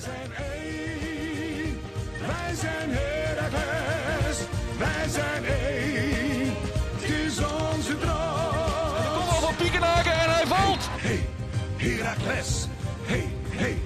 zijn 0.00 0.32
één. 0.34 1.80
Wij 2.26 2.54
zijn 2.54 2.90
Heracles. 2.90 4.38
Wij 4.78 5.08
zijn 5.08 5.44
één. 5.44 6.54
Het 7.00 7.10
is 7.10 7.38
onze 7.38 7.98
droom. 7.98 9.14
Kom 9.14 9.28
al 9.28 9.40
van 9.40 9.56
Piekenhaken 9.56 10.12
en 10.12 10.30
hij 10.30 10.46
valt. 10.46 10.88
Hey, 10.90 11.28
Heracles. 11.76 12.66
Hey, 13.02 13.32
hey, 13.50 13.78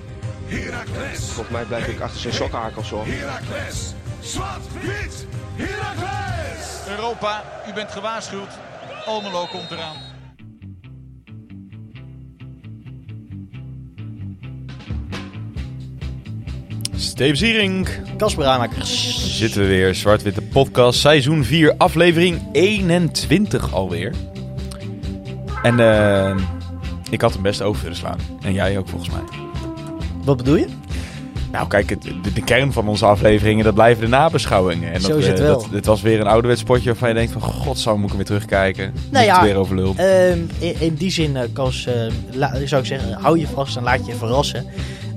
Heracles. 0.46 1.18
Volgens 1.18 1.48
mij 1.48 1.64
blijf 1.64 1.86
ik 1.86 2.00
achter 2.00 2.20
zijn 2.20 2.34
sokkenhakels 2.34 2.90
hoor. 2.90 3.06
Heracles. 3.06 3.94
Zwart, 4.20 4.72
wit, 4.80 5.26
Heracles. 5.54 6.88
Europa, 6.88 7.44
u 7.68 7.72
bent 7.72 7.90
gewaarschuwd. 7.92 8.50
Almelo 9.06 9.46
komt 9.46 9.70
eraan. 9.70 10.03
Steve 17.04 17.34
Zierink. 17.34 18.00
Kasper. 18.16 18.68
Zitten 18.82 19.60
we 19.60 19.66
weer, 19.66 19.94
Zwart-Witte 19.94 20.42
Podcast, 20.42 21.00
seizoen 21.00 21.44
4, 21.44 21.74
aflevering 21.78 22.42
21 22.52 23.72
alweer. 23.72 24.12
En 25.62 25.80
eh, 25.80 26.36
ik 27.10 27.20
had 27.20 27.32
hem 27.32 27.42
best 27.42 27.62
over 27.62 27.82
willen 27.82 27.96
slaan. 27.96 28.18
En 28.42 28.52
jij 28.52 28.78
ook 28.78 28.88
volgens 28.88 29.10
mij. 29.10 29.22
Wat 30.24 30.36
bedoel 30.36 30.56
je? 30.56 30.66
Nou 31.52 31.68
kijk, 31.68 31.90
het, 31.90 32.02
de, 32.02 32.32
de 32.34 32.44
kern 32.44 32.72
van 32.72 32.88
onze 32.88 33.06
afleveringen, 33.06 33.64
dat 33.64 33.74
blijven 33.74 34.02
de 34.04 34.08
nabeschouwingen. 34.08 34.92
En 34.92 35.00
Zo 35.00 35.08
dat, 35.08 35.18
is 35.18 35.26
het 35.26 35.38
eh, 35.38 35.44
wel. 35.44 35.60
Dat, 35.60 35.68
dit 35.70 35.86
was 35.86 36.02
weer 36.02 36.20
een 36.20 36.26
ouderwets 36.26 36.62
potje 36.62 36.84
waarvan 36.84 37.08
je 37.08 37.14
denkt 37.14 37.32
van... 37.32 37.40
God, 37.40 37.78
zou 37.78 37.94
moet 37.94 38.04
ik 38.04 38.08
hem 38.08 38.16
weer 38.16 38.26
terugkijken? 38.26 38.94
Nou 39.10 39.24
ja, 39.24 39.42
weer 39.42 39.56
over 39.56 39.76
lul. 39.76 39.94
Ehm, 39.96 40.38
in, 40.58 40.80
in 40.80 40.94
die 40.94 41.10
zin, 41.10 41.36
eh, 41.36 41.42
Kas, 41.52 41.86
eh, 41.86 41.94
la- 42.32 42.66
zou 42.66 42.80
ik 42.80 42.86
zeggen, 42.86 43.12
hou 43.12 43.38
je 43.38 43.46
vast 43.46 43.76
en 43.76 43.82
laat 43.82 44.06
je 44.06 44.14
verrassen. 44.14 44.66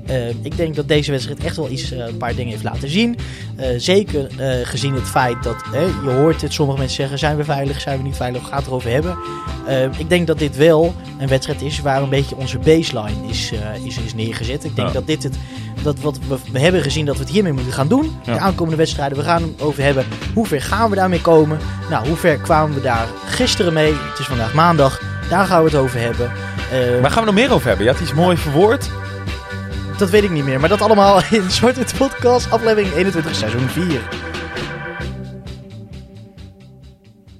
Ehm, 0.08 0.32
ik 0.42 0.56
denk 0.56 0.74
dat 0.76 0.88
deze 0.88 1.10
wedstrijd 1.10 1.44
echt 1.44 1.56
wel 1.56 1.68
iets, 1.70 1.92
eh, 1.92 1.98
een 2.06 2.16
paar 2.16 2.34
dingen 2.34 2.50
heeft 2.50 2.62
laten 2.64 2.88
zien. 2.90 3.16
Eh, 3.56 3.66
zeker 3.76 4.26
eh, 4.36 4.66
gezien 4.66 4.94
het 4.94 5.08
feit 5.08 5.42
dat, 5.42 5.56
eh, 5.74 5.80
je 6.04 6.10
hoort 6.10 6.40
het, 6.42 6.52
sommige 6.52 6.78
mensen 6.78 6.96
zeggen, 6.96 7.18
zijn 7.18 7.36
we 7.36 7.44
veilig, 7.44 7.80
zijn 7.80 7.96
we 7.98 8.02
niet 8.04 8.16
veilig, 8.16 8.42
gaat 8.48 8.58
het 8.58 8.66
erover 8.66 8.90
hebben. 8.90 9.16
Ik 9.98 10.08
denk 10.08 10.26
dat 10.26 10.38
dit 10.38 10.56
wel 10.56 10.94
een 11.18 11.28
wedstrijd 11.28 11.62
is 11.62 11.80
waar 11.80 12.02
een 12.02 12.08
beetje 12.08 12.36
onze 12.36 12.58
baseline 12.58 13.28
is, 13.30 13.52
eh, 13.52 13.84
is, 13.86 13.98
is 13.98 14.14
neergezet. 14.14 14.64
Ik 14.64 14.76
denk 14.76 14.88
Ja. 14.88 14.94
dat 14.94 15.06
dit 15.06 15.22
het, 15.22 15.36
dat 15.82 16.00
wat 16.00 16.18
we, 16.28 16.36
we 16.52 16.58
hebben 16.58 16.82
gezien 16.82 17.04
dat 17.06 17.16
we 17.16 17.22
het 17.22 17.30
hiermee 17.32 17.52
moeten 17.52 17.72
gaan 17.72 17.88
doen. 17.88 18.16
Ja. 18.24 18.32
De 18.32 18.38
aankomende 18.38 18.76
wedstrijden, 18.76 19.18
we 19.18 19.24
gaan 19.24 19.42
het 19.42 19.60
over 19.62 19.82
hebben. 19.82 20.04
Hoe 20.34 20.46
ver 20.46 20.62
gaan 20.62 20.90
we 20.90 20.96
daarmee 20.96 21.20
komen? 21.20 21.58
Nou, 21.90 22.06
hoe 22.08 22.16
ver 22.16 22.36
kwamen 22.38 22.74
we 22.74 22.80
daar 22.82 23.06
gisteren 23.26 23.72
mee? 23.72 23.92
Het 23.92 24.18
is 24.18 24.26
vandaag 24.26 24.54
maandag. 24.54 25.00
Daar 25.30 25.46
gaan 25.46 25.58
we 25.64 25.70
het 25.70 25.78
over 25.78 26.00
hebben. 26.00 26.30
Eh, 26.72 27.00
Waar 27.00 27.10
gaan 27.10 27.20
we 27.20 27.26
nog 27.26 27.34
meer 27.40 27.52
over 27.52 27.68
hebben? 27.68 27.86
Je 27.86 27.92
had 27.92 28.00
iets 28.00 28.14
mooi 28.14 28.36
verwoord. 28.36 28.90
Dat 29.98 30.10
weet 30.10 30.22
ik 30.22 30.30
niet 30.30 30.44
meer. 30.44 30.60
Maar 30.60 30.68
dat 30.68 30.80
allemaal 30.80 31.22
in 31.30 31.50
Zwarte 31.50 31.84
Podcast, 31.98 32.50
aflevering 32.50 32.92
21, 32.92 33.34
seizoen 33.34 33.68
4. 33.68 34.00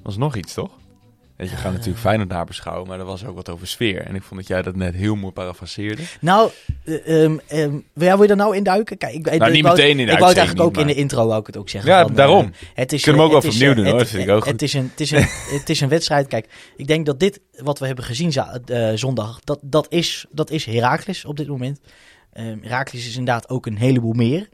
was 0.03 0.17
nog 0.17 0.35
iets, 0.35 0.53
toch? 0.53 0.71
Weet 1.39 1.49
je, 1.49 1.55
we 1.55 1.61
gaan 1.61 1.71
natuurlijk 1.73 1.99
Feyenoord 1.99 2.29
nabeschouwen, 2.29 2.87
maar 2.87 2.99
er 2.99 3.05
was 3.05 3.25
ook 3.25 3.35
wat 3.35 3.49
over 3.49 3.67
sfeer. 3.67 4.01
En 4.01 4.15
ik 4.15 4.23
vond 4.23 4.39
dat 4.39 4.49
jij 4.49 4.61
dat 4.61 4.75
net 4.75 4.95
heel 4.95 5.15
mooi 5.15 5.33
parafraseerde. 5.33 6.01
Nou, 6.21 6.51
eh, 6.85 7.23
ja, 7.93 8.13
wil 8.13 8.21
je 8.21 8.27
daar 8.27 8.37
nou 8.37 8.55
induiken? 8.55 8.97
Kijk, 8.97 9.13
ik, 9.13 9.39
Nou, 9.39 9.51
niet 9.51 9.63
wou, 9.63 9.75
meteen 9.75 9.99
in 9.99 10.05
de 10.05 10.11
Ik 10.11 10.17
wou 10.17 10.29
het 10.29 10.37
eigenlijk 10.37 10.67
ook 10.67 10.77
in 10.77 10.87
de 10.87 10.93
intro 10.93 11.27
wou 11.27 11.39
ik 11.39 11.47
het 11.47 11.57
ook 11.57 11.69
zeggen. 11.69 11.91
Ja, 11.91 12.01
van, 12.01 12.13
daarom. 12.15 12.45
eh, 12.45 12.67
het 12.73 12.93
is, 12.93 13.03
Kunnen 13.03 13.21
we 13.21 13.29
eh, 13.29 13.35
ook 13.35 13.41
wel 13.43 13.51
opnieuw 13.51 13.73
doen, 13.73 13.85
eh, 13.85 13.91
hoor. 13.91 13.99
Het, 13.99 14.07
Dat 14.09 14.17
vind 14.17 14.29
ik 14.29 14.35
ook 14.35 14.41
het 14.45 14.51
goed. 14.51 14.61
is, 14.61 14.73
een, 14.73 14.89
het, 14.91 14.99
is 14.99 15.11
een, 15.11 15.25
het 15.59 15.69
is 15.69 15.81
een 15.81 15.89
wedstrijd. 15.89 16.27
Kijk, 16.27 16.47
ik 16.75 16.87
denk 16.87 17.05
dat 17.05 17.19
dit, 17.19 17.39
wat 17.57 17.79
we 17.79 17.85
hebben 17.85 18.05
gezien 18.05 18.33
eh, 18.33 18.91
zondag, 18.95 19.39
dat, 19.43 19.59
dat, 19.61 19.85
is, 19.89 20.25
dat 20.31 20.49
is 20.51 20.65
Heracles 20.65 21.25
op 21.25 21.37
dit 21.37 21.47
moment. 21.47 21.79
Ehm 22.33 22.57
Heracles 22.61 23.07
is 23.07 23.17
inderdaad 23.17 23.49
ook 23.49 23.65
een 23.65 23.77
heleboel 23.77 24.13
meer. 24.13 24.49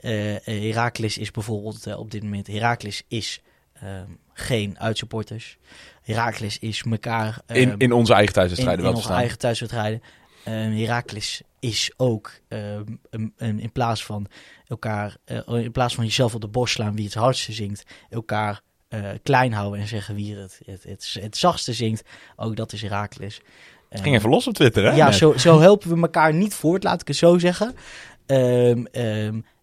Eh 0.00 0.34
eh, 0.36 0.40
Heracles 0.44 1.18
is 1.18 1.30
bijvoorbeeld 1.30 1.86
eh, 1.86 1.98
op 1.98 2.10
dit 2.10 2.22
moment... 2.22 2.46
Heracles 2.46 3.02
is 3.08 3.42
ehm, 3.82 4.10
geen 4.32 4.78
uitsupporters. 4.78 5.58
Heracles 6.02 6.58
is 6.58 6.82
elkaar... 6.90 7.40
In, 7.46 7.70
ehm, 7.70 7.80
in 7.80 7.92
onze 7.92 8.12
eigen 8.12 8.28
in, 8.28 8.34
thuiswedstrijden 8.34 8.78
in 8.78 8.82
wel 8.84 8.90
te 8.92 8.96
onze 8.96 9.08
staan. 9.08 9.20
eigen 9.20 9.38
thuiswedstrijden. 9.38 10.02
Ehm 10.44 10.72
Heracles 10.72 11.42
is 11.60 11.92
ook 11.96 12.30
een- 12.48 13.32
een- 13.36 13.60
in 13.60 13.72
plaats 13.72 14.04
van 14.04 14.26
elkaar, 14.66 15.16
eh, 15.24 15.38
in 15.46 15.72
plaats 15.72 15.94
van 15.94 16.04
jezelf 16.04 16.34
op 16.34 16.40
de 16.40 16.48
borst 16.48 16.74
slaan 16.74 16.94
wie 16.96 17.04
het 17.04 17.14
hardste 17.14 17.52
zingt, 17.52 17.82
elkaar 18.10 18.60
eh, 18.88 19.08
klein 19.22 19.52
houden 19.52 19.80
en 19.80 19.86
zeggen 19.86 20.14
wie 20.14 20.36
het, 20.36 20.60
het, 20.64 20.82
het, 20.82 21.16
het 21.20 21.36
zachtste 21.36 21.72
zingt. 21.72 22.02
Ook 22.36 22.56
dat 22.56 22.72
is 22.72 22.82
Heracles. 22.82 23.40
Ehm, 23.88 24.02
Ging 24.02 24.16
even 24.16 24.30
los 24.30 24.46
op 24.46 24.54
Twitter, 24.54 24.84
hè? 24.84 24.96
ja, 24.96 25.12
zo, 25.12 25.32
zo 25.36 25.60
helpen 25.60 25.94
we 25.94 26.00
elkaar 26.00 26.34
niet 26.34 26.54
voort, 26.54 26.82
laat 26.84 27.00
ik 27.00 27.06
het 27.08 27.16
zo 27.16 27.38
zeggen. 27.38 27.74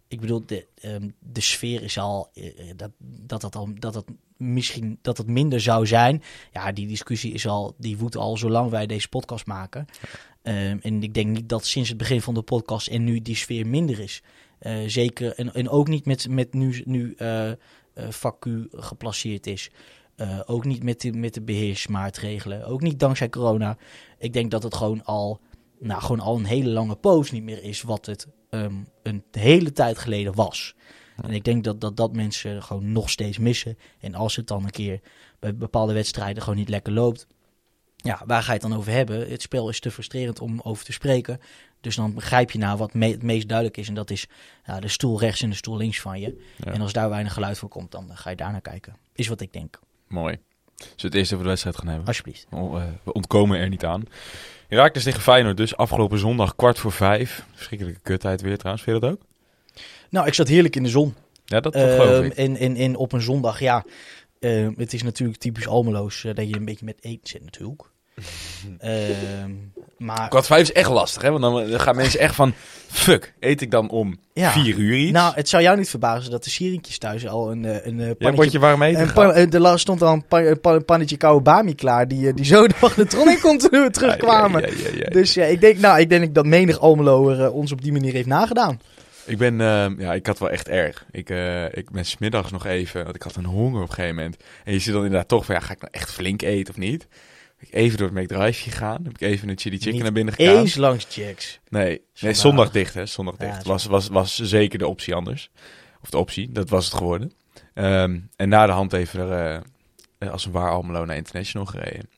Ik 0.10 0.20
bedoel, 0.20 0.46
de, 0.46 0.68
ehm, 0.76 1.10
de 1.20 1.42
sfeer 1.42 1.84
is 1.84 1.98
al, 1.98 2.30
eh, 2.34 2.70
eh, 2.70 2.78
dat, 2.78 2.92
dat, 3.00 3.42
dat, 3.42 3.56
al, 3.56 3.70
dat 3.74 3.94
het 3.94 4.06
misschien 4.38 5.00
dat 5.02 5.18
het 5.18 5.28
minder 5.28 5.62
zou 5.62 5.88
zijn. 5.88 6.24
Ja, 6.52 6.72
die 6.72 6.88
discussie 6.88 7.34
is 7.34 7.48
al, 7.48 7.76
die 7.78 7.98
woedt 7.98 8.16
al 8.16 8.38
zolang 8.38 8.70
wij 8.70 8.88
deze 8.88 9.10
podcast 9.10 9.46
maken. 9.46 9.86
Ehm, 10.42 10.78
en 10.82 11.04
ik 11.04 11.14
denk 11.14 11.28
niet 11.28 11.50
dat 11.50 11.66
sinds 11.66 11.90
het 11.90 11.98
begin 11.98 12.22
van 12.22 12.34
de 12.34 12.42
podcast 12.42 12.88
en 12.88 13.04
nu 13.04 13.22
die 13.22 13.36
sfeer 13.36 13.68
minder 13.68 14.00
is. 14.00 14.22
Eh, 14.60 14.78
zeker, 14.88 15.36
en, 15.36 15.54
en 15.54 15.70
ook 15.70 15.88
niet 15.88 16.06
met, 16.06 16.30
met 16.30 16.54
nu, 16.54 16.82
nu 16.86 17.16
Q 18.20 18.46
geplaceerd 18.72 19.48
is. 19.48 19.70
Ook 20.46 20.66
niet 20.66 20.84
met 20.84 21.02
de, 21.02 21.12
met 21.12 21.34
de 21.34 21.42
beheersmaatregelen. 21.42 22.66
Ook 22.66 22.82
niet 22.82 23.00
dankzij 23.00 23.30
corona. 23.30 23.78
Ik 24.18 24.34
denk 24.34 24.52
dat 24.52 24.64
het 24.64 24.76
gewoon 24.76 25.04
al, 25.06 25.40
nou, 25.80 26.02
gewoon 26.02 26.20
al 26.20 26.38
een 26.38 26.46
hele 26.46 26.70
lange 26.70 26.96
poos 26.96 27.32
niet 27.32 27.44
meer 27.44 27.64
is 27.64 27.82
wat 27.82 28.06
het 28.06 28.28
ehm, 28.50 28.74
een 29.04 29.24
hele 29.32 29.72
tijd 29.72 29.98
geleden 29.98 30.36
was. 30.36 30.76
En 31.22 31.32
ik 31.32 31.44
denk 31.44 31.64
dat, 31.64 31.82
dat 31.82 31.98
dat 31.98 32.14
mensen 32.14 32.64
gewoon 32.64 32.92
nog 32.92 33.10
steeds 33.10 33.38
missen. 33.38 33.78
En 34.00 34.16
als 34.16 34.36
het 34.36 34.48
dan 34.48 34.64
een 34.64 34.70
keer 34.70 35.00
bij 35.40 35.56
bepaalde 35.56 35.94
wedstrijden 35.94 36.44
gewoon 36.44 36.58
niet 36.58 36.70
lekker 36.70 36.94
loopt. 36.94 37.28
Ja, 37.96 38.22
waar 38.26 38.42
ga 38.44 38.54
je 38.54 38.60
het 38.60 38.70
dan 38.70 38.78
over 38.78 38.92
hebben? 38.92 39.30
Het 39.30 39.42
spel 39.42 39.70
is 39.70 39.80
te 39.80 39.92
frustrerend 39.92 40.40
om 40.40 40.60
over 40.64 40.86
te 40.86 40.92
spreken. 40.92 41.40
Dus 41.82 41.96
dan 41.96 42.14
begrijp 42.14 42.52
je 42.52 42.58
nou 42.58 42.78
wat 42.78 42.94
me- 42.94 43.08
het 43.12 43.24
meest 43.24 43.48
duidelijk 43.48 43.78
is. 43.78 43.88
En 43.88 43.94
dat 43.94 44.10
is 44.10 44.28
ja, 44.66 44.80
de 44.80 44.88
stoel 44.88 45.20
rechts 45.20 45.42
en 45.42 45.50
de 45.50 45.56
stoel 45.56 45.78
links 45.78 46.02
van 46.02 46.20
je. 46.20 46.46
Ja. 46.58 46.72
En 46.72 46.82
als 46.82 46.94
daar 46.94 47.10
weinig 47.10 47.34
geluid 47.34 47.58
voor 47.58 47.70
komt, 47.70 47.92
dan 47.92 48.18
ga 48.18 48.30
je 48.30 48.36
daar 48.36 48.52
naar 48.52 48.62
kijken. 48.62 48.96
Is 49.14 49.28
wat 49.28 49.42
ik 49.42 49.54
denk. 49.54 49.80
Mooi. 50.08 50.40
Zullen 50.84 50.96
we 51.02 51.08
het 51.08 51.16
eerst 51.16 51.32
over 51.32 51.44
de 51.44 51.50
wedstrijd 51.50 51.78
gaan 51.78 51.88
hebben? 51.88 52.08
Alsjeblieft. 52.08 52.48
Oh, 52.52 52.82
eh, 52.82 52.88
we 53.04 53.14
ontkomen 53.14 53.60
er 53.60 53.70
niet 53.70 53.86
aan. 53.86 54.04
Herakles 54.68 55.04
tegen 55.04 55.22
Feyenoord 55.22 55.58
dus 55.58 55.78
afgelopen 55.78 56.20
zondag 56.20 56.56
kwart 56.56 56.80
voor 56.80 56.92
vijf. 56.92 57.46
Verschrikkelijke 57.54 58.00
kutheid 58.04 58.42
weer 58.42 58.58
trouwens. 58.58 58.84
Vind 58.84 58.96
je 58.96 59.02
dat 59.02 59.12
ook? 59.12 59.22
Nou, 60.10 60.28
ik 60.28 60.34
zat 60.34 60.48
heerlijk 60.48 60.76
in 60.76 60.84
de 60.84 60.90
zon. 60.90 61.14
Ja, 61.46 61.60
dat, 61.60 61.74
dat 61.74 61.82
geloof 61.92 62.10
Ehm, 62.16 62.24
ik. 62.24 62.34
en, 62.34 62.56
en, 62.58 62.76
en 62.76 62.96
op 62.96 63.12
een 63.12 63.22
zondag, 63.22 63.60
ja. 63.60 63.86
ehm, 64.40 64.72
het 64.78 64.94
is 64.94 65.04
natuurlijk 65.04 65.40
typisch 65.40 65.68
Almeloos 65.68 66.24
eh, 66.24 66.36
dat 66.36 66.50
je 66.50 66.56
een 66.56 66.66
beetje 66.66 66.86
met 66.86 67.04
eten 67.04 67.28
zit 67.30 67.44
natuurlijk. 67.44 67.82
Maar 70.00 70.30
Kwart 70.30 70.46
vijf 70.46 70.62
is 70.62 70.72
echt 70.72 70.90
lastig, 70.90 71.22
hè? 71.22 71.32
Want 71.32 71.42
dan, 71.42 71.80
gaan 71.80 71.96
mensen 71.96 72.20
echt 72.20 72.36
van... 72.36 72.54
Fuck, 72.88 73.34
eet 73.40 73.62
ik 73.62 73.72
dan 73.72 73.90
om 73.90 74.18
Ja. 74.34 74.52
vier 74.52 74.76
uur 74.78 74.98
iets? 74.98 75.12
nou, 75.12 75.34
het 75.36 75.50
zou 75.50 75.64
jou 75.64 75.78
niet 75.78 75.90
verbazen 75.90 76.32
dat 76.32 76.44
de 76.44 76.50
Sierentjes 76.50 76.98
thuis 76.98 77.28
al 77.28 77.52
een, 77.52 77.66
eh, 77.66 77.86
een 77.86 78.00
eh, 78.00 78.08
ja, 78.08 78.14
pannetje... 78.14 78.60
warm 78.60 78.82
eten 78.82 79.02
een 79.02 79.14
pan- 79.14 79.32
eh, 79.34 79.54
er 79.72 79.80
stond 79.80 80.02
al 80.02 80.14
een, 80.14 80.26
pa- 80.28 80.42
een 80.42 80.60
pa- 80.60 80.74
een 80.74 80.86
pannetje 80.86 81.18
koude 81.18 81.42
bami 81.42 81.76
klaar 81.76 82.08
die, 82.08 82.34
die 82.34 82.46
zo 82.46 82.68
de 82.68 82.74
magnetron 82.82 83.30
in 83.30 83.40
kon 83.40 83.58
ter- 83.58 83.92
terugkwamen. 83.92 84.62
Ja, 84.62 84.68
ja, 84.68 84.74
ja, 84.78 84.90
ja, 84.90 84.96
ja. 84.98 85.10
Dus 85.10 85.34
ja, 85.34 85.46
ik 85.46 85.62
denk, 85.62 85.78
nou, 85.80 86.00
ik 86.00 86.10
denk 86.10 86.36
dat 86.36 86.46
menig 86.46 86.80
Almeloer 86.80 87.52
ons 87.52 87.72
op 87.72 87.82
die 87.82 87.92
manier 87.92 88.14
heeft 88.14 88.28
nagedaan. 88.28 88.82
Ik 89.26 89.38
ben, 89.38 89.62
ehm, 89.62 90.02
ja, 90.02 90.14
ik 90.14 90.26
had 90.26 90.40
wel 90.40 90.50
echt 90.50 90.68
erg. 90.68 91.06
Ik, 91.12 91.30
ik 91.72 91.90
ben 91.92 92.06
smiddags 92.06 92.52
nog 92.52 92.66
even, 92.66 93.04
want 93.04 93.16
ik 93.16 93.22
had 93.22 93.36
een 93.36 93.46
honger 93.46 93.82
op 93.82 93.88
een 93.90 93.94
gegeven 93.94 94.16
moment. 94.16 94.38
En 94.64 94.74
je 94.74 94.80
zit 94.80 94.94
dan 94.94 95.04
inderdaad 95.04 95.28
toch 95.28 95.46
van, 95.46 95.56
ja, 95.56 95.62
ga 95.62 95.74
ik 95.74 95.82
nou 95.82 95.94
echt 95.94 96.12
flink 96.12 96.42
eten 96.42 96.74
of 96.74 96.80
niet? 96.80 97.08
Ik 97.60 97.74
even 97.74 97.98
door 97.98 98.08
het 98.08 98.18
McDrive 98.18 98.62
gegaan. 98.62 99.04
Heb 99.04 99.14
ik 99.14 99.22
even 99.22 99.50
een 99.50 99.60
chili 99.60 99.76
chicken 99.76 99.94
Niet 99.94 100.04
naar 100.04 100.12
binnen 100.12 100.34
gegaan. 100.34 100.58
Eens 100.58 100.76
langs 100.76 101.16
Jacks. 101.16 101.60
Nee, 101.68 102.02
nee 102.20 102.34
Zondag. 102.34 102.72
dicht 102.72 102.94
hè, 102.94 103.06
zondag 103.06 103.36
Ja, 103.38 103.52
dicht. 103.52 103.66
was, 103.66 103.86
was, 103.86 104.08
was 104.08 104.36
zeker 104.36 104.80
de 104.80 104.88
optie 104.88 105.16
anders. 105.16 105.52
Of 106.02 106.10
de 106.10 106.18
optie, 106.18 106.52
dat 106.52 106.70
was 106.70 106.86
het 106.86 106.94
geworden. 106.94 107.32
Ehm, 107.74 108.20
en 108.36 108.50
na 108.50 108.66
de 108.66 108.72
hand 108.72 108.94
even 108.94 109.20
er, 109.20 109.64
eh, 110.20 110.32
als 110.32 110.46
een 110.46 110.52
waar 110.52 110.72
Almelo 110.72 111.06
naar 111.06 111.16
International 111.16 111.68
gereden. 111.68 112.10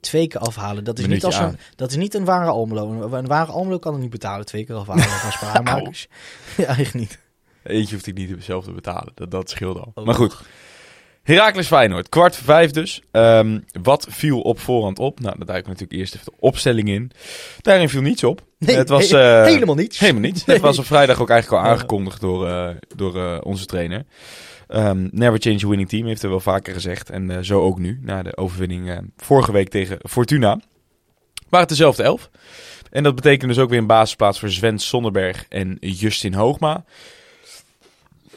Twee 0.00 0.26
keer 0.26 0.40
afhalen, 0.40 0.84
dat 0.84 0.98
is, 0.98 1.06
niet 1.06 1.22
Minuutje 1.22 1.40
als 1.40 1.52
een, 1.52 1.58
dat 1.76 1.90
is 1.90 1.96
niet 1.96 2.14
een 2.14 2.24
ware 2.24 2.50
Almelo. 2.50 2.90
Een, 2.90 3.12
een 3.12 3.26
ware 3.26 3.52
Almelo 3.52 3.78
kan 3.78 3.92
het 3.92 4.02
niet 4.02 4.10
betalen, 4.10 4.46
twee 4.46 4.64
keer 4.64 4.74
afhalen 4.74 5.04
van 5.04 5.32
spaarmakers. 5.32 6.08
ja, 6.56 6.78
echt 6.78 6.94
niet. 6.94 7.18
Eentje 7.62 7.94
hoefde 7.94 8.10
ik 8.10 8.16
niet 8.16 8.44
zelf 8.44 8.64
te 8.64 8.72
betalen. 8.72 9.12
Dat, 9.14 9.30
dat 9.30 9.50
scheelde 9.50 9.80
al. 9.80 9.92
Oh. 9.94 10.04
Maar 10.04 10.14
goed. 10.14 10.36
Heracles 11.26 11.66
Feyenoord, 11.66 12.08
kwart 12.08 12.36
voor 12.36 12.44
vijf 12.44 12.70
dus. 12.70 13.02
Ehm, 13.10 13.60
wat 13.82 14.06
viel 14.10 14.40
op 14.40 14.60
voorhand 14.60 14.98
op? 14.98 15.20
Nou, 15.20 15.36
daar 15.36 15.46
duiken 15.46 15.64
we 15.64 15.72
natuurlijk 15.72 16.00
eerst 16.00 16.14
even 16.14 16.26
de 16.26 16.40
opstelling 16.40 16.88
in. 16.88 17.10
Daarin 17.60 17.88
viel 17.88 18.00
niets 18.00 18.24
op. 18.24 18.42
Nee, 18.58 18.76
het 18.76 18.88
was, 18.88 19.10
eh, 19.10 19.44
helemaal 19.44 19.74
niets. 19.74 19.98
Helemaal 19.98 20.22
niets. 20.22 20.44
Nee. 20.44 20.56
Het 20.56 20.64
was 20.64 20.78
op 20.78 20.84
vrijdag 20.84 21.20
ook 21.20 21.30
eigenlijk 21.30 21.62
al 21.62 21.70
aangekondigd 21.70 22.20
door, 22.20 22.48
eh, 22.48 22.68
door 22.96 23.16
eh, 23.16 23.38
onze 23.42 23.66
trainer. 23.66 24.04
Ehm, 24.68 25.08
never 25.10 25.40
change 25.40 25.64
a 25.64 25.68
winning 25.68 25.88
team, 25.88 26.06
heeft 26.06 26.20
hij 26.20 26.30
wel 26.30 26.40
vaker 26.40 26.74
gezegd. 26.74 27.10
En 27.10 27.44
zo 27.44 27.60
ook 27.60 27.78
nu, 27.78 28.00
na 28.02 28.22
de 28.22 28.36
overwinning 28.36 29.10
vorige 29.16 29.52
week 29.52 29.68
tegen 29.68 29.98
Fortuna. 30.08 30.60
Waren 31.48 31.66
het 31.66 31.68
dezelfde 31.68 32.02
elf. 32.02 32.30
En 32.90 33.02
dat 33.02 33.14
betekent 33.14 33.50
dus 33.50 33.62
ook 33.62 33.70
weer 33.70 33.78
een 33.78 33.86
basisplaats 33.86 34.38
voor 34.38 34.50
Sven 34.50 34.78
Sonderberg 34.78 35.46
en 35.48 35.76
Justin 35.80 36.34
Hoogma. 36.34 36.84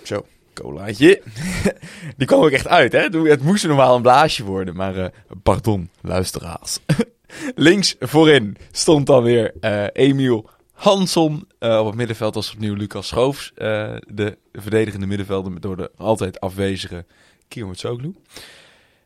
Zo, 0.03 0.25
colaatje. 0.61 1.21
Die 2.17 2.27
kwam 2.27 2.41
ook 2.41 2.49
echt 2.49 2.67
uit, 2.67 2.91
hè? 2.91 2.99
Het 2.99 3.43
moest 3.43 3.67
normaal 3.67 3.95
een 3.95 4.01
blaasje 4.01 4.43
worden, 4.43 4.75
maar 4.75 4.95
eh, 4.95 5.09
pardon, 5.43 5.89
luisteraars. 6.01 6.79
Links 7.55 7.95
voorin 7.99 8.57
stond 8.71 9.05
dan 9.05 9.23
weer 9.23 9.53
eh, 9.59 9.85
Emiel 9.93 10.49
Hansson. 10.73 11.47
Eh, 11.59 11.79
op 11.79 11.85
het 11.85 11.95
middenveld 11.95 12.35
was 12.35 12.53
opnieuw 12.53 12.75
Lucas 12.75 13.07
Schoofs, 13.07 13.51
de 13.55 14.37
verdedigende 14.53 15.05
middenvelder 15.05 15.61
door 15.61 15.77
de 15.77 15.91
altijd 15.97 16.39
afwezige 16.39 17.05
Kiermut 17.47 17.85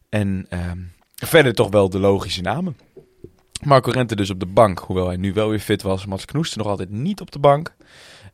En 0.09 0.45
ehm, 0.49 0.79
verder 1.15 1.53
toch 1.53 1.69
wel 1.69 1.89
de 1.89 1.99
logische 1.99 2.41
namen. 2.41 2.77
Marco 3.63 3.91
Rente 3.91 4.15
dus 4.15 4.29
op 4.29 4.39
de 4.39 4.45
bank, 4.45 4.79
hoewel 4.79 5.07
hij 5.07 5.17
nu 5.17 5.33
wel 5.33 5.49
weer 5.49 5.59
fit 5.59 5.81
was. 5.81 6.05
Mats 6.05 6.25
Knoester 6.25 6.57
nog 6.57 6.67
altijd 6.67 6.89
niet 6.89 7.21
op 7.21 7.31
de 7.31 7.39
bank. 7.39 7.75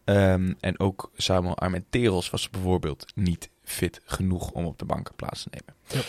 Ehm, 0.10 0.54
en 0.60 0.80
ook 0.80 1.12
Samuel 1.18 1.58
Armenteros 1.58 2.30
was 2.30 2.50
bijvoorbeeld 2.50 3.06
niet 3.16 3.50
fit 3.64 4.02
genoeg 4.06 4.52
om 4.52 4.66
op 4.66 4.80
de 4.80 4.86
bank 4.86 5.12
plaats 5.16 5.44
te 5.44 5.50
nemen. 5.52 5.76
Ja. 5.88 6.00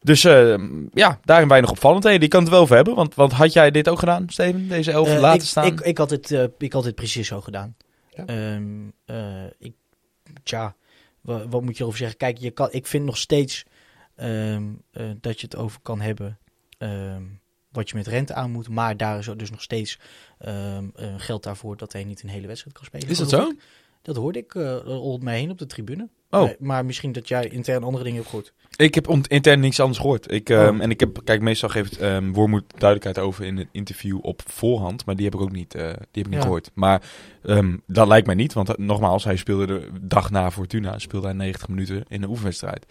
Dus 0.00 0.24
ehm, 0.24 0.86
ja, 0.92 1.20
daarin 1.24 1.48
weinig 1.48 1.70
opvallendheden. 1.70 2.20
Die 2.20 2.28
kan 2.28 2.40
het 2.40 2.50
wel 2.50 2.60
over 2.60 2.76
hebben. 2.76 2.94
Want, 2.94 3.14
want 3.14 3.32
had 3.32 3.52
jij 3.52 3.70
dit 3.70 3.88
ook 3.88 3.98
gedaan, 3.98 4.28
Steven? 4.28 4.68
Deze 4.68 4.90
elf 4.90 5.08
Eh, 5.08 5.20
laten 5.20 5.40
ik, 5.40 5.46
staan? 5.46 5.66
Ik, 5.66 5.80
ik, 5.80 5.98
had 5.98 6.10
het, 6.10 6.30
eh, 6.30 6.44
ik 6.58 6.72
had 6.72 6.94
precies 6.94 7.28
zo 7.28 7.40
gedaan. 7.40 7.76
Ja. 8.14 8.26
Ehm, 8.26 8.88
eh, 9.04 9.44
ik, 9.58 9.72
tja, 10.42 10.74
wa- 11.20 11.48
wat, 11.48 11.62
moet 11.62 11.76
je 11.76 11.80
erover 11.82 11.98
zeggen? 11.98 12.16
Kijk, 12.18 12.38
je 12.38 12.50
kan, 12.50 12.68
ik 12.70 12.86
vind 12.86 13.04
nog 13.04 13.16
steeds 13.16 13.64
dat 15.20 15.40
je 15.40 15.46
het 15.46 15.56
over 15.56 15.80
kan 15.82 16.00
hebben 16.00 16.38
wat 17.72 17.88
je 17.90 17.96
met 17.96 18.06
rente 18.06 18.34
aan 18.34 18.50
moet. 18.50 18.68
Maar 18.68 18.96
daar 18.96 19.18
is 19.18 19.26
er 19.26 19.36
dus 19.36 19.50
nog 19.50 19.62
steeds 19.62 19.98
ehm 20.38 20.84
eh, 20.94 21.14
geld 21.16 21.42
daarvoor 21.42 21.76
dat 21.76 21.92
hij 21.92 22.04
niet 22.04 22.22
een 22.22 22.28
hele 22.28 22.46
wedstrijd 22.46 22.76
kan 22.76 22.84
spelen. 22.84 23.08
Is 23.08 23.18
dat 23.18 23.30
zo? 23.30 23.48
ik. 23.48 23.62
Dat 24.02 24.16
hoorde 24.16 24.38
ik 24.38 24.54
uh, 24.54 25.02
om 25.02 25.24
mij 25.24 25.38
heen 25.38 25.50
op 25.50 25.58
de 25.58 25.66
tribune. 25.66 26.08
Oh. 26.30 26.40
Maar, 26.40 26.54
maar 26.58 26.84
misschien 26.84 27.12
dat 27.12 27.28
jij 27.28 27.48
intern 27.48 27.82
andere 27.82 28.04
dingen 28.04 28.18
hebt 28.18 28.30
gehoord. 28.30 28.52
Ik 28.76 28.94
heb 28.94 29.08
intern 29.28 29.60
niks 29.60 29.80
anders 29.80 29.98
gehoord. 29.98 30.32
Ik, 30.32 30.48
ehm, 30.50 30.74
Oh. 30.74 30.82
En 30.82 30.90
ik 30.90 31.00
heb, 31.00 31.20
kijk, 31.24 31.40
meestal 31.40 31.68
geeft 31.68 31.98
ehm 31.98 32.32
Wormoed 32.32 32.64
duidelijkheid 32.78 33.26
over 33.26 33.44
in 33.44 33.56
een 33.58 33.68
interview 33.72 34.18
op 34.22 34.42
voorhand. 34.46 35.06
Maar 35.06 35.16
die 35.16 35.24
heb 35.24 35.34
ik 35.34 35.40
ook 35.40 35.52
niet, 35.52 35.74
eh, 35.74 35.82
die 35.82 35.92
heb 35.92 36.16
ik 36.24 36.26
niet 36.26 36.34
Ja. 36.34 36.40
gehoord. 36.40 36.70
Maar 36.74 37.02
ehm, 37.42 37.76
dat 37.86 38.06
lijkt 38.08 38.26
mij 38.26 38.34
niet. 38.34 38.52
Want 38.52 38.68
eh, 38.68 38.74
nogmaals, 38.76 39.24
hij 39.24 39.36
speelde 39.36 39.66
de 39.66 39.88
dag 40.00 40.30
na 40.30 40.50
Fortuna. 40.50 40.98
Speelde 40.98 41.26
hij 41.26 41.36
90 41.36 41.68
minuten 41.68 42.04
in 42.08 42.22
een 42.22 42.28
oefenwedstrijd. 42.28 42.86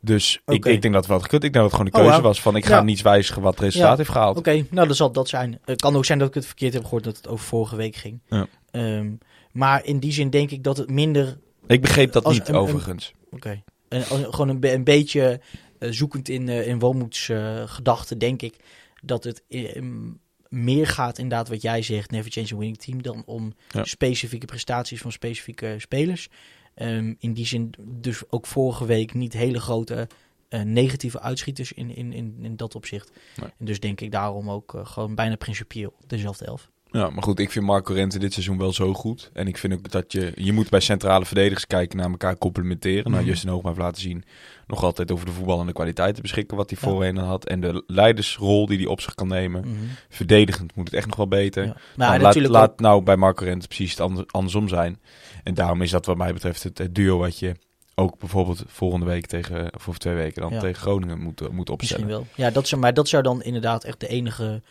Dus 0.00 0.40
ik, 0.46 0.64
ik 0.64 0.82
denk 0.82 0.94
dat 0.94 1.02
het 1.02 1.06
wel 1.06 1.20
gekund. 1.20 1.44
Ik 1.44 1.52
denk 1.52 1.54
dat 1.54 1.64
het 1.64 1.72
gewoon 1.80 1.86
een 1.86 2.00
Oh, 2.00 2.06
keuze 2.06 2.22
was 2.22 2.40
van 2.42 2.56
ik 2.56 2.64
ga 2.66 2.76
Ja. 2.76 2.82
niets 2.82 3.02
wijzigen 3.02 3.42
wat 3.42 3.52
het 3.54 3.60
resultaat 3.62 3.90
Ja. 3.90 3.96
heeft 3.96 4.10
gehaald. 4.10 4.36
Oké, 4.36 4.64
nou 4.70 4.86
dan 4.86 4.96
zal 4.96 5.12
dat 5.12 5.28
zijn. 5.28 5.58
Het 5.64 5.80
kan 5.80 5.96
ook 5.96 6.04
zijn 6.04 6.18
dat 6.18 6.28
ik 6.28 6.34
het 6.34 6.46
verkeerd 6.46 6.72
heb 6.72 6.82
gehoord 6.84 7.04
dat 7.04 7.16
het 7.16 7.28
over 7.28 7.46
vorige 7.46 7.76
week 7.76 7.96
ging. 7.96 8.20
Ja. 8.28 8.46
Ehm, 8.70 9.12
maar 9.52 9.84
in 9.84 9.98
die 9.98 10.12
zin 10.12 10.30
denk 10.30 10.50
ik 10.50 10.62
dat 10.62 10.76
het 10.76 10.90
minder 10.90 11.38
Ik 11.66 11.80
begreep 11.80 12.12
dat 12.12 12.30
niet 12.30 12.48
een- 12.48 12.54
overigens. 12.54 13.12
Oké. 13.30 13.62
Gewoon 13.90 14.48
een, 14.48 14.72
een 14.72 14.84
beetje 14.84 15.40
eh, 15.78 15.90
zoekend 15.90 16.28
in, 16.28 16.48
eh 16.48 16.66
in 16.66 16.78
Walmoeds 16.78 17.28
eh, 17.28 17.62
gedachten, 17.66 18.18
denk 18.18 18.42
ik 18.42 18.54
dat 19.02 19.24
het 19.24 19.42
eh, 19.48 19.80
m- 19.82 20.18
meer 20.48 20.86
gaat 20.86 21.18
inderdaad 21.18 21.48
wat 21.48 21.62
jij 21.62 21.82
zegt, 21.82 22.10
never 22.10 22.30
change 22.30 22.46
a 22.52 22.56
winning 22.56 22.78
team, 22.78 23.02
dan 23.02 23.22
om 23.26 23.54
specifieke 23.82 24.46
prestaties 24.46 25.00
van 25.00 25.12
specifieke 25.12 25.74
spelers. 25.78 26.28
Ehm, 26.76 27.14
in 27.18 27.32
die 27.32 27.46
zin 27.46 27.70
dus 27.84 28.22
ook 28.28 28.46
vorige 28.46 28.86
week 28.86 29.14
niet 29.14 29.32
hele 29.32 29.60
grote 29.60 30.08
eh, 30.48 30.60
negatieve 30.62 31.20
uitschieters 31.20 31.72
in, 31.72 31.96
in, 31.96 32.12
in, 32.12 32.36
in 32.42 32.56
dat 32.56 32.74
opzicht. 32.74 33.10
Nee. 33.40 33.50
En 33.58 33.64
dus 33.64 33.80
denk 33.80 34.00
ik 34.00 34.10
daarom 34.12 34.50
ook 34.50 34.74
eh, 34.74 34.86
gewoon 34.86 35.14
bijna 35.14 35.36
principieel 35.36 35.92
dezelfde 36.06 36.44
elf. 36.44 36.70
Ja, 36.90 37.10
maar 37.10 37.22
goed, 37.22 37.38
ik 37.38 37.50
vind 37.50 37.64
Marco 37.64 37.92
Rente 37.92 38.18
dit 38.18 38.32
seizoen 38.32 38.58
wel 38.58 38.72
zo 38.72 38.94
goed. 38.94 39.30
En 39.32 39.46
ik 39.46 39.58
vind 39.58 39.72
ook 39.72 39.90
dat 39.90 40.12
je... 40.12 40.32
Je 40.34 40.52
moet 40.52 40.70
bij 40.70 40.80
centrale 40.80 41.24
verdedigers 41.24 41.66
kijken 41.66 41.96
naar 41.98 42.10
elkaar 42.10 42.38
complementeren. 42.38 43.10
Nou, 43.10 43.22
Mhm. 43.22 43.30
Justin 43.30 43.48
Hoogma 43.50 43.68
heeft 43.68 43.80
laten 43.80 44.02
zien... 44.02 44.24
nog 44.66 44.82
altijd 44.84 45.10
over 45.10 45.26
de 45.26 45.32
voetballende 45.32 45.72
kwaliteiten 45.72 46.22
beschikken... 46.22 46.56
wat 46.56 46.70
hij 46.70 46.78
Ja. 46.82 46.88
voorheen 46.88 47.16
had. 47.16 47.46
En 47.46 47.60
de 47.60 47.82
leidersrol 47.86 48.66
die 48.66 48.76
hij 48.78 48.86
op 48.86 49.00
zich 49.00 49.14
kan 49.14 49.28
nemen. 49.28 49.60
Mhm. 49.60 49.74
Verdedigend 50.08 50.74
moet 50.74 50.84
het 50.84 50.94
echt 50.94 51.06
nog 51.06 51.16
wel 51.16 51.28
beter. 51.28 51.64
Ja. 51.64 51.76
Maar 51.96 52.08
Nou, 52.08 52.20
laat, 52.20 52.36
ook- 52.38 52.46
laat 52.46 52.80
nou 52.80 53.02
bij 53.02 53.16
Marco 53.16 53.44
Rente 53.44 53.66
precies 53.66 53.90
het 53.90 54.00
ander- 54.00 54.24
andersom 54.26 54.68
zijn. 54.68 55.00
En 55.46 55.54
daarom 55.54 55.82
is 55.82 55.90
dat 55.90 56.06
wat 56.06 56.16
mij 56.16 56.32
betreft 56.32 56.62
het, 56.62 56.78
het 56.78 56.94
duo 56.94 57.18
wat 57.18 57.38
je... 57.38 57.54
ook 57.94 58.18
bijvoorbeeld 58.18 58.62
volgende 58.66 59.06
week 59.06 59.26
tegen... 59.26 59.74
of 59.74 59.88
over 59.88 60.00
twee 60.00 60.14
weken 60.14 60.42
dan 60.42 60.52
Ja. 60.52 60.60
tegen 60.60 60.82
Groningen 60.82 61.18
moet, 61.20 61.40
moet 61.40 61.50
Misschien 61.50 61.72
opstellen. 61.72 62.08
wel. 62.08 62.26
Ja, 62.34 62.50
dat 62.50 62.68
zou, 62.68 62.80
maar 62.80 62.94
dat 62.94 63.08
zou 63.08 63.22
dan 63.22 63.42
inderdaad 63.42 63.84
echt 63.84 64.00
de 64.00 64.08
enige 64.08 64.62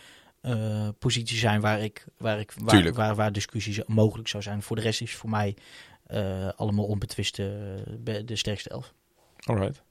eh, 0.42 0.88
positie 1.00 1.38
zijn 1.38 1.62
waar, 1.62 1.82
ik, 1.82 2.06
waar, 2.18 2.40
ik, 2.40 2.52
waar, 2.58 2.94
waar, 2.94 3.16
waar 3.16 3.32
discussie 3.32 3.74
zo- 3.74 3.84
mogelijk 3.88 4.28
zou 4.28 4.44
zijn. 4.44 4.62
Voor 4.62 4.76
de 4.76 4.82
rest 4.82 5.02
is 5.02 5.16
voor 5.16 5.30
mij 5.30 5.56
eh, 6.06 6.50
allemaal 6.56 6.86
onbetwiste 6.86 7.44
eh, 7.88 7.94
be- 8.00 8.26
de 8.26 8.36
sterkste 8.36 8.70
elf. 8.70 8.94
Alright. 9.44 9.82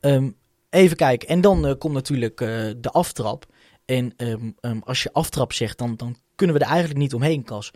Ehm, 0.00 0.30
even 0.70 0.96
kijken. 0.96 1.28
En 1.28 1.40
dan 1.40 1.66
eh, 1.66 1.74
komt 1.78 1.94
natuurlijk 1.94 2.40
eh, 2.40 2.48
de 2.76 2.90
aftrap. 2.90 3.46
En 3.84 4.12
ehm, 4.16 4.50
ehm, 4.60 4.78
als 4.84 5.02
je 5.02 5.12
aftrap 5.12 5.52
zegt, 5.52 5.78
dan, 5.78 5.96
dan 5.96 6.16
kunnen 6.34 6.56
we 6.56 6.62
er 6.62 6.68
eigenlijk 6.70 6.98
niet 7.00 7.14
omheen, 7.14 7.44
Kas. 7.44 7.70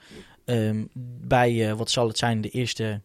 Ehm, 0.49 0.85
bij, 1.29 1.69
eh, 1.71 1.77
wat 1.77 1.91
zal 1.91 2.09
het 2.09 2.19
zijn, 2.19 2.41
de 2.41 2.49
eerste, 2.49 3.01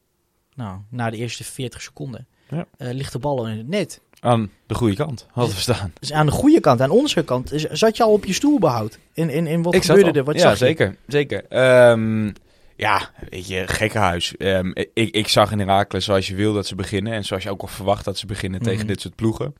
nou, 0.55 0.79
na 0.89 1.09
de 1.09 1.17
eerste 1.17 1.43
40 1.43 1.81
seconden, 1.81 2.27
Ja. 2.49 2.65
eh, 2.77 2.91
ligt 2.93 3.11
de 3.11 3.19
bal 3.19 3.37
al 3.37 3.47
in 3.47 3.57
het 3.57 3.67
net. 3.67 4.01
Aan 4.19 4.51
de 4.67 4.73
goede 4.75 4.95
kant, 4.95 5.27
hadden 5.31 5.55
we 5.55 5.61
staan. 5.61 5.93
Dus 5.99 6.11
aan 6.13 6.25
de 6.25 6.31
goede 6.31 6.59
kant, 6.59 6.81
aan 6.81 6.89
onze 6.89 7.23
kant, 7.23 7.51
is- 7.51 7.63
zat 7.69 7.97
je 7.97 8.03
al 8.03 8.11
op 8.11 8.25
je 8.25 8.33
stoel 8.33 8.59
behoud? 8.59 8.99
In, 9.13 9.29
in, 9.29 9.47
in 9.47 9.61
wat 9.61 9.73
Ik 9.73 9.83
gebeurde 9.83 10.19
er? 10.19 10.25
Wat 10.25 10.35
ja, 10.35 10.41
zag 10.41 10.51
je? 10.51 10.57
zeker. 10.65 10.95
zeker. 11.07 11.45
Ehm, 11.49 12.31
ja, 12.75 13.09
weet 13.29 13.47
je, 13.47 13.63
gekkenhuis. 13.67 14.37
Ehm, 14.37 14.71
ik, 14.93 15.15
ik 15.15 15.27
zag 15.27 15.51
in 15.51 15.59
Herakles 15.59 16.05
zoals 16.05 16.27
je 16.27 16.35
wil 16.35 16.53
dat 16.53 16.67
ze 16.67 16.75
beginnen. 16.75 17.13
En 17.13 17.23
zoals 17.25 17.43
je 17.43 17.49
ook 17.49 17.61
al 17.61 17.67
verwacht 17.67 18.05
dat 18.05 18.17
ze 18.17 18.25
beginnen 18.25 18.59
Mhm. 18.61 18.69
tegen 18.69 18.87
dit 18.87 19.01
soort 19.01 19.15
ploegen. 19.15 19.53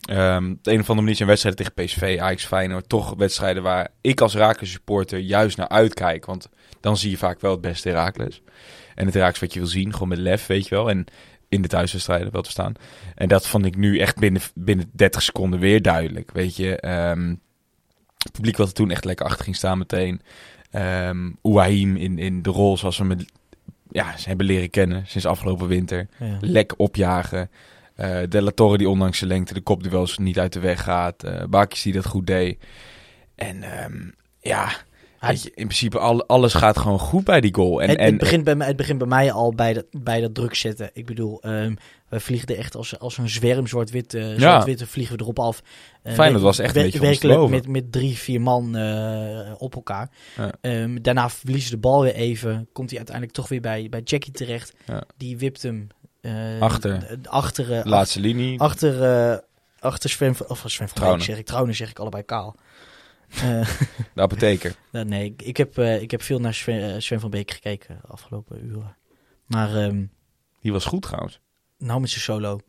Ehm 0.00 0.50
op 0.50 0.64
de 0.64 0.70
een 0.70 0.80
of 0.80 0.88
andere 0.88 1.00
manier 1.00 1.16
zijn 1.16 1.28
wedstrijden 1.28 1.64
tegen 1.64 1.84
PSV, 1.84 2.16
Ajax, 2.20 2.44
Feyenoord. 2.44 2.88
Toch 2.88 3.14
wedstrijden 3.16 3.62
waar 3.62 3.88
ik 4.00 4.20
als 4.20 4.32
Herakles 4.32 4.70
supporter 4.70 5.18
juist 5.18 5.56
naar 5.56 5.68
uitkijk. 5.68 6.24
Want 6.24 6.48
dan 6.80 6.96
zie 6.96 7.10
je 7.10 7.16
vaak 7.16 7.40
wel 7.40 7.50
het 7.50 7.60
beste 7.60 7.88
Herakles. 7.88 8.42
En 8.94 9.04
het 9.04 9.14
Herakles 9.14 9.40
wat 9.40 9.52
je 9.52 9.58
wil 9.60 9.68
zien, 9.68 9.92
gewoon 9.92 10.08
met 10.08 10.18
lef, 10.18 10.46
weet 10.46 10.68
je 10.68 10.74
wel. 10.74 10.90
En 10.90 11.04
in 11.48 11.62
de 11.62 11.68
thuiswedstrijden 11.68 12.32
wel 12.32 12.42
te 12.42 12.50
staan. 12.50 12.72
En 13.14 13.28
dat 13.28 13.46
vond 13.46 13.64
ik 13.64 13.76
nu 13.76 13.98
echt 13.98 14.18
binnen, 14.18 14.42
binnen 14.54 14.90
30 14.92 15.22
seconden 15.22 15.60
weer 15.60 15.82
duidelijk. 15.82 16.30
Weet 16.32 16.56
je, 16.56 16.80
Ehm, 16.80 17.34
het 18.18 18.32
publiek 18.32 18.56
wat 18.56 18.68
er 18.68 18.74
toen 18.74 18.90
echt 18.90 19.04
lekker 19.04 19.26
achter 19.26 19.44
ging 19.44 19.56
staan 19.56 19.78
meteen. 19.78 20.20
Ouahim 21.42 21.96
in, 21.96 22.18
in 22.18 22.42
de 22.42 22.50
rol 22.50 22.76
zoals 22.76 22.98
we 22.98 23.04
hem 23.04 23.26
ja, 23.90 24.16
ze 24.16 24.28
hebben 24.28 24.46
leren 24.46 24.70
kennen 24.70 25.06
sinds 25.06 25.26
afgelopen 25.26 25.68
winter. 25.68 26.08
Ja. 26.18 26.38
Lek 26.40 26.74
opjagen. 26.76 27.50
Eh 27.96 28.18
de 28.28 28.42
La 28.42 28.50
Torre 28.50 28.78
die 28.78 28.88
ondanks 28.88 29.18
zijn 29.18 29.30
lengte 29.30 29.54
de 29.54 29.60
kopduels 29.60 30.18
niet 30.18 30.38
uit 30.38 30.52
de 30.52 30.60
weg 30.60 30.82
gaat. 30.82 31.22
eh 31.22 31.44
Bakjes 31.44 31.82
die 31.82 31.92
dat 31.92 32.06
goed 32.06 32.26
deed. 32.26 32.58
En 33.34 33.62
ehm, 33.62 34.10
ja, 34.40 34.68
Hij- 35.18 35.30
weet 35.30 35.42
je, 35.42 35.48
in 35.54 35.64
principe 35.66 35.98
al, 35.98 36.26
alles 36.26 36.54
gaat 36.54 36.78
gewoon 36.78 36.98
goed 36.98 37.24
bij 37.24 37.40
die 37.40 37.54
goal. 37.54 37.82
En, 37.82 37.88
het, 37.88 37.98
en, 37.98 38.06
het, 38.06 38.18
begint 38.18 38.44
bij 38.44 38.54
mij, 38.54 38.66
het 38.66 38.76
begint 38.76 38.98
bij 38.98 39.08
mij 39.08 39.32
al 39.32 39.54
bij 39.54 39.72
dat, 39.72 39.84
bij 39.90 40.20
dat 40.20 40.34
druk 40.34 40.54
zetten. 40.54 40.90
Ik 40.92 41.06
bedoel, 41.06 41.42
ehm 41.42 41.74
wij 42.08 42.20
vliegen 42.20 42.48
er 42.48 42.56
echt 42.58 42.74
als, 42.76 42.98
als 42.98 43.18
een 43.18 43.28
zwerm 43.28 43.66
zwart-wit 43.66 44.14
eh, 44.14 44.26
zwart-wit 44.36 44.82
vliegen 44.82 45.16
we 45.16 45.22
erop 45.22 45.38
af. 45.38 45.62
Eh, 46.02 46.12
Feyenoord 46.12 46.32
wer- 46.32 46.42
was 46.42 46.58
echt 46.58 46.76
een 46.76 46.82
beetje 46.82 47.00
Werkelijk 47.00 47.48
met, 47.48 47.68
met 47.68 47.92
drie, 47.92 48.16
vier 48.16 48.40
man 48.40 48.64
op 49.58 49.74
elkaar. 49.74 50.10
Ja. 50.36 50.52
Ehm, 50.60 50.98
daarna 51.02 51.30
verliezen 51.30 51.70
de 51.70 51.76
bal 51.78 52.02
weer 52.02 52.14
even. 52.14 52.68
Komt 52.72 52.88
hij 52.88 52.98
uiteindelijk 52.98 53.36
toch 53.36 53.48
weer 53.48 53.60
bij, 53.60 53.86
bij 53.90 54.00
Jackie 54.04 54.32
terecht. 54.32 54.74
Ja. 54.86 55.02
Die 55.16 55.36
wipt 55.38 55.62
hem 55.62 55.86
Achter. 56.60 57.18
d- 57.22 57.28
achter, 57.28 57.72
eh, 57.72 57.84
laatste 57.84 58.20
linie. 58.20 58.60
achter, 58.60 59.02
eh, 59.32 59.38
achter 59.78 60.10
Sven, 60.10 60.34
of 60.48 60.62
Sven 60.66 60.86
van 60.88 60.96
Trouwner. 60.96 61.18
Beek 61.18 61.28
zeg 61.28 61.38
ik. 61.38 61.46
Trouwner 61.46 61.74
zeg 61.74 61.90
ik 61.90 61.98
allebei 61.98 62.22
kaal. 62.22 62.56
Eh, 63.30 63.40
De 64.14 64.20
apotheker. 64.22 64.74
nee, 64.90 65.34
ik, 65.36 65.56
heb, 65.56 65.78
eh, 65.78 66.00
ik 66.02 66.10
heb 66.10 66.22
veel 66.22 66.38
naar 66.38 66.54
Sven, 66.54 66.94
eh, 66.94 67.00
Sven 67.00 67.20
van 67.20 67.30
Beek 67.30 67.50
gekeken 67.50 67.98
de 68.02 68.08
afgelopen 68.08 68.64
uren. 68.64 68.96
Maar 69.46 69.74
ehm, 69.76 70.04
Die 70.60 70.72
was 70.72 70.84
goed 70.84 71.02
trouwens. 71.02 71.40
nou 71.78 72.00
met 72.00 72.10
zijn 72.10 72.22
solo. 72.22 72.60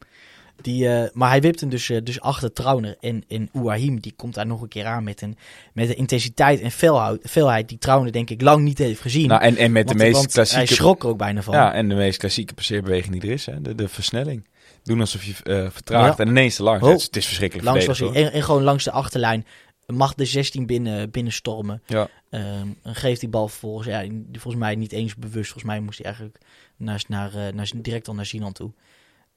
Die, 0.61 0.87
eh, 0.89 1.09
maar 1.13 1.29
hij 1.29 1.41
wipt 1.41 1.59
hem 1.59 1.69
dus, 1.69 1.89
eh, 1.89 1.97
dus 2.03 2.21
achter 2.21 2.53
Trauner. 2.53 2.95
En, 2.99 3.23
en 3.27 3.49
Ouahim 3.53 3.99
die 3.99 4.13
komt 4.15 4.33
daar 4.33 4.45
nog 4.47 4.61
een 4.61 4.67
keer 4.67 4.85
aan 4.85 5.03
met 5.03 5.21
een, 5.21 5.37
met 5.73 5.89
een 5.89 5.97
intensiteit 5.97 6.61
en 6.61 6.71
felhoud, 6.71 7.19
felheid 7.29 7.69
die 7.69 7.77
Trauner 7.77 8.11
denk 8.11 8.29
ik 8.29 8.41
lang 8.41 8.63
niet 8.63 8.77
heeft 8.77 9.01
gezien. 9.01 9.27
Nou, 9.27 9.41
en, 9.41 9.57
en 9.57 9.71
met 9.71 9.85
Want- 9.85 9.97
de 9.97 10.03
meest 10.03 10.15
want 10.17 10.31
klassieke... 10.31 10.65
Hij 10.65 10.75
schrok 10.75 11.03
er 11.03 11.09
ook 11.09 11.17
bijna 11.17 11.41
van. 11.41 11.53
Ja, 11.53 11.73
en 11.73 11.89
de 11.89 11.95
meest 11.95 12.17
klassieke 12.17 12.53
passeerbeweging 12.53 13.11
die 13.11 13.29
er 13.29 13.35
is. 13.35 13.45
Hè? 13.45 13.61
De, 13.61 13.75
de 13.75 13.87
versnelling. 13.87 14.47
Doen 14.83 14.99
alsof 14.99 15.23
je 15.23 15.33
eh, 15.43 15.69
vertraagt 15.69 16.17
Ja. 16.17 16.23
en 16.23 16.29
ineens 16.29 16.55
te 16.55 16.63
lang. 16.63 16.81
Oh. 16.81 16.89
Het, 16.89 16.97
is, 16.97 17.05
het 17.05 17.15
is 17.15 17.25
verschrikkelijk 17.25 17.67
Langs 17.67 17.85
was 17.85 17.99
hij, 17.99 18.11
en, 18.11 18.31
en 18.31 18.43
gewoon 18.43 18.63
langs 18.63 18.83
de 18.83 18.91
achterlijn 18.91 19.45
mag 19.85 20.13
de 20.13 20.25
16 20.25 20.65
binnen, 20.65 21.09
binnenstormen. 21.11 21.81
Ja. 21.85 22.09
Ehm, 22.29 22.67
en 22.83 22.95
geeft 22.95 23.19
die 23.19 23.29
bal 23.29 23.47
vervolgens, 23.47 23.87
ja, 23.87 24.05
volgens 24.31 24.55
mij 24.55 24.75
niet 24.75 24.91
eens 24.91 25.15
bewust. 25.15 25.51
Volgens 25.51 25.63
mij 25.63 25.79
moest 25.79 25.97
hij 25.97 26.05
eigenlijk 26.05 26.37
naar, 26.77 27.03
naar, 27.07 27.31
naar, 27.53 27.71
direct 27.75 28.07
al 28.07 28.13
naar 28.13 28.25
Sinan 28.25 28.53
toe. 28.53 28.71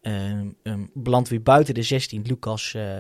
Ehm 0.00 0.48
ehm, 0.62 0.84
belandt 0.94 1.28
weer 1.28 1.42
buiten 1.42 1.74
de 1.74 1.82
16. 1.82 2.22
Lucas, 2.26 2.74
eh, 2.74 2.98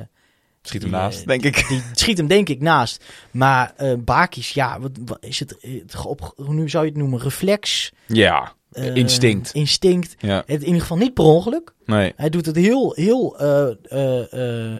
Schiet 0.62 0.82
hem 0.82 0.90
Die, 0.90 1.00
naast, 1.00 1.20
eh, 1.20 1.26
denk 1.26 1.44
ik. 1.44 1.68
Die 1.68 1.82
schiet 1.92 2.18
hem 2.18 2.26
denk 2.26 2.48
ik 2.48 2.60
naast. 2.60 3.04
Maar 3.30 3.72
eh 3.76 3.94
Bakis, 3.98 4.50
ja, 4.50 4.80
wat, 4.80 4.90
wat 5.04 5.18
is 5.24 5.38
het, 5.38 5.56
het 5.60 6.06
op, 6.06 6.32
hoe 6.36 6.68
zou 6.68 6.84
je 6.84 6.90
het 6.90 6.98
noemen? 6.98 7.20
Reflex? 7.20 7.92
Ja, 8.06 8.52
Instinct. 8.72 9.52
Instinct. 9.52 10.14
ja. 10.18 10.36
Het, 10.46 10.60
in 10.60 10.66
ieder 10.66 10.80
geval 10.80 10.96
niet 10.96 11.14
per 11.14 11.24
ongeluk. 11.24 11.74
Nee, 11.84 12.12
Hij 12.16 12.28
doet 12.30 12.46
het 12.46 12.56
heel, 12.56 12.92
heel, 12.94 13.36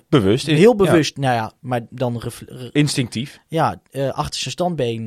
bewust. 0.08 0.46
heel 0.46 0.70
Ja, 0.70 0.74
bewust. 0.74 1.16
Nou 1.16 1.34
ja, 1.34 1.52
maar 1.60 1.86
dan 1.90 2.22
instinctief. 2.72 3.38
ja, 3.48 3.80
achter 4.12 4.40
zijn 4.40 4.52
standbeen 4.54 5.04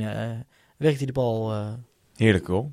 werkt 0.77 0.98
hij 0.98 1.05
de 1.05 1.12
bal 1.12 1.53
Heerlijk 2.15 2.46
goal. 2.46 2.72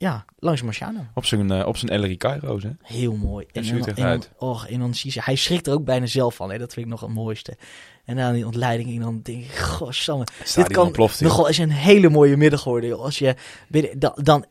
Ja, 0.00 0.24
langs 0.38 0.62
Marciano. 0.62 1.06
Op 1.14 1.24
zijn, 1.24 1.50
eh, 1.50 1.66
op 1.66 1.76
zijn 1.76 1.90
Ellery 1.90 2.16
Kairo's, 2.16 2.62
hè? 2.62 2.70
Heel 2.82 3.16
mooi. 3.16 3.46
En 3.52 3.80
dan, 3.94 4.04
uit. 4.04 4.30
och, 4.36 4.66
zie 4.90 5.12
je, 5.14 5.20
hij 5.22 5.34
schrikt 5.34 5.66
er 5.66 5.72
ook 5.72 5.84
bijna 5.84 6.06
zelf 6.06 6.34
van. 6.34 6.50
Hè? 6.50 6.58
Dat 6.58 6.72
vind 6.72 6.86
ik 6.86 6.92
nog 6.92 7.00
het 7.00 7.10
mooiste. 7.10 7.56
En 8.04 8.16
dan 8.16 8.32
die 8.32 8.46
ontleiding. 8.46 8.94
En 8.94 9.00
dan 9.00 9.20
denk 9.22 9.44
ik, 9.44 9.56
goh, 9.56 9.90
Samme. 9.90 10.24
Dit 10.54 10.68
kan 10.68 10.84
ontploft, 10.84 11.18
joh. 11.18 11.28
nogal 11.28 11.48
eens 11.48 11.58
een 11.58 11.70
hele 11.70 12.08
mooie 12.08 12.36
middag 12.36 12.64
worden. 12.64 12.88
Joh. 12.88 13.00
Als 13.00 13.18
je 13.18 13.34
binnen, 13.68 13.98
dan, 13.98 14.12
dan 14.22 14.44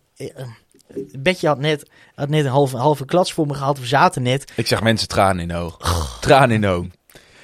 Betje 1.20 1.48
had 1.48 1.60
net, 1.60 1.89
had 2.15 2.29
net 2.29 2.46
een 2.46 2.51
halve, 2.51 2.77
halve 2.77 3.06
klats 3.06 3.34
voor 3.34 3.48
me 3.48 3.53
gehad. 3.53 3.79
We 3.79 3.86
zaten 3.86 4.22
net. 4.22 4.51
Ik 4.56 4.68
zag 4.68 4.82
mensen 4.82 5.08
tranen 5.08 5.41
in 5.41 5.48
de 5.48 5.56
ogen. 5.56 6.20
Tranen 6.20 6.56
in 6.56 6.62
de 6.62 6.68
ogen. 6.68 6.91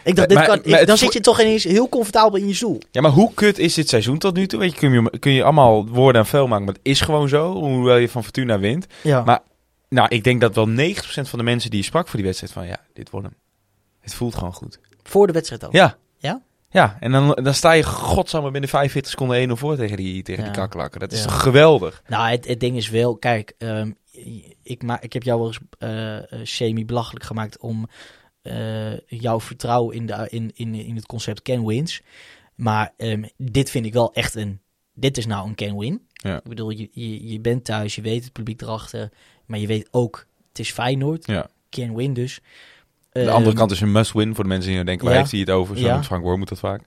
Ik 0.06 0.16
dacht, 0.16 0.28
dit 0.30 0.38
Maar- 0.38 0.48
kan, 0.48 0.62
maar 0.66 0.82
ik- 0.82 0.88
dan 0.88 0.98
zit 0.98 1.14
je 1.14 1.20
toch 1.20 1.42
ineens 1.42 1.64
heel 1.64 1.90
comfortabel 1.90 2.40
in 2.40 2.48
je 2.48 2.54
stoel. 2.54 2.80
Ja, 2.92 3.02
maar 3.02 3.12
hoe 3.12 3.34
kut 3.34 3.58
is 3.60 3.74
dit 3.74 3.90
seizoen 3.90 4.18
tot 4.18 4.36
nu 4.36 4.48
toe? 4.48 4.60
Weet 4.60 4.72
je, 4.72 4.78
kun 4.78 4.92
je, 4.92 5.20
kun 5.20 5.32
je 5.32 5.44
allemaal 5.44 5.88
woorden 5.88 6.22
aan 6.22 6.28
vuil 6.28 6.48
maken, 6.48 6.66
maar 6.66 6.74
het 6.74 6.84
is 6.84 7.02
gewoon 7.02 7.30
zo, 7.30 7.54
hoewel 7.54 7.98
je 7.98 8.10
van 8.10 8.24
Fortuna 8.24 8.60
wint. 8.60 8.86
Ja. 9.04 9.24
Maar- 9.24 9.42
Nou, 9.90 10.08
ik 10.10 10.24
denk 10.24 10.42
dat 10.42 10.56
wel 10.56 10.68
90% 10.68 11.30
van 11.30 11.40
de 11.40 11.46
mensen 11.46 11.70
die 11.70 11.80
je 11.80 11.86
sprak 11.86 12.06
voor 12.08 12.16
die 12.16 12.26
wedstrijd 12.26 12.54
van, 12.54 12.68
ja, 12.68 12.78
dit 12.94 13.10
wordt 13.10 13.28
hem. 13.28 13.36
Het 14.02 14.14
voelt 14.14 14.36
gewoon 14.36 14.54
goed. 14.54 14.80
voor 15.04 15.28
de 15.28 15.34
wedstrijd 15.34 15.66
ook. 15.66 15.72
Ja. 15.74 15.98
Ja? 16.18 16.42
Ja, 16.70 16.98
en 17.00 17.12
dan, 17.12 17.40
dan 17.44 17.54
sta 17.54 17.72
je 17.72 17.84
godsamme 17.84 18.52
binnen 18.52 18.70
45 18.70 19.12
seconden 19.12 19.38
1-0 19.50 19.52
voor 19.58 19.76
tegen 19.76 19.98
die, 19.98 20.24
tegen 20.24 20.44
die. 20.54 21.00
Dat 21.00 21.12
is 21.12 21.24
Ja. 21.24 21.30
geweldig? 21.30 22.02
Nou, 22.08 22.30
het, 22.30 22.48
het 22.48 22.60
ding 22.60 22.78
is 22.78 22.90
wel, 22.90 23.16
kijk, 23.18 23.54
ehm, 23.58 23.92
ik, 24.64 24.84
ma 24.84 25.02
ik 25.02 25.14
heb 25.14 25.24
jou 25.24 25.40
wel 25.40 25.48
eens 25.48 25.60
eh, 25.78 26.18
eh, 26.18 26.24
semi-belachelijk 26.44 27.26
gemaakt 27.26 27.60
om 27.60 27.88
jouw 29.08 29.40
vertrouwen 29.40 29.96
in, 29.96 30.06
de, 30.06 30.28
in, 30.30 30.52
in, 30.56 30.74
in 30.75 30.96
het 30.96 31.06
concept 31.06 31.42
can 31.42 31.66
wins. 31.66 32.02
Maar 32.56 32.94
ehm, 32.98 33.24
dit 33.38 33.70
vind 33.70 33.86
ik 33.86 33.94
wel 33.94 34.14
echt 34.14 34.36
een, 34.36 34.60
dit 34.94 35.18
is 35.18 35.25
nou 35.25 35.48
een 35.48 35.56
can 35.56 35.78
win. 35.78 36.08
Ja. 36.14 36.38
Ik 36.38 36.44
bedoel, 36.44 36.70
je, 36.70 36.90
je, 36.92 37.28
je 37.32 37.40
bent 37.40 37.66
thuis, 37.66 37.96
je 37.96 38.02
weet 38.02 38.24
het 38.24 38.34
publiek 38.34 38.62
erachter, 38.62 39.12
maar 39.46 39.60
je 39.60 39.68
weet 39.68 39.88
ook, 39.92 40.28
het 40.50 40.60
is 40.60 40.72
Feyenoord, 40.72 41.25
Ja. 41.28 41.48
can 41.70 41.96
win 41.96 42.14
dus. 42.14 42.40
De 43.12 43.20
Ehm, 43.22 43.30
andere 43.30 43.56
kant 43.56 43.72
is 43.72 43.82
een 43.82 43.92
must-win 43.92 44.36
voor 44.36 44.44
de 44.44 44.50
mensen 44.50 44.66
die 44.68 44.74
nou 44.75 44.86
denken, 44.86 45.06
waar 45.06 45.14
ja. 45.14 45.20
heeft 45.20 45.32
hij 45.32 45.40
het 45.42 45.50
over? 45.50 45.78
Zo 45.78 45.86
Ja. 45.86 46.04
Frank 46.04 46.38
moet 46.38 46.50
dat 46.50 46.60
vaak. 46.60 46.82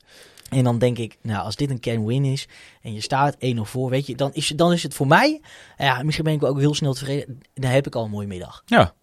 En 0.50 0.64
dan 0.64 0.78
denk 0.78 0.98
ik, 0.98 1.16
nou, 1.22 1.44
als 1.44 1.56
dit 1.56 1.70
een 1.70 1.80
can-win 1.80 2.24
is 2.24 2.48
en 2.82 2.94
je 2.94 3.00
staat 3.00 3.36
1-0 3.44 3.60
voor, 3.62 3.90
weet 3.90 4.06
je, 4.06 4.14
dan 4.14 4.30
is, 4.32 4.48
dan 4.48 4.72
is 4.72 4.82
het 4.82 4.94
voor 4.94 5.06
mij, 5.06 5.40
ja, 5.78 6.02
misschien 6.02 6.24
ben 6.24 6.34
ik 6.34 6.42
ook 6.42 6.58
heel 6.58 6.74
snel 6.74 6.92
tevreden, 6.92 7.38
dan 7.54 7.70
heb 7.70 7.86
ik 7.86 7.94
al 7.94 8.04
een 8.04 8.10
mooie 8.10 8.26
middag. 8.26 8.62
Ja. 8.66 8.94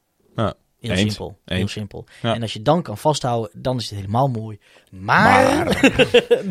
Heel 0.88 0.96
Eens. 0.98 1.16
simpel. 1.16 1.38
Heel 1.46 1.58
Eens. 1.58 1.72
simpel. 1.72 2.06
Ja. 2.22 2.34
En 2.36 2.42
als 2.42 2.54
je 2.54 2.62
dan 2.62 2.82
kan 2.82 2.98
vasthouden, 2.98 3.50
dan 3.62 3.78
is 3.78 3.90
het 3.90 4.00
helemaal 4.00 4.28
mooi. 4.28 4.60
Maar, 4.92 5.66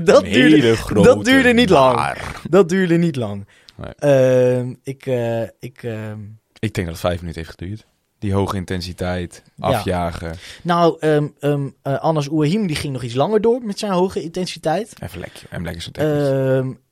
dat, 0.05 0.25
duurde, 0.25 0.77
dat 1.03 1.25
duurde 1.25 1.53
niet 1.53 1.69
lang. 1.71 2.17
dat 2.51 2.69
duurde 2.69 2.97
niet 2.97 3.17
lang. 3.17 3.47
Nee. 3.77 3.95
Ehm, 3.95 4.75
ik, 4.83 5.07
eh, 5.07 5.43
ik, 5.43 5.83
ehm, 5.83 6.21
Ik 6.59 6.75
denk 6.75 6.87
dat 6.87 6.87
het 6.87 6.99
vijf 6.99 7.21
minuten 7.21 7.43
heeft 7.43 7.55
geduurd. 7.59 7.87
Die 8.19 8.33
hoge 8.33 8.57
intensiteit, 8.57 9.43
Ja. 9.57 9.67
afjagen. 9.67 10.37
nou, 10.63 10.97
ehm 11.01 11.27
ehm 11.41 11.69
eh, 11.83 11.95
Anas 12.01 12.31
Ouahim 12.31 12.67
die 12.67 12.77
ging 12.77 12.93
nog 12.93 13.03
iets 13.03 13.15
langer 13.15 13.41
door 13.41 13.61
met 13.63 13.79
zijn 13.79 13.93
hoge 13.93 14.23
intensiteit. 14.23 14.93
Even 15.03 15.21
lekker. 15.21 15.43
En 15.51 15.63
lekker 15.65 15.91
technisch. 15.93 16.29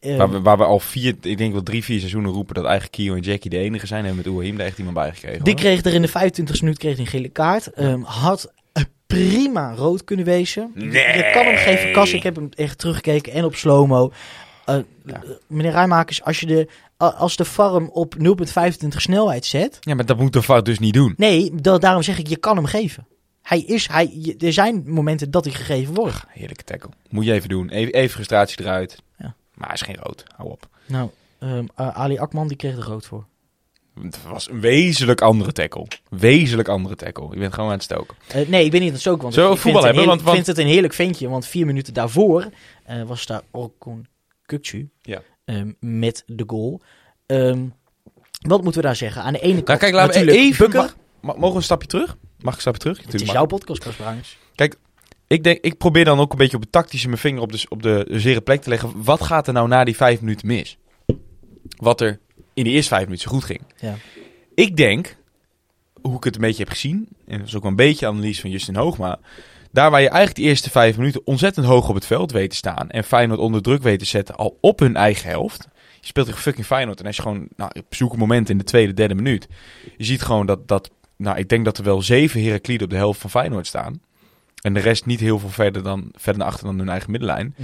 Ehm, 0.01 0.17
waar, 0.19 0.31
we, 0.31 0.41
waar 0.41 0.59
we 0.59 0.65
al 0.65 0.79
vier, 0.79 1.15
ik 1.21 1.39
denk 1.39 1.53
wel 1.53 1.63
drie, 1.63 1.85
vier 1.85 1.99
seizoenen 1.99 2.31
roepen 2.33 2.55
dat 2.55 2.65
eigenlijk 2.65 2.95
Kio 2.95 3.15
en 3.15 3.21
Jackie 3.21 3.51
de 3.51 3.59
enige 3.59 3.87
zijn. 3.87 4.05
En 4.05 4.17
met 4.17 4.27
Oehim 4.27 4.57
daar 4.57 4.67
echt 4.67 4.79
iemand 4.79 4.97
bij 4.97 5.13
gekregen. 5.13 5.45
Die 5.45 5.53
hoor. 5.53 5.63
kreeg 5.63 5.85
er 5.85 5.95
in 5.95 6.03
de 6.03 6.09
25 6.09 6.61
minuut 6.61 6.79
kreeg 6.79 6.93
hij 6.97 7.01
een 7.05 7.11
gele 7.11 7.29
kaart. 7.29 7.69
Had 8.03 8.53
prima 9.07 9.75
rood 9.75 10.05
kunnen 10.05 10.25
wezen. 10.25 10.71
Nee. 10.75 10.91
Je 11.17 11.31
kan 11.35 11.45
hem 11.47 11.57
geven 11.57 11.93
kassen. 11.93 12.17
Ik 12.17 12.23
heb 12.23 12.35
hem 12.37 12.49
echt 12.55 12.79
teruggekeken 12.79 13.33
en 13.33 13.45
op 13.45 13.55
slow-mo. 13.55 14.13
Eh, 14.65 14.77
Ja. 15.07 15.23
Meneer 15.47 15.73
Rijmakers, 15.73 16.23
als, 16.23 16.41
je 16.41 16.47
de, 16.47 16.69
als 17.11 17.37
de 17.37 17.45
farm 17.45 17.89
op 17.89 18.15
0.25 18.19 18.89
snelheid 18.89 19.45
zet... 19.47 19.77
Ja, 19.81 19.95
maar 19.95 20.07
dat 20.07 20.19
moet 20.19 20.33
de 20.33 20.43
VAR 20.43 20.63
dus 20.63 20.79
niet 20.79 20.95
doen. 20.95 21.15
Nee, 21.17 21.55
da- 21.55 21.79
daarom 21.79 22.03
zeg 22.03 22.19
ik, 22.19 22.27
je 22.27 22.37
kan 22.37 22.57
hem 22.57 22.65
geven. 22.67 23.07
Hij 23.43 23.61
is, 23.61 23.89
hij, 23.89 24.35
er 24.39 24.53
zijn 24.53 24.83
momenten 24.87 25.31
dat 25.31 25.45
hij 25.45 25.55
gegeven 25.55 25.95
wordt. 25.95 26.25
Heerlijke 26.29 26.65
tackle. 26.65 26.91
Moet 27.09 27.25
je 27.25 27.33
even 27.33 27.49
doen. 27.49 27.69
Even, 27.69 27.93
even 27.93 28.11
frustratie 28.11 28.61
eruit. 28.61 29.03
Ja. 29.19 29.35
Maar 29.55 29.67
hij 29.67 29.75
is 29.77 29.83
geen 29.83 29.97
rood. 30.03 30.25
Hou 30.37 30.51
op. 30.51 30.69
Nou, 30.87 31.11
ehm, 31.39 31.65
eh, 31.77 31.89
Ali 31.89 32.19
Akman 32.19 32.49
die 32.49 32.57
kreeg 32.57 32.77
er 32.77 32.83
rood 32.85 33.07
voor. 33.07 33.25
Het 34.03 34.19
was 34.29 34.51
een 34.51 34.61
wezenlijk 34.61 35.21
andere 35.21 35.53
tackle. 35.53 35.87
Wezenlijk 36.11 36.69
andere 36.69 36.95
tackle. 36.97 37.29
Je 37.31 37.39
bent 37.39 37.55
gewoon 37.55 37.69
aan 37.69 37.75
het 37.77 37.83
stoken. 37.85 38.17
Eh, 38.29 38.49
nee, 38.49 38.65
ik 38.65 38.71
ben 38.71 38.81
niet 38.81 38.89
aan 38.89 38.95
het 38.95 39.03
zoeken. 39.03 39.23
Want 39.23 39.35
we 39.35 39.41
ik 39.43 39.47
vind 39.49 39.61
voetbal 39.61 39.83
het 39.83 39.91
een 39.91 39.97
hebben? 39.97 40.05
heerlijk- 40.15 40.27
Want- 40.27 40.39
Ik 40.39 40.45
vind 40.45 40.57
het 40.57 40.67
een 40.67 40.73
heerlijk 40.73 40.95
ventje. 40.95 41.29
Want 41.29 41.47
vier 41.47 41.67
minuten 41.67 41.95
daarvoor 41.95 42.49
eh, 42.85 43.03
was 43.03 43.27
daar 43.27 43.43
Orkun 43.51 44.07
Kukcu 44.47 44.89
Ja. 45.03 45.23
Ehm, 45.45 45.73
met 45.81 46.23
de 46.27 46.45
goal. 46.47 46.81
Ehm, 47.27 47.67
wat 48.41 48.63
moeten 48.63 48.81
we 48.81 48.87
daar 48.87 48.97
zeggen? 48.97 49.23
Aan 49.23 49.33
de 49.33 49.41
ene 49.41 49.55
kant 49.55 49.67
Nou, 49.67 49.79
kijk, 49.79 49.93
laten 49.93 50.13
we 50.13 50.19
natuurlijk 50.19 50.47
even... 50.47 50.71
Bukker. 50.71 50.95
Ma- 51.21 51.33
Mogen 51.35 51.51
we 51.51 51.57
een 51.57 51.63
stapje 51.63 51.89
terug? 51.89 52.17
Mag 52.39 52.49
ik 52.51 52.55
een 52.55 52.61
stapje 52.61 52.81
terug? 52.81 53.03
Het 53.03 53.15
is 53.15 53.23
jouw 53.23 53.35
mag. 53.35 53.47
podcast, 53.47 53.83
Casper 53.83 54.05
Bruins. 54.05 54.39
Ik, 55.27 55.45
denk, 55.45 55.59
ik 55.61 55.79
probeer 55.79 56.05
dan 56.05 56.19
ook 56.19 56.33
een 56.33 56.39
beetje 56.39 56.57
op 56.57 56.63
het 56.63 56.73
tactische 56.73 57.07
mijn 57.09 57.21
vinger 57.21 57.41
op 57.43 57.53
de, 57.53 57.67
op 57.69 57.83
de 57.83 58.07
zere 58.11 58.41
plek 58.41 58.63
te 58.63 58.69
leggen. 58.69 59.03
Wat 59.03 59.23
gaat 59.23 59.47
er 59.47 59.53
nou 59.53 59.69
na 59.69 59.85
die 59.85 59.97
vijf 59.97 60.21
minuten 60.21 60.47
mis? 60.47 60.79
Wat 61.77 62.01
er 62.01 62.19
in 62.55 62.65
de 62.65 62.71
eerste 62.71 62.89
vijf 62.89 63.05
minuten 63.05 63.29
zo 63.29 63.35
goed 63.35 63.45
ging. 63.45 63.61
Ja. 63.81 63.95
Ik 64.55 64.77
denk, 64.77 65.17
hoe 66.03 66.17
ik 66.17 66.25
het 66.25 66.35
een 66.35 66.41
beetje 66.41 66.63
heb 66.63 66.73
gezien, 66.73 67.09
en 67.27 67.39
dat 67.39 67.47
is 67.47 67.55
ook 67.57 67.63
wel 67.63 67.71
een 67.71 67.77
beetje 67.77 68.07
analyse 68.07 68.41
van 68.41 68.51
Justin 68.51 68.77
Hoogma. 68.77 69.19
Daar 69.73 69.91
waar 69.91 70.01
je 70.01 70.09
eigenlijk 70.09 70.39
de 70.39 70.49
eerste 70.49 70.71
vijf 70.71 70.97
minuten 70.97 71.27
ontzettend 71.27 71.67
hoog 71.67 71.89
op 71.89 71.95
het 71.95 72.07
veld 72.07 72.33
weet 72.33 72.51
te 72.51 72.57
staan. 72.57 72.91
En 72.91 73.05
Feyenoord 73.05 73.41
onder 73.41 73.63
druk 73.63 73.83
weet 73.83 73.99
te 73.99 74.05
zetten 74.05 74.37
al 74.37 74.59
op 74.61 74.79
hun 74.79 74.97
eigen 74.97 75.29
helft. 75.29 75.69
Je 76.01 76.07
speelt 76.07 76.27
tegen 76.27 76.41
fucking 76.41 76.67
Feyenoord 76.67 77.01
en 77.01 77.07
als 77.07 77.17
je 77.17 77.23
gewoon 77.23 77.49
nou, 77.57 77.71
op 77.79 77.95
zoek 77.95 78.13
een 78.13 78.19
moment 78.19 78.49
in 78.49 78.59
de 78.59 78.65
tweede, 78.65 78.95
derde 78.95 79.15
minuut. 79.15 79.49
Je 79.97 80.05
ziet 80.05 80.23
gewoon 80.23 80.47
dat, 80.47 80.69
dat 80.69 80.91
nou, 81.17 81.39
ik 81.39 81.49
denk 81.49 81.65
dat 81.65 81.79
er 81.79 81.85
wel 81.85 82.03
zeven 82.03 82.43
Herakliden 82.43 82.85
op 82.85 82.91
de 82.91 82.97
helft 82.97 83.21
van 83.21 83.31
Feyenoord 83.31 83.67
staan. 83.67 84.01
En 84.63 84.75
de 84.75 84.81
rest 84.81 85.07
niet 85.07 85.21
heel 85.21 85.39
veel 85.39 85.49
verder, 85.49 85.83
dan, 85.83 86.09
verder 86.13 86.41
naar 86.41 86.51
achter 86.51 86.67
dan 86.67 86.79
hun 86.79 86.89
eigen 86.89 87.11
middenlijn. 87.11 87.55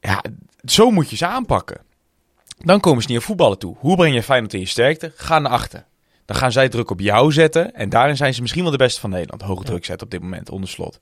Ja, 0.00 0.24
zo 0.64 0.90
moet 0.90 1.10
je 1.10 1.16
ze 1.16 1.26
aanpakken. 1.26 1.80
Dan 2.58 2.80
komen 2.80 3.02
ze 3.02 3.08
niet 3.08 3.18
aan 3.18 3.24
voetballen 3.24 3.58
toe. 3.58 3.76
Hoe 3.78 3.96
breng 3.96 4.14
je 4.14 4.22
Feyenoord 4.22 4.54
in 4.54 4.60
je 4.60 4.66
sterkte? 4.66 5.12
Ga 5.16 5.38
naar 5.38 5.52
achter. 5.52 5.84
Dan 6.28 6.36
gaan 6.36 6.52
zij 6.52 6.68
druk 6.68 6.90
op 6.90 7.00
jou 7.00 7.32
zetten. 7.32 7.74
En 7.74 7.88
daarin 7.88 8.16
zijn 8.16 8.34
ze 8.34 8.40
misschien 8.40 8.62
wel 8.62 8.70
de 8.70 8.78
beste 8.78 9.00
van 9.00 9.10
Nederland. 9.10 9.42
Hoge 9.42 9.64
druk 9.64 9.84
zetten 9.84 10.06
op 10.06 10.12
dit 10.12 10.22
moment, 10.22 10.50
onder 10.50 10.68
slot. 10.68 11.00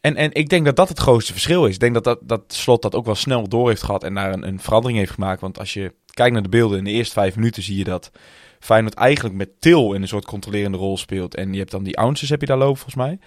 En, 0.00 0.16
en 0.16 0.32
ik 0.32 0.48
denk 0.48 0.64
dat 0.64 0.76
dat 0.76 0.88
het 0.88 0.98
grootste 0.98 1.32
verschil 1.32 1.66
is. 1.66 1.74
Ik 1.74 1.80
denk 1.80 1.94
dat, 1.94 2.04
dat, 2.04 2.18
dat 2.22 2.42
slot 2.46 2.82
dat 2.82 2.94
ook 2.94 3.04
wel 3.04 3.14
snel 3.14 3.48
door 3.48 3.68
heeft 3.68 3.82
gehad 3.82 4.04
en 4.04 4.14
daar 4.14 4.32
een, 4.32 4.46
een 4.46 4.60
verandering 4.60 4.98
heeft 4.98 5.12
gemaakt. 5.12 5.40
Want 5.40 5.58
als 5.58 5.72
je 5.72 5.94
kijkt 6.10 6.32
naar 6.32 6.42
de 6.42 6.48
beelden 6.48 6.78
in 6.78 6.84
de 6.84 6.90
eerste 6.90 7.12
vijf 7.12 7.36
minuten, 7.36 7.62
zie 7.62 7.76
je 7.76 7.84
dat 7.84 8.10
Feyenoord 8.58 8.94
eigenlijk 8.94 9.34
met 9.34 9.60
Til 9.60 9.92
in 9.92 10.02
een 10.02 10.08
soort 10.08 10.24
controlerende 10.24 10.78
rol 10.78 10.96
speelt. 10.96 11.34
En 11.34 11.52
je 11.52 11.58
hebt 11.58 11.70
dan 11.70 11.82
die 11.82 11.98
ounces 11.98 12.28
heb 12.28 12.40
je 12.40 12.46
daar 12.46 12.58
lopen, 12.58 12.76
volgens 12.76 13.06
mij. 13.06 13.18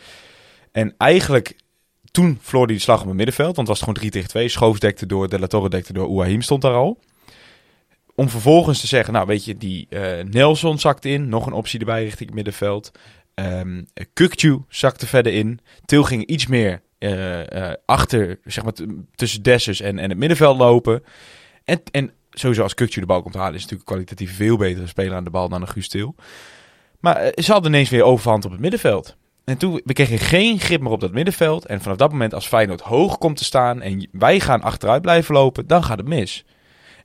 En 0.72 0.94
eigenlijk 0.98 1.56
toen 2.12 2.38
verloor 2.42 2.66
hij 2.66 2.76
de 2.76 2.82
slag 2.82 3.02
op 3.02 3.08
het 3.08 3.16
middenveld. 3.16 3.56
Want 3.56 3.68
het 3.68 3.68
was 3.68 3.80
gewoon 3.80 3.94
3 3.94 4.12
tegen 4.12 4.30
2. 4.30 4.48
Schoofs 4.48 4.80
dekte 4.80 5.06
door, 5.06 5.30
De 5.30 5.40
La 5.40 5.48
Torre 5.48 5.70
dekte 5.70 5.94
door, 5.94 6.08
Ouahim 6.08 6.42
stond 6.42 6.62
daar 6.62 6.74
al. 6.74 7.00
Om 8.20 8.30
vervolgens 8.30 8.80
te 8.80 8.88
zeggen, 8.88 9.14
nou 9.14 9.26
weet 9.28 9.46
je, 9.46 9.58
die 9.58 9.88
eh, 9.90 10.26
Nelson 10.26 10.80
zakt 10.80 11.06
in. 11.06 11.30
Nog 11.30 11.46
een 11.46 11.54
optie 11.54 11.80
erbij 11.80 12.04
richting 12.04 12.26
het 12.26 12.36
middenveld. 12.36 12.92
Ehm 13.34 13.84
Kukcu 14.14 14.64
zakte 14.68 15.08
verder 15.08 15.34
in. 15.34 15.60
Til 15.86 16.04
ging 16.04 16.26
iets 16.26 16.48
meer 16.48 16.82
eh, 16.98 17.70
eh, 17.70 17.74
achter, 17.86 18.40
zeg 18.46 18.64
maar, 18.64 18.74
tussen 19.16 19.44
Dessus 19.44 19.82
en, 19.82 20.00
en 20.00 20.10
het 20.10 20.18
middenveld 20.18 20.58
lopen. 20.58 21.04
En, 21.64 21.82
en 21.92 22.12
sowieso 22.32 22.64
als 22.64 22.74
Kukcu 22.74 23.00
de 23.00 23.06
bal 23.06 23.22
komt 23.22 23.36
halen, 23.36 23.54
is 23.54 23.62
natuurlijk 23.62 23.90
kwalitatief 23.90 24.36
veel 24.36 24.58
betere 24.58 24.88
speler 24.88 25.16
aan 25.16 25.24
de 25.24 25.30
bal 25.30 25.50
dan 25.50 25.62
een 25.62 25.68
Guus 25.68 25.88
Til. 25.88 26.16
Maar 27.00 27.32
ze 27.36 27.52
hadden 27.52 27.72
ineens 27.72 27.90
weer 27.90 28.04
overhand 28.04 28.46
op 28.46 28.52
het 28.52 28.60
middenveld. 28.60 29.16
En 29.46 29.58
toen 29.58 29.82
we 29.86 29.94
kregen 29.94 30.20
geen 30.20 30.60
grip 30.60 30.82
meer 30.82 30.92
op 30.92 31.02
dat 31.02 31.14
middenveld. 31.14 31.66
En 31.66 31.82
vanaf 31.82 31.98
dat 31.98 32.12
moment, 32.12 32.34
als 32.34 32.48
Feyenoord 32.48 32.82
hoog 32.82 33.18
komt 33.18 33.38
te 33.38 33.44
staan 33.44 33.82
en 33.82 34.08
wij 34.12 34.40
gaan 34.40 34.62
achteruit 34.62 35.02
blijven 35.02 35.34
lopen, 35.34 35.68
dan 35.68 35.84
gaat 35.84 35.98
het 35.98 36.08
mis. 36.08 36.46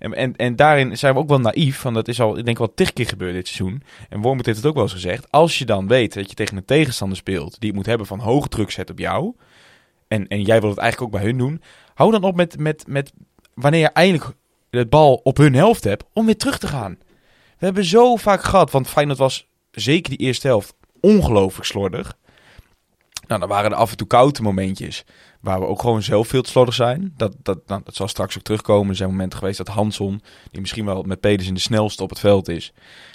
En, 0.04 0.14
en, 0.14 0.36
en 0.36 0.56
daarin 0.56 0.98
zijn 0.98 1.14
we 1.14 1.20
ook 1.20 1.28
wel 1.28 1.40
naïef, 1.40 1.82
want 1.82 1.94
dat 1.94 2.08
is 2.08 2.20
al, 2.20 2.38
ik 2.38 2.44
denk 2.44 2.58
wel 2.58 2.74
tig 2.74 2.92
keer 2.92 3.06
gebeurd 3.06 3.34
dit 3.34 3.48
seizoen. 3.48 3.82
En 4.08 4.20
Wormoed 4.20 4.46
heeft 4.46 4.58
het 4.58 4.66
ook 4.66 4.74
wel 4.74 4.82
eens 4.82 4.92
gezegd. 4.92 5.30
Als 5.30 5.58
je 5.58 5.64
dan 5.64 5.88
weet 5.88 6.14
dat 6.14 6.28
je 6.28 6.34
tegen 6.34 6.56
een 6.56 6.64
tegenstander 6.64 7.16
speelt 7.16 7.60
die 7.60 7.68
het 7.68 7.76
moet 7.76 7.86
hebben 7.86 8.06
van 8.06 8.18
hoge 8.18 8.48
druk 8.48 8.70
zet 8.70 8.90
op 8.90 8.98
jou. 8.98 9.34
En, 10.08 10.28
en 10.28 10.42
jij 10.42 10.60
wil 10.60 10.70
het 10.70 10.78
eigenlijk 10.78 11.14
ook 11.14 11.20
bij 11.20 11.30
hun 11.30 11.38
doen. 11.38 11.62
Hou 11.94 12.10
dan 12.10 12.22
op 12.22 12.36
met, 12.36 12.58
met, 12.58 12.84
met 12.86 13.12
wanneer 13.54 13.80
je 13.80 13.88
eindelijk 13.88 14.30
het 14.70 14.90
bal 14.90 15.20
op 15.22 15.36
hun 15.36 15.54
helft 15.54 15.84
hebt, 15.84 16.04
om 16.12 16.26
weer 16.26 16.36
terug 16.36 16.58
te 16.58 16.66
gaan. 16.66 16.98
We 17.58 17.64
hebben 17.64 17.84
zo 17.84 18.16
vaak 18.16 18.42
gehad, 18.42 18.70
want 18.70 18.88
Feyenoord 18.88 19.18
was 19.18 19.48
zeker 19.70 20.10
die 20.10 20.26
eerste 20.26 20.46
helft 20.46 20.74
ongelooflijk 21.00 21.66
slordig. 21.66 22.16
Nou, 23.26 23.40
dan 23.40 23.48
waren 23.48 23.70
er 23.70 23.76
af 23.76 23.90
en 23.90 23.96
toe 23.96 24.06
koude 24.06 24.42
momentjes. 24.42 25.04
Waar 25.44 25.60
we 25.60 25.66
ook 25.66 25.80
gewoon 25.80 26.02
zelf 26.02 26.28
veel 26.28 26.42
te 26.42 26.50
slordig 26.50 26.74
zijn. 26.74 27.14
Dat, 27.16 27.34
dat, 27.42 27.58
nou, 27.66 27.80
dat 27.84 27.94
zal 27.94 28.08
straks 28.08 28.36
ook 28.36 28.42
terugkomen. 28.42 28.90
Er 28.90 28.96
zijn 28.96 29.10
momenten 29.10 29.38
geweest 29.38 29.58
dat 29.58 29.68
Hanson, 29.68 30.22
die 30.50 30.60
misschien 30.60 30.84
wel 30.84 31.02
met 31.02 31.20
Pedersen 31.20 31.54
de 31.54 31.60
snelste 31.60 32.02
op 32.02 32.10
het 32.10 32.18
veld 32.18 32.48
is. 32.48 32.72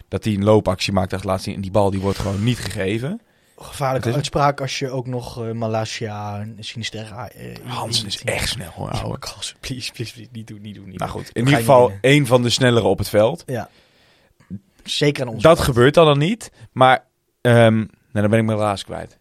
Dat 0.07 0.23
hij 0.23 0.33
een 0.33 0.43
loopactie 0.43 0.93
maakt 0.93 1.13
echt 1.13 1.23
laatst 1.23 1.43
zien. 1.45 1.55
En 1.55 1.61
die 1.61 1.71
bal 1.71 1.89
die 1.91 1.99
wordt 1.99 2.19
gewoon 2.19 2.43
niet 2.43 2.57
gegeven. 2.59 3.21
Gevaarlijke 3.57 4.13
uitspraak 4.13 4.61
als 4.61 4.79
je 4.79 4.89
ook 4.89 5.07
nog 5.07 5.43
eh 5.43 5.51
Malasia 5.51 6.39
en 6.39 6.55
Sinisterra... 6.59 7.29
eh, 7.29 7.53
in- 7.53 7.61
Hansen 7.65 8.07
is 8.07 8.23
echt 8.23 8.49
snel 8.49 8.71
hoor, 8.71 8.89
ouwe. 8.89 9.17
please, 9.17 9.53
please, 9.59 9.91
please, 9.91 10.27
niet 10.31 10.47
doen, 10.47 10.61
niet 10.61 10.75
doen, 10.75 10.89
niet 10.89 10.99
Nou 10.99 11.11
goed, 11.11 11.29
in 11.33 11.43
ieder 11.43 11.59
geval 11.59 11.91
één 12.01 12.25
van 12.25 12.41
de 12.41 12.49
snellere 12.49 12.87
op 12.87 12.97
het 12.97 13.09
veld. 13.09 13.43
Ja. 13.45 13.69
Zeker 14.83 15.23
aan 15.23 15.33
ons. 15.33 15.43
Dat 15.43 15.59
gebeurt 15.59 15.93
dan, 15.93 16.05
dan 16.05 16.17
niet. 16.17 16.51
Maar 16.71 17.05
ehm 17.41 17.75
nou, 17.77 17.87
dan 18.11 18.29
ben 18.29 18.39
ik 18.39 18.45
mijn 18.45 18.57
laatst 18.57 18.85
kwijt. 18.85 19.18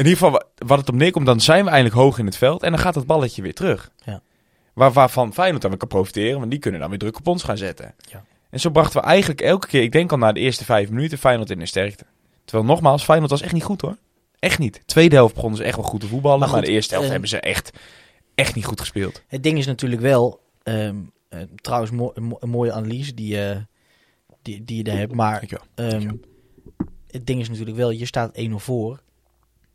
In 0.00 0.06
ieder 0.06 0.12
geval, 0.12 0.30
wa- 0.30 0.66
wat 0.66 0.78
het 0.78 0.88
op 0.88 0.94
neerkomt, 0.94 1.26
dan 1.26 1.40
zijn 1.40 1.64
we 1.64 1.70
eindelijk 1.70 2.00
hoog 2.00 2.18
in 2.18 2.26
het 2.26 2.36
veld. 2.36 2.62
En 2.62 2.70
dan 2.70 2.80
gaat 2.80 2.94
het 2.94 3.06
balletje 3.06 3.42
weer 3.42 3.54
terug. 3.54 3.90
Ja. 4.04 4.22
Waar, 4.74 4.92
waarvan 4.92 5.32
Feyenoord 5.32 5.60
dan 5.62 5.70
weer 5.70 5.78
kan 5.80 5.88
profiteren. 5.88 6.38
Want 6.38 6.50
die 6.50 6.60
kunnen 6.60 6.80
dan 6.80 6.88
weer 6.90 6.98
druk 6.98 7.18
op 7.18 7.26
ons 7.26 7.42
gaan 7.42 7.56
zetten. 7.56 7.94
Ja. 7.98 8.24
En 8.50 8.60
zo 8.60 8.70
brachten 8.70 9.00
we 9.00 9.06
eigenlijk 9.06 9.40
elke 9.40 9.66
keer, 9.66 9.82
ik 9.82 9.92
denk 9.92 10.10
al 10.12 10.18
na 10.18 10.32
de 10.32 10.40
eerste 10.40 10.64
vijf 10.64 10.90
minuten, 10.90 11.18
Feyenoord 11.18 11.50
in 11.50 11.58
de 11.58 11.66
sterkte. 11.66 12.04
Terwijl 12.44 12.68
nogmaals, 12.68 13.04
Feyenoord 13.04 13.30
was 13.30 13.40
echt 13.40 13.52
niet 13.52 13.62
goed 13.62 13.80
hoor. 13.80 13.96
Echt 14.38 14.58
niet. 14.58 14.80
Tweede 14.86 15.14
helft 15.14 15.34
begonnen 15.34 15.58
ze 15.58 15.64
echt 15.64 15.76
wel 15.76 15.84
goed 15.84 16.00
te 16.00 16.06
voetballen. 16.06 16.38
Maar 16.50 16.60
de 16.60 16.66
eerste 16.66 16.90
helft 16.90 17.06
eh, 17.06 17.12
hebben 17.12 17.28
ze 17.30 17.40
echt, 17.40 17.70
echt 18.34 18.54
niet 18.54 18.64
goed 18.64 18.80
gespeeld. 18.80 19.22
Het 19.26 19.42
ding 19.42 19.58
is 19.58 19.66
natuurlijk 19.66 20.02
wel... 20.02 20.40
ehm, 20.62 20.96
eh, 21.28 21.40
trouwens, 21.56 21.90
mo- 21.92 22.10
een 22.14 22.22
mo- 22.24 22.36
een 22.40 22.50
mooie 22.50 22.72
analyse 22.72 23.14
die, 23.14 23.44
eh, 23.48 23.56
die, 24.42 24.64
die 24.64 24.76
je 24.76 24.82
daar 24.84 24.96
hebt. 24.96 25.14
Maar 25.14 25.44
ehm, 25.74 26.10
het 27.10 27.26
ding 27.26 27.40
is 27.40 27.48
natuurlijk 27.48 27.76
wel, 27.76 27.90
je 27.90 28.06
staat 28.06 28.32
1-0 28.38 28.50
voor. 28.56 29.00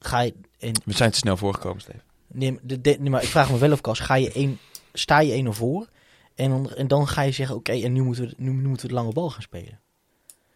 Ga 0.06 0.20
je... 0.20 0.34
En, 0.60 0.74
We 0.86 0.94
zijn 0.94 1.12
te 1.12 1.18
snel 1.18 1.38
voorgekomen, 1.38 1.82
Steve. 1.82 2.00
nee, 2.28 2.60
de, 2.62 2.82
de- 2.82 2.98
nee, 3.00 3.10
maar 3.10 3.22
ik 3.24 3.28
vraag 3.30 3.52
me 3.52 3.58
wel 3.58 3.72
of 3.72 3.82
Kas, 3.82 4.00
ga 4.00 4.16
je 4.16 4.32
één, 4.32 4.60
sta 4.94 5.20
je 5.20 5.44
1-0 5.46 5.48
voor? 5.50 5.88
En 6.36 6.50
dan, 6.50 6.72
en 6.74 6.88
dan 6.88 7.08
ga 7.08 7.22
je 7.22 7.32
zeggen, 7.32 7.56
oké, 7.56 7.72
en 7.72 7.94
nu 7.94 8.02
moeten, 8.02 8.26
we, 8.28 8.34
nu, 8.38 8.52
nu 8.52 8.68
moeten 8.68 8.88
we 8.88 8.94
de 8.94 9.00
lange 9.00 9.14
bal 9.14 9.30
gaan 9.30 9.42
spelen. 9.42 9.80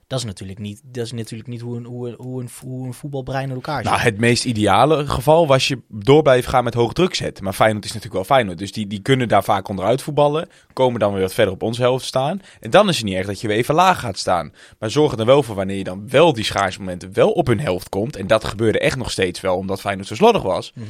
Dat 0.09 0.19
is 0.19 0.25
natuurlijk 0.25 0.59
niet, 0.59 0.81
dat 0.83 1.05
is 1.05 1.11
natuurlijk 1.11 1.49
niet 1.49 1.61
hoe, 1.61 1.77
een, 1.77 1.85
hoe, 1.85 2.07
een, 2.07 2.15
hoe, 2.17 2.41
een, 2.41 2.49
hoe 2.61 2.87
een 2.87 2.93
voetbalbrein 2.93 3.49
in 3.49 3.55
elkaar 3.55 3.83
zit. 3.83 3.91
Nou, 3.91 3.99
het 3.99 4.17
meest 4.17 4.45
ideale 4.45 5.07
geval 5.07 5.47
was 5.47 5.67
je 5.67 5.81
door 5.87 6.21
blijven 6.21 6.49
gaan 6.49 6.63
met 6.63 6.73
hoog 6.73 6.93
druk 6.93 7.15
zetten. 7.15 7.43
Maar 7.43 7.53
Feyenoord 7.53 7.85
is 7.85 7.93
natuurlijk 7.93 8.15
wel 8.15 8.37
Feyenoord. 8.37 8.57
Dus 8.57 8.71
die, 8.71 8.87
die 8.87 9.01
kunnen 9.01 9.27
daar 9.27 9.43
vaak 9.43 9.67
onderuit 9.67 10.01
voetballen. 10.01 10.49
Komen 10.73 10.99
dan 10.99 11.13
weer 11.13 11.21
wat 11.21 11.33
verder 11.33 11.53
op 11.53 11.61
onze 11.61 11.81
helft 11.81 12.05
staan. 12.05 12.41
En 12.59 12.69
dan 12.69 12.89
is 12.89 12.95
het 12.97 13.05
niet 13.05 13.15
echt 13.15 13.27
dat 13.27 13.41
je 13.41 13.47
weer 13.47 13.57
even 13.57 13.75
laag 13.75 13.99
gaat 13.99 14.17
staan. 14.17 14.53
Maar 14.79 14.89
zorg 14.89 15.11
er 15.11 15.17
dan 15.17 15.25
wel 15.25 15.43
voor 15.43 15.55
wanneer 15.55 15.77
je 15.77 15.83
dan 15.83 16.09
wel 16.09 16.33
die 16.33 16.43
schaarsmomenten 16.43 17.13
wel 17.13 17.31
op 17.31 17.47
hun 17.47 17.59
helft 17.59 17.89
komt. 17.89 18.15
En 18.15 18.27
dat 18.27 18.43
gebeurde 18.43 18.79
echt 18.79 18.97
nog 18.97 19.11
steeds 19.11 19.41
wel 19.41 19.57
omdat 19.57 19.81
Feyenoord 19.81 20.07
zo 20.07 20.15
slordig 20.15 20.41
was. 20.41 20.71
Mhm. 20.75 20.85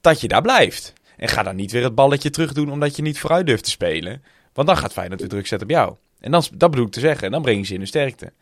Dat 0.00 0.20
je 0.20 0.28
daar 0.28 0.42
blijft. 0.42 0.92
En 1.16 1.28
ga 1.28 1.42
dan 1.42 1.56
niet 1.56 1.72
weer 1.72 1.84
het 1.84 1.94
balletje 1.94 2.30
terug 2.30 2.52
doen 2.52 2.72
omdat 2.72 2.96
je 2.96 3.02
niet 3.02 3.18
vooruit 3.18 3.46
durft 3.46 3.64
te 3.64 3.70
spelen. 3.70 4.22
Want 4.52 4.68
dan 4.68 4.76
gaat 4.76 4.92
Feyenoord 4.92 5.20
weer 5.20 5.28
druk 5.28 5.46
zetten 5.46 5.68
op 5.68 5.74
jou. 5.74 5.94
En 6.20 6.30
dan, 6.30 6.42
dat 6.54 6.70
bedoel 6.70 6.86
ik 6.86 6.92
te 6.92 7.00
zeggen. 7.00 7.24
En 7.26 7.32
dan 7.32 7.42
breng 7.42 7.58
je 7.58 7.66
ze 7.66 7.74
in 7.74 7.80
de 7.80 7.86
sterkte. 7.86 8.32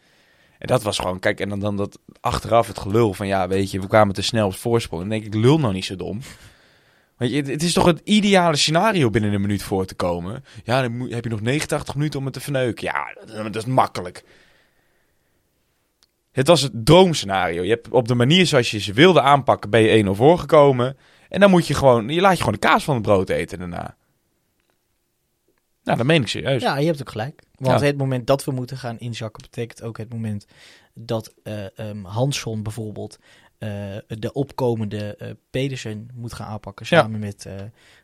En 0.59 0.67
dat 0.67 0.83
was 0.83 0.99
gewoon, 0.99 1.19
kijk, 1.19 1.41
en 1.41 1.49
dan, 1.49 1.61
dan 1.61 1.77
dat 1.77 1.99
achteraf 2.21 2.67
het 2.67 2.79
gelul 2.79 3.13
van, 3.13 3.27
ja, 3.27 3.49
weet 3.49 3.71
je, 3.71 3.81
we 3.81 3.87
kwamen 3.87 4.15
te 4.15 4.23
snel 4.23 4.47
op 4.47 4.55
voorsprong. 4.55 5.01
Dan 5.01 5.11
denk 5.11 5.25
ik, 5.25 5.35
lul 5.35 5.59
nou 5.59 5.73
niet 5.73 5.85
zo 5.85 5.97
dom. 5.97 6.21
Want 7.17 7.31
je, 7.31 7.43
het 7.43 7.63
is 7.63 7.73
toch 7.73 7.85
het 7.85 8.01
ideale 8.05 8.57
scenario 8.57 9.11
binnen 9.11 9.33
een 9.33 9.41
minuut 9.41 9.63
voor 9.63 9.87
te 9.87 9.95
komen. 9.95 10.45
Ja, 10.65 10.83
dan 10.83 11.11
heb 11.11 11.25
je 11.25 11.31
nog 11.31 11.41
89 11.41 11.95
minuten 11.95 12.19
om 12.19 12.25
het 12.25 12.35
te 12.35 12.41
verneuken. 12.41 12.85
Ja, 12.85 13.17
dat, 13.27 13.53
dat 13.53 13.63
is 13.63 13.65
makkelijk. 13.65 14.25
Het 16.33 16.47
was 16.47 16.63
het 16.63 16.73
droomscenario. 16.87 17.63
Je 17.63 17.71
hebt 17.71 17.89
op 17.89 18.09
de 18.09 18.15
manier 18.15 18.47
zoals 18.47 18.71
je 18.71 18.79
ze 18.79 18.93
wilde 18.93 19.21
aanpakken, 19.21 19.71
ben 19.71 19.81
je 19.81 20.05
1-0 20.05 20.09
voorgekomen. 20.11 20.97
En 21.29 21.41
dan 21.41 21.51
moet 21.51 21.67
je 21.67 21.75
gewoon, 21.75 22.09
je 22.09 22.21
laat 22.21 22.33
je 22.33 22.39
gewoon 22.39 22.53
de 22.61 22.67
kaas 22.67 22.85
van 22.85 22.95
het 22.95 23.03
brood 23.03 23.29
eten 23.29 23.59
daarna. 23.59 23.97
Nou, 25.87 25.99
dat 25.99 26.07
meen 26.07 26.23
ik 26.23 26.29
serieus. 26.29 26.63
Ja, 26.63 26.77
je 26.79 26.87
hebt 26.87 27.01
ook 27.01 27.11
gelijk. 27.11 27.43
Want 27.55 27.81
Ja. 27.81 27.87
het 27.87 27.97
moment 27.97 28.27
dat 28.27 28.45
we 28.45 28.51
moeten 28.53 28.77
gaan 28.77 28.99
inzakken 28.99 29.43
betekent 29.43 29.83
ook 29.83 29.99
het 29.99 30.13
moment 30.13 30.47
dat 30.95 31.35
eh 31.43 31.79
ehm 31.79 32.05
Hansson 32.05 32.63
bijvoorbeeld 32.63 33.19
eh, 33.59 33.69
de 34.07 34.33
opkomende 34.33 35.17
eh, 35.17 35.31
Pedersen 35.51 36.09
moet 36.15 36.33
gaan 36.33 36.47
aanpakken 36.47 36.87
Ja. 36.89 37.01
samen 37.01 37.21
met, 37.21 37.47
eh 37.47 37.53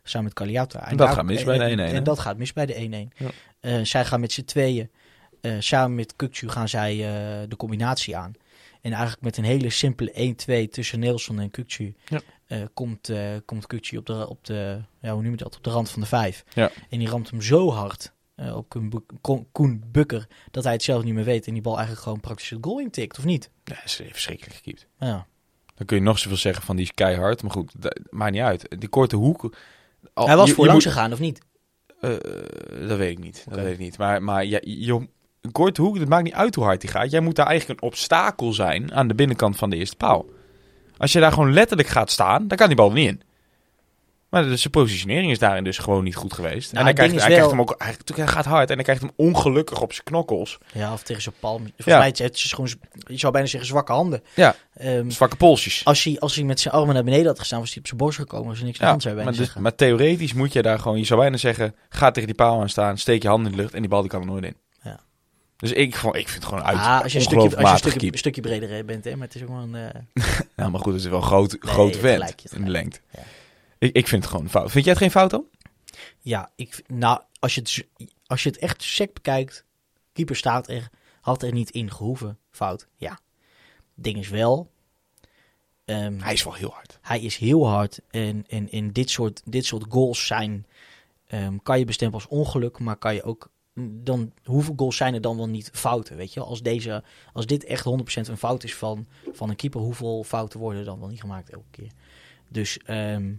samen 0.03 0.23
met 0.25 0.33
Caliata. 0.33 0.87
En 0.89 0.97
dat 0.97 1.09
gaat 1.09 1.25
mis 1.25 1.43
bij 1.43 1.57
de 1.57 1.89
1-1, 1.91 1.93
En, 1.95 2.03
dat 2.03 2.19
gaat 2.19 2.37
mis 2.37 2.53
bij 2.53 2.65
de 2.65 2.73
1-1. 2.73 3.13
Ja. 3.15 3.29
Eh, 3.59 3.83
zij 3.83 4.05
gaan 4.05 4.19
met 4.19 4.31
z'n 4.31 4.43
tweeën, 4.45 4.89
samen 5.59 5.95
met 5.95 6.15
Kukcu 6.15 6.49
gaan 6.49 6.69
zij 6.69 6.95
de 7.47 7.55
combinatie 7.57 8.17
aan. 8.17 8.33
En 8.83 8.91
eigenlijk 8.91 9.21
met 9.21 9.37
een 9.37 9.43
hele 9.43 9.69
simpele 9.69 10.35
1-2 10.65 10.69
tussen 10.69 10.99
Nelson 10.99 11.39
en 11.39 11.51
Kukcu 11.51 11.95
Ja. 12.05 12.21
eh, 12.45 12.61
komt, 12.73 13.09
eh 13.09 13.35
komt 13.45 13.67
Kukcu 13.67 13.97
op 13.97 14.05
de, 14.05 14.29
op 14.29 14.45
de, 14.45 14.81
ja, 15.01 15.13
hoe 15.13 15.21
noem 15.21 15.31
je 15.31 15.37
dat, 15.37 15.55
op 15.57 15.63
de 15.63 15.69
rand 15.69 15.89
van 15.89 16.01
de 16.01 16.07
vijf. 16.07 16.43
Ja. 16.53 16.71
En 16.89 16.99
die 16.99 17.07
ramt 17.09 17.29
hem 17.29 17.41
zo 17.41 17.69
hard 17.71 18.13
eh, 18.35 18.55
op 18.55 18.69
Koen, 19.21 19.47
Koen- 19.51 19.83
Bukker 19.91 20.27
dat 20.51 20.63
hij 20.63 20.73
het 20.73 20.83
zelf 20.83 21.03
niet 21.03 21.13
meer 21.13 21.23
weet. 21.23 21.47
En 21.47 21.53
die 21.53 21.61
bal 21.61 21.73
eigenlijk 21.73 22.03
gewoon 22.03 22.19
praktisch 22.19 22.49
het 22.49 22.59
goal 22.61 22.79
intikt, 22.79 23.17
of 23.17 23.25
niet? 23.25 23.49
Ja, 23.63 23.75
dat 23.75 23.83
is 23.85 23.95
verschrikkelijk 23.95 24.55
gekiept. 24.55 24.87
Ja. 24.99 25.27
Dan 25.75 25.85
kun 25.85 25.97
je 25.97 26.03
nog 26.03 26.19
zoveel 26.19 26.37
zeggen 26.37 26.63
van 26.63 26.75
die 26.75 26.85
is 26.85 26.91
keihard. 26.93 27.41
Maar 27.41 27.51
goed, 27.51 27.71
dat 27.81 27.99
maakt 28.09 28.31
niet 28.31 28.41
uit. 28.41 28.75
Die 28.79 28.89
korte 28.89 29.15
hoek... 29.15 29.55
al- 30.13 30.27
hij 30.27 30.35
was 30.35 30.47
je- 30.49 30.53
voor 30.55 30.63
je 30.63 30.69
langs 30.69 30.85
moet- 30.85 30.93
gegaan, 30.93 31.11
of 31.13 31.19
niet? 31.19 31.39
Dat 32.87 32.97
weet 32.97 33.11
ik 33.11 33.19
niet. 33.19 33.45
Dat 33.49 33.59
weet 33.59 33.73
ik 33.73 33.79
niet. 33.79 33.97
Maar, 33.97 34.23
maar 34.23 34.45
ja, 34.45 34.59
je, 34.61 35.07
een 35.43 35.51
korte 35.51 35.81
hoek, 35.81 35.97
het 35.97 36.09
maakt 36.09 36.23
niet 36.23 36.33
uit 36.33 36.55
hoe 36.55 36.63
hard 36.63 36.81
die 36.81 36.89
gaat. 36.89 37.11
Jij 37.11 37.19
moet 37.19 37.35
daar 37.35 37.47
eigenlijk 37.47 37.81
een 37.81 37.87
obstakel 37.87 38.53
zijn 38.53 38.93
aan 38.93 39.07
de 39.07 39.15
binnenkant 39.15 39.57
van 39.57 39.69
de 39.69 39.75
eerste 39.75 39.95
paal. 39.95 40.25
Als 40.97 41.11
je 41.11 41.19
daar 41.19 41.31
gewoon 41.31 41.53
letterlijk 41.53 41.89
gaat 41.89 42.11
staan, 42.11 42.47
dan 42.47 42.57
kan 42.57 42.67
die 42.67 42.75
bal 42.75 42.87
er 42.89 42.93
niet 42.95 43.07
in. 43.07 43.21
Maar 44.29 44.43
zijn 44.43 44.71
positionering 44.71 45.31
is 45.31 45.39
daarin 45.39 45.63
dus 45.63 45.77
gewoon 45.77 46.03
niet 46.03 46.15
goed 46.15 46.33
geweest. 46.33 46.67
Nou, 46.73 46.77
en 46.77 46.83
hij, 46.83 46.93
krijgt, 46.93 47.25
hij 47.25 47.33
krijgt 47.33 47.49
hem 47.49 47.59
ook, 47.59 47.75
hij, 47.77 47.95
hij 48.15 48.27
gaat 48.27 48.45
hard 48.45 48.69
en 48.69 48.75
hij 48.75 48.83
krijgt 48.83 49.01
hem 49.01 49.11
ongelukkig 49.15 49.81
op 49.81 49.93
zijn 49.93 50.03
knokkels. 50.05 50.57
Ja, 50.73 50.93
of 50.93 51.03
tegen 51.03 51.21
zijn 51.21 51.35
palm. 51.39 51.61
Volgens 51.61 51.85
mij 51.85 52.03
heeft 52.03 52.17
hij 52.19 52.29
gewoon, 52.33 52.69
je 53.05 53.17
zou 53.17 53.31
bijna 53.31 53.47
zeggen, 53.47 53.69
zwakke 53.69 53.91
handen. 53.91 54.23
Ja. 54.35 54.55
Ehm, 54.73 55.09
Zwakke 55.09 55.35
polsjes. 55.35 55.81
als, 55.85 56.03
hij, 56.03 56.19
als 56.19 56.35
hij 56.35 56.43
met 56.43 56.59
zijn 56.59 56.73
armen 56.73 56.93
naar 56.93 57.03
beneden 57.03 57.25
had 57.25 57.39
gestaan, 57.39 57.59
was 57.59 57.69
hij 57.69 57.77
op 57.79 57.87
zijn 57.87 57.99
borst 57.99 58.17
gekomen. 58.19 58.47
Was 58.47 58.59
er 58.59 58.65
niks 58.65 58.77
aan 58.79 58.83
Ja, 58.85 58.89
hand, 58.91 59.01
zou 59.03 59.17
je 59.17 59.23
maar, 59.23 59.33
dus- 59.33 59.53
maar 59.53 59.75
theoretisch 59.75 60.33
moet 60.33 60.53
je 60.53 60.61
daar 60.61 60.79
gewoon, 60.79 60.97
je 60.97 61.05
zou 61.05 61.19
bijna 61.19 61.37
zeggen, 61.37 61.75
ga 61.89 62.11
tegen 62.11 62.27
die 62.27 62.37
paal 62.37 62.61
aan 62.61 62.69
staan, 62.69 62.97
steek 62.97 63.21
je 63.21 63.27
hand 63.27 63.45
in 63.45 63.51
de 63.51 63.57
lucht 63.57 63.73
en 63.73 63.79
die 63.79 63.89
bal 63.89 64.01
die 64.01 64.09
kan 64.09 64.21
er 64.21 64.27
nooit 64.27 64.43
in. 64.43 64.55
Dus 65.63 65.71
ik, 65.71 65.95
ik 65.95 66.29
vind 66.29 66.33
het 66.33 66.45
gewoon 66.45 66.63
uit. 66.63 66.77
Ah, 66.77 67.01
als 67.01 67.11
je 67.11 67.17
een 67.17 67.23
stukje, 67.23 67.43
als 67.43 67.51
je 67.53 67.59
een 67.61 67.67
stukje, 67.77 67.91
gekiept. 67.91 68.13
een 68.13 68.19
stukje 68.19 68.41
breder 68.41 68.85
bent, 68.85 69.03
hè, 69.05 69.15
maar 69.15 69.27
het 69.27 69.35
is 69.35 69.41
ook 69.41 69.47
wel 69.47 69.57
een... 69.57 69.75
eh, 69.75 70.01
Ja, 70.57 70.69
maar 70.69 70.79
goed, 70.81 70.93
het 70.93 71.01
is 71.01 71.07
wel 71.09 71.17
een 71.19 71.25
groot, 71.25 71.57
Nee, 71.61 72.01
gelijk, 72.01 72.39
je 72.39 72.47
hebt 72.49 72.55
in 72.59 72.65
de 72.65 72.71
lengte. 72.71 72.99
Ja. 73.11 73.23
Ik, 73.77 73.95
ik 73.95 74.07
vind 74.07 74.23
het 74.23 74.31
gewoon 74.31 74.49
fout. 74.49 74.71
Vind 74.71 74.83
jij 74.83 74.93
het 74.93 75.01
geen 75.01 75.11
fout 75.11 75.29
dan? 75.29 75.45
Ja, 76.19 76.51
ik, 76.55 76.83
nou, 76.87 77.21
als 77.39 77.55
je, 77.55 77.61
het, 77.61 77.85
als 78.25 78.43
je 78.43 78.49
het 78.49 78.57
echt 78.57 78.83
sec 78.83 79.13
bekijkt, 79.13 79.65
keeper 80.13 80.35
staat 80.35 80.67
er, 80.69 80.89
had 81.21 81.43
er 81.43 81.51
niet 81.53 81.69
in 81.69 81.91
gehoeven. 81.91 82.37
Fout, 82.51 82.87
ja. 82.97 83.19
Ding 83.95 84.17
is 84.17 84.29
wel, 84.29 84.71
ehm, 85.85 86.19
Hij 86.19 86.33
is 86.33 86.43
wel 86.43 86.53
heel 86.53 86.71
hard. 86.73 86.97
hij 87.01 87.21
is 87.21 87.37
heel 87.37 87.67
hard 87.67 87.99
en, 88.09 88.45
en, 88.47 88.69
en 88.71 88.91
dit, 88.91 89.09
soort, 89.09 89.41
dit 89.45 89.65
soort 89.65 89.83
goals 89.89 90.25
zijn, 90.25 90.65
ehm, 91.27 91.57
kan 91.63 91.79
je 91.79 91.85
bestempelen 91.85 92.23
als 92.23 92.31
ongeluk, 92.37 92.79
maar 92.79 92.95
kan 92.95 93.13
je 93.15 93.23
ook, 93.23 93.51
dan, 93.75 94.31
hoeveel 94.43 94.73
goals 94.75 94.97
zijn 94.97 95.13
er 95.13 95.21
dan 95.21 95.37
wel 95.37 95.49
niet 95.49 95.69
fouten, 95.73 96.15
weet 96.15 96.33
je? 96.33 96.39
Als, 96.39 96.61
deze, 96.61 97.03
als 97.33 97.45
dit 97.45 97.63
echt 97.63 97.85
100% 97.85 98.29
een 98.29 98.37
fout 98.37 98.63
is 98.63 98.75
van, 98.75 99.07
van 99.31 99.49
een 99.49 99.55
keeper, 99.55 99.81
hoeveel 99.81 100.23
fouten 100.23 100.59
worden 100.59 100.79
er 100.79 100.85
dan 100.85 100.99
wel 100.99 101.09
niet 101.09 101.21
gemaakt 101.21 101.49
elke 101.49 101.69
keer? 101.71 101.91
Dus, 102.49 102.77
ehm 102.77 103.33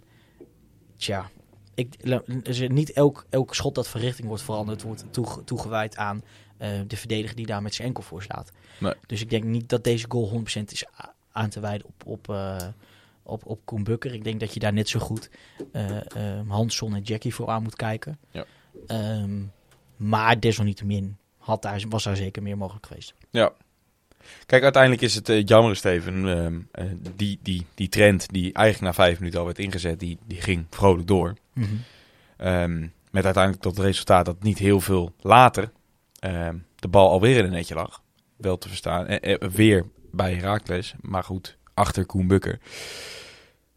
tja, 0.97 1.29
ik, 1.73 1.95
er 2.43 2.71
niet 2.71 2.91
elk, 2.91 3.25
elk 3.29 3.55
schot 3.55 3.75
dat 3.75 3.87
van 3.87 4.01
richting 4.01 4.27
wordt 4.27 4.43
veranderd, 4.43 4.81
wordt 4.81 5.05
toege- 5.11 5.43
toegewijd 5.43 5.97
aan 5.97 6.23
eh, 6.57 6.69
de 6.87 6.97
verdediger 6.97 7.35
die 7.35 7.45
daar 7.45 7.61
met 7.61 7.73
zijn 7.75 7.87
enkel 7.87 8.03
voor 8.03 8.21
slaat. 8.23 8.51
Nee. 8.79 8.93
Dus 9.05 9.21
ik 9.21 9.29
denk 9.29 9.43
niet 9.43 9.69
dat 9.69 9.83
deze 9.83 10.05
goal 10.09 10.43
100% 10.59 10.63
is 10.71 10.85
aan 11.31 11.49
te 11.49 11.59
wijden 11.59 11.87
op, 11.87 12.05
op, 12.05 12.29
eh, 12.29 12.67
op, 13.23 13.45
op 13.45 13.59
Koen 13.63 13.83
Bukker. 13.83 14.13
Ik 14.13 14.23
denk 14.23 14.39
dat 14.39 14.53
je 14.53 14.59
daar 14.59 14.73
net 14.73 14.89
zo 14.89 14.99
goed 14.99 15.29
eh 15.71 16.15
ehm, 16.15 16.47
Hansson 16.47 16.95
en 16.95 17.01
Jackie 17.01 17.33
voor 17.35 17.49
aan 17.49 17.63
moet 17.63 17.75
kijken. 17.75 18.19
Ja. 18.31 18.45
Ehm, 18.87 19.41
maar 19.97 20.39
desalniettemin 20.39 21.17
had 21.37 21.61
daar, 21.61 21.83
was 21.89 22.03
daar 22.03 22.15
zeker 22.15 22.41
meer 22.41 22.57
mogelijk 22.57 22.85
geweest. 22.85 23.13
Ja. 23.29 23.51
Kijk, 24.45 24.63
uiteindelijk 24.63 25.01
is 25.01 25.15
het 25.15 25.29
eh, 25.29 25.45
jammer, 25.45 25.75
Steven. 25.75 26.27
ehm, 26.27 26.59
eh, 26.71 26.95
die, 27.15 27.39
die, 27.41 27.65
die 27.75 27.89
trend 27.89 28.27
die 28.29 28.53
eigenlijk 28.53 28.97
na 28.97 29.03
vijf 29.03 29.19
minuten 29.19 29.39
al 29.39 29.45
werd 29.45 29.59
ingezet, 29.59 29.99
die, 29.99 30.17
die 30.25 30.41
ging 30.41 30.65
vrolijk 30.69 31.07
door. 31.07 31.33
Ehm, 32.37 32.87
met 33.11 33.25
uiteindelijk 33.25 33.63
tot 33.63 33.75
het 33.75 33.85
resultaat 33.85 34.25
dat 34.25 34.43
niet 34.43 34.57
heel 34.57 34.79
veel 34.79 35.13
later 35.21 35.71
ehm, 36.19 36.55
de 36.75 36.87
bal 36.87 37.09
alweer 37.09 37.37
in 37.37 37.45
een 37.45 37.51
netje 37.51 37.75
lag. 37.75 38.01
Wel 38.37 38.57
te 38.57 38.67
verstaan. 38.67 39.07
Eh, 39.07 39.33
eh, 39.33 39.49
weer 39.49 39.85
bij 40.11 40.33
Herakles. 40.33 40.93
Maar 41.01 41.23
goed, 41.23 41.57
achter 41.73 42.05
Koen 42.05 42.27
Bukker. 42.27 42.59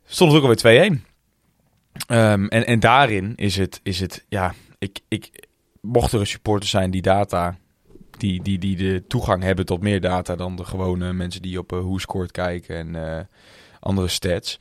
Stond 0.07 0.33
het 0.33 0.43
ook 0.43 0.49
alweer 0.49 1.01
2-1. 1.01 1.05
Ehm, 2.07 2.47
en, 2.47 2.67
en 2.67 2.81
daarin 2.81 3.33
is 3.37 3.57
het, 3.57 3.81
is 3.83 4.01
het 4.01 4.25
ja, 4.29 4.55
ik, 4.79 5.01
ik, 5.09 5.48
mocht 5.89 6.13
er 6.13 6.21
een 6.21 6.27
supporter 6.27 6.69
zijn 6.69 6.91
die 6.91 7.03
data, 7.03 7.59
die, 8.11 8.43
die, 8.43 8.59
die 8.59 8.77
de 8.77 9.05
toegang 9.09 9.43
hebben 9.43 9.67
tot 9.67 9.83
meer 9.83 10.01
data 10.01 10.37
dan 10.37 10.57
de 10.57 10.65
gewone 10.65 11.13
mensen 11.13 11.43
die 11.43 11.59
op 11.59 11.73
uh, 11.73 11.81
Hoe 11.81 12.01
Scoort 12.01 12.31
kijken 12.31 12.77
en 12.77 13.17
eh, 13.17 13.25
andere 13.81 14.09
stats. 14.09 14.57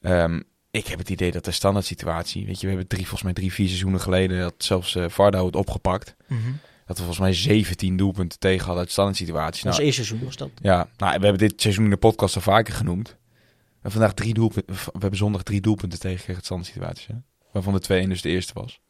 Ehm, 0.00 0.40
ik 0.70 0.86
heb 0.86 0.98
het 0.98 1.10
idee 1.10 1.30
dat 1.30 1.44
de 1.44 1.50
standaard 1.50 1.86
situatie, 1.86 2.46
weet 2.46 2.56
je, 2.60 2.62
we 2.62 2.68
hebben 2.68 2.88
drie, 2.88 3.02
volgens 3.02 3.22
mij 3.22 3.32
drie, 3.32 3.52
vier 3.52 3.66
seizoenen 3.66 4.00
geleden, 4.00 4.40
dat 4.40 4.54
zelfs 4.58 4.94
eh 4.94 5.08
Vardo 5.08 5.46
het 5.46 5.56
opgepakt. 5.56 6.16
Mhm. 6.26 6.40
Dat 6.86 6.96
we 7.00 7.06
volgens 7.06 7.18
mij 7.18 7.32
17 7.32 7.96
doelpunten 7.96 8.38
tegen 8.38 8.64
hadden 8.64 8.82
uit 8.82 8.90
standaard 8.90 9.16
situaties. 9.16 9.62
Nou, 9.62 9.82
eerste 9.82 10.04
seizoen, 10.04 10.26
was 10.26 10.36
dat. 10.36 10.50
ja, 10.62 10.88
nou, 10.96 11.18
we 11.18 11.24
hebben 11.24 11.48
dit 11.48 11.60
seizoen 11.60 11.84
in 11.84 11.90
de 11.90 11.96
podcast 11.96 12.34
al 12.34 12.40
vaker 12.40 12.74
genoemd. 12.74 13.08
We 13.08 13.88
hebben 13.88 13.92
vandaag 13.92 14.14
drie 14.14 14.34
doelpunten, 14.34 14.74
we 14.74 14.98
hebben 14.98 15.18
zondag 15.18 15.42
drie 15.42 15.60
doelpunten 15.60 15.98
tegen 15.98 16.34
uit 16.34 16.44
standaard 16.44 16.70
situaties. 16.70 17.06
Hè? 17.06 17.14
Waarvan 17.52 17.72
de 17.74 18.04
2-1 18.04 18.08
dus 18.08 18.22
de 18.22 18.28
eerste 18.28 18.52
was. 18.54 18.80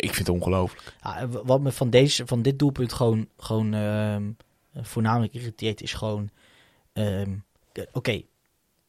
Ik 0.00 0.14
vind 0.14 0.26
het 0.26 0.36
ongelooflijk. 0.36 0.96
Ja, 1.02 1.28
wat 1.28 1.60
me 1.60 1.72
van, 1.72 1.90
deze, 1.90 2.26
van 2.26 2.42
dit 2.42 2.58
doelpunt 2.58 2.92
gewoon, 2.92 3.28
gewoon 3.36 3.74
ehm, 3.74 4.30
voornamelijk 4.74 5.34
irriteert, 5.34 5.82
is 5.82 5.92
gewoon... 5.92 6.30
ehm, 6.92 7.36
Oké, 7.92 8.22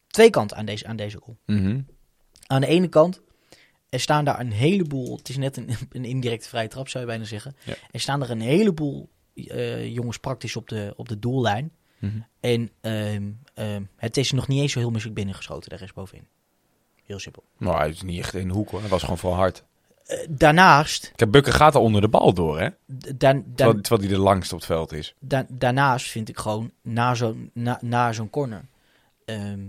twee 0.07 0.29
kanten 0.29 0.57
aan 0.57 0.65
deze, 0.65 0.87
aan 0.87 0.95
deze 0.95 1.17
goal. 1.23 1.37
Mhm. 1.45 1.81
Aan 2.47 2.61
de 2.61 2.67
ene 2.67 2.87
kant, 2.87 3.21
er 3.89 3.99
staan 3.99 4.25
daar 4.25 4.39
een 4.39 4.51
heleboel... 4.51 5.17
Het 5.17 5.29
is 5.29 5.37
net 5.37 5.57
een, 5.57 5.69
een 5.91 6.05
indirecte 6.05 6.49
vrije 6.49 6.67
trap, 6.67 6.89
zou 6.89 7.03
je 7.03 7.09
bijna 7.09 7.25
zeggen. 7.25 7.55
Ja. 7.63 7.75
Er 7.91 7.99
staan 7.99 8.23
er 8.23 8.31
een 8.31 8.41
heleboel 8.41 9.09
eh, 9.33 9.93
jongens 9.93 10.17
praktisch 10.17 10.55
op 10.55 10.69
de, 10.69 10.93
op 10.95 11.09
de 11.09 11.19
doellijn. 11.19 11.71
Mhm. 11.99 12.17
En 12.39 12.69
ehm, 12.81 13.81
het 13.95 14.17
is 14.17 14.31
nog 14.31 14.47
niet 14.47 14.61
eens 14.61 14.71
zo 14.71 14.79
heel 14.79 14.89
makkelijk 14.89 15.15
binnengeschoten, 15.15 15.69
daar 15.69 15.81
is 15.81 15.93
bovenin. 15.93 16.27
Heel 17.03 17.19
simpel. 17.19 17.43
Nou, 17.57 17.77
hij 17.77 17.89
is 17.89 18.01
niet 18.01 18.19
echt 18.19 18.33
in 18.33 18.47
de 18.47 18.53
hoek 18.53 18.69
hoor. 18.69 18.79
Hij 18.79 18.89
was 18.89 19.01
gewoon 19.01 19.17
vooral 19.17 19.37
hard. 19.39 19.63
Eh, 20.07 20.17
daarnaast, 20.29 21.11
Kijk, 21.15 21.31
Bukker 21.31 21.53
gaat 21.53 21.73
er 21.75 21.79
onder 21.81 22.01
de 22.01 22.07
bal 22.07 22.33
door, 22.33 22.59
hè? 22.59 22.67
dan, 23.15 23.43
dan, 23.45 23.81
Terwijl, 23.81 24.01
hij 24.01 24.07
de 24.07 24.17
langste 24.23 24.53
op 24.53 24.59
het 24.59 24.69
veld 24.69 24.91
is. 24.93 25.13
da- 25.19 25.45
daarnaast 25.49 26.09
vind 26.09 26.29
ik 26.29 26.37
gewoon, 26.37 26.71
na 26.81 27.13
zo'n 27.15 27.49
na, 27.53 27.79
na 27.81 28.13
zo'n 28.13 28.29
corner, 28.29 28.65
ehm, 29.25 29.59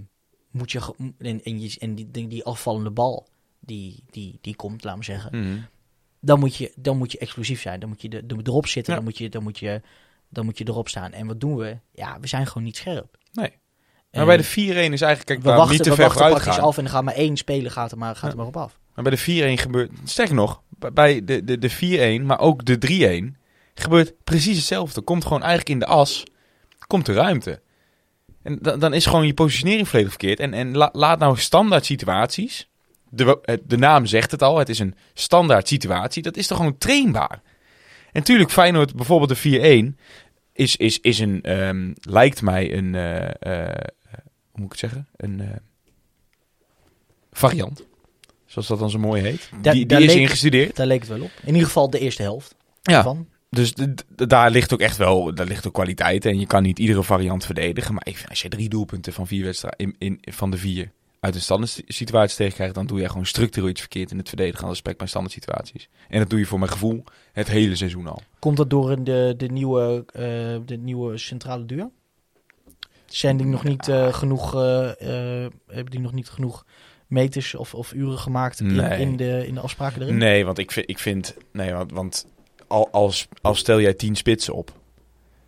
moet 0.51 0.73
je, 0.73 0.81
en, 1.19 1.43
en, 1.45 1.61
je, 1.61 1.77
en 1.79 1.95
die, 1.95 2.11
die, 2.11 2.29
die 2.29 2.45
afvallende 2.45 2.91
bal, 2.91 3.27
die, 3.61 4.03
die, 4.11 4.39
die 4.41 4.57
komt, 4.57 4.85
laat 4.85 4.97
me 4.97 5.05
zeggen, 5.05 5.39
Mhm. 5.43 5.59
dan 6.21 6.39
moet 6.39 6.57
je, 6.57 6.73
dan 6.77 6.97
moet 6.99 7.13
je 7.13 7.19
explosief 7.19 7.61
zijn. 7.61 7.81
Dan 7.81 7.89
moet 7.89 8.03
je 8.03 8.09
de, 8.09 8.27
de- 8.27 8.37
erop 8.43 8.67
zitten, 8.67 8.93
Ja. 8.93 8.99
dan, 8.99 9.09
moet 9.09 9.19
je, 9.19 9.29
dan, 9.29 9.43
moet 9.43 9.59
je, 9.59 9.81
dan 10.29 10.45
moet 10.45 10.59
je 10.59 10.65
erop 10.69 10.89
staan. 10.89 11.13
En 11.13 11.27
wat 11.27 11.41
doen 11.41 11.57
we? 11.57 11.77
Ja, 11.93 12.21
we 12.21 12.27
zijn 12.27 12.47
gewoon 12.47 12.63
niet 12.63 12.77
scherp. 12.77 13.19
Nee. 13.33 13.51
En 14.11 14.27
Maar 14.27 14.27
bij 14.27 14.37
de 14.37 14.45
4-1 14.45 14.93
is 14.93 15.01
eigenlijk, 15.01 15.25
kijk, 15.25 15.43
we 15.43 15.51
wachten, 15.51 15.73
niet 15.75 15.83
te 15.83 15.89
we 15.91 15.95
ver 15.95 16.05
wachten 16.05 16.27
vooruit 16.27 16.43
gaan. 16.43 16.65
af 16.65 16.79
en 16.79 16.85
er 16.85 16.91
gaat 16.91 17.05
maar 17.05 17.15
één 17.15 17.37
speler 17.37 17.71
gaat 17.71 17.93
er 17.93 17.99
maar, 17.99 18.15
gaat 18.17 18.23
er 18.25 18.31
Ja. 18.31 18.37
maar 18.37 18.47
op 18.47 18.57
af. 18.57 18.79
Maar 18.99 19.11
bij 19.11 19.19
de 19.25 19.57
4-1 19.59 19.61
gebeurt, 19.61 19.91
sterker 20.05 20.35
nog, 20.35 20.63
bij- 20.93 21.25
de, 21.25 21.45
de, 21.45 21.59
de 21.59 22.19
4-1, 22.21 22.25
maar 22.25 22.39
ook 22.39 22.65
de 22.65 23.31
3-1, 23.35 23.37
gebeurt 23.75 24.13
precies 24.25 24.57
hetzelfde. 24.57 25.01
Komt 25.01 25.23
gewoon 25.23 25.43
eigenlijk 25.43 25.71
in 25.71 25.79
de 25.79 25.87
as, 25.87 26.25
komt 26.87 27.07
de 27.07 27.13
ruimte. 27.13 27.61
En 28.43 28.59
dan, 28.61 28.79
dan 28.79 28.95
is 28.95 29.07
gewoon 29.07 29.27
je 29.27 29.35
positionering 29.35 29.89
volledig 29.89 30.11
verkeerd. 30.11 30.41
En, 30.41 30.55
en 30.55 30.77
la- 30.77 30.91
laat 30.93 31.19
nou 31.19 31.37
standaard 31.39 31.85
situaties, 31.85 32.69
de, 33.11 33.41
eh, 33.43 33.57
de 33.65 33.77
naam 33.77 34.07
zegt 34.07 34.31
het 34.31 34.43
al, 34.43 34.59
het 34.59 34.69
is 34.69 34.79
een 34.79 34.95
standaard 35.15 35.69
situatie, 35.69 36.23
dat 36.23 36.37
is 36.37 36.47
toch 36.47 36.57
gewoon 36.57 36.79
trainbaar. 36.79 37.43
En 38.13 38.21
natuurlijk, 38.21 38.51
Feyenoord, 38.51 38.95
bijvoorbeeld 38.95 39.43
de 39.43 39.95
4-1, 39.95 39.99
is, 40.53 40.77
is, 40.77 41.01
is 41.01 41.19
een, 41.19 41.43
ehm, 41.43 41.93
lijkt 42.01 42.43
mij 42.43 42.73
een, 42.77 42.95
eh, 42.95 43.29
eh, 43.29 43.83
hoe 44.51 44.61
moet 44.61 44.65
ik 44.65 44.71
het 44.71 44.79
zeggen, 44.79 45.09
een 45.17 45.41
eh, 45.41 45.57
variant. 47.33 47.87
Zoals 48.49 48.69
dat 48.69 48.79
dan 48.79 48.91
zo 48.91 48.99
mooi 48.99 49.23
heet. 49.23 49.51
Da- 49.63 49.73
die 49.73 49.87
is 49.87 49.99
leek- 49.99 50.17
ingestudeerd. 50.17 50.77
Daar 50.77 50.87
leek 50.87 51.01
het 51.01 51.09
wel 51.09 51.21
op. 51.23 51.31
In 51.43 51.53
ieder 51.53 51.67
geval 51.67 51.91
de 51.91 51.99
eerste 51.99 52.23
helft 52.23 52.55
Ja, 52.83 53.03
van. 53.03 53.27
dus 53.51 53.75
daar 54.17 54.51
ligt 54.51 54.73
ook 54.73 54.81
echt 54.81 54.97
wel 54.97 55.35
daar 55.35 55.47
ligt 55.47 55.67
ook 55.67 55.73
kwaliteit. 55.75 56.25
En 56.25 56.39
je 56.41 56.47
kan 56.47 56.63
niet 56.63 56.79
iedere 56.79 57.03
variant 57.03 57.45
verdedigen. 57.45 57.95
Maar 57.95 58.07
als 58.29 58.43
je 58.43 58.49
drie 58.49 58.69
doelpunten 58.69 59.13
van, 59.13 59.27
vier 59.27 59.45
wedstrijden, 59.45 59.95
in, 59.99 60.19
in, 60.21 60.33
van 60.35 60.51
de 60.51 60.57
vier 60.57 60.91
uit 61.21 61.35
een 61.35 61.41
standaard 61.41 61.83
situatie 61.87 62.37
tegenkrijgt... 62.37 62.75
dan 62.75 62.87
doe 62.87 63.01
je 63.01 63.09
gewoon 63.09 63.27
structureel 63.27 63.69
iets 63.69 63.81
verkeerd 63.81 64.11
in 64.11 64.19
het 64.19 64.29
verdedigen 64.29 64.63
aan 64.63 64.69
respect 64.71 64.99
bij 64.99 65.07
standaard 65.07 65.35
situaties. 65.35 65.89
En 66.09 66.19
dat 66.19 66.31
doe 66.31 66.39
je 66.39 66.47
voor 66.47 66.59
mijn 66.59 66.71
gevoel 66.71 67.05
het 67.33 67.49
hele 67.49 67.77
seizoen 67.77 68.07
al. 68.07 68.23
Komt 68.39 68.57
dat 68.57 68.71
door 68.71 69.05
de, 69.05 69.35
de, 69.37 69.47
nieuwe, 69.47 70.05
eh, 70.13 70.23
de 70.67 70.77
nieuwe 70.77 71.19
centrale 71.19 71.67
duur? 71.67 71.91
Zijn 73.07 73.37
die 73.37 73.47
nog 73.47 73.65
niet 73.65 73.89
eh, 73.89 74.13
genoeg, 74.15 74.55
eh, 74.55 74.89
eh, 75.45 75.51
hebben 75.67 75.91
die 75.91 76.01
nog 76.01 76.13
niet 76.13 76.29
genoeg 76.29 76.65
meters 77.09 77.55
of, 77.55 77.75
of 77.75 77.93
uren 77.93 78.19
gemaakt 78.19 78.61
in, 78.61 78.75
Nee. 78.75 79.01
in, 79.01 79.17
de, 79.17 79.47
in 79.47 79.55
de 79.55 79.61
afspraken 79.61 80.03
erin? 80.03 80.17
Nee, 80.17 80.45
want 80.45 80.59
ik 80.59 80.73
vind, 80.73 80.91
ik 80.91 80.99
vind 80.99 81.37
nee, 81.53 81.73
want, 81.73 81.93
want 81.93 82.27
al, 82.67 82.89
als, 82.91 83.29
als 83.43 83.59
stel 83.59 83.81
jij 83.81 83.95
tien 83.95 84.17
spitsen 84.17 84.55
op. 84.55 84.77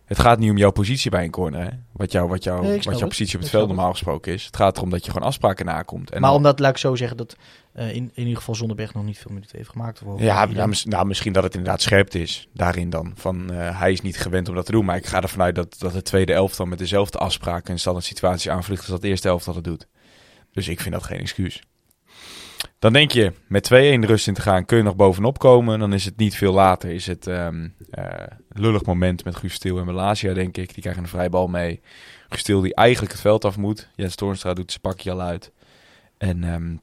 Het 0.05 0.19
gaat 0.19 0.39
niet 0.39 0.49
om 0.49 0.57
jouw 0.57 0.71
positie 0.71 1.11
bij 1.11 1.23
een 1.23 1.31
corner, 1.31 1.61
hè? 1.63 1.69
Wat, 1.91 2.11
jou, 2.11 2.29
wat, 2.29 2.43
jou, 2.43 2.61
Nee, 2.61 2.75
wat 2.75 2.83
jouw 2.83 2.93
het. 2.93 3.07
positie 3.07 3.35
op 3.35 3.41
het 3.41 3.49
veld 3.49 3.67
normaal 3.67 3.91
gesproken 3.91 4.33
is. 4.33 4.45
Het 4.45 4.55
gaat 4.55 4.77
erom 4.77 4.89
dat 4.89 5.05
je 5.05 5.11
gewoon 5.11 5.27
afspraken 5.27 5.65
nakomt. 5.65 6.11
En 6.11 6.19
maar 6.21 6.29
dan- 6.29 6.37
omdat, 6.39 6.59
laat 6.59 6.71
ik 6.71 6.77
zo 6.77 6.95
zeggen, 6.95 7.17
dat 7.17 7.35
eh, 7.73 7.87
in, 7.87 7.95
in 7.95 8.11
ieder 8.15 8.37
geval 8.37 8.55
Zonderberg 8.55 8.93
nog 8.93 9.03
niet 9.03 9.17
veel 9.17 9.31
minuten 9.31 9.57
heeft 9.57 9.69
gemaakt. 9.69 10.01
Ja, 10.17 10.45
nou, 10.45 10.75
nou, 10.83 11.05
misschien 11.05 11.33
dat 11.33 11.43
het 11.43 11.53
inderdaad 11.55 11.81
scherpt 11.81 12.15
is. 12.15 12.47
Daarin 12.53 12.89
dan. 12.89 13.11
Van, 13.15 13.51
eh, 13.53 13.79
hij 13.79 13.91
is 13.91 14.01
niet 14.01 14.17
gewend 14.17 14.49
om 14.49 14.55
dat 14.55 14.65
te 14.65 14.71
doen. 14.71 14.85
Maar 14.85 14.95
ik 14.97 15.05
ga 15.05 15.21
ervan 15.21 15.41
uit 15.41 15.55
dat, 15.55 15.75
dat 15.79 15.93
het 15.93 16.05
tweede 16.05 16.33
elftal 16.33 16.65
met 16.65 16.77
dezelfde 16.79 17.17
afspraken 17.17 17.73
en 17.73 17.79
standaard 17.79 18.05
situaties 18.05 18.49
aanvliegt 18.51 18.79
als 18.81 18.89
dat 18.89 19.01
het 19.01 19.09
eerste 19.09 19.27
elftal 19.29 19.55
het 19.55 19.63
doet. 19.63 19.87
Dus 20.51 20.67
ik 20.67 20.81
vind 20.81 20.93
dat 20.93 21.03
geen 21.03 21.19
excuus. 21.19 21.61
Dan 22.79 22.93
denk 22.93 23.11
je, 23.11 23.33
met 23.47 23.67
2-1 23.67 23.71
de 23.71 24.05
rust 24.05 24.27
in 24.27 24.33
te 24.33 24.41
gaan, 24.41 24.65
kun 24.65 24.77
je 24.77 24.83
nog 24.83 24.95
bovenop 24.95 25.39
komen. 25.39 25.79
Dan 25.79 25.93
is 25.93 26.05
het 26.05 26.17
niet 26.17 26.35
veel 26.35 26.53
later. 26.53 26.89
Is 26.89 27.07
het 27.07 27.27
eh, 27.27 27.47
lullig 28.49 28.85
moment 28.85 29.23
met 29.23 29.35
Guus 29.35 29.57
en 29.57 29.85
Malasia, 29.85 30.33
denk 30.33 30.57
ik. 30.57 30.73
Die 30.73 30.81
krijgen 30.81 31.03
een 31.03 31.09
vrij 31.09 31.29
bal 31.29 31.47
mee. 31.47 31.81
Guus 32.29 32.43
die 32.43 32.75
eigenlijk 32.75 33.11
het 33.11 33.21
veld 33.21 33.45
af 33.45 33.57
moet. 33.57 33.89
Jens 33.95 34.15
Toornstra 34.15 34.53
doet 34.53 34.71
zijn 34.71 34.81
pakje 34.81 35.11
al 35.11 35.21
uit. 35.21 35.51
En 36.17 36.43
ehm, 36.43 36.75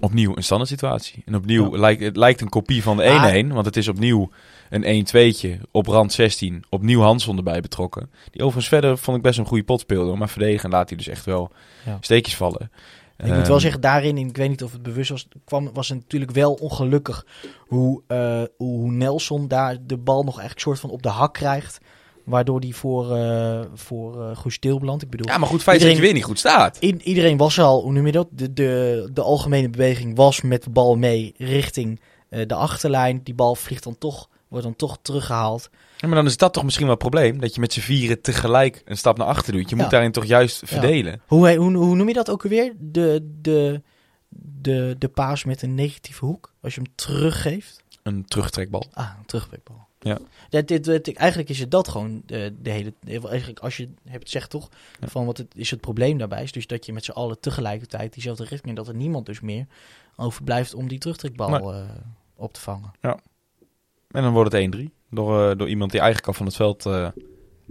opnieuw 0.00 0.36
een 0.36 0.42
standaard 0.44 0.70
situatie. 0.70 1.22
En 1.26 1.34
opnieuw 1.34 1.72
Ja. 1.72 1.78
lijkt 1.80 2.02
het 2.02 2.16
lijkt 2.16 2.40
een 2.40 2.48
kopie 2.48 2.82
van 2.82 2.96
de 2.96 3.02
1-1. 3.02 3.52
Want 3.52 3.66
het 3.66 3.76
is 3.76 3.88
opnieuw 3.88 4.30
een 4.70 4.84
1-2'tje 4.84 5.60
op 5.70 5.86
rand 5.86 6.12
16. 6.12 6.64
Opnieuw 6.70 7.00
Hanson 7.00 7.36
erbij 7.36 7.60
betrokken. 7.60 8.10
Die 8.30 8.40
overigens 8.42 8.68
verder 8.68 8.98
vond 8.98 9.16
ik 9.16 9.22
best 9.22 9.38
een 9.38 9.46
goede 9.46 9.64
pot 9.64 9.80
speelde. 9.80 10.16
Maar 10.16 10.28
verdedigen 10.28 10.70
laat 10.70 10.88
hij 10.88 10.98
dus 10.98 11.08
echt 11.08 11.24
wel 11.24 11.50
Ja. 11.84 11.98
steekjes 12.00 12.36
vallen. 12.36 12.70
Ik 13.18 13.24
moet 13.26 13.34
Ehm, 13.36 13.46
wel 13.48 13.60
zeggen, 13.60 13.80
daarin, 13.80 14.18
ik 14.18 14.36
weet 14.36 14.48
niet 14.48 14.62
of 14.62 14.72
het 14.72 14.82
bewust 14.82 15.10
was, 15.10 15.28
kwam, 15.44 15.70
was 15.72 15.88
het 15.88 15.98
natuurlijk 15.98 16.30
wel 16.32 16.52
ongelukkig 16.52 17.26
hoe, 17.58 18.02
eh, 18.06 18.42
hoe 18.56 18.90
Nelson 18.90 19.48
daar 19.48 19.76
de 19.86 19.96
bal 19.96 20.22
nog 20.22 20.38
eigenlijk 20.38 20.60
soort 20.60 20.78
van 20.80 20.90
op 20.90 21.02
de 21.02 21.08
hak 21.08 21.34
krijgt. 21.34 21.78
Waardoor 22.26 22.60
die 22.60 22.74
voor, 22.76 23.16
eh 23.16 23.60
voor 23.74 24.52
Stil 24.52 24.78
belandt. 24.78 25.02
Ik 25.02 25.10
bedoel, 25.10 25.26
Ja, 25.26 25.38
maar 25.38 25.48
goed, 25.48 25.62
feit 25.62 25.76
is 25.76 25.82
dat 25.82 25.90
je 25.96 25.96
Iedereen- 26.02 26.02
weer 26.02 26.12
niet 26.14 26.24
goed 26.24 26.38
staat. 26.38 26.78
I- 26.82 26.96
iedereen 27.04 27.36
was 27.36 27.58
al, 27.60 27.82
hoe 27.82 27.92
noem 27.92 28.06
je 28.06 28.12
dat? 28.12 28.28
De, 28.30 28.52
de, 28.52 29.08
de 29.12 29.22
algemene 29.22 29.70
beweging 29.70 30.16
was 30.16 30.40
met 30.40 30.62
de 30.64 30.70
bal 30.70 30.96
mee 30.96 31.34
richting 31.36 32.00
eh, 32.28 32.46
de 32.46 32.54
achterlijn. 32.54 33.20
Die 33.24 33.34
bal 33.34 33.54
vliegt 33.54 33.82
dan 33.84 33.98
toch, 33.98 34.28
wordt 34.48 34.64
dan 34.64 34.76
toch 34.76 34.98
teruggehaald. 35.02 35.68
Ja, 35.96 36.06
maar 36.08 36.16
dan 36.16 36.26
is 36.26 36.36
dat 36.36 36.52
toch 36.52 36.64
misschien 36.64 36.84
wel 36.86 36.94
het 36.94 37.02
probleem. 37.08 37.40
Dat 37.40 37.54
je 37.54 37.60
met 37.60 37.72
z'n 37.72 37.80
vieren 37.80 38.20
tegelijk 38.20 38.82
een 38.84 38.96
stap 38.96 39.18
naar 39.18 39.26
achter 39.26 39.52
doet. 39.52 39.68
Je 39.70 39.74
moet 39.76 39.84
Ja. 39.84 39.90
daarin 39.90 40.12
toch 40.12 40.24
juist 40.24 40.62
verdelen. 40.64 41.20
Hoe, 41.26 41.54
hoe, 41.56 41.76
hoe 41.76 41.96
noem 41.96 42.08
je 42.08 42.14
dat 42.14 42.30
ook 42.30 42.42
alweer? 42.42 42.72
De, 42.78 43.30
de, 43.40 43.82
de, 44.60 44.94
de 44.98 45.08
paas 45.08 45.44
met 45.44 45.62
een 45.62 45.74
negatieve 45.74 46.24
hoek. 46.24 46.52
Als 46.62 46.74
je 46.74 46.80
hem 46.80 46.92
teruggeeft. 46.94 47.82
Een 48.02 48.24
terugtrekbal. 48.24 48.84
Ah, 48.92 49.10
een 49.18 49.26
terugbekbal. 49.26 49.85
Ja. 50.06 50.18
Dat, 50.48 50.68
dit, 50.68 50.84
dit- 50.84 51.16
eigenlijk 51.16 51.48
is 51.48 51.58
het 51.58 51.70
dat 51.70 51.88
gewoon 51.88 52.22
de, 52.26 52.54
de 52.62 52.70
hele... 52.70 52.92
Eigenlijk 53.28 53.58
als 53.58 53.76
je 53.76 53.88
hebt 54.08 54.30
zegt 54.30 54.50
toch, 54.50 54.68
Ja. 55.00 55.08
van 55.08 55.26
wat 55.26 55.36
het, 55.38 55.46
is 55.54 55.70
het 55.70 55.80
probleem 55.80 56.18
daarbij 56.18 56.42
is 56.42 56.52
dus 56.52 56.66
dat 56.66 56.86
je 56.86 56.92
met 56.92 57.04
z'n 57.04 57.10
allen 57.10 57.40
tegelijkertijd 57.40 58.12
diezelfde 58.12 58.44
richting... 58.44 58.76
dat 58.76 58.88
er 58.88 58.94
niemand 58.94 59.26
dus 59.26 59.40
meer 59.40 59.66
overblijft 60.16 60.74
om 60.74 60.88
die 60.88 60.98
terugtrekbal 60.98 61.48
Nee. 61.48 61.60
eh, 61.72 61.88
op 62.36 62.52
te 62.52 62.60
vangen. 62.60 62.90
En 63.00 64.22
dan 64.22 64.32
wordt 64.32 64.52
het 64.52 64.74
1-3. 64.76 64.80
Door, 65.10 65.50
eh, 65.50 65.56
door 65.58 65.68
iemand 65.68 65.90
die 65.90 66.00
eigenlijk 66.00 66.28
al 66.28 66.34
van 66.34 66.46
het 66.46 66.56
veld 66.56 66.86
eh, 66.86 67.08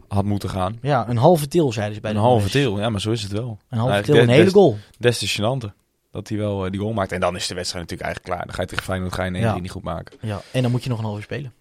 had 0.07 0.25
moeten 0.25 0.49
gaan. 0.49 0.77
Ja, 0.81 1.09
een 1.09 1.17
halve 1.17 1.47
til 1.47 1.71
zeiden 1.71 1.95
ze 1.95 2.01
bij 2.01 2.09
een 2.11 2.15
de 2.17 2.21
halve 2.23 2.43
NOS. 2.43 2.51
deel. 2.51 2.79
Ja, 2.79 2.89
maar 2.89 3.01
zo 3.01 3.11
is 3.11 3.21
het 3.21 3.31
wel. 3.31 3.59
Een 3.69 3.77
halve 3.77 4.01
til, 4.01 4.15
een 4.17 4.29
hele 4.29 4.51
goal. 4.51 4.77
Des 4.99 5.17
te. 5.35 5.71
Dat 6.11 6.29
hij 6.29 6.37
wel 6.37 6.65
eh, 6.65 6.71
die 6.71 6.79
goal 6.79 6.93
maakt. 6.93 7.11
En 7.11 7.19
dan 7.19 7.35
is 7.35 7.47
de 7.47 7.55
wedstrijd 7.55 7.89
natuurlijk 7.89 8.01
eigenlijk 8.09 8.35
klaar. 8.35 8.45
Dan 8.45 8.55
ga 8.55 8.61
je 8.61 8.67
tegen 8.67 8.83
Feyenoord 8.83 9.13
ga 9.13 9.23
je 9.23 9.29
een 9.29 9.35
1-3 9.35 9.39
Ja. 9.39 9.59
niet 9.59 9.71
goed 9.71 9.83
maken. 9.83 10.17
Ja, 10.21 10.41
en 10.51 10.61
dan 10.61 10.71
moet 10.71 10.83
je 10.83 10.89
nog 10.89 10.97
een 10.99 11.05
half 11.05 11.17
uur 11.17 11.23
spelen. 11.23 11.53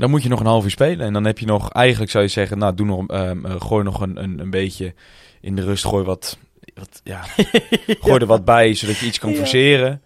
Dan 0.00 0.10
moet 0.10 0.22
je 0.22 0.28
nog 0.28 0.40
een 0.40 0.46
half 0.46 0.64
uur 0.64 0.70
spelen. 0.70 1.06
En 1.06 1.12
dan 1.12 1.24
heb 1.24 1.38
je 1.38 1.46
nog, 1.46 1.70
eigenlijk 1.72 2.10
zou 2.10 2.24
je 2.24 2.30
zeggen, 2.30 2.58
nou, 2.58 2.74
doe 2.74 2.86
nog, 2.86 3.06
ehm, 3.06 3.46
eh, 3.46 3.60
gooi 3.60 3.84
nog 3.84 4.00
een, 4.00 4.22
een, 4.22 4.38
een 4.38 4.50
beetje 4.50 4.94
in 5.40 5.56
de 5.56 5.62
rust. 5.62 5.84
Gooi 5.84 6.04
wat, 6.04 6.38
wat 6.74 7.00
ja, 7.04 7.22
gooi 8.04 8.20
er 8.20 8.26
wat 8.26 8.44
bij, 8.44 8.74
zodat 8.74 8.98
je 8.98 9.06
iets 9.06 9.18
kan 9.18 9.30
Ja. 9.30 9.36
forceren. 9.36 10.02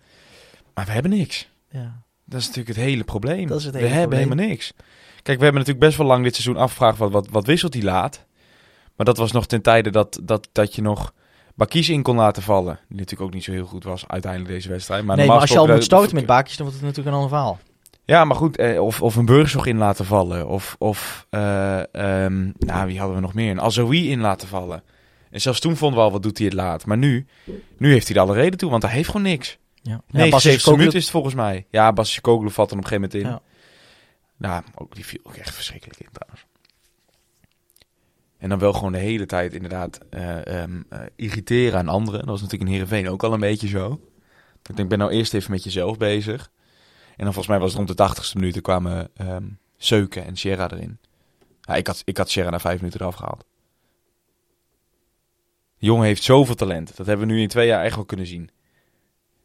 Maar 0.74 0.85
we 0.85 0.92
hebben 0.92 1.11
niks. 1.11 1.48
Ja. 1.70 2.02
Dat 2.24 2.40
is 2.40 2.46
natuurlijk 2.46 2.76
het 2.76 2.87
hele 2.87 3.04
probleem. 3.04 3.46
Dat 3.46 3.59
is 3.59 3.64
het 3.64 3.74
we 3.74 3.87
hebben 3.87 4.18
helemaal 4.18 4.46
niks. 4.46 4.72
Kijk, 5.22 5.38
we 5.38 5.44
hebben 5.44 5.61
natuurlijk 5.61 5.87
best 5.87 5.96
wel 5.96 6.07
lang 6.07 6.24
dit 6.24 6.35
seizoen 6.35 6.62
afgevraagd 6.62 6.98
wat, 6.98 7.11
wat, 7.11 7.28
wat 7.30 7.46
wisselt 7.46 7.74
hij 7.74 7.83
laat. 7.83 8.24
Maar 8.96 9.07
dat 9.07 9.16
was 9.16 9.33
nog 9.33 9.46
ten 9.46 9.62
tijde 9.62 9.90
dat, 9.90 10.20
dat, 10.22 10.48
dat 10.52 10.74
je 10.74 10.83
nog 10.83 11.12
Bakies 11.54 11.88
in 11.88 12.02
kon 12.02 12.16
laten 12.16 12.42
vallen. 12.42 12.78
Die 12.88 12.98
natuurlijk 12.98 13.28
ook 13.28 13.35
niet 13.35 13.44
zo 13.44 13.52
heel 13.52 13.66
goed 13.66 13.85
was 13.85 14.09
uiteindelijk 14.09 14.52
deze 14.52 14.68
wedstrijd. 14.68 15.04
Maar 15.04 15.16
nee, 15.16 15.26
maar 15.26 15.40
als 15.40 15.50
je 15.50 15.59
al 15.59 15.66
moet 15.66 15.85
starten 15.85 16.14
met 16.14 16.26
baakjes, 16.26 16.57
dan 16.57 16.66
wordt 16.66 16.80
het 16.80 16.88
natuurlijk 16.88 17.16
een 17.16 17.22
ander 17.22 17.38
verhaal. 17.38 17.59
Ja, 18.04 18.24
maar 18.24 18.36
goed, 18.36 18.56
eh, 18.56 18.82
of, 18.82 19.02
of 19.02 19.16
een 19.16 19.24
Burgzorg 19.24 19.66
in 19.66 19.76
laten 19.76 20.04
vallen. 20.04 20.48
Of, 20.48 20.76
of 20.78 21.26
eh, 21.30 21.94
ehm, 21.94 22.50
nou, 22.58 22.86
wie 22.86 22.98
hadden 22.98 23.16
we 23.16 23.22
nog 23.22 23.34
meer? 23.34 23.50
Een 23.50 23.60
Azoui 23.60 24.10
in 24.10 24.20
laten 24.20 24.48
vallen. 24.48 24.82
En 25.30 25.40
zelfs 25.40 25.60
toen 25.60 25.76
vonden 25.76 25.98
we 25.98 26.04
al, 26.04 26.12
wat 26.12 26.22
doet 26.22 26.38
hij 26.38 26.46
het 26.46 26.56
laat. 26.56 26.86
Maar 26.86 26.96
nu, 26.96 27.26
nu 27.78 27.92
heeft 27.92 28.08
hij 28.08 28.16
er 28.16 28.22
alle 28.22 28.34
reden 28.34 28.58
toe, 28.58 28.70
want 28.70 28.82
hij 28.82 28.92
heeft 28.92 29.06
gewoon 29.06 29.22
niks. 29.22 29.58
Ja. 29.82 30.00
79 30.10 30.72
minuten 30.72 30.98
is 30.98 31.02
het 31.02 31.12
volgens 31.12 31.34
mij. 31.34 31.66
Ja, 31.70 31.92
Basje 31.92 32.20
Koglu 32.20 32.50
valt 32.50 32.70
er 32.70 32.76
op 32.76 32.82
een 32.82 32.88
gegeven 32.88 33.10
moment 33.10 33.24
in. 33.24 33.30
Ja. 33.30 33.52
Nou, 34.36 34.62
ook, 34.74 34.94
die 34.94 35.06
viel 35.06 35.20
ook 35.22 35.36
echt 35.36 35.54
verschrikkelijk 35.54 36.00
in 36.00 36.08
trouwens. 36.12 36.46
En 38.38 38.48
dan 38.48 38.58
wel 38.58 38.72
gewoon 38.72 38.92
de 38.92 38.98
hele 38.98 39.26
tijd 39.26 39.52
inderdaad 39.52 40.00
eh, 40.10 40.46
ehm, 40.46 40.82
eh, 40.88 41.00
irriteren 41.16 41.78
aan 41.78 41.88
anderen. 41.88 42.20
Dat 42.20 42.28
was 42.28 42.40
natuurlijk 42.40 42.70
in 42.70 42.76
Heerenveen 42.76 43.08
ook 43.08 43.22
al 43.22 43.32
een 43.32 43.40
beetje 43.40 43.68
zo. 43.68 43.92
Ik 43.92 44.66
denk, 44.66 44.78
ik 44.78 44.88
ben 44.88 44.98
nou 44.98 45.10
eerst 45.10 45.34
even 45.34 45.50
met 45.50 45.64
jezelf 45.64 45.96
bezig. 45.96 46.50
En 47.16 47.24
dan 47.24 47.33
volgens 47.33 47.46
mij 47.46 47.59
was 47.59 47.68
het 47.74 47.77
rond 47.77 47.96
de 47.98 48.22
80ste 48.33 48.33
minuut, 48.38 48.57
er 48.57 48.62
kwamen 48.62 49.11
ehm 49.16 49.44
Seuken 49.77 50.24
en 50.24 50.37
Sierra 50.37 50.70
erin. 50.70 50.98
Ja, 51.61 51.74
ik, 51.74 51.87
had, 51.87 52.03
ik 52.05 52.16
had 52.16 52.31
Sierra 52.31 52.50
na 52.50 52.59
vijf 52.61 52.79
minuten 52.81 53.00
eraf 53.00 53.14
gehaald. 53.14 53.44
De 55.79 55.87
jongen 55.87 56.07
heeft 56.07 56.22
zoveel 56.22 56.55
talent. 56.55 56.96
Dat 56.96 57.07
hebben 57.07 57.27
we 57.27 57.33
nu 57.33 57.40
in 57.40 57.48
twee 57.48 57.66
jaar 57.66 57.85
echt 57.85 57.94
wel 57.96 58.05
kunnen 58.05 58.27
zien. 58.27 58.50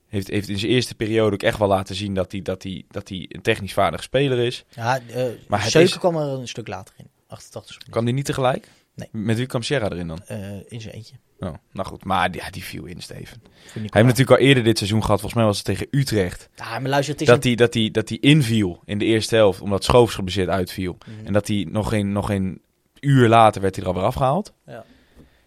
Heeft, 0.08 0.28
heeft 0.28 0.50
in 0.50 0.60
zijn 0.60 0.72
eerste 0.72 0.96
periode 0.96 1.34
ook 1.34 1.42
echt 1.44 1.58
wel 1.58 1.68
laten 1.68 1.96
zien 1.96 2.14
dat 2.14 2.32
hij, 2.32 2.42
dat 2.42 2.64
hij, 2.64 2.86
dat 2.88 3.10
hij 3.10 3.26
een 3.30 3.42
technisch 3.42 3.74
vaardig 3.74 4.04
speler 4.04 4.38
is. 4.40 4.66
Ja, 4.70 5.00
eh 5.00 5.26
Maar 5.48 5.62
Seuken 5.62 5.82
is- 5.82 5.98
kwam 5.98 6.16
er 6.16 6.28
een 6.28 6.48
stuk 6.48 6.68
later 6.68 6.94
in. 6.98 7.10
88 7.28 7.70
minuten. 7.72 7.92
Kan 7.94 8.06
die 8.06 8.14
niet 8.14 8.26
tegelijk? 8.26 8.68
Nee. 9.00 9.24
Met 9.24 9.38
wie 9.38 9.46
kwam 9.46 9.62
Sierra 9.64 9.90
erin 9.90 10.08
dan? 10.08 10.22
Eh, 10.26 10.72
in 10.72 10.82
zijn 10.82 10.94
eentje. 10.94 11.16
Oh, 11.40 11.54
nou 11.72 11.88
goed, 11.88 12.04
maar 12.06 12.36
ja, 12.36 12.50
die 12.50 12.64
viel 12.64 12.86
in, 12.86 13.02
Steven. 13.02 13.42
Hij 13.74 13.82
heeft 13.82 13.92
natuurlijk 13.94 14.30
al 14.30 14.38
eerder 14.38 14.64
dit 14.64 14.78
seizoen 14.78 15.02
gehad, 15.04 15.20
volgens 15.20 15.34
mij 15.40 15.46
was 15.50 15.58
het 15.58 15.66
tegen 15.66 15.88
Utrecht. 15.92 16.50
Maar 16.58 16.82
luister, 16.82 17.14
het 17.14 17.22
is 17.22 17.28
Dat 17.28 17.38
een- 17.38 17.44
hij, 17.44 17.56
dat, 17.56 17.74
hij, 17.74 17.92
dat 17.92 18.10
hij 18.10 18.18
inviel 18.18 18.82
in 18.86 18.98
de 18.98 19.06
eerste 19.06 19.36
helft, 19.36 19.62
omdat 19.62 19.84
Schoofs 19.84 20.16
geblesseerd 20.16 20.50
uitviel. 20.50 20.98
Mhm. 21.06 21.26
En 21.26 21.34
dat 21.34 21.48
hij 21.48 21.68
nog 21.70 21.90
geen, 21.90 22.12
nog 22.12 22.26
geen 22.26 22.62
uur 23.00 23.28
later 23.28 23.62
werd 23.62 23.76
hij 23.76 23.84
er 23.84 23.90
alweer 23.90 24.06
afgehaald. 24.08 24.54
Ja. 24.66 24.86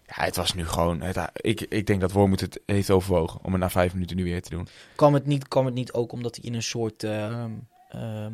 Ja, 0.07 0.23
het 0.23 0.35
was 0.35 0.53
nu 0.53 0.65
gewoon... 0.67 1.01
Het, 1.01 1.17
ik, 1.33 1.61
ik 1.61 1.85
denk 1.85 2.01
dat 2.01 2.11
Wormoed 2.11 2.39
het 2.39 2.59
heeft 2.65 2.89
overwogen 2.91 3.39
om 3.43 3.51
het 3.51 3.61
na 3.61 3.69
vijf 3.69 3.93
minuten 3.93 4.15
nu 4.15 4.23
weer 4.23 4.41
te 4.41 4.49
doen. 4.49 4.67
kwam, 4.95 5.13
het 5.13 5.25
niet, 5.25 5.47
kwam 5.47 5.65
het 5.65 5.73
niet 5.73 5.93
ook 5.93 6.11
omdat 6.11 6.35
hij 6.35 6.45
in 6.45 6.53
een 6.53 6.63
soort 6.63 7.03
ehm, 7.03 7.51
ehm, 7.89 8.31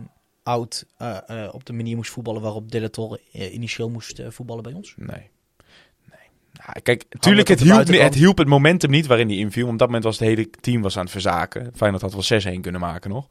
oud 0.49 0.85
eh, 0.97 1.17
eh, 1.27 1.53
op 1.53 1.65
de 1.65 1.73
manier 1.73 1.95
moest 1.95 2.11
voetballen 2.11 2.41
waarop 2.41 2.71
De 2.71 2.81
La 2.81 2.89
Torre 2.89 3.19
eh, 3.31 3.53
initieel 3.53 3.89
moest 3.89 4.19
eh, 4.19 4.27
voetballen 4.29 4.63
bij 4.63 4.73
ons? 4.73 4.93
Nee. 4.97 5.07
Nee. 5.07 6.27
Nou, 6.53 6.79
kijk, 6.83 7.05
tuurlijk, 7.19 7.47
het 7.47 7.59
hielp, 7.59 7.87
het 7.87 8.15
hielp 8.15 8.37
het 8.37 8.47
momentum 8.47 8.89
niet 8.89 9.07
waarin 9.07 9.27
hij 9.27 9.37
inviel. 9.37 9.67
Op 9.67 9.77
dat 9.77 9.87
moment 9.87 10.03
was 10.03 10.19
het 10.19 10.27
hele 10.27 10.49
team 10.49 10.81
was 10.81 10.97
aan 10.97 11.03
het 11.03 11.11
verzaken. 11.11 11.71
Feyenoord 11.75 12.01
had 12.01 12.29
wel 12.29 12.57
6-1 12.57 12.59
kunnen 12.61 12.81
maken 12.81 13.09
nog. 13.09 13.27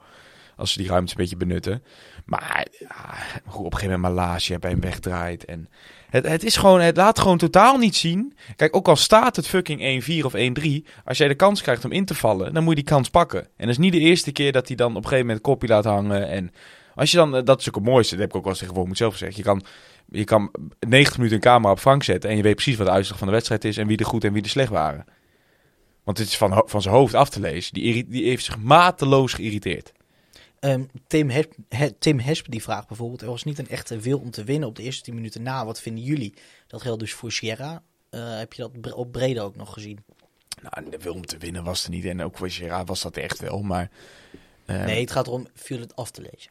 Als 0.57 0.73
ze 0.73 0.79
die 0.79 0.89
ruimte 0.89 1.11
een 1.11 1.17
beetje 1.17 1.37
benutten. 1.37 1.83
Maar 2.25 2.67
ja, 2.79 3.15
op 3.45 3.65
een 3.65 3.73
gegeven 3.73 4.01
moment 4.01 4.15
Malasia 4.15 4.59
bij 4.59 4.71
hem 4.71 4.81
wegdraait. 4.81 5.45
En 5.45 5.69
het, 6.11 6.27
het 6.27 6.45
is 6.45 6.57
gewoon, 6.57 6.81
het 6.81 6.97
laat 6.97 7.19
gewoon 7.19 7.39
totaal 7.39 7.79
niet 7.79 7.97
zien. 7.97 8.35
Kijk, 8.57 8.77
ook 8.77 8.89
al 8.89 8.97
staat 8.97 9.37
het 9.37 9.47
fucking 9.47 10.03
1-4 10.23 10.25
of 10.25 10.35
1-3. 10.35 10.39
Als 11.05 11.19
jij 11.19 11.29
de 11.29 11.35
kans 11.35 11.63
krijgt 11.63 11.85
om 11.85 11.93
in 11.93 12.05
te 12.05 12.15
vallen, 12.15 12.55
dan 12.55 12.63
moet 12.63 12.77
je 12.77 12.83
die 12.83 12.93
kans 12.93 13.11
pakken. 13.11 13.41
En 13.41 13.49
dat 13.57 13.69
is 13.69 13.79
niet 13.79 13.93
de 13.93 13.99
eerste 13.99 14.33
keer 14.33 14.53
dat 14.53 14.67
hij 14.69 14.77
dan 14.77 14.91
op 14.91 14.97
een 14.97 15.03
gegeven 15.03 15.27
moment 15.27 15.45
kopje 15.45 15.69
laat 15.69 15.85
hangen. 15.85 16.29
En 16.29 16.53
als 16.99 17.11
je 17.11 17.17
dan, 17.17 17.37
eh, 17.37 17.45
dat 17.45 17.61
is 17.61 17.69
ook 17.69 17.75
het 17.75 17.85
mooiste, 17.85 18.11
dat 18.15 18.21
heb 18.21 18.31
ik 18.31 18.37
ook 18.37 18.43
wel 18.43 18.53
eens 18.53 18.61
tegen 18.61 18.75
Wormoed 18.75 18.97
zelf 18.97 19.13
gezegd. 19.13 19.37
Je 19.37 19.43
kan, 19.43 19.63
je 20.09 20.25
kan 20.25 20.51
90 20.81 21.17
minuten 21.17 21.37
een 21.37 21.43
camera 21.43 21.73
op 21.73 21.79
Frank 21.79 22.03
zetten 22.03 22.31
en 22.31 22.37
je 22.37 22.43
weet 22.43 22.55
precies 22.55 22.77
wat 22.77 22.87
de 22.87 22.93
uitslag 22.93 23.19
van 23.19 23.27
de 23.27 23.33
wedstrijd 23.33 23.65
is 23.65 23.77
en 23.77 23.87
wie 23.87 23.97
er 23.97 24.05
goed 24.05 24.25
en 24.25 24.33
wie 24.33 24.43
er 24.43 24.49
slecht 24.49 24.71
waren. 24.71 25.05
Want 26.05 26.19
het 26.19 26.29
is 26.29 26.37
van, 26.37 26.63
van 26.67 26.83
zijn 26.83 26.95
hoofd 26.95 27.15
af 27.15 27.29
te 27.29 27.41
lezen. 27.41 27.75
Die, 27.75 28.07
die 28.09 28.25
heeft 28.25 28.45
zich 28.45 28.59
mateloos 28.59 29.33
geïrriteerd. 29.33 29.93
Ehm, 30.61 30.85
Tim, 31.07 31.31
Hesp, 31.31 31.53
He- 31.69 31.93
Tim 31.99 32.19
Hesp 32.19 32.51
die 32.51 32.63
vraagt 32.63 32.89
bijvoorbeeld, 32.89 33.23
er 33.23 33.29
was 33.29 33.45
niet 33.45 33.59
een 33.59 33.69
echte 33.69 33.99
wil 33.99 34.19
om 34.19 34.31
te 34.31 34.45
winnen 34.45 34.69
op 34.69 34.77
de 34.77 34.83
eerste 34.83 35.03
10 35.03 35.15
minuten 35.15 35.43
na. 35.43 35.65
Wat 35.65 35.81
vinden 35.81 36.05
jullie? 36.05 36.35
Dat 36.67 36.83
geldt 36.83 37.01
dus 37.01 37.13
voor 37.13 37.33
Sierra. 37.33 37.83
Eh, 38.11 38.39
heb 38.39 38.53
je 38.53 38.63
dat 38.63 38.93
op 38.93 39.13
Breda 39.13 39.43
ook 39.43 39.57
nog 39.57 39.73
gezien? 39.73 39.99
Nou, 40.63 40.91
de 40.91 40.99
wil 40.99 41.15
om 41.15 41.27
te 41.27 41.39
winnen 41.39 41.65
was 41.65 41.85
er 41.85 41.91
niet. 41.91 42.05
En 42.05 42.23
ook 42.23 42.37
voor 42.37 42.51
Gerard 42.51 42.89
was 42.89 43.03
dat 43.03 43.17
echt 43.17 43.39
wel. 43.41 43.63
Maar 43.63 43.91
eh, 44.65 44.85
nee, 44.85 45.01
het 45.01 45.11
gaat 45.11 45.27
erom, 45.27 45.47
viel 45.55 45.81
het 45.81 45.97
af 45.97 46.11
te 46.11 46.21
lezen. 46.21 46.51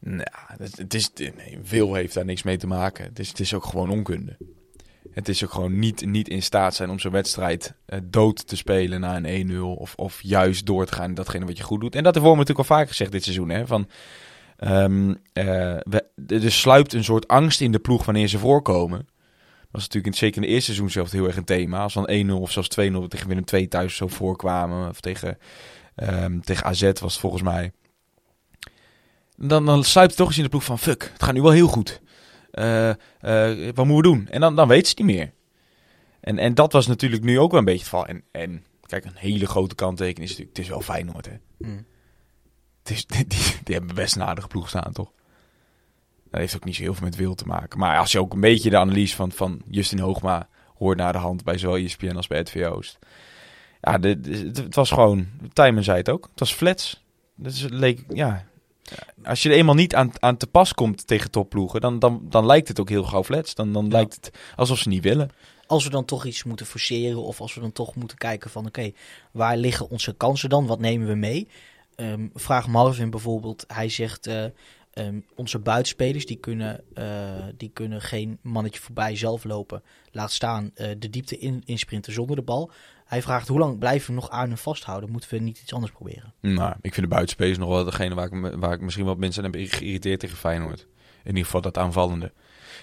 Nou, 0.00 0.28
het, 0.58 0.94
is, 0.94 1.10
wil 1.62 1.94
heeft 1.94 2.14
daar 2.14 2.24
niks 2.24 2.42
mee 2.42 2.56
te 2.56 2.66
maken. 2.66 3.04
Het 3.04 3.18
is, 3.18 3.28
het 3.28 3.40
is 3.40 3.54
ook 3.54 3.64
gewoon 3.64 3.90
onkunde. 3.90 4.36
Het 5.10 5.28
is 5.28 5.44
ook 5.44 5.52
gewoon 5.52 5.78
niet, 5.78 6.06
niet 6.06 6.28
in 6.28 6.42
staat 6.42 6.74
zijn 6.74 6.90
om 6.90 6.98
zo'n 6.98 7.12
wedstrijd 7.12 7.74
eh, 7.86 7.98
dood 8.04 8.46
te 8.46 8.56
spelen 8.56 9.00
na 9.00 9.20
een 9.22 9.50
1-0. 9.50 9.60
Of, 9.60 9.94
of 9.94 10.22
juist 10.22 10.66
door 10.66 10.86
te 10.86 10.92
gaan 10.92 11.08
in 11.08 11.14
datgene 11.14 11.46
wat 11.46 11.56
je 11.56 11.62
goed 11.62 11.80
doet. 11.80 11.94
En 11.94 12.02
dat 12.02 12.14
hebben 12.14 12.32
we 12.32 12.38
natuurlijk 12.38 12.68
al 12.68 12.76
vaker 12.76 12.88
gezegd 12.88 13.12
dit 13.12 13.22
seizoen. 13.22 13.48
Hè, 13.48 13.66
van, 13.66 13.88
we, 14.56 16.04
er 16.26 16.52
sluipt 16.52 16.92
een 16.92 17.04
soort 17.04 17.28
angst 17.28 17.60
in 17.60 17.72
de 17.72 17.78
ploeg 17.78 18.04
wanneer 18.04 18.28
ze 18.28 18.38
voorkomen. 18.38 18.98
Dat 18.98 19.80
was 19.80 19.82
natuurlijk 19.82 20.14
in, 20.14 20.18
zeker 20.18 20.36
in 20.36 20.42
het 20.42 20.52
eerste 20.52 20.72
seizoen 20.72 20.90
zelf 20.90 21.10
heel 21.10 21.26
erg 21.26 21.36
een 21.36 21.44
thema. 21.44 21.82
Als 21.82 21.94
dan 21.94 22.10
1-0 22.28 22.32
of 22.32 22.50
zelfs 22.52 22.68
2-0 22.68 22.72
tegen 23.08 23.28
Willem 23.28 23.44
2 23.44 23.68
thuis 23.68 23.96
zo 23.96 24.08
voorkwamen. 24.08 24.88
Of 24.88 25.00
tegen, 25.00 25.38
ehm, 25.94 26.40
tegen 26.40 26.64
AZ 26.64 26.82
was 26.82 27.12
het 27.12 27.20
volgens 27.20 27.42
mij. 27.42 27.72
Dan, 29.40 29.66
dan 29.66 29.84
sluipt 29.84 30.10
het 30.10 30.18
toch 30.18 30.28
eens 30.28 30.36
in 30.36 30.42
de 30.42 30.48
ploeg 30.48 30.64
van... 30.64 30.78
Fuck, 30.78 31.10
het 31.12 31.22
gaat 31.22 31.34
nu 31.34 31.42
wel 31.42 31.50
heel 31.50 31.68
goed. 31.68 32.00
Eh, 32.50 32.92
wat 33.74 33.86
moeten 33.86 33.96
we 33.96 34.02
doen? 34.02 34.28
En 34.28 34.40
dan, 34.40 34.56
dan 34.56 34.68
weet 34.68 34.86
ze 34.86 34.94
het 34.96 35.06
niet 35.06 35.16
meer. 35.16 35.32
En, 36.20 36.38
en 36.38 36.54
dat 36.54 36.72
was 36.72 36.86
natuurlijk 36.86 37.22
nu 37.22 37.38
ook 37.38 37.50
wel 37.50 37.58
een 37.58 37.64
beetje 37.64 37.80
het 37.80 37.88
geval. 37.88 38.06
En, 38.06 38.24
en 38.30 38.64
kijk, 38.86 39.04
een 39.04 39.16
hele 39.16 39.46
grote 39.46 39.74
kanttekening 39.74 40.24
is 40.24 40.30
natuurlijk... 40.30 40.56
Het 40.56 40.64
is 40.64 40.70
wel 40.70 40.80
Feyenoord, 40.80 41.26
hè. 41.26 41.36
Mm. 41.58 41.86
Het 42.82 42.90
is, 42.90 43.06
die, 43.26 43.26
die 43.64 43.74
hebben 43.74 43.94
best 43.94 44.16
een 44.16 44.22
aardige 44.22 44.48
ploeg 44.48 44.68
staan, 44.68 44.92
toch? 44.92 45.12
Dat 46.30 46.40
heeft 46.40 46.56
ook 46.56 46.64
niet 46.64 46.74
zo 46.74 46.82
heel 46.82 46.94
veel 46.94 47.06
met 47.06 47.16
wil 47.16 47.34
te 47.34 47.46
maken. 47.46 47.78
Maar 47.78 47.98
als 47.98 48.12
je 48.12 48.20
ook 48.20 48.32
een 48.32 48.40
beetje 48.40 48.70
de 48.70 48.78
analyse 48.78 49.16
van, 49.16 49.32
van 49.32 49.62
Justin 49.70 49.98
Hoogma 49.98 50.48
hoort 50.74 50.98
naar 50.98 51.12
de 51.12 51.18
hand 51.18 51.44
bij 51.44 51.58
zowel 51.58 51.76
ESPN 51.76 52.16
als 52.16 52.26
bij 52.26 52.40
RTV 52.40 52.66
Oost. 52.70 52.98
Ja, 53.80 53.98
de, 53.98 54.20
de- 54.20 54.36
het, 54.36 54.56
het 54.56 54.74
was 54.74 54.90
gewoon... 54.90 55.26
Tijmen 55.52 55.84
zei 55.84 55.98
het 55.98 56.10
ook. 56.10 56.28
Het 56.30 56.40
was 56.40 56.52
flats. 56.52 57.04
Dat 57.34 57.52
is, 57.52 57.60
het 57.60 57.72
leek, 57.72 58.04
ja, 58.08 58.46
als 59.24 59.42
je 59.42 59.48
er 59.48 59.54
eenmaal 59.56 59.74
niet 59.74 59.94
aan, 59.94 60.10
aan 60.18 60.36
te 60.36 60.46
pas 60.46 60.74
komt 60.74 61.06
tegen 61.06 61.30
topploegen, 61.30 61.80
dan, 61.80 61.98
dan, 61.98 62.20
dan 62.22 62.46
lijkt 62.46 62.68
het 62.68 62.80
ook 62.80 62.88
heel 62.88 63.04
gauw 63.04 63.24
flats. 63.24 63.54
Dan, 63.54 63.72
dan 63.72 63.84
Ja. 63.84 63.90
lijkt 63.90 64.14
het 64.14 64.30
alsof 64.56 64.78
ze 64.78 64.88
niet 64.88 65.02
willen. 65.02 65.30
Als 65.66 65.84
we 65.84 65.90
dan 65.90 66.04
toch 66.04 66.24
iets 66.24 66.44
moeten 66.44 66.66
forceren 66.66 67.22
of 67.22 67.40
als 67.40 67.54
we 67.54 67.60
dan 67.60 67.72
toch 67.72 67.94
moeten 67.94 68.16
kijken 68.18 68.50
van 68.50 68.66
oké, 68.66 68.92
waar 69.32 69.56
liggen 69.56 69.90
onze 69.90 70.12
kansen 70.14 70.48
dan? 70.48 70.66
Wat 70.66 70.80
nemen 70.80 71.06
we 71.08 71.14
mee? 71.14 71.48
Ehm, 71.94 72.26
vraag 72.34 72.66
Marvin 72.68 73.10
bijvoorbeeld, 73.10 73.64
hij 73.66 73.88
zegt 73.88 74.26
ehm, 74.26 75.20
onze 75.34 75.58
buitenspelers 75.58 76.26
die 76.26 76.36
kunnen, 76.36 76.80
eh, 76.94 77.04
die 77.56 77.70
kunnen 77.72 78.00
geen 78.02 78.38
mannetje 78.42 78.80
voorbij 78.80 79.16
zelf 79.16 79.44
lopen. 79.44 79.82
Laat 80.12 80.32
staan 80.32 80.70
eh, 80.74 80.88
de 80.98 81.10
diepte 81.10 81.38
in, 81.38 81.62
insprinten 81.64 82.12
zonder 82.12 82.36
de 82.36 82.42
bal. 82.42 82.70
Hij 83.08 83.22
vraagt 83.22 83.48
hoe 83.48 83.58
lang 83.58 83.78
blijven 83.78 84.08
we 84.08 84.20
nog 84.20 84.30
aan 84.30 84.50
en 84.50 84.58
vasthouden? 84.58 85.10
Moeten 85.10 85.30
we 85.30 85.38
niet 85.38 85.60
iets 85.60 85.74
anders 85.74 85.92
proberen? 85.92 86.34
Nou, 86.40 86.74
ik 86.80 86.94
vind 86.94 87.06
de 87.06 87.14
buitenspelers 87.14 87.58
nog 87.58 87.68
wel 87.68 87.84
degene 87.84 88.14
waar 88.14 88.32
ik, 88.32 88.56
waar 88.56 88.72
ik 88.72 88.80
misschien 88.80 89.04
wat 89.04 89.18
mensen 89.18 89.44
aan 89.44 89.52
heb 89.52 89.70
geïrriteerd 89.70 90.20
tegen 90.20 90.36
Feyenoord. 90.36 90.86
In 91.22 91.28
ieder 91.28 91.44
geval 91.44 91.60
dat 91.60 91.78
aanvallende. 91.78 92.32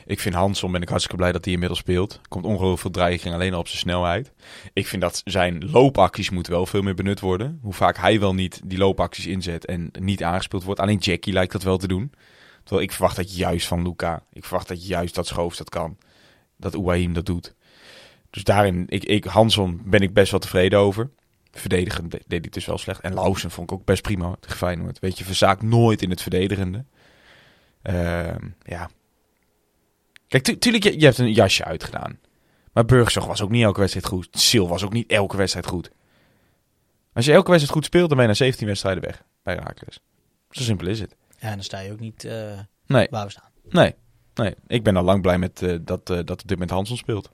Ik 0.06 0.20
vind 0.20 0.36
Hanson, 0.36 0.72
ben 0.72 0.82
ik 0.82 0.88
hartstikke 0.90 1.18
blij 1.18 1.32
dat 1.32 1.44
hij 1.44 1.54
inmiddels 1.54 1.80
speelt. 1.80 2.22
Komt 2.28 2.46
ongelooflijk 2.46 2.82
veel 2.82 2.92
dreiging 2.92 3.34
alleen 3.34 3.54
al 3.54 3.60
op 3.60 3.68
zijn 3.68 3.80
snelheid. 3.80 4.34
Ik 4.74 4.88
vind 4.88 5.02
dat 5.02 5.22
zijn 5.24 5.70
loopacties 5.72 6.30
moeten 6.30 6.54
wel 6.54 6.66
veel 6.66 6.82
meer 6.82 6.96
benut 6.96 7.20
worden. 7.20 7.60
Hoe 7.62 7.74
vaak 7.74 7.98
hij 7.98 8.20
wel 8.20 8.34
niet 8.34 8.62
die 8.66 8.78
loopacties 8.78 9.26
inzet 9.26 9.66
en 9.66 9.92
niet 10.00 10.24
aangespeeld 10.24 10.64
wordt. 10.64 10.80
Alleen 10.80 10.98
Jackie 10.98 11.34
lijkt 11.34 11.52
dat 11.52 11.64
wel 11.64 11.78
te 11.78 11.88
doen. 11.88 12.12
Terwijl 12.64 12.86
ik 12.86 12.92
verwacht 12.92 13.16
dat 13.16 13.36
juist 13.36 13.68
van 13.68 13.82
Luca. 13.82 14.24
Ik 14.32 14.44
verwacht 14.44 14.68
dat 14.68 14.88
juist 14.88 15.16
dat 15.16 15.28
Schoofs 15.28 15.58
dat 15.58 15.70
kan. 15.70 15.98
Dat 16.58 16.76
Ouahim 16.76 17.14
dat 17.14 17.26
doet. 17.26 17.56
Dus 18.36 18.44
daarin, 18.44 18.84
ik, 18.88 19.04
ik, 19.04 19.24
Hanson 19.24 19.82
ben 19.86 20.00
ik 20.02 20.14
best 20.14 20.32
wel 20.32 20.40
tevreden 20.40 20.80
over. 20.80 21.10
Verdedigen 21.52 22.10
deed 22.10 22.24
hij 22.28 22.40
dus 22.40 22.66
wel 22.66 22.78
slecht. 22.78 23.02
En 23.02 23.14
Lausen 23.14 23.52
vond 23.52 23.72
ik 23.72 23.78
ook 23.78 23.86
best 23.86 24.02
prima 24.02 24.36
tegen 24.40 24.58
Feyenoord. 24.58 25.00
Weet 25.00 25.18
je, 25.18 25.24
verzaakt 25.24 25.62
nooit 25.62 26.02
in 26.02 26.10
het 26.10 26.22
verdedigende. 26.22 26.86
Ehm, 27.82 28.48
ja. 28.64 28.90
Kijk, 30.28 30.44
tu- 30.44 30.58
tuurlijk, 30.58 30.84
je, 30.84 31.00
je 31.00 31.06
hebt 31.06 31.18
een 31.18 31.34
jasje 31.34 31.64
uitgedaan. 31.64 32.20
Maar 32.74 32.86
Burgzorg 32.86 33.26
was 33.26 33.42
ook 33.42 33.50
niet 33.50 33.64
elke 33.64 33.80
wedstrijd 33.80 34.06
goed. 34.08 34.28
Sil 34.48 34.68
was 34.68 34.84
ook 34.84 34.94
niet 34.94 35.12
elke 35.12 35.38
wedstrijd 35.38 35.66
goed. 35.66 35.92
Als 37.14 37.26
je 37.26 37.32
elke 37.32 37.50
wedstrijd 37.52 37.78
goed 37.78 37.86
speelt, 37.86 38.08
dan 38.08 38.18
ben 38.18 38.26
je 38.28 38.32
na 38.32 38.38
17 38.38 38.68
wedstrijden 38.68 39.04
weg 39.04 39.24
bij 39.44 39.56
Raakles. 39.56 40.00
Zo 40.50 40.64
simpel 40.64 40.88
is 40.88 41.00
het. 41.00 41.16
Ja, 41.40 41.48
en 41.48 41.54
dan 41.56 41.64
sta 41.64 41.80
je 41.80 41.92
ook 41.92 42.00
niet 42.00 42.24
eh, 42.24 42.60
Nee, 42.86 43.08
waar 43.10 43.26
we 43.26 43.32
staan. 43.32 43.50
nee, 43.70 43.94
nee. 44.34 44.56
Ik 44.68 44.84
ben 44.84 44.96
al 44.98 45.04
lang 45.04 45.22
blij 45.22 45.38
met 45.38 45.62
eh, 45.62 45.76
dat, 45.82 46.10
eh, 46.10 46.16
dat 46.16 46.32
op 46.42 46.48
dit 46.48 46.52
moment 46.52 46.70
Hanson 46.70 46.98
speelt. 46.98 47.32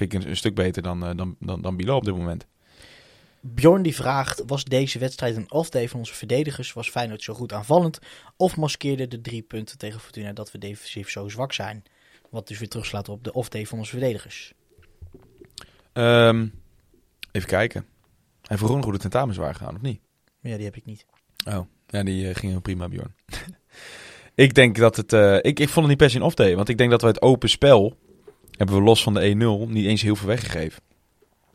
Vind 0.00 0.12
ik 0.12 0.22
een, 0.22 0.28
een 0.28 0.36
stuk 0.36 0.54
beter 0.54 0.82
dan, 0.82 1.04
eh, 1.04 1.16
dan, 1.16 1.36
dan, 1.38 1.62
dan 1.62 1.76
Bilo 1.76 1.96
op 1.96 2.04
dit 2.04 2.16
moment. 2.16 2.46
Bjorn 3.40 3.82
die 3.82 3.94
vraagt, 3.94 4.42
was 4.46 4.64
deze 4.64 4.98
wedstrijd 4.98 5.36
een 5.36 5.52
off-day 5.52 5.88
van 5.88 5.98
onze 5.98 6.14
verdedigers? 6.14 6.72
Was 6.72 6.90
Feyenoord 6.90 7.22
zo 7.22 7.34
goed 7.34 7.52
aanvallend? 7.52 7.98
Of 8.36 8.56
maskeerde 8.56 9.08
de 9.08 9.20
drie 9.20 9.42
punten 9.42 9.78
tegen 9.78 10.00
Fortuna 10.00 10.32
dat 10.32 10.52
we 10.52 10.58
defensief 10.58 11.10
zo 11.10 11.28
zwak 11.28 11.52
zijn? 11.52 11.82
Wat 12.30 12.48
dus 12.48 12.58
weer 12.58 12.68
terugslaat 12.68 13.08
op 13.08 13.24
de 13.24 13.32
off-day 13.32 13.66
van 13.66 13.78
onze 13.78 13.90
verdedigers. 13.90 14.52
Ehm, 15.92 16.46
even 17.32 17.48
kijken. 17.48 17.86
Hij 18.42 18.58
vroeg 18.58 18.84
hoe 18.84 18.92
de 18.92 18.98
tentamens 18.98 19.38
waren 19.38 19.54
gegaan, 19.54 19.74
of 19.74 19.82
niet? 19.82 20.00
Ja, 20.40 20.56
die 20.56 20.64
heb 20.64 20.76
ik 20.76 20.84
niet. 20.84 21.06
Oh, 21.46 21.66
ja, 21.86 22.02
die 22.02 22.28
eh, 22.28 22.34
ging 22.34 22.62
prima, 22.62 22.88
Bjorn. 22.88 23.14
ik 24.46 24.54
denk 24.54 24.76
dat 24.76 24.96
het... 24.96 25.12
eh, 25.12 25.36
ik, 25.36 25.60
ik 25.60 25.68
vond 25.68 25.74
het 25.74 25.86
niet 25.86 25.96
per 25.96 26.10
se 26.10 26.16
een 26.16 26.22
off-day, 26.22 26.56
want 26.56 26.68
ik 26.68 26.78
denk 26.78 26.90
dat 26.90 27.00
we 27.00 27.06
het 27.06 27.22
open 27.22 27.48
spel 27.48 27.98
hebben 28.66 28.76
we 28.78 28.82
los 28.82 29.02
van 29.02 29.14
de 29.14 29.64
1-0 29.66 29.70
niet 29.70 29.86
eens 29.86 30.02
heel 30.02 30.16
veel 30.16 30.26
weggegeven. 30.28 30.82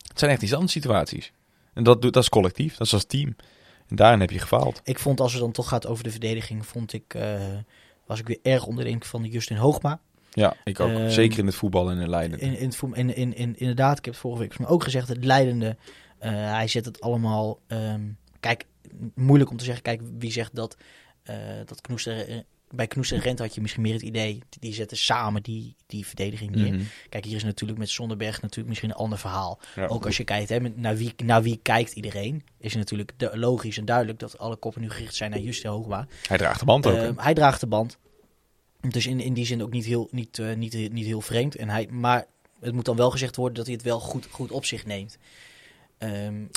Het 0.07 0.19
zijn 0.19 0.31
echt 0.31 0.41
iets 0.41 0.53
andere 0.53 0.71
situaties. 0.71 1.31
En 1.73 1.83
dat, 1.83 2.01
doet- 2.01 2.13
dat 2.13 2.23
is 2.23 2.29
collectief, 2.29 2.75
dat 2.77 2.87
is 2.87 2.93
als 2.93 3.05
team. 3.05 3.35
En 3.87 3.95
daarin 3.95 4.19
heb 4.19 4.29
je 4.31 4.39
gefaald. 4.39 4.81
Ik 4.83 4.99
vond, 4.99 5.19
als 5.19 5.31
het 5.33 5.41
dan 5.41 5.51
toch 5.51 5.67
gaat 5.67 5.87
over 5.87 6.03
de 6.03 6.11
verdediging, 6.11 6.65
vond 6.65 6.93
ik, 6.93 7.13
eh, 7.13 7.39
was 8.05 8.19
ik 8.19 8.27
weer 8.27 8.39
erg 8.41 8.65
onder 8.65 8.83
de 8.83 8.89
indruk 8.89 9.09
van 9.09 9.23
Justin 9.25 9.57
Hoogma. 9.57 9.99
Ja, 10.31 10.55
ik 10.63 10.79
ook. 10.79 10.89
Ehm, 10.89 11.09
Zeker 11.09 11.39
in 11.39 11.45
het 11.45 11.55
voetbal 11.55 11.89
en 11.91 11.99
in 11.99 12.09
Leiden. 12.09 12.39
In, 12.39 12.57
in, 12.57 12.71
in, 12.93 13.15
in, 13.15 13.35
in, 13.35 13.55
inderdaad, 13.59 13.97
ik 13.97 14.05
heb 14.05 14.13
het 14.13 14.23
vorige 14.23 14.41
week 14.41 14.69
ook 14.69 14.83
gezegd, 14.83 15.07
het 15.07 15.23
leidende. 15.25 15.77
eh, 16.19 16.31
hij 16.31 16.67
zet 16.67 16.85
het 16.85 17.01
allemaal. 17.01 17.59
ehm, 17.67 18.01
kijk, 18.39 18.65
moeilijk 19.15 19.49
om 19.49 19.57
te 19.57 19.63
zeggen. 19.63 19.83
Kijk, 19.83 20.01
wie 20.19 20.31
zegt 20.31 20.55
dat. 20.55 20.77
eh 21.23 21.35
dat 21.65 21.81
Knoester, 21.81 22.43
bij 22.75 22.87
Knoes 22.87 23.11
en 23.11 23.19
Rent 23.19 23.39
had 23.39 23.55
je 23.55 23.61
misschien 23.61 23.81
meer 23.81 23.93
het 23.93 24.01
idee. 24.01 24.41
Die 24.59 24.73
zetten 24.73 24.97
samen 24.97 25.43
die, 25.43 25.75
die 25.87 26.05
verdediging 26.05 26.51
neer. 26.55 26.73
Mhm. 26.73 26.83
Kijk, 27.09 27.25
hier 27.25 27.35
is 27.35 27.43
natuurlijk 27.43 27.79
met 27.79 27.89
Zonderberg 27.89 28.41
natuurlijk 28.41 28.67
misschien 28.67 28.89
een 28.89 28.95
ander 28.95 29.17
verhaal. 29.17 29.59
Ja. 29.75 29.87
Ook 29.87 30.05
als 30.05 30.17
je 30.17 30.23
kijkt 30.23 30.49
hè, 30.49 30.59
met, 30.59 30.77
naar, 30.77 30.95
wie, 30.95 31.13
naar 31.23 31.41
wie 31.41 31.59
kijkt 31.61 31.93
iedereen. 31.93 32.43
Is 32.59 32.75
natuurlijk 32.75 33.11
de, 33.17 33.37
logisch 33.37 33.77
en 33.77 33.85
duidelijk 33.85 34.19
dat 34.19 34.37
alle 34.37 34.55
koppen 34.55 34.81
nu 34.81 34.89
gericht 34.89 35.15
zijn 35.15 35.31
naar 35.31 35.39
Justin 35.39 35.69
Hoogma. 35.69 36.07
Hij 36.27 36.37
draagt 36.37 36.59
de 36.59 36.65
band 36.65 36.87
ook. 36.87 36.95
Ehm, 36.95 37.13
hij 37.17 37.33
draagt 37.33 37.59
de 37.59 37.67
band. 37.67 37.97
Dus 38.89 39.07
in, 39.07 39.19
in 39.19 39.33
die 39.33 39.45
zin 39.45 39.63
ook 39.63 39.71
niet 39.71 39.85
heel, 39.85 40.07
niet, 40.11 40.39
eh, 40.39 40.55
niet, 40.55 40.91
niet 40.91 41.05
heel 41.05 41.21
vreemd. 41.21 41.55
En 41.55 41.69
hij, 41.69 41.87
maar 41.91 42.25
het 42.59 42.73
moet 42.73 42.85
dan 42.85 42.95
wel 42.95 43.11
gezegd 43.11 43.35
worden 43.35 43.55
dat 43.55 43.65
hij 43.65 43.75
het 43.75 43.83
wel 43.83 43.99
goed, 43.99 44.27
goed 44.31 44.51
op 44.51 44.65
zich 44.65 44.85
neemt. 44.85 45.17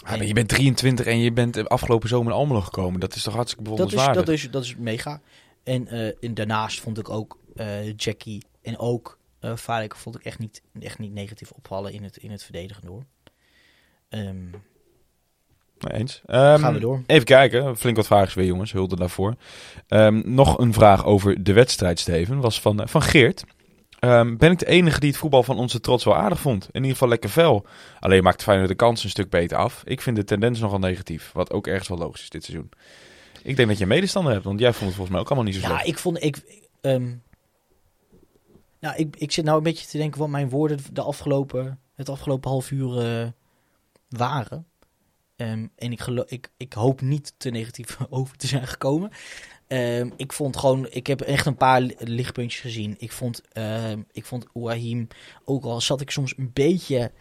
Maar 0.04 0.24
je 0.24 0.32
bent 0.32 0.48
23 0.48 1.06
en 1.06 1.18
je 1.18 1.32
bent 1.32 1.68
afgelopen 1.68 2.08
zomer 2.08 2.32
in 2.32 2.38
Almelo 2.38 2.60
gekomen. 2.60 3.00
Dat 3.00 3.14
is 3.14 3.22
toch 3.22 3.34
hartstikke 3.34 3.74
dat, 3.74 3.92
is, 3.92 4.06
dat, 4.12 4.28
is, 4.28 4.50
dat 4.50 4.64
is 4.64 4.76
mega. 4.76 5.20
En, 5.68 5.88
eh, 5.88 6.24
en 6.24 6.34
daarnaast 6.34 6.80
vond 6.80 6.98
ik 6.98 7.08
ook 7.08 7.38
eh, 7.56 7.96
Jackie 7.96 8.44
en 8.62 8.78
ook 8.78 9.16
Vaarlijk 9.54 9.96
vond 9.96 10.16
ik 10.16 10.24
echt 10.24 10.38
niet, 10.38 10.62
echt 10.80 10.98
niet 10.98 11.12
negatief 11.12 11.50
opvallen 11.50 11.92
in 11.92 12.02
het, 12.02 12.16
in 12.16 12.30
het 12.30 12.42
verdedigen 12.42 12.86
door. 12.86 13.02
Ehm, 14.08 14.50
Nee, 15.78 15.92
eens. 15.92 16.22
Ehm, 16.26 16.58
Gaan 16.58 16.74
we 16.74 16.80
door. 16.80 17.02
Even 17.06 17.24
kijken. 17.24 17.76
Flink 17.76 17.96
wat 17.96 18.06
vragen 18.06 18.38
weer, 18.38 18.46
jongens. 18.46 18.72
Hulde 18.72 18.96
daarvoor. 18.96 19.34
Ehm, 19.88 20.22
nog 20.24 20.58
een 20.58 20.72
vraag 20.72 21.04
over 21.04 21.42
de 21.42 21.52
wedstrijd, 21.52 21.98
Steven. 21.98 22.40
Was 22.40 22.60
van, 22.60 22.88
van 22.88 23.02
Geert. 23.02 23.44
Ben 24.00 24.50
ik 24.50 24.58
de 24.58 24.66
enige 24.66 25.00
die 25.00 25.08
het 25.08 25.18
voetbal 25.18 25.42
van 25.42 25.58
onze 25.58 25.80
trots 25.80 26.04
wel 26.04 26.16
aardig 26.16 26.40
vond? 26.40 26.64
In 26.64 26.80
ieder 26.80 26.92
geval 26.92 27.08
lekker 27.08 27.30
fel. 27.30 27.66
Alleen 27.98 28.22
maakt 28.22 28.42
Feyenoord 28.42 28.68
de 28.68 28.74
kans 28.74 29.04
een 29.04 29.10
stuk 29.10 29.30
beter 29.30 29.56
af. 29.56 29.82
Ik 29.84 30.00
vind 30.00 30.16
de 30.16 30.24
tendens 30.24 30.60
nogal 30.60 30.78
negatief. 30.78 31.30
Wat 31.32 31.52
ook 31.52 31.66
ergens 31.66 31.88
wel 31.88 31.98
logisch 31.98 32.22
is 32.22 32.30
dit 32.30 32.44
seizoen. 32.44 32.70
Ik 33.48 33.56
denk 33.56 33.68
dat 33.68 33.76
je 33.78 33.82
een 33.82 33.88
medestander 33.90 34.32
hebt. 34.32 34.44
Want 34.44 34.60
jij 34.60 34.70
vond 34.72 34.84
het 34.84 34.90
volgens 34.94 35.10
mij 35.10 35.20
ook 35.20 35.26
allemaal 35.26 35.44
niet 35.44 35.54
zo 35.54 35.60
Ja, 35.60 35.66
slecht. 35.68 35.86
ik 35.86 35.98
vond. 35.98 36.22
Ik, 36.22 36.62
ehm, 36.80 37.14
nou, 38.80 38.96
ik, 38.96 39.16
ik 39.16 39.32
zit 39.32 39.44
nou 39.44 39.56
een 39.56 39.62
beetje 39.62 39.86
te 39.86 39.98
denken 39.98 40.20
wat 40.20 40.28
mijn 40.28 40.48
woorden 40.48 40.78
de 40.92 41.02
afgelopen, 41.02 41.80
het 41.94 42.08
afgelopen 42.08 42.50
half 42.50 42.70
uur 42.70 42.98
eh, 43.22 43.28
waren. 44.08 44.66
Ehm, 45.36 45.66
en 45.76 45.92
ik, 45.92 46.00
gelo- 46.00 46.24
ik, 46.26 46.50
ik 46.56 46.72
hoop 46.72 47.00
niet 47.00 47.34
te 47.36 47.50
negatief 47.50 47.96
over 48.10 48.36
te 48.36 48.46
zijn 48.46 48.66
gekomen. 48.66 49.10
Ehm, 49.66 50.10
ik 50.16 50.32
vond 50.32 50.56
gewoon, 50.56 50.86
ik 50.90 51.06
heb 51.06 51.20
echt 51.20 51.46
een 51.46 51.56
paar 51.56 51.80
li- 51.80 51.94
lichtpuntjes 51.98 52.60
gezien. 52.60 52.94
Ik 52.98 53.12
vond, 53.12 53.42
ik 54.12 54.24
vond 54.24 54.46
Ouahim, 54.54 55.06
ook 55.44 55.64
al 55.64 55.80
zat 55.80 56.00
ik 56.00 56.10
soms 56.10 56.34
een 56.36 56.50
beetje 56.52 57.12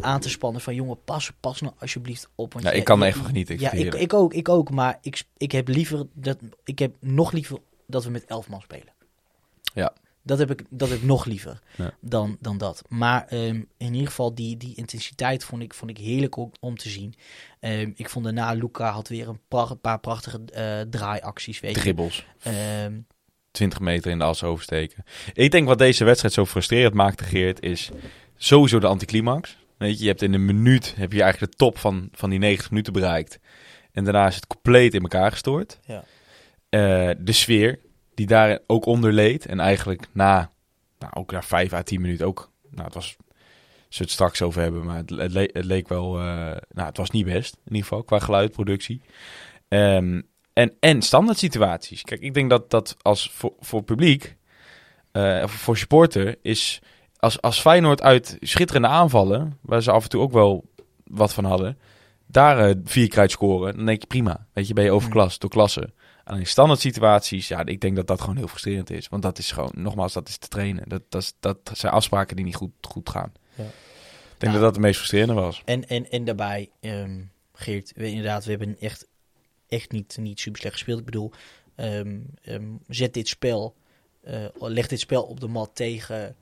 aan 0.00 0.20
te 0.20 0.28
spannen 0.28 0.60
van 0.60 0.74
jongen, 0.74 1.04
pas, 1.04 1.32
pas 1.40 1.60
nou 1.60 1.74
alsjeblieft 1.78 2.28
op. 2.34 2.52
Want 2.52 2.64
Ja, 2.64 2.70
je- 2.70 2.76
ik 2.78 2.84
kan 2.84 3.02
er 3.02 3.12
van 3.12 3.24
genieten. 3.24 3.54
Ik 3.54 3.60
ja, 3.60 3.72
ik, 3.72 3.94
ik 3.94 4.12
ook, 4.14 4.34
ik 4.34 4.48
ook. 4.48 4.70
Maar 4.70 4.98
ik, 5.02 5.22
ik 5.36 5.52
heb 5.52 5.68
liever 5.68 6.06
dat 6.12 6.38
ik 6.64 6.78
heb 6.78 6.94
nog 7.00 7.32
liever 7.32 7.58
dat 7.86 8.04
we 8.04 8.10
met 8.10 8.24
elf 8.24 8.48
man 8.48 8.60
spelen. 8.60 8.92
Ja. 9.74 9.92
Dat 10.22 10.38
heb 10.38 10.50
ik, 10.50 10.62
dat 10.70 10.88
heb 10.88 10.98
ik 10.98 11.04
nog 11.04 11.24
liever 11.24 11.58
Ja. 11.76 11.92
dan, 12.00 12.36
dan 12.40 12.58
dat. 12.58 12.82
Maar 12.88 13.26
ehm, 13.26 13.62
in 13.76 13.92
ieder 13.92 14.08
geval 14.08 14.34
die, 14.34 14.56
die 14.56 14.74
intensiteit 14.74 15.44
vond 15.44 15.62
ik, 15.62 15.74
vond 15.74 15.90
ik 15.90 15.98
heerlijk 15.98 16.36
om, 16.36 16.52
om 16.60 16.76
te 16.76 16.88
zien. 16.88 17.14
Ehm, 17.60 17.90
ik 17.94 18.08
vond 18.08 18.24
daarna 18.24 18.52
Luca 18.52 18.90
had 18.90 19.08
weer 19.08 19.28
een 19.28 19.40
pra- 19.48 19.74
paar 19.74 19.98
prachtige 20.00 20.40
eh, 20.52 20.80
draaiacties. 20.80 21.60
Weet 21.60 21.74
je. 21.74 21.80
Dribbels. 21.80 22.26
Ehm, 22.42 22.98
20 23.50 23.80
meter 23.80 24.10
in 24.10 24.18
de 24.18 24.24
as 24.24 24.42
oversteken. 24.42 25.04
Ik 25.32 25.50
denk 25.50 25.66
wat 25.68 25.78
deze 25.78 26.04
wedstrijd 26.04 26.34
zo 26.34 26.46
frustrerend 26.46 26.94
maakte, 26.94 27.24
Geert, 27.24 27.62
is 27.62 27.90
sowieso 28.42 28.78
de 28.78 28.86
anticlimax. 28.86 29.56
Weet 29.76 29.96
je, 29.96 30.02
je 30.02 30.08
hebt 30.08 30.22
in 30.22 30.34
een 30.34 30.44
minuut 30.44 30.94
heb 30.96 31.12
je 31.12 31.22
eigenlijk 31.22 31.52
de 31.52 31.58
top 31.58 31.78
van, 31.78 32.08
van 32.12 32.30
die 32.30 32.38
90 32.38 32.70
minuten 32.70 32.92
bereikt. 32.92 33.38
En 33.92 34.04
daarna 34.04 34.26
is 34.26 34.34
het 34.34 34.46
compleet 34.46 34.94
in 34.94 35.02
elkaar 35.02 35.30
gestoord. 35.30 35.78
Ja. 35.86 36.04
Eh, 36.68 37.10
de 37.18 37.32
sfeer, 37.32 37.78
die 38.14 38.26
daar 38.26 38.58
ook 38.66 38.86
onder 38.86 39.12
leed. 39.12 39.46
En 39.46 39.60
eigenlijk 39.60 40.06
na, 40.12 40.52
nou, 40.98 41.12
ook 41.14 41.32
na 41.32 41.42
5 41.42 41.72
à 41.72 41.82
10 41.82 42.00
minuten 42.00 42.26
ook. 42.26 42.50
Nou, 42.70 42.84
het 42.84 42.94
was, 42.94 43.16
ze 43.88 44.02
het 44.02 44.10
straks 44.10 44.42
over 44.42 44.62
hebben, 44.62 44.84
maar 44.84 44.96
het, 44.96 45.10
het, 45.10 45.32
le- 45.32 45.50
het 45.52 45.64
leek 45.64 45.88
wel, 45.88 46.18
eh, 46.18 46.24
nou, 46.68 46.88
het 46.88 46.96
was 46.96 47.10
niet 47.10 47.24
best. 47.24 47.54
In 47.54 47.60
ieder 47.64 47.82
geval, 47.82 48.02
qua 48.02 48.18
geluidproductie. 48.18 49.00
Ehm, 49.68 50.20
en, 50.52 50.76
en 50.80 51.02
standaard 51.02 51.38
situaties. 51.38 52.02
Kijk, 52.02 52.20
ik 52.20 52.34
denk 52.34 52.50
dat 52.50 52.70
dat 52.70 52.96
als 53.02 53.30
voor, 53.30 53.52
voor 53.60 53.82
publiek, 53.82 54.36
of 55.42 55.50
voor 55.52 55.76
supporter, 55.76 56.36
is 56.42 56.80
als, 57.20 57.40
als 57.40 57.60
Feyenoord 57.60 58.02
uit 58.02 58.36
schitterende 58.40 58.88
aanvallen, 58.88 59.58
waar 59.60 59.82
ze 59.82 59.90
af 59.90 60.02
en 60.02 60.08
toe 60.08 60.20
ook 60.22 60.32
wel 60.32 60.64
wat 61.04 61.32
van 61.34 61.44
hadden, 61.44 61.78
daar 62.26 62.74
vier 62.84 63.08
kruid 63.08 63.30
scoren, 63.30 63.76
dan 63.76 63.86
denk 63.86 64.00
je 64.00 64.06
prima. 64.06 64.46
Weet 64.52 64.66
je, 64.68 64.74
ben 64.74 64.84
je 64.84 64.90
overklast 64.92 65.40
door 65.40 65.50
klasse. 65.50 65.92
Alleen 66.24 66.46
standaard 66.46 66.80
situaties, 66.80 67.48
ja, 67.48 67.64
ik 67.64 67.80
denk 67.80 67.96
dat 67.96 68.06
dat 68.06 68.20
gewoon 68.20 68.36
heel 68.36 68.48
frustrerend 68.48 68.90
is. 68.90 69.08
Want 69.08 69.22
dat 69.22 69.38
is 69.38 69.52
gewoon, 69.52 69.70
nogmaals, 69.74 70.12
dat 70.12 70.28
is 70.28 70.36
te 70.36 70.48
trainen. 70.48 70.88
Dat, 70.88 71.02
dat, 71.08 71.22
is- 71.22 71.34
dat 71.40 71.70
zijn 71.72 71.92
afspraken 71.92 72.36
die 72.36 72.44
niet 72.44 72.54
goed, 72.56 72.70
goed 72.80 73.10
gaan. 73.10 73.32
Ja. 73.54 73.64
Ik 73.64 74.46
denk 74.46 74.52
dat 74.52 74.62
dat 74.62 74.74
het 74.74 74.84
meest 74.84 74.96
frustrerende 74.96 75.34
was. 75.34 75.62
En, 75.64 75.88
en, 75.88 76.10
en 76.10 76.24
daarbij, 76.24 76.70
ehm, 76.80 77.20
Geert, 77.52 77.92
we, 77.96 78.08
inderdaad, 78.08 78.44
we 78.44 78.50
hebben 78.50 78.76
echt, 78.80 79.06
echt 79.68 79.92
niet, 79.92 80.16
niet 80.20 80.40
super 80.40 80.60
slecht 80.60 80.74
gespeeld. 80.74 80.98
Ik 80.98 81.04
bedoel, 81.04 81.30
ehm, 81.74 82.18
ehm, 82.42 82.64
zet 82.88 83.14
dit 83.14 83.28
spel, 83.28 83.74
eh, 84.22 84.44
leg 84.58 84.86
dit 84.86 85.00
spel 85.00 85.22
op 85.22 85.40
de 85.40 85.48
mat 85.48 85.70
tegen. 85.74 86.36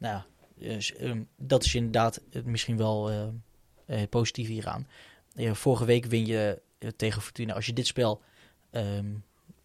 Nou, 0.00 0.22
dus, 0.54 0.94
ehm, 0.94 1.22
dat 1.36 1.64
is 1.64 1.74
inderdaad 1.74 2.20
het 2.30 2.44
misschien 2.44 2.76
wel 2.76 3.10
eh, 3.10 3.28
eh, 3.86 4.08
positief 4.08 4.48
hieraan. 4.48 4.86
Eh, 5.34 5.54
vorige 5.54 5.84
week 5.84 6.04
win 6.04 6.26
je 6.26 6.62
eh, 6.78 6.88
tegen 6.96 7.22
Fortuna. 7.22 7.54
Als 7.54 7.66
je 7.66 7.72
dit 7.72 7.86
spel, 7.86 8.22
ehm, 8.70 9.06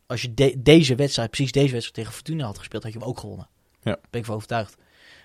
als 0.06 0.22
je 0.22 0.34
de- 0.34 0.62
deze 0.62 0.96
wedstrijd, 0.96 1.30
precies 1.30 1.52
deze 1.52 1.72
wedstrijd 1.72 1.94
tegen 1.96 2.14
Fortuna 2.14 2.46
had 2.46 2.58
gespeeld, 2.58 2.84
had 2.84 2.94
je 2.94 3.00
hem 3.00 3.08
ook 3.08 3.20
gewonnen. 3.20 3.48
Ja. 3.84 3.98
Ben 4.10 4.20
ik 4.20 4.26
van 4.26 4.36
overtuigd. 4.36 4.78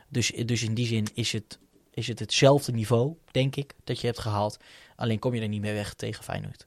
Dus, 0.09 0.31
dus 0.31 0.63
in 0.63 0.75
die 0.75 0.87
zin 0.87 1.07
is 1.15 1.33
het 1.33 1.59
is 1.95 2.09
het 2.09 2.19
hetzelfde 2.19 2.73
niveau, 2.73 3.17
denk 3.31 3.57
ik, 3.57 3.75
dat 3.85 4.01
je 4.01 4.07
hebt 4.07 4.19
gehaald. 4.19 4.57
Alleen 4.97 5.19
kom 5.19 5.35
je 5.35 5.41
er 5.41 5.49
niet 5.49 5.61
meer 5.61 5.75
weg 5.75 5.95
tegen 5.95 6.25
Feyenoord. 6.25 6.67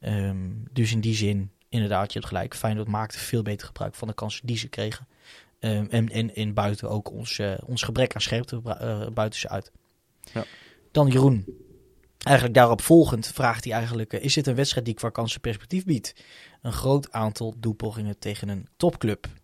Ehm, 0.00 0.50
dus 0.72 0.92
in 0.92 1.00
die 1.00 1.14
zin, 1.14 1.50
inderdaad, 1.68 2.12
je 2.12 2.18
hebt 2.18 2.30
gelijk. 2.30 2.54
Feyenoord 2.54 2.88
maakte 2.88 3.18
veel 3.18 3.42
beter 3.42 3.66
gebruik 3.66 3.94
van 3.94 4.08
de 4.08 4.14
kansen 4.14 4.46
die 4.46 4.56
ze 4.56 4.68
kregen. 4.68 5.06
Ehm, 5.58 5.86
en, 5.88 6.08
en, 6.08 6.34
en 6.34 6.54
buiten 6.54 6.88
ook 6.90 7.10
ons, 7.10 7.38
eh, 7.38 7.54
ons 7.64 7.82
gebrek 7.82 8.14
aan 8.14 8.20
scherpte 8.20 8.60
eh, 8.64 9.06
buiten 9.14 9.40
ze 9.40 9.48
uit. 9.48 9.72
Ja. 10.32 10.44
Dan 10.92 11.08
Jeroen. 11.08 11.44
Eigenlijk 12.18 12.56
daarop 12.56 12.80
volgend 12.82 13.26
vraagt 13.26 13.64
hij 13.64 13.72
eigenlijk... 13.72 14.12
eh, 14.12 14.24
is 14.24 14.34
dit 14.34 14.46
een 14.46 14.54
wedstrijd 14.54 14.86
die 14.86 14.94
qua 14.94 15.08
kansen 15.10 15.40
perspectief 15.40 15.84
biedt? 15.84 16.14
Een 16.62 16.72
groot 16.72 17.12
aantal 17.12 17.54
doelpogingen 17.58 18.18
tegen 18.18 18.48
een 18.48 18.68
topclub. 18.76 19.26
Moet- 19.26 19.34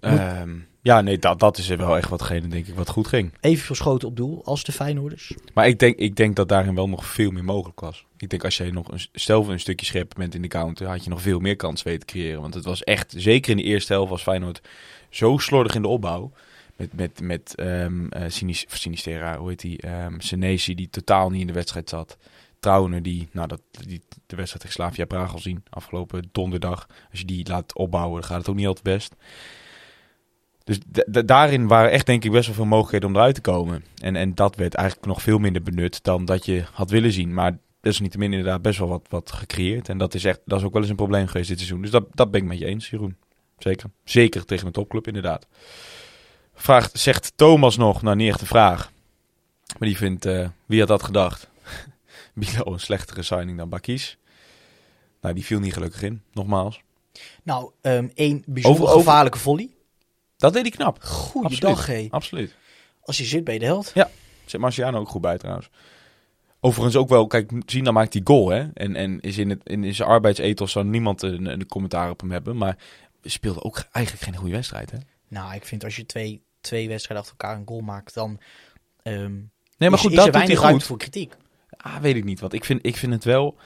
Ehm, 0.00 0.58
ja, 0.82 1.00
nee, 1.00 1.18
dat, 1.18 1.40
dat 1.40 1.58
is 1.58 1.68
er 1.70 1.76
wel 1.76 1.96
echt 1.96 2.08
watgene, 2.08 2.48
denk 2.48 2.66
ik, 2.66 2.74
wat 2.74 2.88
goed 2.88 3.06
ging. 3.06 3.32
Even 3.40 3.64
verschoten 3.64 4.08
op 4.08 4.16
doel 4.16 4.44
als 4.44 4.64
de 4.64 4.72
Feyenoorders. 4.72 5.34
Maar 5.54 5.66
ik 5.66 5.78
denk, 5.78 5.96
ik 5.96 6.16
denk 6.16 6.36
dat 6.36 6.48
daarin 6.48 6.74
wel 6.74 6.88
nog 6.88 7.06
veel 7.06 7.30
meer 7.30 7.44
mogelijk 7.44 7.80
was. 7.80 8.04
Ik 8.16 8.30
denk 8.30 8.44
als 8.44 8.56
jij 8.56 8.70
nog 8.70 8.88
een, 8.92 9.00
zelf 9.12 9.46
een 9.48 9.60
stukje 9.60 9.86
scherper 9.86 10.18
bent 10.18 10.34
in 10.34 10.42
de 10.42 10.48
counter, 10.48 10.86
had 10.86 11.04
je 11.04 11.10
nog 11.10 11.22
veel 11.22 11.38
meer 11.40 11.56
kans 11.56 11.82
weten 11.82 12.06
te 12.06 12.12
creëren. 12.14 12.40
Want 12.40 12.54
het 12.54 12.64
was 12.64 12.84
echt, 12.84 13.14
zeker 13.16 13.50
in 13.50 13.56
de 13.56 13.62
eerste 13.62 13.92
helft 13.92 14.10
was 14.10 14.22
Feyenoord 14.22 14.60
zo 15.10 15.38
slordig 15.38 15.74
in 15.74 15.82
de 15.82 15.88
opbouw. 15.88 16.32
Met, 16.76 16.92
met, 16.92 17.20
met 17.20 17.54
ehm 17.54 18.06
eh, 18.08 18.22
Sinis- 18.28 18.66
Sinistera, 18.68 19.38
hoe 19.38 19.48
heet 19.48 19.60
die? 19.60 19.80
ehm 19.80 20.18
Senesi, 20.18 20.74
die 20.74 20.90
totaal 20.90 21.30
niet 21.30 21.40
in 21.40 21.46
de 21.46 21.52
wedstrijd 21.52 21.88
zat. 21.88 22.16
Trouwner, 22.60 23.02
die, 23.02 23.28
nou, 23.32 23.48
dat, 23.48 23.60
die 23.86 24.02
de 24.26 24.36
wedstrijd 24.36 24.50
tegen 24.50 24.72
Slavia 24.72 25.04
Praag 25.04 25.32
al 25.32 25.38
zien, 25.38 25.62
afgelopen 25.70 26.28
donderdag. 26.32 26.86
Als 27.10 27.20
je 27.20 27.26
die 27.26 27.48
laat 27.48 27.74
opbouwen, 27.74 28.20
dan 28.20 28.30
gaat 28.30 28.38
het 28.38 28.48
ook 28.48 28.56
niet 28.56 28.66
altijd 28.66 28.84
best. 28.84 29.14
Dus 30.70 30.78
daarin 31.24 31.66
waren 31.66 31.90
echt 31.90 32.06
denk 32.06 32.24
ik 32.24 32.30
best 32.30 32.46
wel 32.46 32.54
veel 32.54 32.64
mogelijkheden 32.64 33.08
om 33.08 33.14
eruit 33.14 33.34
te 33.34 33.40
komen. 33.40 33.84
En, 34.02 34.16
en 34.16 34.34
dat 34.34 34.56
werd 34.56 34.74
eigenlijk 34.74 35.06
nog 35.06 35.22
veel 35.22 35.38
minder 35.38 35.62
benut 35.62 36.04
dan 36.04 36.24
dat 36.24 36.44
je 36.44 36.64
had 36.72 36.90
willen 36.90 37.12
zien. 37.12 37.34
Maar 37.34 37.58
desalniettemin 37.80 38.30
inderdaad 38.32 38.62
best 38.62 38.78
wel 38.78 38.88
wat, 38.88 39.06
wat 39.08 39.32
gecreëerd. 39.32 39.88
En 39.88 39.98
dat 39.98 40.14
is, 40.14 40.24
echt, 40.24 40.40
dat 40.44 40.58
is 40.58 40.64
ook 40.64 40.72
wel 40.72 40.80
eens 40.80 40.90
een 40.90 40.96
probleem 40.96 41.26
geweest 41.26 41.48
dit 41.48 41.58
seizoen. 41.58 41.80
Dus 41.82 41.90
dat, 41.90 42.04
dat 42.14 42.30
ben 42.30 42.40
ik 42.40 42.46
met 42.46 42.58
je 42.58 42.64
eens, 42.66 42.90
Jeroen. 42.90 43.16
Zeker. 43.58 43.90
Zeker 44.04 44.44
tegen 44.44 44.66
een 44.66 44.72
topclub, 44.72 45.06
inderdaad. 45.06 45.46
Vraagt, 46.54 46.98
zegt 46.98 47.32
Thomas 47.36 47.76
nog, 47.76 48.02
nou 48.02 48.16
niet 48.16 48.28
echt 48.28 48.40
een 48.40 48.46
vraag. 48.46 48.92
Maar 49.78 49.88
die 49.88 49.96
vindt, 49.96 50.24
eh, 50.26 50.48
wie 50.66 50.78
had 50.78 50.88
dat 50.88 51.02
gedacht? 51.02 51.48
Bilo 52.34 52.72
een 52.72 52.80
slechtere 52.80 53.22
signing 53.22 53.58
dan 53.58 53.68
Bakis. 53.68 54.18
Nou, 55.20 55.34
die 55.34 55.44
viel 55.44 55.60
niet 55.60 55.72
gelukkig 55.72 56.02
in, 56.02 56.22
nogmaals. 56.32 56.80
Nou, 57.42 57.70
ehm 57.80 58.08
één 58.14 58.42
bijzonder 58.46 58.82
Over- 58.82 58.94
over- 58.94 59.06
gevaarlijke 59.06 59.38
volley. 59.38 59.70
Dat 60.40 60.52
deed 60.52 60.62
hij 60.62 60.70
knap. 60.70 61.02
Goeiedag, 61.02 61.86
hé. 61.86 62.06
Absoluut. 62.10 62.54
Als 63.02 63.18
je 63.18 63.24
zit, 63.24 63.48
je 63.48 63.58
de 63.58 63.64
held. 63.64 63.92
Zit 64.44 64.60
Marciano 64.60 64.98
ook 64.98 65.08
goed 65.08 65.20
bij 65.20 65.38
trouwens. 65.38 65.70
Overigens 66.60 66.96
ook 66.96 67.08
wel, 67.08 67.26
kijk, 67.26 67.52
Zina 67.66 67.90
maakt 67.90 68.12
die 68.12 68.20
goal, 68.24 68.48
hè. 68.48 68.68
En, 68.74 68.96
en 68.96 69.20
is 69.20 69.38
in, 69.38 69.50
het, 69.50 69.60
in 69.64 69.94
zijn 69.94 70.08
arbeidsethos 70.08 70.72
zou 70.72 70.84
niemand 70.84 71.22
een, 71.22 71.46
een 71.46 71.66
commentaar 71.66 72.10
op 72.10 72.20
hem 72.20 72.30
hebben. 72.30 72.56
Maar 72.56 72.76
speelde 73.22 73.62
ook 73.62 73.84
eigenlijk 73.92 74.24
geen 74.24 74.36
goede 74.36 74.54
wedstrijd, 74.54 74.90
hè. 74.90 74.98
Nou, 75.28 75.54
ik 75.54 75.64
vind 75.64 75.84
als 75.84 75.96
je 75.96 76.06
twee, 76.06 76.42
twee 76.60 76.88
wedstrijden 76.88 77.26
achter 77.26 77.40
elkaar 77.40 77.60
een 77.60 77.68
goal 77.68 77.80
maakt, 77.80 78.14
dan 78.14 78.40
ehm 79.02 79.32
Nee, 79.80 79.90
maar 79.90 79.98
goed, 79.98 80.10
is 80.10 80.16
dat 80.16 80.32
doet 80.32 80.46
hij 80.46 80.56
goed. 80.56 80.84
voor 80.84 80.98
kritiek. 80.98 81.34
Ah, 81.76 81.96
weet 81.96 82.16
ik 82.16 82.24
niet, 82.24 82.40
want 82.40 82.52
ik 82.52 82.64
vind, 82.64 82.86
ik 82.86 82.96
vind 82.96 83.12
het 83.12 83.24
wel... 83.24 83.56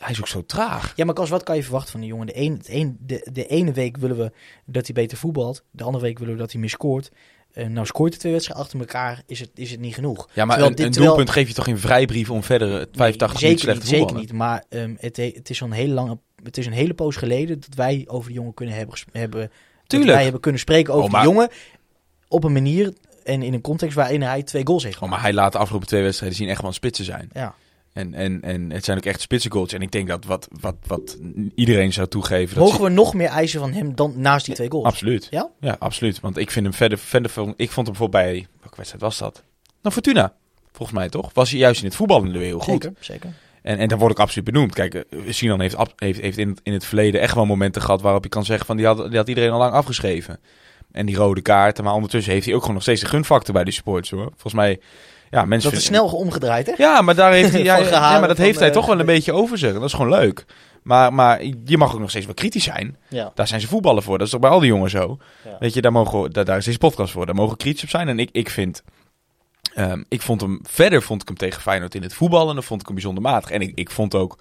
Hij 0.00 0.10
is 0.10 0.18
ook 0.20 0.28
zo 0.28 0.44
traag. 0.46 0.92
Ja, 0.96 1.04
maar 1.04 1.14
Kas, 1.14 1.28
wat 1.28 1.42
kan 1.42 1.56
je 1.56 1.62
verwachten 1.62 1.90
van 1.90 2.00
die 2.00 2.08
jongen? 2.08 2.26
De, 2.26 2.36
een, 2.36 2.52
het 2.52 2.68
een, 2.68 2.96
de, 3.00 3.28
de 3.32 3.46
ene 3.46 3.72
week 3.72 3.96
willen 3.96 4.16
we 4.16 4.32
dat 4.64 4.84
hij 4.86 4.94
beter 4.94 5.18
voetbalt. 5.18 5.62
De 5.70 5.84
andere 5.84 6.04
week 6.04 6.18
willen 6.18 6.34
we 6.34 6.40
dat 6.40 6.50
hij 6.52 6.60
meer 6.60 6.70
scoort. 6.70 7.10
Eh, 7.52 7.66
nou 7.66 7.86
scoort 7.86 8.10
hij 8.10 8.18
twee 8.18 8.32
wedstrijden 8.32 8.64
achter 8.64 8.80
elkaar, 8.80 9.22
is 9.26 9.40
het, 9.40 9.50
is 9.54 9.70
het 9.70 9.80
niet 9.80 9.94
genoeg. 9.94 10.28
Ja, 10.34 10.44
maar 10.44 10.46
Terwijl 10.56 10.70
een, 10.70 10.76
dit- 10.76 10.86
een 10.86 10.92
terwijl- 10.92 11.14
doelpunt 11.14 11.34
geef 11.36 11.48
je 11.48 11.54
toch 11.54 11.66
in 11.66 11.78
vrijbrief 11.78 12.30
om 12.30 12.42
verder 12.42 12.68
het 12.78 12.88
85 12.92 13.40
Nee, 13.40 13.50
minuten 13.50 13.58
zeker 13.58 13.58
slecht 13.58 13.80
te 13.80 13.86
zeker 13.86 13.98
voetballen? 14.02 14.22
niet. 14.26 14.32
Maar 14.38 14.64
ehm, 14.68 14.94
het, 15.06 15.16
he- 15.16 15.32
het 15.34 15.50
is 15.50 15.60
een 15.60 15.72
hele 15.72 15.92
lange, 15.94 16.18
het 16.42 16.58
is 16.58 16.66
een 16.66 16.72
hele 16.72 16.94
poos 16.94 17.16
geleden 17.16 17.60
dat 17.60 17.74
wij 17.74 18.04
over 18.06 18.28
de 18.28 18.34
jongen 18.34 18.54
kunnen 18.54 18.74
hebben, 18.74 18.98
hebben 19.12 19.40
dat 19.40 19.50
Tuurlijk. 19.86 20.12
wij 20.12 20.22
hebben 20.22 20.40
kunnen 20.40 20.60
spreken 20.60 20.92
over 20.94 21.06
Oh, 21.06 21.12
maar- 21.12 21.22
de 21.22 21.28
jongen 21.28 21.48
op 22.28 22.44
een 22.44 22.52
manier 22.52 22.92
en 23.24 23.42
in 23.42 23.54
een 23.54 23.60
context 23.60 23.94
waarin 23.96 24.22
hij 24.22 24.42
twee 24.42 24.66
goals 24.66 24.84
heeft 24.84 25.00
Oh, 25.00 25.08
maar 25.10 25.20
hij 25.20 25.32
laat 25.32 25.52
de 25.52 25.58
afgelopen 25.58 25.88
twee 25.88 26.02
wedstrijden 26.02 26.38
zien 26.38 26.48
echt 26.48 26.60
wel 26.60 26.68
een 26.68 26.74
spitsen 26.76 27.04
zijn. 27.04 27.30
Ja. 27.32 27.54
En, 27.92 28.14
en, 28.14 28.42
en 28.42 28.70
het 28.70 28.84
zijn 28.84 28.96
ook 28.96 29.04
echt 29.04 29.20
spitsengoals. 29.20 29.72
En 29.72 29.82
ik 29.82 29.90
denk 29.90 30.08
dat 30.08 30.24
wat, 30.24 30.48
wat, 30.60 30.76
wat 30.86 31.18
iedereen 31.54 31.92
zou 31.92 32.08
toegeven... 32.08 32.54
Dat 32.56 32.64
Mogen 32.64 32.84
we 32.84 32.90
nog 32.90 33.14
meer 33.14 33.28
eisen 33.28 33.60
van 33.60 33.72
hem 33.72 33.94
dan 33.94 34.12
naast 34.16 34.46
die 34.46 34.54
twee 34.54 34.70
goals? 34.70 34.86
Absoluut. 34.86 35.26
Ja? 35.30 35.50
Ja, 35.60 35.76
absoluut. 35.78 36.20
Want 36.20 36.36
ik 36.36 36.50
vind 36.50 36.66
hem 36.66 36.74
verder, 36.74 36.98
verder 36.98 37.30
van- 37.30 37.54
ik 37.56 37.70
vond 37.70 37.86
hem 37.86 37.96
bijvoorbeeld 37.96 38.22
bij, 38.24 38.46
welke 38.60 38.76
wedstrijd 38.76 39.02
was 39.04 39.18
dat? 39.18 39.42
Nou, 39.82 39.94
Fortuna. 39.94 40.34
Volgens 40.72 40.98
mij 40.98 41.08
toch? 41.08 41.30
Was 41.32 41.50
hij 41.50 41.58
juist 41.58 41.80
in 41.80 41.86
het 41.86 41.96
voetballen 41.96 42.32
weer 42.32 42.42
heel 42.42 42.58
goed. 42.58 42.82
Zeker, 42.82 42.92
zeker. 43.00 43.32
En, 43.62 43.78
en 43.78 43.88
daar 43.88 43.98
word 43.98 44.10
ik 44.12 44.18
absoluut 44.18 44.44
benoemd. 44.44 44.74
Kijk, 44.74 44.94
eh, 44.94 45.04
Sinan 45.28 45.60
heeft, 45.60 45.76
heeft, 45.96 46.20
heeft 46.20 46.38
in, 46.38 46.48
het, 46.48 46.60
in 46.62 46.72
het 46.72 46.84
verleden 46.84 47.20
echt 47.20 47.34
wel 47.34 47.46
momenten 47.46 47.82
gehad 47.82 48.00
waarop 48.00 48.22
je 48.22 48.28
kan 48.28 48.44
zeggen 48.44 48.66
van 48.66 48.76
die 48.76 48.86
had, 48.86 49.08
die 49.08 49.16
had 49.16 49.28
iedereen 49.28 49.50
al 49.50 49.58
lang 49.58 49.72
afgeschreven. 49.72 50.40
En 50.92 51.06
die 51.06 51.16
rode 51.16 51.40
kaarten. 51.40 51.84
Maar 51.84 51.94
ondertussen 51.94 52.32
heeft 52.32 52.44
hij 52.44 52.54
ook 52.54 52.60
gewoon 52.60 52.74
nog 52.74 52.84
steeds 52.84 53.00
de 53.00 53.06
gunfactor 53.06 53.54
bij 53.54 53.64
de 53.64 53.70
supporters 53.70 54.10
hoor. 54.10 54.28
Volgens 54.30 54.54
mij, 54.54 54.80
ja, 55.30 55.44
mensen 55.44 55.70
Dat 55.70 55.78
is 55.80 55.86
snel 55.86 56.06
omgedraaid, 56.06 56.66
hè? 56.66 56.72
Ja, 56.76 57.02
maar 57.02 57.14
daar 57.14 57.32
heeft 57.32 57.52
hij, 57.52 57.62
ja, 57.90 58.18
maar 58.18 58.28
dat 58.28 58.36
heeft 58.36 58.58
hij 58.58 58.68
eh, 58.68 58.74
toch 58.74 58.86
wel 58.86 59.00
een 59.00 59.06
beetje 59.06 59.32
over 59.32 59.58
zich. 59.58 59.72
Dat 59.72 59.82
is 59.82 59.92
gewoon 59.92 60.10
leuk. 60.10 60.44
Maar, 60.82 61.14
maar 61.14 61.44
je 61.64 61.78
mag 61.78 61.92
ook 61.92 62.00
nog 62.00 62.10
steeds 62.10 62.24
wel 62.24 62.34
kritisch 62.34 62.64
zijn. 62.64 62.96
Ja. 63.08 63.32
Daar 63.34 63.46
zijn 63.48 63.60
ze 63.60 63.66
voetballen 63.66 64.02
voor. 64.02 64.18
Dat 64.18 64.26
is 64.26 64.32
toch 64.32 64.40
bij 64.40 64.50
al 64.50 64.60
die 64.60 64.68
jongens 64.68 64.92
zo. 64.92 65.18
Ja. 65.44 65.56
Weet 65.58 65.74
je, 65.74 65.80
daar, 65.80 65.92
mogen, 65.92 66.30
daar, 66.30 66.44
daar 66.44 66.56
is 66.56 66.64
deze 66.64 66.78
podcast 66.78 67.12
voor. 67.12 67.26
Daar 67.26 67.34
mogen 67.34 67.56
kritisch 67.56 67.82
op 67.82 67.88
zijn. 67.88 68.08
En 68.08 68.18
ik, 68.18 68.28
ik 68.32 68.50
vind... 68.50 68.82
ehm, 69.74 70.02
ik 70.08 70.22
vond 70.22 70.40
hem... 70.40 70.60
Verder 70.62 71.02
vond 71.02 71.22
ik 71.22 71.28
hem 71.28 71.36
tegen 71.36 71.60
Feyenoord 71.62 71.94
in 71.94 72.02
het 72.02 72.14
voetballen. 72.14 72.54
Dan 72.54 72.64
vond 72.64 72.80
ik 72.80 72.86
hem 72.86 72.94
bijzonder 72.94 73.22
matig. 73.22 73.50
En 73.50 73.60
ik, 73.60 73.72
ik 73.74 73.90
vond 73.90 74.14
ook... 74.14 74.38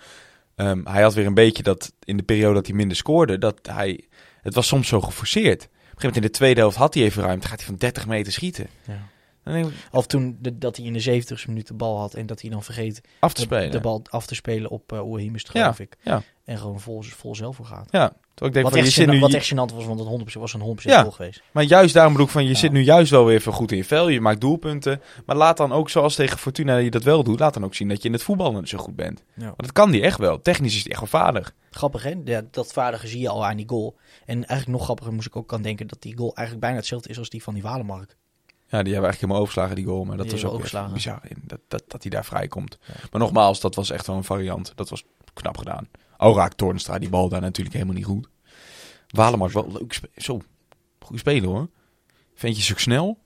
ehm, 0.56 0.82
hij 0.84 1.02
had 1.02 1.14
weer 1.14 1.26
een 1.26 1.34
beetje 1.34 1.64
dat... 1.64 1.92
In 2.04 2.18
de 2.18 2.24
periode 2.24 2.54
dat 2.54 2.68
hij 2.68 2.76
minder 2.76 2.98
scoorde... 2.98 3.38
Dat 3.38 3.60
hij... 3.72 4.04
Het 4.42 4.54
was 4.54 4.68
soms 4.68 4.88
zo 4.88 5.02
geforceerd. 5.02 5.64
Op 5.64 5.70
een 5.70 5.78
gegeven 5.78 5.96
moment 5.96 6.16
in 6.16 6.22
de 6.22 6.30
tweede 6.30 6.60
helft 6.60 6.78
had 6.78 6.94
hij 6.94 7.04
even 7.04 7.24
ruimte. 7.24 7.48
Gaat 7.48 7.58
hij 7.58 7.68
van 7.68 7.76
30 7.76 8.08
meter 8.08 8.34
schieten. 8.34 8.68
Ja. 8.88 9.08
Ik, 9.56 9.66
Of 9.92 10.06
toen 10.08 10.38
de- 10.42 10.58
dat 10.58 10.78
hij 10.78 10.86
in 10.86 10.94
de 10.94 11.00
70 11.00 11.48
minuut 11.48 11.68
de 11.68 11.74
bal 11.74 12.00
had 12.00 12.14
en 12.14 12.26
dat 12.26 12.42
hij 12.42 12.50
dan 12.50 12.64
vergeet 12.64 13.02
af 13.20 13.34
te 13.34 13.42
de, 13.42 13.46
spelen. 13.48 13.72
de 13.72 13.80
bal 13.80 14.02
af 14.10 14.26
te 14.26 14.36
spelen 14.36 14.70
op 14.70 14.92
uh, 14.94 15.06
Oehim 15.08 15.36
is 15.36 15.42
het, 15.44 15.54
Ja, 15.54 15.62
geloof 15.62 15.80
ik. 15.80 15.96
ja. 16.04 16.22
En 16.46 16.58
gewoon 16.58 16.80
vol, 16.80 17.02
vol 17.02 17.36
zelf 17.36 17.56
voor 17.56 17.66
gaat. 17.66 17.88
Ja, 17.92 18.06
ik 18.36 18.54
denk 18.54 18.56
Wat 18.56 18.72
van, 18.72 18.80
je 18.82 18.86
echt, 18.88 18.96
zit 18.96 19.08
nu... 19.08 19.20
wat 19.20 19.34
echt 19.34 19.54
gênant 19.54 19.74
was, 19.76 19.86
want 19.86 20.00
het 20.00 20.10
100% 20.36 20.40
was 20.40 20.54
een 20.54 20.62
100% 20.62 20.74
Ja. 20.84 21.00
goal 21.02 21.12
geweest. 21.12 21.42
Maar 21.52 21.64
juist 21.64 21.94
daarom 21.94 22.12
bedoel 22.12 22.28
ik 22.28 22.34
van, 22.34 22.44
je 22.44 22.50
Ja. 22.50 22.56
zit 22.56 22.72
nu 22.72 22.82
juist 22.82 23.12
wel 23.12 23.26
weer 23.26 23.36
even 23.36 23.54
goed 23.54 23.72
in 23.72 23.78
je 23.78 23.84
vel. 23.86 24.08
Je 24.10 24.22
maakt 24.22 24.42
doelpunten. 24.42 25.02
Maar 25.26 25.36
laat 25.36 25.58
dan 25.58 25.72
ook, 25.72 25.90
zoals 25.90 26.16
tegen 26.16 26.38
Fortuna 26.38 26.76
je 26.78 26.90
dat 26.92 27.04
wel 27.04 27.24
doet, 27.24 27.40
laat 27.40 27.54
dan 27.54 27.64
ook 27.66 27.76
zien 27.76 27.88
dat 27.88 28.02
je 28.02 28.08
in 28.08 28.14
het 28.14 28.24
voetballen 28.24 28.68
zo 28.68 28.78
goed 28.78 28.96
bent. 28.96 29.24
Ja. 29.36 29.44
Want 29.46 29.58
dat 29.62 29.72
kan 29.72 29.92
die 29.92 30.02
echt 30.02 30.18
wel. 30.20 30.42
Technisch 30.42 30.76
is 30.76 30.82
hij 30.84 30.92
echt 30.92 31.00
wel 31.00 31.22
vaardig. 31.22 31.54
Grappig, 31.70 32.04
hè? 32.04 32.14
Ja, 32.26 32.42
dat 32.52 32.74
vaardige 32.74 33.08
zie 33.08 33.20
je 33.22 33.30
al 33.30 33.46
aan 33.46 33.58
die 33.58 33.70
goal. 33.70 33.96
En 34.26 34.36
eigenlijk 34.36 34.68
nog 34.68 34.84
grappiger 34.84 35.14
moest 35.14 35.28
ik 35.28 35.36
ook 35.36 35.54
aan 35.54 35.62
denken 35.62 35.88
dat 35.88 36.02
die 36.02 36.18
goal 36.18 36.36
eigenlijk 36.36 36.60
bijna 36.60 36.78
hetzelfde 36.80 37.10
is 37.10 37.18
als 37.18 37.30
die 37.30 37.44
van 37.44 37.54
die 37.54 37.64
Walemark. 37.64 38.16
Ja, 38.70 38.84
die 38.84 38.94
hebben 38.94 39.10
we 39.10 39.16
eigenlijk 39.18 39.20
helemaal 39.20 39.42
overgeslagen, 39.42 39.76
die 39.76 39.86
goal. 39.86 40.04
Maar 40.06 40.18
dat 40.18 40.26
Die 40.30 40.42
was 40.42 40.52
ook 40.52 40.94
bizar 40.94 41.22
in. 41.28 41.42
Dat, 41.46 41.60
dat, 41.68 41.84
dat 41.88 42.02
hij 42.02 42.12
daar 42.12 42.26
vrijkomt. 42.26 42.78
Ja. 42.88 42.94
Maar 43.12 43.22
nogmaals, 43.22 43.60
dat 43.60 43.76
was 43.76 43.90
echt 43.90 44.08
wel 44.08 44.16
een 44.16 44.24
variant. 44.24 44.72
Dat 44.76 44.90
was 44.90 45.04
knap 45.34 45.58
gedaan. 45.58 45.90
Al 46.18 46.36
raakt 46.36 46.58
Toornstra 46.58 47.00
die 47.00 47.10
bal 47.10 47.30
daar 47.30 47.42
natuurlijk 47.42 47.76
helemaal 47.76 47.96
niet 47.96 48.06
goed. 48.06 48.28
Walemark 49.10 49.52
wel 49.52 49.72
leuk 49.72 49.94
spe- 49.94 50.10
Zo, 50.16 50.42
goed 51.00 51.20
spelen 51.20 51.50
hoor. 51.50 51.70
Ventje 52.36 52.74
ook 52.74 52.80
snel. 52.80 53.18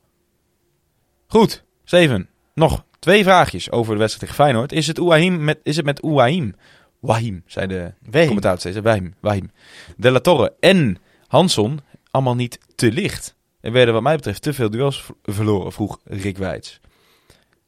Goed, 1.27 1.63
Steven. 1.83 2.29
Nog 2.53 2.83
twee 2.99 3.23
vraagjes 3.23 3.71
over 3.71 3.93
de 3.93 3.99
wedstrijd 3.99 4.29
tegen 4.29 4.43
Feyenoord. 4.45 4.71
Is 4.71 4.87
het, 4.87 4.99
Ouahim 4.99 5.43
met, 5.43 5.59
is 5.63 5.75
het 5.75 5.85
met 5.85 6.01
Ouahim? 6.01 6.55
Wahim, 6.99 7.43
zei 7.45 7.67
de 7.67 7.93
commentator 8.11 8.59
steeds. 8.59 8.79
Wahim, 8.79 9.13
Wahim. 9.19 9.51
De 9.97 10.11
La 10.11 10.19
Torre 10.19 10.53
en 10.59 10.97
Hanson 11.27 11.79
allemaal 12.11 12.35
niet 12.35 12.59
te 12.75 12.91
licht. 12.91 13.35
Er 13.63 13.71
werden 13.71 13.93
wat 13.93 14.03
mij 14.03 14.15
betreft 14.15 14.41
te 14.41 14.53
veel 14.53 14.69
duels 14.69 15.09
verloren, 15.23 15.71
vroeg 15.71 15.99
Rick 16.03 16.37
Wijts. 16.37 16.79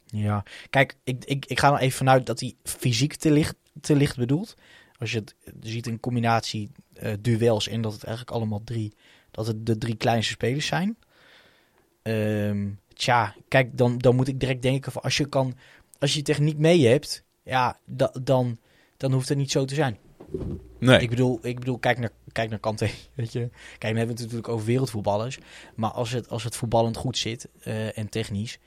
Ja, 0.04 0.42
kijk, 0.70 0.96
ik, 1.04 1.24
ik, 1.24 1.46
ik 1.46 1.60
ga 1.60 1.72
er 1.72 1.78
even 1.78 1.96
vanuit 1.96 2.26
dat 2.26 2.40
hij 2.40 2.54
fysiek 2.62 3.14
te 3.14 3.30
licht, 3.30 3.54
te 3.80 3.96
licht 3.96 4.16
bedoelt. 4.16 4.54
Als 4.98 5.12
je 5.12 5.18
het 5.18 5.34
ziet 5.60 5.86
in 5.86 6.00
combinatie 6.00 6.70
eh, 6.92 7.12
duels 7.20 7.68
en 7.68 7.80
dat 7.80 7.92
het 7.92 8.04
eigenlijk 8.04 8.36
allemaal 8.36 8.60
drie, 8.64 8.94
dat 9.30 9.46
het 9.46 9.66
de 9.66 9.78
drie 9.78 9.96
kleinste 9.96 10.32
spelers 10.32 10.66
zijn. 10.66 10.96
Ehm, 12.02 12.68
tja, 12.94 13.34
kijk, 13.48 13.78
dan, 13.78 13.98
dan 13.98 14.16
moet 14.16 14.28
ik 14.28 14.40
direct 14.40 14.62
denken 14.62 14.92
van 14.92 15.02
als 15.02 15.16
je 15.16 15.28
kan, 15.28 15.56
als 15.98 16.14
je 16.14 16.22
techniek 16.22 16.58
mee 16.58 16.86
hebt, 16.86 17.24
ja, 17.42 17.78
da- 17.84 18.14
dan, 18.22 18.58
dan 18.96 19.12
hoeft 19.12 19.28
het 19.28 19.38
niet 19.38 19.50
zo 19.50 19.64
te 19.64 19.74
zijn. 19.74 19.98
Nee. 20.78 21.00
Ik 21.00 21.10
bedoel, 21.10 21.38
ik 21.42 21.58
bedoel 21.58 21.78
kijk, 21.78 21.98
naar, 21.98 22.10
kijk 22.32 22.50
naar 22.50 22.58
Kante, 22.58 22.90
weet 23.14 23.32
je. 23.32 23.38
Kijk, 23.78 23.80
dan 23.80 23.96
hebben 23.96 24.06
we 24.06 24.12
het 24.12 24.20
natuurlijk 24.20 24.48
over 24.48 24.66
wereldvoetballers. 24.66 25.38
Maar 25.74 25.90
als 25.90 26.10
het, 26.10 26.28
als 26.28 26.44
het 26.44 26.56
voetballend 26.56 26.96
goed 26.96 27.18
zit 27.18 27.48
eh, 27.60 27.98
en 27.98 28.08
technisch, 28.08 28.58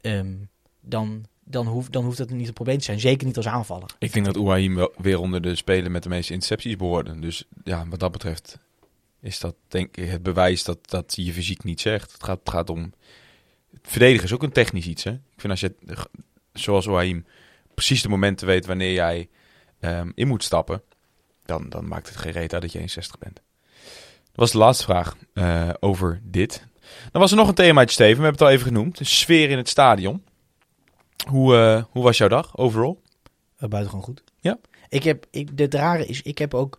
ehm, 0.00 0.34
dan, 0.80 1.24
dan, 1.44 1.66
hoeft, 1.66 1.92
dan 1.92 2.04
hoeft 2.04 2.18
het 2.18 2.30
niet 2.30 2.46
een 2.48 2.52
probleem 2.52 2.78
te 2.78 2.84
zijn. 2.84 3.00
Zeker 3.00 3.26
niet 3.26 3.36
als 3.36 3.48
aanvaller. 3.48 3.94
Ik 3.98 4.12
denk 4.12 4.26
dat 4.26 4.36
Ouahim 4.36 4.74
wel 4.74 4.92
weer 4.96 5.18
onder 5.18 5.42
de 5.42 5.56
speler 5.56 5.90
met 5.90 6.02
de 6.02 6.08
meeste 6.08 6.32
intercepties 6.32 6.76
behoorde. 6.76 7.18
Dus 7.18 7.44
ja, 7.64 7.88
wat 7.88 8.00
dat 8.00 8.12
betreft 8.12 8.58
is 9.20 9.40
dat 9.40 9.54
denk 9.68 9.96
ik 9.96 10.10
het 10.10 10.22
bewijs 10.22 10.64
dat, 10.64 10.78
dat 10.90 11.12
je 11.16 11.32
fysiek 11.32 11.64
niet 11.64 11.80
zegt. 11.80 12.12
Het 12.12 12.24
gaat, 12.24 12.38
het 12.38 12.50
gaat 12.50 12.70
om... 12.70 12.92
Verdedigen 13.82 14.24
is 14.24 14.32
ook 14.32 14.42
een 14.42 14.52
technisch 14.52 14.86
iets, 14.86 15.04
hè. 15.04 15.10
Ik 15.10 15.40
vind 15.40 15.50
als 15.50 15.60
je, 15.60 15.74
zoals 16.52 16.88
Ouahim, 16.88 17.26
precies 17.74 18.02
de 18.02 18.08
momenten 18.08 18.46
weet 18.46 18.66
wanneer 18.66 18.92
jij 18.92 19.28
ehm, 19.82 20.10
in 20.14 20.28
moet 20.28 20.44
stappen, 20.44 20.82
dan, 21.44 21.68
dan 21.68 21.88
maakt 21.88 22.08
het 22.08 22.16
geen 22.16 22.32
reet 22.32 22.52
uit 22.52 22.62
dat 22.62 22.72
je 22.72 22.78
61 22.78 23.18
bent. 23.18 23.40
Dat 24.24 24.40
was 24.40 24.50
de 24.50 24.58
laatste 24.58 24.84
vraag 24.84 25.16
eh, 25.34 25.70
over 25.80 26.20
dit. 26.24 26.66
Dan 27.12 27.20
was 27.20 27.30
er 27.30 27.36
nog 27.36 27.48
een 27.48 27.54
themaatje, 27.54 27.92
Steven. 27.92 28.16
We 28.16 28.22
hebben 28.22 28.32
het 28.32 28.42
al 28.42 28.50
even 28.50 28.66
genoemd. 28.66 28.98
De 28.98 29.04
sfeer 29.04 29.50
in 29.50 29.56
het 29.56 29.68
stadion. 29.68 30.24
Hoe, 31.28 31.56
eh, 31.56 31.84
hoe 31.90 32.02
was 32.02 32.18
jouw 32.18 32.28
dag, 32.28 32.56
overal? 32.56 33.02
Uh, 33.58 33.68
buitengewoon 33.68 34.04
goed. 34.04 34.22
Ja. 34.40 34.58
Ik 34.88 35.02
heb, 35.02 35.26
ik, 35.30 35.48
het 35.56 35.74
rare 35.74 36.06
is, 36.06 36.22
ik 36.22 36.38
heb 36.38 36.54
ook, 36.54 36.78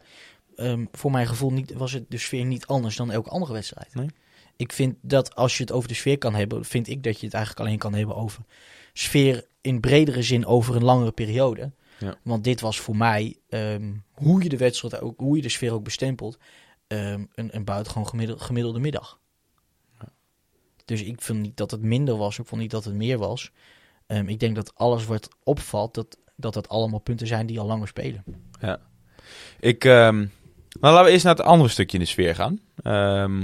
ehm, 0.55 0.85
voor 0.91 1.11
mijn 1.11 1.27
gevoel 1.27 1.51
niet, 1.51 1.73
was 1.73 1.91
het 1.91 2.05
de 2.09 2.17
sfeer 2.17 2.45
niet 2.45 2.65
anders 2.65 2.95
dan 2.95 3.11
elke 3.11 3.29
andere 3.29 3.53
wedstrijd. 3.53 3.95
Nee? 3.95 4.09
Ik 4.55 4.73
vind 4.73 4.95
dat 5.01 5.35
als 5.35 5.57
je 5.57 5.63
het 5.63 5.71
over 5.71 5.87
de 5.87 5.93
sfeer 5.93 6.17
kan 6.17 6.35
hebben, 6.35 6.65
vind 6.65 6.87
ik 6.87 7.03
dat 7.03 7.19
je 7.19 7.25
het 7.25 7.35
eigenlijk 7.35 7.65
alleen 7.65 7.79
kan 7.79 7.93
hebben 7.93 8.15
over 8.15 8.43
sfeer 8.93 9.45
in 9.61 9.79
bredere 9.79 10.21
zin 10.21 10.45
over 10.45 10.75
een 10.75 10.83
langere 10.83 11.11
periode. 11.11 11.71
Ja. 12.03 12.15
Want 12.21 12.43
dit 12.43 12.61
was 12.61 12.79
voor 12.79 12.95
mij, 12.95 13.37
ehm, 13.49 13.93
hoe 14.11 14.43
je 14.43 14.49
de 14.49 14.57
wedstrijd 14.57 15.01
ook, 15.01 15.19
hoe 15.19 15.35
je 15.35 15.41
de 15.41 15.49
sfeer 15.49 15.73
ook 15.73 15.83
bestempelt, 15.83 16.37
ehm, 16.87 17.25
een, 17.35 17.55
een 17.55 17.63
buitengewoon 17.63 18.07
gemiddelde, 18.07 18.43
gemiddelde 18.43 18.79
middag. 18.79 19.21
Dus 20.85 21.03
ik 21.03 21.21
vind 21.21 21.39
niet 21.39 21.57
dat 21.57 21.71
het 21.71 21.81
minder 21.81 22.17
was, 22.17 22.39
ik 22.39 22.45
vond 22.45 22.61
niet 22.61 22.71
dat 22.71 22.83
het 22.83 22.93
meer 22.93 23.17
was. 23.17 23.51
Ehm, 24.07 24.27
ik 24.27 24.39
denk 24.39 24.55
dat 24.55 24.75
alles 24.75 25.05
wat 25.05 25.29
opvalt, 25.43 25.93
dat, 25.93 26.17
dat 26.35 26.53
dat 26.53 26.69
allemaal 26.69 26.99
punten 26.99 27.27
zijn 27.27 27.45
die 27.45 27.59
al 27.59 27.65
langer 27.65 27.87
spelen. 27.87 28.23
Ik, 29.59 29.85
ehm, 29.85 30.17
nou, 30.79 30.93
laten 30.93 31.05
we 31.05 31.11
eerst 31.11 31.25
naar 31.25 31.35
het 31.35 31.45
andere 31.45 31.69
stukje 31.69 31.97
in 31.97 32.03
de 32.03 32.09
sfeer 32.09 32.35
gaan. 32.35 32.59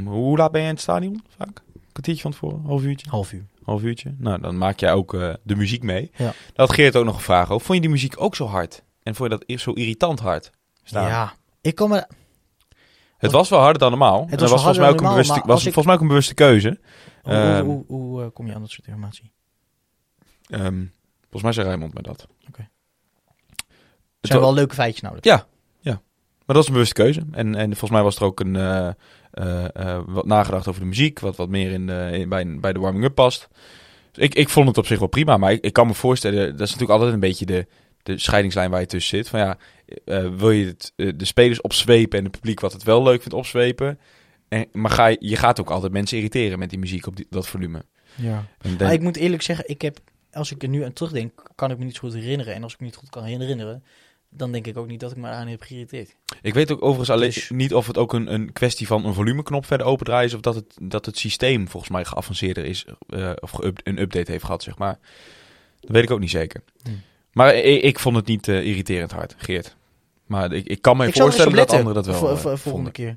Hoe 0.05 0.37
laat 0.37 0.51
ben 0.51 0.61
je 0.61 0.67
in 0.67 0.73
het 0.73 0.81
stadion 0.81 1.23
vaak? 1.37 1.61
Een 1.73 1.81
kwartiertje 1.91 2.21
van 2.21 2.31
tevoren? 2.31 2.61
Half 2.65 2.83
uurtje? 2.83 3.09
Half 3.09 3.31
uur. 3.31 3.45
Half 3.69 3.81
uurtje? 3.83 4.15
Nou, 4.17 4.41
dan 4.41 4.57
maak 4.57 4.79
jij 4.79 4.93
ook 4.93 5.13
eh, 5.13 5.33
de 5.43 5.55
muziek 5.55 5.83
mee. 5.83 6.11
Ja. 6.15 6.23
Daar 6.25 6.33
had 6.55 6.73
Geert 6.73 6.95
ook 6.95 7.05
nog 7.05 7.15
een 7.15 7.21
vraag 7.21 7.49
over. 7.51 7.65
Vond 7.65 7.77
je 7.77 7.81
die 7.81 7.89
muziek 7.93 8.21
ook 8.21 8.35
zo 8.35 8.45
hard? 8.45 8.83
En 9.03 9.15
vond 9.15 9.31
je 9.31 9.37
dat 9.37 9.47
eerst 9.47 9.63
zo 9.63 9.71
irritant 9.71 10.19
hard? 10.19 10.51
Staan? 10.83 11.07
Ja, 11.07 11.33
ik 11.61 11.75
kan 11.75 11.89
me... 11.89 12.07
Het 13.17 13.31
was 13.31 13.49
wel 13.49 13.59
harder 13.59 13.79
dan 13.79 13.89
normaal. 13.89 14.21
En 14.21 14.29
was 14.29 14.39
dat 14.39 14.49
was 14.49 14.49
volgens 14.61 14.77
mij 14.77 14.89
ook 14.89 15.01
een 15.01 15.09
bewuste, 15.09 15.33
maar 15.33 15.45
was 15.45 15.57
ik- 15.65 15.73
volgens 15.73 15.85
mij 15.85 15.95
ook 15.95 16.01
een 16.01 16.07
bewuste 16.07 16.33
keuze. 16.33 16.79
Hoe, 17.23 17.33
Ehm. 17.33 17.63
hoe, 17.65 17.83
hoe, 17.87 17.97
hoe, 17.99 18.21
eh, 18.23 18.27
kom 18.33 18.47
je 18.47 18.53
aan 18.53 18.61
dat 18.61 18.69
soort 18.69 18.87
informatie? 18.87 19.31
Ehm, 20.49 20.83
volgens 21.21 21.43
mij 21.43 21.51
zei 21.51 21.67
Rijmond 21.67 21.93
me 21.93 22.01
dat. 22.01 22.27
Oké. 22.47 22.69
Het 24.21 24.29
zijn 24.29 24.39
wel 24.39 24.53
leuke 24.53 24.75
feitjes 24.75 25.01
namelijk. 25.01 25.25
Ja, 25.25 25.45
ja. 25.81 26.01
dat 26.45 26.55
was 26.55 26.67
een 26.67 26.73
bewuste 26.73 26.93
keuze. 26.93 27.25
En, 27.31 27.55
en 27.55 27.67
volgens 27.69 27.91
mij 27.91 28.03
was 28.03 28.15
er 28.15 28.23
ook 28.23 28.39
een, 28.39 28.55
eh, 28.55 28.89
eh, 29.39 29.65
eh, 29.95 30.01
wat 30.05 30.25
nagedacht 30.25 30.67
over 30.67 30.81
de 30.81 30.87
muziek, 30.87 31.19
wat 31.19 31.35
wat 31.35 31.49
meer 31.49 31.71
in 31.71 31.87
de, 31.87 32.09
in, 32.13 32.29
bij, 32.29 32.59
bij 32.59 32.73
de 32.73 32.79
warming-up 32.79 33.15
past. 33.15 33.47
Dus 34.11 34.23
ik, 34.23 34.35
ik 34.35 34.49
vond 34.49 34.67
het 34.67 34.77
op 34.77 34.85
zich 34.85 34.99
wel 34.99 35.07
prima, 35.07 35.37
maar 35.37 35.51
ik, 35.51 35.63
ik 35.63 35.73
kan 35.73 35.87
me 35.87 35.93
voorstellen, 35.93 36.37
dat 36.51 36.67
is 36.67 36.71
natuurlijk 36.73 36.91
altijd 36.91 37.13
een 37.13 37.19
beetje 37.19 37.45
de, 37.45 37.67
de 38.03 38.17
scheidingslijn 38.17 38.71
waar 38.71 38.79
je 38.79 38.85
tussen 38.85 39.17
zit. 39.17 39.29
Van 39.29 39.39
ja, 39.39 39.57
eh, 40.05 40.29
wil 40.37 40.51
je 40.51 40.65
het, 40.65 40.93
eh, 40.95 41.11
de 41.15 41.25
spelers 41.25 41.61
opzwepen 41.61 42.17
en 42.17 42.23
het 42.23 42.33
publiek 42.33 42.59
wat 42.59 42.73
het 42.73 42.83
wel 42.83 43.03
leuk 43.03 43.19
vindt 43.21 43.37
opzwepen? 43.37 43.99
En, 44.47 44.65
maar 44.71 44.91
ga 44.91 45.07
je, 45.07 45.17
je 45.19 45.35
gaat 45.35 45.59
ook 45.59 45.69
altijd 45.69 45.91
mensen 45.91 46.17
irriteren 46.17 46.59
met 46.59 46.69
die 46.69 46.79
muziek 46.79 47.07
op 47.07 47.15
die, 47.15 47.27
dat 47.29 47.47
volume. 47.47 47.83
Ja. 48.15 48.45
En 48.61 48.69
Maar 48.69 48.77
dan- 48.77 48.91
ik 48.91 49.01
moet 49.01 49.17
eerlijk 49.17 49.41
zeggen, 49.41 49.69
ik 49.69 49.81
heb, 49.81 49.99
als 50.31 50.51
ik 50.51 50.63
er 50.63 50.69
nu 50.69 50.83
aan 50.83 50.93
terugdenk, 50.93 51.43
kan 51.55 51.71
ik 51.71 51.77
me 51.77 51.83
niet 51.85 51.95
zo 51.95 51.99
goed 52.01 52.13
herinneren. 52.13 52.53
En 52.53 52.63
als 52.63 52.73
ik 52.73 52.79
me 52.79 52.85
niet 52.85 52.95
goed 52.95 53.09
kan 53.09 53.23
herinneren, 53.23 53.83
dan 54.29 54.51
denk 54.51 54.67
ik 54.67 54.77
ook 54.77 54.87
niet 54.87 54.99
dat 54.99 55.11
ik 55.11 55.17
me 55.17 55.27
aan 55.27 55.47
heb 55.47 55.61
geïrriteerd. 55.61 56.15
Ik 56.41 56.53
weet 56.53 56.71
ook 56.71 56.81
overigens 56.81 57.09
alleen 57.09 57.29
Dus- 57.29 57.49
niet 57.49 57.73
of 57.73 57.87
het 57.87 57.97
ook 57.97 58.13
een, 58.13 58.33
een 58.33 58.53
kwestie 58.53 58.87
van 58.87 59.05
een 59.05 59.13
volumeknop 59.13 59.65
verder 59.65 59.87
opendraaien 59.87 60.25
is. 60.27 60.33
Of 60.33 60.41
dat 60.41 60.55
het, 60.55 60.77
dat 60.81 61.05
het 61.05 61.17
systeem 61.17 61.67
volgens 61.69 61.91
mij 61.91 62.05
geavanceerder 62.05 62.65
is. 62.65 62.85
eh, 63.09 63.31
of 63.39 63.53
een 63.83 63.99
update 64.01 64.31
heeft 64.31 64.43
gehad, 64.43 64.63
zeg 64.63 64.77
maar. 64.77 64.99
Dat 65.79 65.91
weet 65.91 66.03
ik 66.03 66.11
ook 66.11 66.19
niet 66.19 66.29
zeker. 66.29 66.61
Hmm. 66.83 67.01
Maar 67.33 67.55
ik, 67.55 67.83
ik 67.83 67.99
vond 67.99 68.15
het 68.15 68.25
niet 68.25 68.47
eh, 68.47 68.65
irriterend 68.65 69.11
hard, 69.11 69.35
Geert. 69.37 69.75
Maar 70.25 70.51
ik, 70.53 70.65
ik 70.67 70.81
kan 70.81 70.97
me 70.97 71.07
ik 71.07 71.13
voorstellen 71.15 71.55
dat 71.55 71.71
anderen 71.71 71.93
dat 71.93 72.05
wel 72.05 72.15
eh, 72.15 72.21
volgende 72.37 72.57
vonden. 72.57 72.91
keer. 72.91 73.13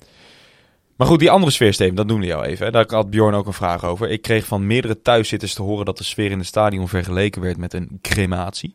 Maar 0.96 1.06
goed, 1.06 1.18
die 1.18 1.30
andere 1.30 1.52
sfeersteem, 1.52 1.94
dat 1.94 2.08
doen 2.08 2.20
we 2.20 2.26
jou 2.26 2.44
even. 2.44 2.66
Hè. 2.66 2.72
Daar 2.72 2.84
had 2.88 3.10
Bjorn 3.10 3.34
ook 3.34 3.46
een 3.46 3.52
vraag 3.52 3.84
over. 3.84 4.10
Ik 4.10 4.22
kreeg 4.22 4.46
van 4.46 4.66
meerdere 4.66 5.02
thuiszitters 5.02 5.54
te 5.54 5.62
horen 5.62 5.84
dat 5.84 5.98
de 5.98 6.04
sfeer 6.04 6.30
in 6.30 6.38
het 6.38 6.46
stadion 6.46 6.88
vergeleken 6.88 7.42
werd 7.42 7.56
met 7.56 7.72
een 7.74 7.98
crematie. 8.02 8.74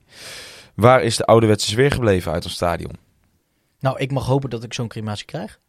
Waar 0.78 1.04
is 1.04 1.18
de 1.18 1.26
ouderwetse 1.26 1.68
sfeer 1.70 1.92
gebleven 1.92 2.32
uit 2.32 2.44
ons 2.44 2.54
stadion? 2.54 2.92
Nou, 3.80 4.00
ik 4.00 4.12
mag 4.12 4.26
hopen 4.26 4.50
dat 4.50 4.64
ik 4.64 4.74
zo'n 4.74 4.88
crematie 4.88 5.26
krijg. 5.26 5.60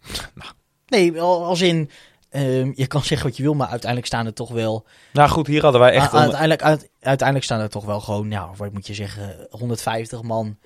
Nou. 0.34 0.50
Nee, 0.86 1.20
al- 1.20 1.44
als 1.44 1.60
in, 1.60 1.90
ehm, 2.28 2.72
je 2.74 2.86
kan 2.86 3.02
zeggen 3.02 3.26
wat 3.28 3.36
je 3.36 3.42
wil, 3.42 3.54
maar 3.54 3.68
uiteindelijk 3.68 4.06
staan 4.06 4.26
er 4.26 4.34
toch 4.34 4.50
wel... 4.50 4.86
Nou 5.12 5.28
goed, 5.28 5.46
hier 5.46 5.62
hadden 5.62 5.80
wij 5.80 5.92
echt... 5.92 6.02
A- 6.04 6.06
onder- 6.06 6.20
uiteindelijk, 6.20 6.62
uit- 6.62 6.90
uiteindelijk 7.00 7.46
staan 7.46 7.60
er 7.60 7.68
toch 7.68 7.84
wel 7.84 8.00
gewoon, 8.00 8.28
nou, 8.28 8.54
wat 8.56 8.72
moet 8.72 8.86
je 8.86 8.94
zeggen, 8.94 9.46
150 9.50 10.22
man 10.22 10.58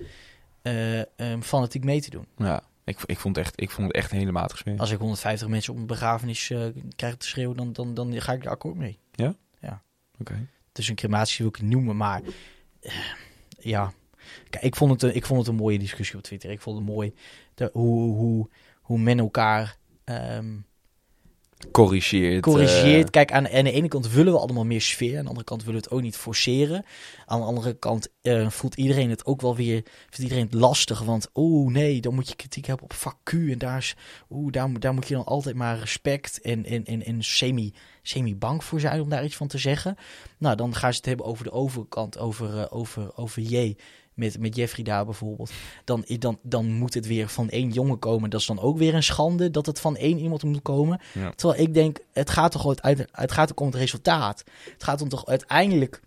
eh, 0.61 0.99
ehm, 0.99 1.41
fanatiek 1.41 1.83
mee 1.83 2.01
te 2.01 2.09
doen. 2.09 2.27
Ja, 2.37 2.63
ik, 2.83 2.99
ik, 3.05 3.19
vond 3.19 3.37
echt, 3.37 3.61
ik 3.61 3.71
vond 3.71 3.87
het 3.87 3.95
echt 3.95 4.11
een 4.11 4.17
hele 4.17 4.31
matige 4.31 4.57
sfeer. 4.57 4.79
Als 4.79 4.91
ik 4.91 4.99
150 4.99 5.47
mensen 5.47 5.73
op 5.73 5.79
een 5.79 5.85
begrafenis 5.85 6.49
eh, 6.49 6.59
krijg 6.95 7.15
te 7.15 7.27
schreeuwen, 7.27 7.57
dan, 7.57 7.73
dan, 7.73 7.93
dan 7.93 8.21
ga 8.21 8.33
ik 8.33 8.43
er 8.45 8.49
akkoord 8.49 8.75
mee. 8.75 8.99
Oké. 10.19 10.47
Dus 10.71 10.87
een 10.87 10.95
crematie 10.95 11.37
wil 11.37 11.47
ik 11.47 11.55
het 11.55 11.65
noemen, 11.65 11.97
maar 11.97 12.21
eh, 12.81 12.91
ja. 13.65 13.93
Ik 14.59 14.75
vond, 14.75 14.91
het 14.91 15.01
een, 15.01 15.15
ik 15.15 15.25
vond 15.25 15.39
het 15.39 15.47
een 15.47 15.55
mooie 15.55 15.79
discussie 15.79 16.17
op 16.17 16.23
Twitter. 16.23 16.51
Ik 16.51 16.61
vond 16.61 16.77
het 16.77 16.87
mooi 16.87 17.13
hoe, 17.71 18.15
hoe, 18.15 18.49
hoe 18.81 18.99
men 18.99 19.19
elkaar 19.19 19.77
ehm, 20.03 20.57
Corrigeert. 21.71 22.41
corrigeert. 22.41 23.05
eh, 23.05 23.11
Kijk, 23.11 23.31
aan, 23.31 23.49
aan 23.49 23.63
de 23.63 23.71
ene 23.71 23.87
kant 23.87 24.09
willen 24.11 24.33
we 24.33 24.39
allemaal 24.39 24.65
meer 24.65 24.81
sfeer. 24.81 25.17
Aan 25.17 25.21
de 25.23 25.27
andere 25.29 25.45
kant 25.45 25.63
willen 25.63 25.79
we 25.79 25.85
het 25.85 25.95
ook 25.95 26.01
niet 26.01 26.15
forceren. 26.17 26.85
Aan 27.25 27.39
de 27.39 27.45
andere 27.45 27.73
kant 27.73 28.07
eh, 28.21 28.49
voelt 28.49 28.75
iedereen 28.75 29.09
het 29.09 29.25
ook 29.25 29.41
wel 29.41 29.55
weer... 29.55 29.83
Vindt 30.09 30.17
iedereen 30.17 30.43
het 30.43 30.53
lastig. 30.53 31.01
Want 31.01 31.29
oh 31.33 31.71
nee, 31.71 32.01
dan 32.01 32.13
moet 32.15 32.29
je 32.29 32.35
kritiek 32.35 32.65
hebben 32.65 32.85
op 32.85 32.93
vak 32.93 33.17
Q. 33.23 33.31
En 33.33 33.57
daar, 33.57 33.77
is, 33.77 33.95
oeh, 34.29 34.51
daar, 34.51 34.69
moet- 34.69 34.81
daar 34.81 34.93
moet 34.93 35.07
je 35.07 35.13
dan 35.15 35.25
altijd 35.25 35.55
maar 35.55 35.79
respect 35.79 36.41
en, 36.41 36.65
en, 36.65 36.85
en, 36.85 37.03
en 37.05 37.23
semi, 37.23 37.73
semi-bang 38.01 38.63
voor 38.63 38.79
zijn 38.79 39.01
om 39.01 39.09
daar 39.09 39.23
iets 39.25 39.35
van 39.35 39.47
te 39.47 39.57
zeggen. 39.57 39.95
Nou, 40.37 40.55
dan 40.55 40.75
gaan 40.75 40.91
ze 40.91 40.97
het 40.97 41.05
hebben 41.05 41.25
over 41.25 41.43
de 41.43 41.51
overkant. 41.51 42.17
Over, 42.17 42.59
eh, 42.59 42.65
over, 42.69 43.17
over 43.17 43.41
J. 43.41 43.75
Met, 44.15 44.39
met 44.39 44.55
Jeffrey 44.55 44.83
daar 44.83 45.05
bijvoorbeeld. 45.05 45.51
Dan, 45.83 46.05
dan, 46.19 46.39
dan 46.41 46.71
moet 46.71 46.93
het 46.93 47.07
weer 47.07 47.29
van 47.29 47.49
één 47.49 47.69
jongen 47.69 47.99
komen. 47.99 48.29
Dat 48.29 48.39
is 48.39 48.45
dan 48.45 48.59
ook 48.59 48.77
weer 48.77 48.93
een 48.93 49.03
schande 49.03 49.51
dat 49.51 49.65
het 49.65 49.79
van 49.79 49.97
één 49.97 50.19
iemand 50.19 50.43
moet 50.43 50.61
komen. 50.61 51.01
Ja. 51.13 51.31
Terwijl 51.35 51.61
ik 51.61 51.73
denk, 51.73 51.97
het 52.13 52.29
gaat 52.29 52.51
toch 52.51 52.75
uit, 52.75 53.05
het 53.11 53.31
gaat 53.31 53.51
ook 53.51 53.59
om 53.59 53.65
het 53.65 53.75
resultaat. 53.75 54.43
Het 54.73 54.83
gaat 54.83 55.01
om 55.01 55.09
toch 55.09 55.25
uiteindelijk. 55.25 56.01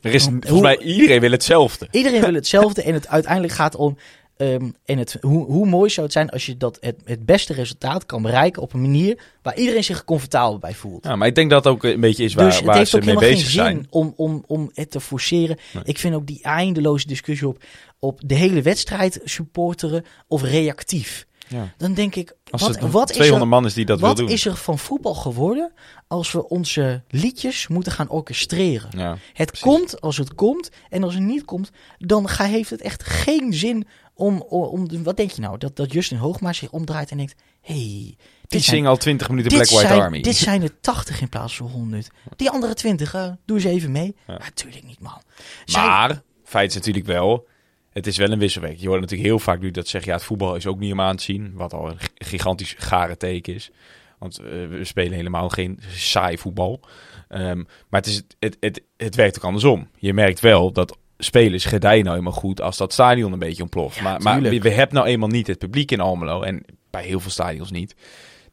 er 0.00 0.14
is, 0.14 0.24
volgens 0.24 0.60
mij, 0.60 0.78
iedereen 0.78 1.20
wil 1.20 1.30
hetzelfde. 1.30 1.88
Iedereen 1.90 2.20
wil 2.20 2.34
hetzelfde 2.34 2.82
en 2.82 2.94
het 2.94 3.08
uiteindelijk 3.08 3.52
gaat 3.52 3.74
om. 3.74 3.96
Ehm, 4.36 4.70
en 4.84 4.98
het, 4.98 5.16
hoe, 5.20 5.44
hoe 5.44 5.66
mooi 5.66 5.90
zou 5.90 6.06
het 6.06 6.14
zijn 6.14 6.30
als 6.30 6.46
je 6.46 6.56
dat 6.56 6.78
het, 6.80 6.96
het 7.04 7.26
beste 7.26 7.52
resultaat 7.52 8.06
kan 8.06 8.22
bereiken 8.22 8.62
op 8.62 8.72
een 8.72 8.80
manier 8.80 9.18
waar 9.42 9.56
iedereen 9.56 9.84
zich 9.84 10.04
comfortabel 10.04 10.58
bij 10.58 10.74
voelt. 10.74 11.04
Ja, 11.04 11.16
maar 11.16 11.28
ik 11.28 11.34
denk 11.34 11.50
dat 11.50 11.64
het 11.64 11.72
ook 11.72 11.84
een 11.84 12.00
beetje 12.00 12.24
is 12.24 12.34
waar, 12.34 12.44
dus 12.44 12.56
het 12.56 12.64
waar 12.64 12.76
heeft 12.76 12.90
ze 12.90 12.96
ook 12.96 13.04
mee 13.04 13.14
helemaal 13.14 13.34
geen 13.34 13.42
bezig 13.42 13.54
zin 13.54 13.64
zijn. 13.64 13.86
om, 13.90 14.12
om, 14.16 14.44
om 14.46 14.70
het 14.74 14.90
te 14.90 15.00
forceren. 15.00 15.56
Nee. 15.72 15.82
Ik 15.84 15.98
vind 15.98 16.14
ook 16.14 16.26
die 16.26 16.42
eindeloze 16.42 17.06
discussie 17.06 17.48
op, 17.48 17.64
op 17.98 18.20
de 18.24 18.34
hele 18.34 18.62
wedstrijd 18.62 19.20
supporteren 19.24 20.04
of 20.28 20.42
reactief. 20.42 21.26
Ja. 21.52 21.72
Dan 21.76 21.94
denk 21.94 22.14
ik, 22.14 22.36
Als 22.50 22.60
wat, 22.60 22.80
het 22.80 22.90
wat 22.90 23.10
is 23.10 23.16
200 23.16 23.50
er 23.50 23.56
man 23.56 23.66
is 23.66 23.74
die 23.74 23.84
dat 23.84 24.00
wat 24.00 24.16
wil 24.16 24.26
doen. 24.26 24.34
is 24.34 24.46
er 24.46 24.56
van 24.56 24.78
voetbal 24.78 25.14
geworden 25.14 25.72
als 26.06 26.32
we 26.32 26.48
onze 26.48 27.02
liedjes 27.08 27.68
moeten 27.68 27.92
gaan 27.92 28.08
orchestreren? 28.08 28.90
Ja. 28.96 29.16
Het 29.32 29.46
precies. 29.46 29.66
komt 29.66 30.00
als 30.00 30.16
het 30.16 30.34
komt 30.34 30.70
en 30.88 31.02
als 31.02 31.14
het 31.14 31.22
niet 31.22 31.44
komt, 31.44 31.70
dan 31.98 32.28
ga, 32.28 32.44
heeft 32.44 32.70
het 32.70 32.80
echt 32.80 33.02
geen 33.04 33.52
zin 33.54 33.86
om, 34.14 34.40
om, 34.40 35.02
wat 35.02 35.16
denk 35.16 35.30
je 35.30 35.40
nou, 35.40 35.58
dat, 35.58 35.76
dat 35.76 35.92
Justin 35.92 36.18
Hoogma 36.18 36.52
zich 36.52 36.70
omdraait 36.70 37.10
en 37.10 37.16
denkt, 37.16 37.34
hey, 37.60 38.16
Die 38.48 38.60
zingen 38.60 38.90
al 38.90 38.96
20 38.96 39.28
minuten 39.28 39.50
Black 39.52 39.66
White 39.68 39.86
zijn, 39.86 40.00
Army. 40.00 40.20
dit 40.20 40.36
zijn 40.36 40.62
er 40.62 40.80
80 40.80 41.20
in 41.20 41.28
plaats 41.28 41.56
van 41.56 41.66
100. 41.66 42.10
Die 42.36 42.50
andere 42.50 42.74
20, 42.74 43.14
eh, 43.14 43.30
doe 43.44 43.56
eens 43.56 43.66
even 43.66 43.92
mee. 43.92 44.16
Ja. 44.26 44.38
Natuurlijk 44.38 44.84
niet, 44.84 45.00
man. 45.00 45.22
Zij- 45.64 45.86
Maar, 45.86 46.22
feit 46.44 46.68
is 46.70 46.74
natuurlijk 46.74 47.06
wel, 47.06 47.48
het 47.90 48.06
is 48.06 48.16
wel 48.16 48.30
een 48.30 48.38
wisselwerking. 48.38 48.82
Je 48.82 48.88
hoort 48.88 49.00
natuurlijk 49.00 49.28
heel 49.28 49.38
vaak 49.38 49.60
nu 49.60 49.70
dat 49.70 49.88
zeggen, 49.88 50.10
ja, 50.10 50.16
het 50.16 50.26
voetbal 50.26 50.54
is 50.56 50.66
ook 50.66 50.78
niet 50.78 50.92
om 50.92 51.00
aan 51.00 51.16
te 51.16 51.22
zien. 51.24 51.52
Wat 51.54 51.72
al 51.72 51.88
een 51.88 51.98
gigantisch 52.14 52.74
gare 52.78 53.16
teken 53.16 53.54
is. 53.54 53.70
Want 54.18 54.38
eh, 54.38 54.44
we 54.44 54.84
spelen 54.84 55.12
helemaal 55.12 55.48
geen 55.48 55.80
saai 55.90 56.38
voetbal. 56.38 56.80
Ehm, 57.28 57.56
maar 57.88 58.00
het, 58.00 58.06
is, 58.06 58.16
het, 58.16 58.36
het, 58.38 58.56
het, 58.60 58.82
het 58.96 59.14
werkt 59.14 59.36
ook 59.36 59.44
andersom. 59.44 59.88
Je 59.98 60.12
merkt 60.14 60.40
wel 60.40 60.72
dat 60.72 60.96
spelers 61.24 61.64
gedijen 61.64 62.04
nou 62.04 62.16
eenmaal 62.16 62.32
goed 62.32 62.60
als 62.60 62.76
dat 62.76 62.92
stadion 62.92 63.32
een 63.32 63.38
beetje 63.38 63.62
ontploft. 63.62 63.96
Ja, 63.96 64.02
maar 64.02 64.22
maar 64.22 64.40
we, 64.40 64.70
hebben 64.70 64.96
nou 64.96 65.06
eenmaal 65.08 65.28
niet 65.28 65.46
het 65.46 65.58
publiek 65.58 65.90
in 65.90 66.00
Almelo. 66.00 66.42
En 66.42 66.64
bij 66.90 67.04
heel 67.04 67.20
veel 67.20 67.30
stadions 67.30 67.70
niet. 67.70 67.94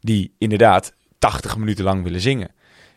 Die 0.02 0.34
inderdaad 0.38 0.94
80 1.20 1.58
minuten 1.58 1.84
lang 1.84 2.04
willen 2.04 2.22
zingen. 2.22 2.52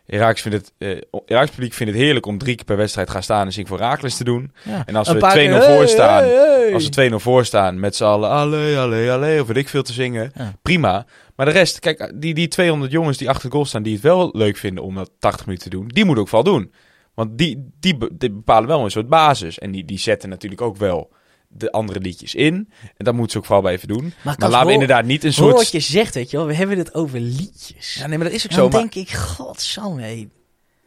Iraks 0.06 0.42
vindt 0.42 0.58
het, 0.58 0.72
eh 0.78 1.20
Iraks 1.26 1.50
publiek 1.50 1.72
vindt 1.72 1.92
het 1.92 2.02
heerlijk 2.02 2.26
om 2.26 2.38
drie 2.38 2.54
keer 2.54 2.64
per 2.64 2.76
wedstrijd 2.76 3.10
gaan 3.10 3.22
staan 3.22 3.46
en 3.46 3.52
zing 3.52 3.68
voor 3.68 3.78
Raakles 3.78 4.16
te 4.16 4.24
doen. 4.24 4.52
ja. 4.64 4.82
En 4.86 4.96
als 4.96 5.08
we 5.08 5.16
paar 5.16 5.32
2-0 5.32 5.34
keer, 5.34 5.62
voor 5.62 5.76
hey, 5.76 5.86
staan, 5.86 6.22
hey, 6.22 6.32
hey. 6.32 6.72
als 6.74 6.88
we 6.88 7.10
2-0 7.10 7.14
voor 7.14 7.44
staan 7.44 7.80
met 7.80 7.96
z'n 7.96 8.04
allen, 8.04 8.30
allee, 8.30 8.78
allee, 8.78 9.10
allee, 9.10 9.40
of 9.40 9.46
weet 9.46 9.56
ik 9.56 9.68
veel 9.68 9.82
te 9.82 9.92
zingen, 9.92 10.32
Ja. 10.34 10.52
prima. 10.62 11.06
Maar 11.36 11.46
de 11.46 11.52
rest, 11.52 11.78
kijk, 11.78 12.12
die, 12.14 12.34
die 12.34 12.48
200 12.48 12.92
jongens 12.92 13.18
die 13.18 13.28
achter 13.28 13.48
de 13.48 13.54
goal 13.54 13.64
staan, 13.66 13.82
die 13.82 13.92
het 13.92 14.02
wel 14.02 14.30
leuk 14.32 14.56
vinden 14.56 14.84
om 14.84 14.94
dat 14.94 15.10
80 15.18 15.46
minuten 15.46 15.70
te 15.70 15.76
doen, 15.76 15.88
die 15.88 16.04
moeten 16.04 16.24
ook 16.24 16.30
wel 16.30 16.42
doen. 16.42 16.72
Want 17.14 17.38
die, 17.38 17.70
die, 17.80 17.96
be- 17.96 18.10
die 18.16 18.30
bepalen 18.30 18.68
wel 18.68 18.84
een 18.84 18.90
soort 18.90 19.08
basis. 19.08 19.58
En 19.58 19.70
die, 19.70 19.84
die 19.84 19.98
zetten 19.98 20.28
natuurlijk 20.28 20.60
ook 20.60 20.76
wel 20.76 21.10
de 21.48 21.72
andere 21.72 22.00
liedjes 22.00 22.34
in. 22.34 22.54
En 22.96 23.04
dat 23.04 23.14
moeten 23.14 23.32
ze 23.32 23.38
ook 23.38 23.44
vooral 23.44 23.62
bij 23.62 23.72
even 23.72 23.88
doen. 23.88 24.12
Maar, 24.24 24.36
laten 24.38 24.66
we 24.66 24.72
inderdaad 24.72 25.04
niet 25.04 25.24
een 25.24 25.32
soort... 25.32 25.54
wat 25.56 25.70
je 25.72 25.80
zegt, 25.80 26.14
weet 26.14 26.30
je 26.30 26.36
wel. 26.36 26.46
We 26.46 26.54
hebben 26.54 26.78
het 26.78 26.94
over 26.94 27.20
liedjes. 27.20 27.94
Ja, 27.94 28.06
nee, 28.06 28.18
maar 28.18 28.26
dat 28.26 28.36
is 28.36 28.44
ook 28.44 28.50
dan 28.50 28.58
zo. 28.60 28.68
Maar, 28.68 28.80
denk 28.80 28.94
ik, 28.94 29.10
godsamme, 29.12 30.18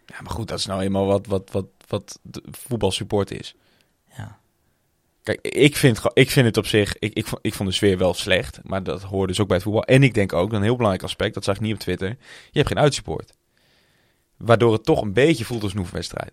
ja, 0.06 0.22
maar 0.22 0.32
goed, 0.32 0.48
dat 0.48 0.60
is 0.60 0.66
nou 0.66 0.82
eenmaal 0.82 1.06
wat, 1.06 1.28
wat, 1.28 1.50
wat, 1.52 1.66
wat 1.88 2.20
de 2.22 2.44
voetbalsupport 2.52 3.32
is. 3.32 3.56
Ja. 4.18 4.40
Kijk, 5.24 5.40
ik 5.48 5.76
vind, 5.76 6.02
ik 6.14 6.32
vind 6.32 6.46
het 6.46 6.58
op 6.58 6.66
zich... 6.68 6.96
Ik, 7.00 7.14
ik, 7.14 7.28
vond- 7.28 7.46
ik 7.46 7.54
vond 7.54 7.70
de 7.70 7.76
sfeer 7.76 7.98
wel 7.98 8.14
slecht. 8.14 8.60
Maar 8.64 8.84
dat 8.84 9.02
hoort 9.04 9.28
dus 9.28 9.40
ook 9.40 9.48
bij 9.48 9.56
het 9.56 9.66
voetbal. 9.66 9.84
En 9.84 10.04
ik 10.04 10.14
denk 10.14 10.34
ook, 10.34 10.54
een 10.54 10.62
heel 10.64 10.76
belangrijk 10.76 11.04
aspect... 11.06 11.34
Dat 11.34 11.44
zag 11.44 11.56
ik 11.56 11.62
niet 11.62 11.74
op 11.74 11.80
Twitter. 11.80 12.08
Je 12.10 12.18
hebt 12.60 12.68
geen 12.68 12.80
uitsupport. 12.80 13.34
Waardoor 14.38 14.74
het 14.74 14.84
toch 14.86 15.02
een 15.02 15.14
beetje 15.14 15.46
voelt 15.46 15.64
als 15.64 15.74
een 15.74 15.80
oefenwedstrijd. 15.80 16.32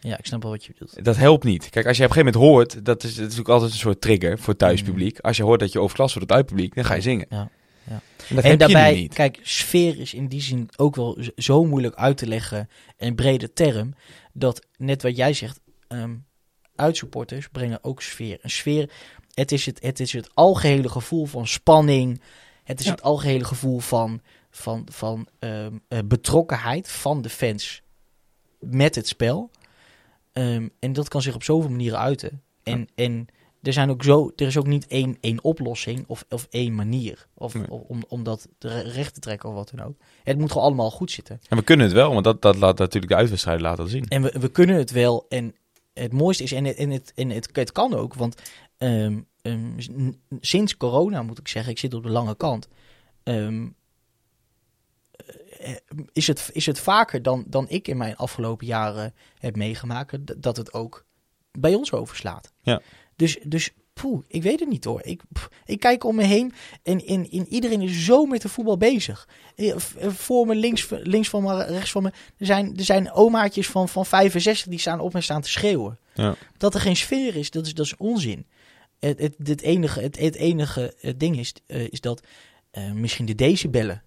ja, 0.00 0.18
ik 0.18 0.26
snap 0.26 0.42
wel 0.42 0.50
wat 0.50 0.64
je 0.64 0.72
bedoelt. 0.72 1.04
Dat 1.04 1.16
helpt 1.16 1.44
niet. 1.44 1.68
Kijk, 1.70 1.86
als 1.86 1.96
je 1.96 2.02
op 2.04 2.08
een 2.08 2.14
gegeven 2.16 2.38
moment 2.40 2.52
hoort... 2.54 2.84
Dat 2.84 3.02
is, 3.04 3.14
dat 3.14 3.32
is 3.32 3.38
ook 3.40 3.48
altijd 3.48 3.70
een 3.72 3.78
soort 3.78 4.00
trigger 4.00 4.38
voor 4.38 4.48
het 4.48 4.58
thuispubliek. 4.58 5.18
Als 5.20 5.36
je 5.36 5.42
hoort 5.42 5.60
dat 5.60 5.72
je 5.72 5.80
overklas 5.80 6.14
wordt 6.14 6.30
op 6.30 6.36
het 6.36 6.38
uitpubliek... 6.38 6.74
Dan 6.74 6.84
ga 6.84 6.94
je 6.94 7.00
zingen. 7.00 7.26
Ja, 7.30 7.50
ja. 7.88 8.00
En 8.28 8.34
dat 8.34 8.44
en 8.44 8.50
heb 8.50 8.58
daarbij, 8.58 8.88
je 8.90 8.94
nu 8.94 9.00
niet. 9.00 9.14
kijk, 9.14 9.38
sfeer 9.42 9.98
is 10.00 10.14
in 10.14 10.26
die 10.28 10.40
zin 10.40 10.68
ook 10.76 10.96
wel 10.96 11.18
zo 11.36 11.64
moeilijk 11.64 11.94
uit 11.94 12.16
te 12.16 12.26
leggen. 12.26 12.68
Een 12.96 13.14
brede 13.14 13.52
term. 13.52 13.94
Dat 14.32 14.66
net 14.76 15.02
wat 15.02 15.16
jij 15.16 15.32
zegt, 15.32 15.60
ehm 15.88 16.14
uitsupporters 16.76 17.48
brengen 17.48 17.84
ook 17.84 18.02
sfeer. 18.02 18.38
Een 18.42 18.50
sfeer, 18.50 18.90
het 19.34 19.52
is 19.52 19.66
het, 19.66 19.82
het 19.82 20.00
is 20.00 20.12
het 20.12 20.34
algehele 20.34 20.88
gevoel 20.88 21.24
van 21.26 21.46
spanning. 21.46 22.22
Het 22.64 22.80
is 22.80 22.84
Ja. 22.86 22.90
het 22.92 23.02
algehele 23.02 23.44
gevoel 23.44 23.78
van, 23.78 24.20
van, 24.52 24.86
van 24.90 25.26
ehm, 25.38 25.78
eh, 25.88 25.98
betrokkenheid 26.04 26.90
van 26.90 27.22
de 27.22 27.28
fans 27.28 27.82
met 28.60 28.94
het 28.94 29.08
spel. 29.08 29.50
Ehm, 30.32 30.68
en 30.78 30.92
dat 30.92 31.08
kan 31.08 31.22
zich 31.22 31.34
op 31.34 31.42
zoveel 31.42 31.70
manieren 31.70 31.98
uiten. 31.98 32.42
En, 32.62 32.88
en 32.94 33.26
er, 33.62 33.72
zijn 33.72 33.90
ook 33.90 34.02
zo, 34.02 34.32
er 34.36 34.46
is 34.46 34.56
ook 34.56 34.66
niet 34.66 34.86
één, 34.86 35.16
één 35.20 35.44
oplossing 35.44 36.04
of, 36.06 36.24
of 36.28 36.46
één 36.50 36.74
manier 36.74 37.26
of, 37.34 37.54
Nee. 37.54 37.70
of- 37.70 37.82
om, 37.86 38.02
om 38.08 38.22
dat 38.22 38.48
recht 38.84 39.14
te 39.14 39.20
trekken 39.20 39.48
of 39.48 39.54
wat 39.54 39.72
dan 39.74 39.86
ook. 39.86 39.96
Het 40.22 40.38
moet 40.38 40.52
gewoon 40.52 40.66
allemaal 40.66 40.90
goed 40.90 41.10
zitten. 41.10 41.40
En 41.48 41.56
we 41.56 41.62
kunnen 41.62 41.86
het 41.86 41.94
wel, 41.94 42.12
want 42.12 42.24
dat, 42.24 42.42
dat 42.42 42.56
laat 42.56 42.78
natuurlijk 42.78 43.12
de 43.12 43.18
uitwedstrijd 43.18 43.60
laten 43.60 43.88
zien. 43.88 44.08
En 44.08 44.22
we, 44.22 44.38
we 44.40 44.48
kunnen 44.50 44.76
het 44.76 44.90
wel. 44.90 45.26
En 45.28 45.54
het 45.94 46.12
mooiste 46.12 46.42
is, 46.42 46.52
en 46.52 46.64
het, 46.64 46.76
en 46.76 46.90
het, 46.90 47.12
en 47.14 47.30
het, 47.30 47.48
het 47.52 47.72
kan 47.72 47.94
ook, 47.94 48.14
want 48.14 48.36
ehm, 48.78 49.20
sinds 50.40 50.76
corona 50.76 51.22
moet 51.22 51.38
ik 51.38 51.48
zeggen, 51.48 51.72
ik 51.72 51.78
zit 51.78 51.94
op 51.94 52.02
de 52.02 52.10
lange 52.10 52.36
kant. 52.36 52.68
Is, 56.12 56.26
het, 56.26 56.50
is 56.52 56.66
het 56.66 56.78
vaker 56.78 57.22
dan, 57.22 57.44
dan 57.46 57.68
ik 57.68 57.88
in 57.88 57.96
mijn 57.96 58.16
afgelopen 58.16 58.66
jaren 58.66 59.14
heb 59.38 59.56
meegemaakt, 59.56 60.42
dat 60.42 60.56
het 60.56 60.72
ook 60.72 61.04
bij 61.58 61.74
ons 61.74 61.92
overslaat. 61.92 62.52
Ja. 62.62 62.80
Dus, 63.16 63.38
dus 63.44 63.70
poeh, 63.92 64.24
ik 64.28 64.42
weet 64.42 64.60
het 64.60 64.68
niet 64.68 64.84
hoor. 64.84 65.00
Ik, 65.04 65.22
pff, 65.32 65.48
ik 65.64 65.80
kijk 65.80 66.04
om 66.04 66.16
me 66.16 66.24
heen 66.24 66.52
en, 66.82 67.04
en, 67.06 67.30
en 67.30 67.46
iedereen 67.48 67.80
is 67.80 68.04
zo 68.04 68.24
met 68.24 68.42
de 68.42 68.48
voetbal 68.48 68.76
bezig. 68.76 69.28
Eh, 69.56 69.70
eh, 69.70 69.78
Voor 70.08 70.46
me, 70.46 70.54
links, 70.54 70.88
links 70.90 71.28
van 71.28 71.42
me, 71.42 71.64
rechts 71.64 71.90
van 71.90 72.02
me. 72.02 72.12
Er 72.36 72.46
zijn, 72.46 72.76
er 72.76 72.84
zijn 72.84 73.12
omaatjes 73.12 73.68
van, 73.68 73.88
van 73.88 74.06
65 74.06 74.66
die 74.68 74.78
staan 74.78 75.00
op 75.00 75.14
en 75.14 75.22
staan 75.22 75.40
te 75.40 75.50
schreeuwen. 75.50 75.98
Ja. 76.14 76.34
Dat 76.56 76.74
er 76.74 76.80
geen 76.80 76.96
sfeer 76.96 77.36
is, 77.36 77.50
dat 77.50 77.66
is, 77.66 77.74
dat 77.74 77.86
is 77.86 77.96
onzin. 77.96 78.46
Het, 78.98 79.18
het, 79.18 79.34
het 79.42 79.60
enige, 79.60 80.00
het, 80.00 80.18
het 80.18 80.34
enige 80.34 80.94
eh, 81.00 81.12
ding 81.16 81.38
is, 81.38 81.54
eh, 81.66 81.88
is 81.90 82.00
dat 82.00 82.22
eh, 82.70 82.92
misschien 82.92 83.26
de 83.26 83.34
decibellen 83.34 84.02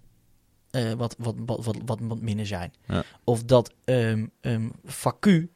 eh, 0.76 0.92
wat, 0.92 1.14
wat, 1.18 1.34
wat, 1.38 1.64
wat, 1.64 1.76
wat, 1.84 1.98
wat 2.02 2.20
minder 2.20 2.46
zijn. 2.46 2.72
Ja. 2.86 3.02
Of 3.24 3.44
dat 3.44 3.74
ehm 3.84 4.26
um, 4.40 4.72
vacu 4.84 5.50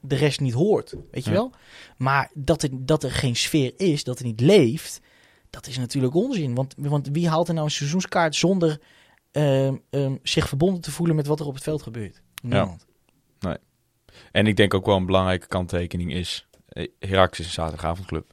de 0.00 0.14
rest 0.16 0.40
niet 0.40 0.52
hoort, 0.52 0.94
weet 1.10 1.24
je 1.24 1.30
Ja. 1.30 1.36
wel? 1.36 1.52
Maar 1.96 2.30
dat 2.34 2.62
er, 2.62 2.68
dat 2.72 3.02
er 3.02 3.10
geen 3.10 3.36
sfeer 3.36 3.72
is, 3.76 4.04
dat 4.04 4.18
er 4.18 4.24
niet 4.24 4.40
leeft, 4.40 5.00
dat 5.50 5.66
is 5.66 5.78
natuurlijk 5.78 6.14
onzin. 6.14 6.54
Want, 6.54 6.74
want 6.78 7.08
wie 7.12 7.28
haalt 7.28 7.48
er 7.48 7.54
nou 7.54 7.66
een 7.66 7.72
seizoenskaart 7.72 8.34
zonder 8.36 8.80
ehm, 9.32 9.76
ehm, 9.90 10.16
zich 10.22 10.48
verbonden 10.48 10.80
te 10.80 10.90
voelen 10.90 11.16
met 11.16 11.26
wat 11.26 11.40
er 11.40 11.46
op 11.46 11.54
het 11.54 11.62
veld 11.62 11.82
gebeurt? 11.82 12.22
Niemand. 12.42 12.86
En 14.32 14.46
ik 14.46 14.56
denk 14.56 14.74
ook 14.74 14.86
wel 14.86 14.96
een 14.96 15.06
belangrijke 15.06 15.46
kanttekening 15.46 16.12
is... 16.12 16.46
eh, 16.68 16.88
Heracles 16.98 17.40
is 17.40 17.46
een 17.46 17.52
zaterdagavondclub. 17.52 18.32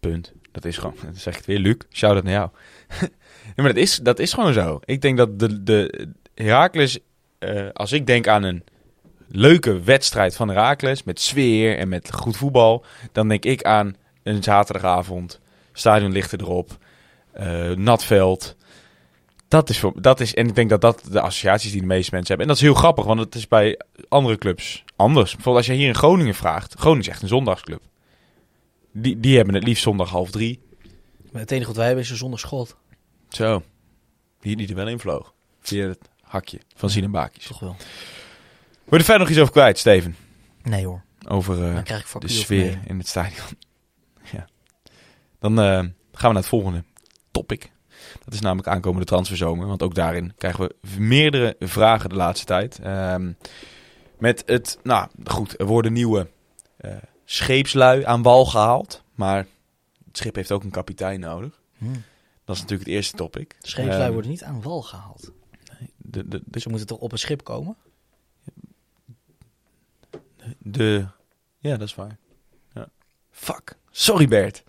Punt. 0.00 0.32
Dat 0.52 0.64
is 0.64 0.76
gewoon... 0.76 0.94
Dat 1.04 1.16
zeg 1.16 1.32
ik 1.32 1.38
het 1.38 1.46
weer, 1.48 1.58
Luc. 1.58 1.76
Shout-out 1.90 2.24
naar 2.24 2.32
jou. 2.32 2.50
maar 3.56 3.66
dat 3.66 3.76
is, 3.76 3.96
dat 3.96 4.18
is 4.18 4.32
gewoon 4.32 4.52
zo. 4.52 4.80
Ik 4.84 5.00
denk 5.00 5.16
dat 5.16 5.38
de, 5.38 5.62
de 5.62 6.08
Heracles... 6.34 6.98
eh, 7.38 7.68
als 7.72 7.92
ik 7.92 8.06
denk 8.06 8.26
aan 8.26 8.42
een 8.42 8.64
leuke 9.28 9.80
wedstrijd 9.80 10.36
van 10.36 10.48
Heracles... 10.48 11.02
met 11.02 11.20
sfeer 11.20 11.78
en 11.78 11.88
met 11.88 12.12
goed 12.12 12.36
voetbal... 12.36 12.84
dan 13.12 13.28
denk 13.28 13.44
ik 13.44 13.62
aan 13.62 13.96
een 14.22 14.42
zaterdagavond. 14.42 15.40
Stadion 15.72 16.12
ligt 16.12 16.32
erop. 16.32 16.78
eh 17.32 17.70
nat 17.70 18.04
veld. 18.04 18.56
Dat 19.48 19.70
is, 19.70 19.78
voor, 19.78 19.92
dat 20.02 20.20
is... 20.20 20.34
En 20.34 20.48
ik 20.48 20.54
denk 20.54 20.70
dat 20.70 20.80
dat 20.80 21.02
de 21.10 21.20
associaties 21.20 21.72
die 21.72 21.80
de 21.80 21.86
meeste 21.86 22.14
mensen 22.14 22.28
hebben. 22.28 22.46
En 22.46 22.52
dat 22.52 22.56
is 22.56 22.68
heel 22.68 22.80
grappig, 22.80 23.04
want 23.04 23.20
het 23.20 23.34
is 23.34 23.48
bij 23.48 23.80
andere 24.08 24.38
clubs 24.38 24.84
anders. 24.96 25.34
Bijvoorbeeld 25.34 25.56
als 25.56 25.76
je 25.76 25.80
hier 25.80 25.88
in 25.88 25.94
Groningen 25.94 26.34
vraagt. 26.34 26.74
Groningen 26.78 27.04
is 27.04 27.08
echt 27.08 27.22
een 27.22 27.28
zondagsclub. 27.28 27.80
Die, 28.92 29.20
die 29.20 29.36
hebben 29.36 29.54
het 29.54 29.64
liefst 29.64 29.82
zondag 29.82 30.10
half 30.10 30.30
drie. 30.30 30.60
Maar 31.32 31.40
het 31.40 31.50
enige 31.50 31.66
wat 31.66 31.76
wij 31.76 31.86
hebben 31.86 32.04
is 32.04 32.20
een. 32.20 32.76
Zo. 33.36 33.62
Die, 34.40 34.56
die 34.56 34.68
er 34.68 34.74
wel 34.74 34.88
in 34.88 34.98
vloog. 34.98 35.32
Via 35.60 35.88
het 35.88 36.08
hakje 36.22 36.60
van 36.74 36.90
Zien 36.90 37.04
en 37.04 37.10
Baakjes. 37.10 37.46
Toch 37.46 37.60
wel. 37.60 37.76
Wil 37.78 37.86
je 38.84 38.96
er 38.96 39.04
verder 39.04 39.18
nog 39.18 39.28
iets 39.28 39.38
over 39.38 39.52
kwijt, 39.52 39.78
Steven? 39.78 40.16
Nee 40.62 40.86
hoor, 40.86 41.02
Over 41.28 41.74
eh, 41.74 42.00
de 42.18 42.28
sfeer 42.28 42.80
in 42.86 42.98
het 42.98 43.08
stadion. 43.08 43.46
ja. 44.32 44.46
Dan 45.38 45.58
eh, 45.58 45.64
gaan 45.64 45.92
we 46.12 46.26
naar 46.26 46.34
het 46.34 46.46
volgende 46.46 46.84
topic. 47.30 47.70
Dat 48.24 48.34
is 48.34 48.40
namelijk 48.40 48.68
aankomende 48.68 49.06
transferzomer. 49.06 49.66
Want 49.66 49.82
ook 49.82 49.94
daarin 49.94 50.32
krijgen 50.36 50.64
we 50.64 50.74
meerdere 50.98 51.56
vragen 51.58 52.08
de 52.08 52.14
laatste 52.14 52.46
tijd. 52.46 52.78
Ehm, 52.78 53.32
met 54.18 54.42
het, 54.46 54.78
nou 54.82 55.08
goed, 55.24 55.60
er 55.60 55.66
worden 55.66 55.92
nieuwe 55.92 56.30
eh, 56.76 56.90
scheepslui 57.24 58.04
aan 58.04 58.22
wal 58.22 58.44
gehaald. 58.44 59.02
Maar 59.14 59.46
het 60.06 60.16
schip 60.16 60.34
heeft 60.34 60.52
ook 60.52 60.64
een 60.64 60.70
kapitein 60.70 61.20
nodig. 61.20 61.60
Hmm. 61.78 62.02
Dat 62.44 62.56
is 62.56 62.62
natuurlijk 62.62 62.88
het 62.88 62.96
eerste 62.98 63.16
topic. 63.16 63.56
Scheepslui 63.62 64.02
Ehm, 64.02 64.12
worden 64.12 64.30
niet 64.30 64.42
aan 64.42 64.62
wal 64.62 64.82
gehaald. 64.82 65.30
de, 65.96 66.28
de, 66.28 66.42
de, 66.44 66.60
Ze 66.60 66.68
moeten 66.68 66.86
toch 66.86 66.98
op 66.98 67.12
een 67.12 67.18
schip 67.18 67.44
komen? 67.44 67.76
de, 70.58 71.06
ja, 71.58 71.76
dat 71.76 71.88
is 71.88 71.94
waar. 71.94 72.18
Ja. 72.74 72.88
Fuck. 73.30 73.76
Sorry 73.90 74.28
Bert. 74.28 74.62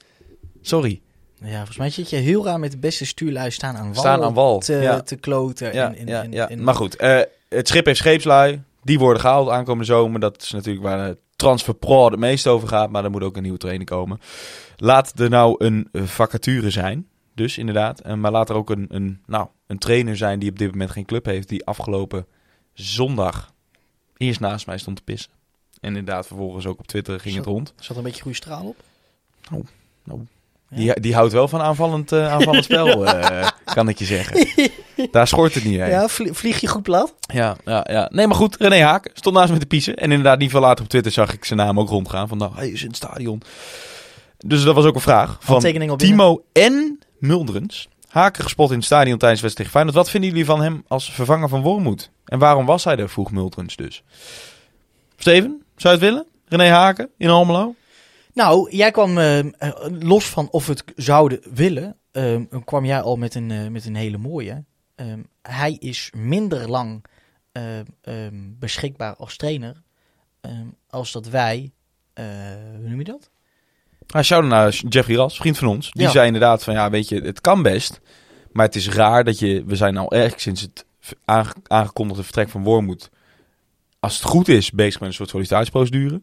Sorry. 0.61 1.01
Ja, 1.35 1.55
volgens 1.57 1.77
mij 1.77 1.89
zit 1.89 2.09
je 2.09 2.15
heel 2.15 2.45
raar 2.45 2.59
met 2.59 2.71
de 2.71 2.77
beste 2.77 3.05
stuurlui 3.05 3.51
staan 3.51 3.75
aan 3.75 3.93
wal, 3.93 4.01
Staan 4.03 4.23
aan 4.23 4.33
wal, 4.33 4.59
te, 4.59 4.73
ja. 4.73 5.01
te 5.01 5.15
kloten. 5.15 5.73
Ja, 5.73 5.93
en, 5.95 6.07
en, 6.07 6.31
ja, 6.31 6.49
maar 6.57 6.75
goed, 6.75 6.95
eh, 6.95 7.21
het 7.49 7.67
schip 7.67 7.85
heeft 7.85 7.97
scheepslui. 7.99 8.61
Die 8.83 8.99
worden 8.99 9.21
gehaald 9.21 9.49
aankomende 9.49 9.85
zomer. 9.85 10.19
Dat 10.19 10.41
is 10.41 10.51
natuurlijk 10.51 10.85
waar 10.85 11.07
de 11.09 11.17
Transfer 11.35 11.73
Pro 11.75 12.05
het 12.05 12.19
meest 12.19 12.47
over 12.47 12.67
gaat. 12.67 12.89
Maar 12.89 13.03
er 13.03 13.11
moet 13.11 13.23
ook 13.23 13.35
een 13.35 13.41
nieuwe 13.43 13.57
trainer 13.57 13.85
komen. 13.85 14.19
Laat 14.75 15.19
er 15.19 15.29
nou 15.29 15.55
een 15.65 15.89
vacature 15.93 16.69
zijn. 16.69 17.07
Dus 17.35 17.57
inderdaad. 17.57 17.99
Eh, 17.99 18.13
maar 18.13 18.31
laat 18.31 18.49
er 18.49 18.55
ook 18.55 18.69
een, 18.69 18.85
een, 18.89 19.21
nou, 19.25 19.47
een 19.67 19.77
trainer 19.77 20.17
zijn 20.17 20.39
die 20.39 20.49
op 20.49 20.57
dit 20.59 20.71
moment 20.71 20.91
geen 20.91 21.05
club 21.05 21.25
heeft. 21.25 21.49
Die 21.49 21.65
afgelopen 21.65 22.25
zondag 22.73 23.51
eerst 24.17 24.39
naast 24.39 24.65
mij 24.67 24.77
stond 24.77 24.95
te 24.97 25.03
pissen. 25.03 25.31
En 25.81 25.89
inderdaad 25.89 26.27
vervolgens 26.27 26.65
ook 26.65 26.79
op 26.79 26.87
Twitter 26.87 27.19
ging 27.19 27.35
het 27.35 27.45
rond. 27.45 27.73
Zat 27.79 27.97
een 27.97 28.03
beetje 28.03 28.21
goede 28.21 28.37
straal 28.37 28.65
op? 28.65 28.75
Nou, 29.49 29.63
nou, 30.03 30.19
Ja. 30.69 30.77
Die, 30.93 30.99
die 31.01 31.13
houdt 31.15 31.33
wel 31.33 31.47
van 31.47 31.61
aanvallend, 31.61 32.11
eh, 32.11 32.31
aanvallend 32.31 32.63
spel, 32.63 33.05
eh, 33.07 33.47
kan 33.65 33.89
ik 33.89 33.97
je 33.99 34.05
zeggen. 34.05 34.47
Daar 35.11 35.27
schort 35.27 35.53
het 35.53 35.63
niet 35.63 35.79
heen. 35.79 35.89
Ja, 35.89 36.07
vlie- 36.07 36.33
vlieg 36.33 36.59
je 36.61 36.67
goed 36.67 36.83
plat? 36.83 37.15
Ja, 37.33 37.55
ja, 37.65 37.87
ja. 37.89 38.09
Nee, 38.13 38.27
maar 38.27 38.35
goed, 38.35 38.55
René 38.57 38.81
Haak 38.81 39.09
stond 39.13 39.35
naast 39.35 39.51
me 39.51 39.57
te 39.57 39.65
piezen. 39.65 39.95
En 39.95 40.09
inderdaad, 40.11 40.39
niet 40.39 40.51
veel 40.51 40.59
later 40.59 40.83
op 40.83 40.89
Twitter 40.89 41.11
zag 41.11 41.33
ik 41.33 41.45
zijn 41.45 41.59
naam 41.59 41.79
ook 41.79 41.89
rondgaan. 41.89 42.27
Van, 42.27 42.37
nou, 42.37 42.55
hij 42.55 42.69
is 42.69 42.81
in 42.81 42.87
het 42.87 42.95
stadion. 42.95 43.41
Dus 44.37 44.63
dat 44.63 44.75
was 44.75 44.85
ook 44.85 44.95
een 44.95 45.01
vraag 45.01 45.37
van 45.39 45.55
Timo 45.97 46.43
en 46.53 46.99
Muldrens. 47.23 47.87
Haken 48.07 48.43
gespot 48.43 48.69
in 48.69 48.75
het 48.75 48.85
stadion 48.85 49.17
tijdens 49.17 49.41
de 49.41 49.45
wedstrijd 49.47 49.55
tegen 49.55 49.71
Feyenoord. 49.71 49.95
Wat 49.95 50.09
vinden 50.09 50.29
jullie 50.29 50.45
van 50.45 50.61
hem 50.61 50.83
als 50.87 51.11
vervanger 51.11 51.49
van 51.49 51.61
Wormoed? 51.61 52.11
En 52.25 52.39
waarom 52.39 52.65
was 52.65 52.83
hij 52.83 52.97
er, 52.97 53.09
vroeg 53.09 53.31
Muldrens 53.31 53.75
dus. 53.75 54.03
Steven, 55.17 55.63
zou 55.75 55.95
je 55.95 55.99
het 55.99 56.09
willen? 56.09 56.25
René 56.45 56.69
Haken 56.69 57.09
in 57.17 57.29
Almelo? 57.29 57.75
Nou, 58.33 58.75
jij 58.75 58.91
kwam 58.91 59.17
eh, 59.17 59.39
eh, 59.39 59.71
los 59.99 60.25
van 60.25 60.49
of 60.49 60.65
we 60.65 60.71
het 60.71 60.83
zouden 60.95 61.39
willen, 61.53 61.97
eh, 62.11 62.41
kwam 62.65 62.85
jij 62.85 63.01
al 63.01 63.15
met 63.15 63.35
een, 63.35 63.71
met 63.71 63.85
een 63.85 63.95
hele 63.95 64.17
mooie. 64.17 64.63
Eh, 64.95 65.05
hij 65.41 65.77
is 65.79 66.11
minder 66.15 66.69
lang 66.69 67.05
eh, 67.53 67.79
eh, 67.79 67.85
beschikbaar 68.33 69.15
als 69.15 69.37
trainer 69.37 69.81
eh, 70.41 70.51
als 70.89 71.11
dat 71.11 71.27
wij, 71.27 71.71
hoe 72.13 72.87
noem 72.89 72.97
je 72.97 73.03
dat? 73.03 73.29
Hij 74.13 74.23
shout 74.23 74.43
naar 74.45 74.69
Jeffrey 74.89 75.15
Ras, 75.15 75.37
vriend 75.37 75.57
van 75.57 75.67
ons. 75.67 75.91
Die 75.91 76.01
Ja. 76.03 76.09
zei 76.11 76.25
inderdaad 76.25 76.63
van 76.63 76.73
ja, 76.73 76.89
weet 76.89 77.09
je, 77.09 77.21
het 77.21 77.41
kan 77.41 77.61
best. 77.61 78.01
Maar 78.51 78.65
het 78.65 78.75
is 78.75 78.89
raar 78.89 79.23
dat 79.23 79.39
je, 79.39 79.63
we 79.65 79.75
zijn 79.75 79.97
al 79.97 80.11
erg 80.11 80.39
sinds 80.41 80.61
het 80.61 80.85
aange- 81.25 81.53
aangekondigde 81.67 82.23
vertrek 82.23 82.49
van 82.49 82.63
Wormoed, 82.63 83.09
als 83.99 84.13
het 84.15 84.23
goed 84.23 84.47
is, 84.47 84.71
bezig 84.71 84.99
met 84.99 85.09
een 85.09 85.15
soort 85.15 85.29
sollicitatieprocedure. 85.29 86.21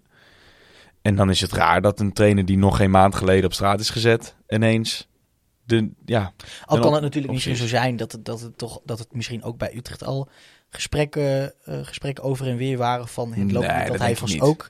En 1.03 1.17
dan 1.17 1.31
is 1.31 1.41
het 1.41 1.53
raar 1.53 1.81
dat 1.83 2.01
een 2.01 2.13
trainer 2.13 2.45
die 2.45 2.59
nog 2.59 2.77
geen 2.77 2.91
maand 2.91 3.15
geleden 3.15 3.45
op 3.45 3.53
straat 3.53 3.81
is 3.81 3.91
gezet, 3.91 4.35
ineens 4.49 5.09
de, 5.65 5.91
ja, 6.05 6.33
Al 6.65 6.77
kan 6.79 6.87
op- 6.87 6.93
het 6.93 7.03
natuurlijk 7.03 7.33
misschien 7.33 7.57
zo 7.57 7.67
zijn 7.67 7.97
dat 7.97 8.13
het, 8.13 8.25
dat, 8.25 8.41
het 8.41 8.59
toch, 8.59 8.81
dat 8.85 8.99
het 8.99 9.15
misschien 9.15 9.43
ook 9.43 9.59
bij 9.59 9.75
Utrecht 9.77 10.05
al 10.05 10.29
gesprekken, 10.69 11.53
eh, 11.65 11.79
gesprekken 11.83 12.25
over 12.25 12.47
en 12.47 12.57
weer 12.57 12.79
waren 12.79 13.09
van 13.09 13.33
het 13.33 13.53
loopt 13.53 13.67
Nee, 13.67 13.79
niet, 13.79 13.87
dat 13.89 13.99
hij 13.99 14.17
vast 14.17 14.33
niet. 14.33 14.43
ook 14.43 14.69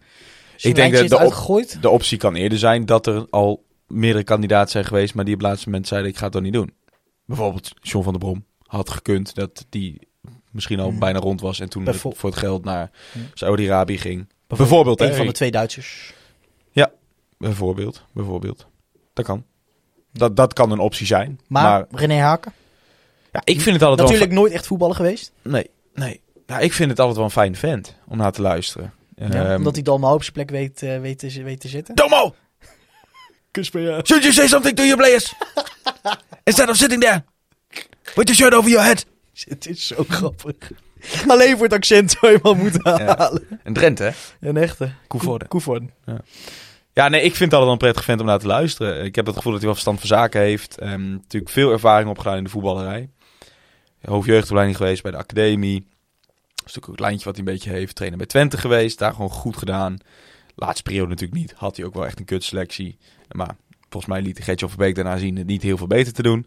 Ik 0.63 0.75
denk 0.75 0.95
dat 0.95 1.09
de 1.09 1.19
op- 1.47 1.67
de 1.81 1.89
optie 1.91 2.19
kan 2.19 2.35
eerder 2.35 2.59
zijn 2.59 2.87
dat 2.87 3.07
er 3.07 3.27
al 3.31 3.65
meerdere 3.87 4.25
kandidaten 4.25 4.71
zijn 4.71 4.85
geweest, 4.85 5.15
maar 5.15 5.25
die 5.25 5.35
op 5.35 5.41
het 5.41 5.49
laatste 5.49 5.69
moment 5.69 5.89
zeiden 5.89 6.11
ik 6.11 6.17
ga 6.17 6.25
het 6.25 6.33
dan 6.33 6.43
niet 6.43 6.53
doen. 6.53 6.75
Bijvoorbeeld 7.25 7.73
John 7.81 8.05
van 8.05 8.13
der 8.13 8.23
Brom 8.23 8.45
had 8.67 8.91
gekund 8.91 9.35
dat 9.35 9.67
die 9.69 10.09
misschien 10.51 10.81
al 10.81 10.89
Hmm. 10.89 10.99
bijna 10.99 11.19
rond 11.19 11.41
was 11.41 11.61
en 11.61 11.69
toen 11.69 11.87
het- 11.87 11.97
voor 11.97 12.15
het 12.31 12.37
geld 12.37 12.65
naar 12.65 12.91
Hmm. 13.13 13.27
Saudi-Arabië 13.35 13.99
ging. 13.99 14.29
Bijvoorbeeld, 14.47 15.01
Een 15.01 15.09
hè? 15.09 15.15
van 15.15 15.27
de 15.27 15.33
twee 15.33 15.51
Duitsers. 15.51 16.15
Bijvoorbeeld, 17.39 18.05
bijvoorbeeld. 18.13 18.67
Dat 19.13 19.25
kan. 19.25 19.45
Dat, 20.13 20.37
dat 20.37 20.53
kan 20.53 20.71
een 20.71 20.79
optie 20.79 21.07
zijn. 21.07 21.41
Maar, 21.49 21.63
Maar, 21.91 22.01
René 22.01 22.19
Haken, 22.21 22.53
ja, 23.33 23.41
ik 23.45 23.61
vind 23.61 23.77
het 23.77 23.85
altijd 23.89 24.09
natuurlijk 24.09 24.33
nooit 24.35 24.53
echt 24.53 24.67
voetballer 24.67 24.97
geweest. 24.97 25.33
Nee, 25.43 25.71
nee. 25.95 26.21
Ja, 26.47 26.59
ik 26.59 26.73
vind 26.73 26.91
het 26.91 26.99
altijd 26.99 27.17
wel 27.17 27.27
een 27.27 27.31
fijn 27.33 27.57
vent 27.57 27.97
om 28.09 28.17
naar 28.17 28.33
te 28.33 28.43
luisteren. 28.43 28.93
Ja, 29.21 29.45
Ehm, 29.49 29.57
omdat 29.57 29.75
hij 29.75 29.83
Dalma 29.83 30.13
op 30.13 30.21
zijn 30.23 30.33
plek 30.33 30.51
weet, 30.51 30.83
eh, 30.83 31.01
weet, 31.01 31.19
te, 31.19 31.43
weet 31.43 31.61
te 31.61 31.69
zitten. 31.69 31.95
Domo! 31.95 32.35
Should 33.53 34.05
you 34.23 34.33
say 34.33 34.47
something 34.47 34.77
to 34.77 34.83
your 34.83 34.97
players? 34.97 35.35
Instead 36.45 36.69
of 36.69 36.77
sitting 36.77 37.01
there 37.03 37.25
with 38.15 38.29
your 38.29 38.35
shirt 38.35 38.55
over 38.55 38.71
your 38.71 38.85
head. 38.87 39.07
Het 39.49 39.67
is 39.67 39.87
zo 39.87 40.05
grappig. 40.09 40.55
Alleen 41.29 41.55
voor 41.57 41.65
het 41.65 41.73
accent 41.73 42.11
zou 42.21 42.33
je 42.33 42.39
wel 42.43 42.55
moeten 42.55 42.81
Ja. 42.99 43.17
halen. 43.19 43.61
Een 43.63 43.73
Drenthe, 43.73 44.03
hè? 44.03 44.11
Een 44.49 44.57
echte. 44.57 44.91
Koevoorde. 45.07 45.47
Koevoorde. 45.47 45.87
Ja, 46.93 47.09
nee, 47.09 47.23
ik 47.23 47.35
vind 47.35 47.51
het 47.51 47.53
altijd 47.53 47.73
een 47.73 47.79
prettig 47.79 48.05
vent 48.05 48.21
om 48.21 48.27
naar 48.27 48.39
te 48.39 48.47
luisteren. 48.47 49.05
Ik 49.05 49.15
heb 49.15 49.27
het 49.27 49.37
gevoel 49.37 49.53
dat 49.53 49.61
hij 49.61 49.71
wel 49.71 49.81
verstand 49.81 49.99
van 49.99 50.09
zaken 50.19 50.41
heeft. 50.41 50.79
Ehm, 50.79 51.11
natuurlijk 51.11 51.53
veel 51.53 51.71
ervaring 51.71 52.09
opgedaan 52.11 52.37
in 52.37 52.45
de 52.45 52.51
voetballerij. 52.51 53.09
Hoofdjeugdopleiding 54.05 54.77
geweest 54.77 55.03
bij 55.03 55.11
de 55.11 55.17
academie. 55.17 55.87
Is 56.71 56.77
natuurlijk 56.77 57.01
ook 57.03 57.07
het 57.07 57.25
lijntje 57.25 57.25
wat 57.25 57.37
hij 57.37 57.47
een 57.47 57.53
beetje 57.53 57.79
heeft. 57.79 57.95
Trainer 57.95 58.19
bij 58.19 58.27
Twente 58.27 58.59
geweest, 58.59 58.99
daar 58.99 59.13
gewoon 59.13 59.31
goed 59.31 59.57
gedaan. 59.57 59.99
Laatste 60.55 60.83
periode 60.83 61.09
natuurlijk 61.09 61.41
niet. 61.41 61.53
Had 61.57 61.77
hij 61.77 61.85
ook 61.85 61.95
wel 61.95 62.07
echt 62.07 62.19
een 62.19 62.25
kutselectie. 62.25 62.99
Maar 63.31 63.57
volgens 63.89 64.13
mij 64.13 64.23
liet 64.23 64.43
Gertje 64.43 64.69
Verbeek 64.69 64.95
daarna 64.95 65.17
zien 65.17 65.37
het 65.37 65.47
niet 65.47 65.63
heel 65.63 65.77
veel 65.77 65.87
beter 65.87 66.13
te 66.13 66.23
doen. 66.23 66.47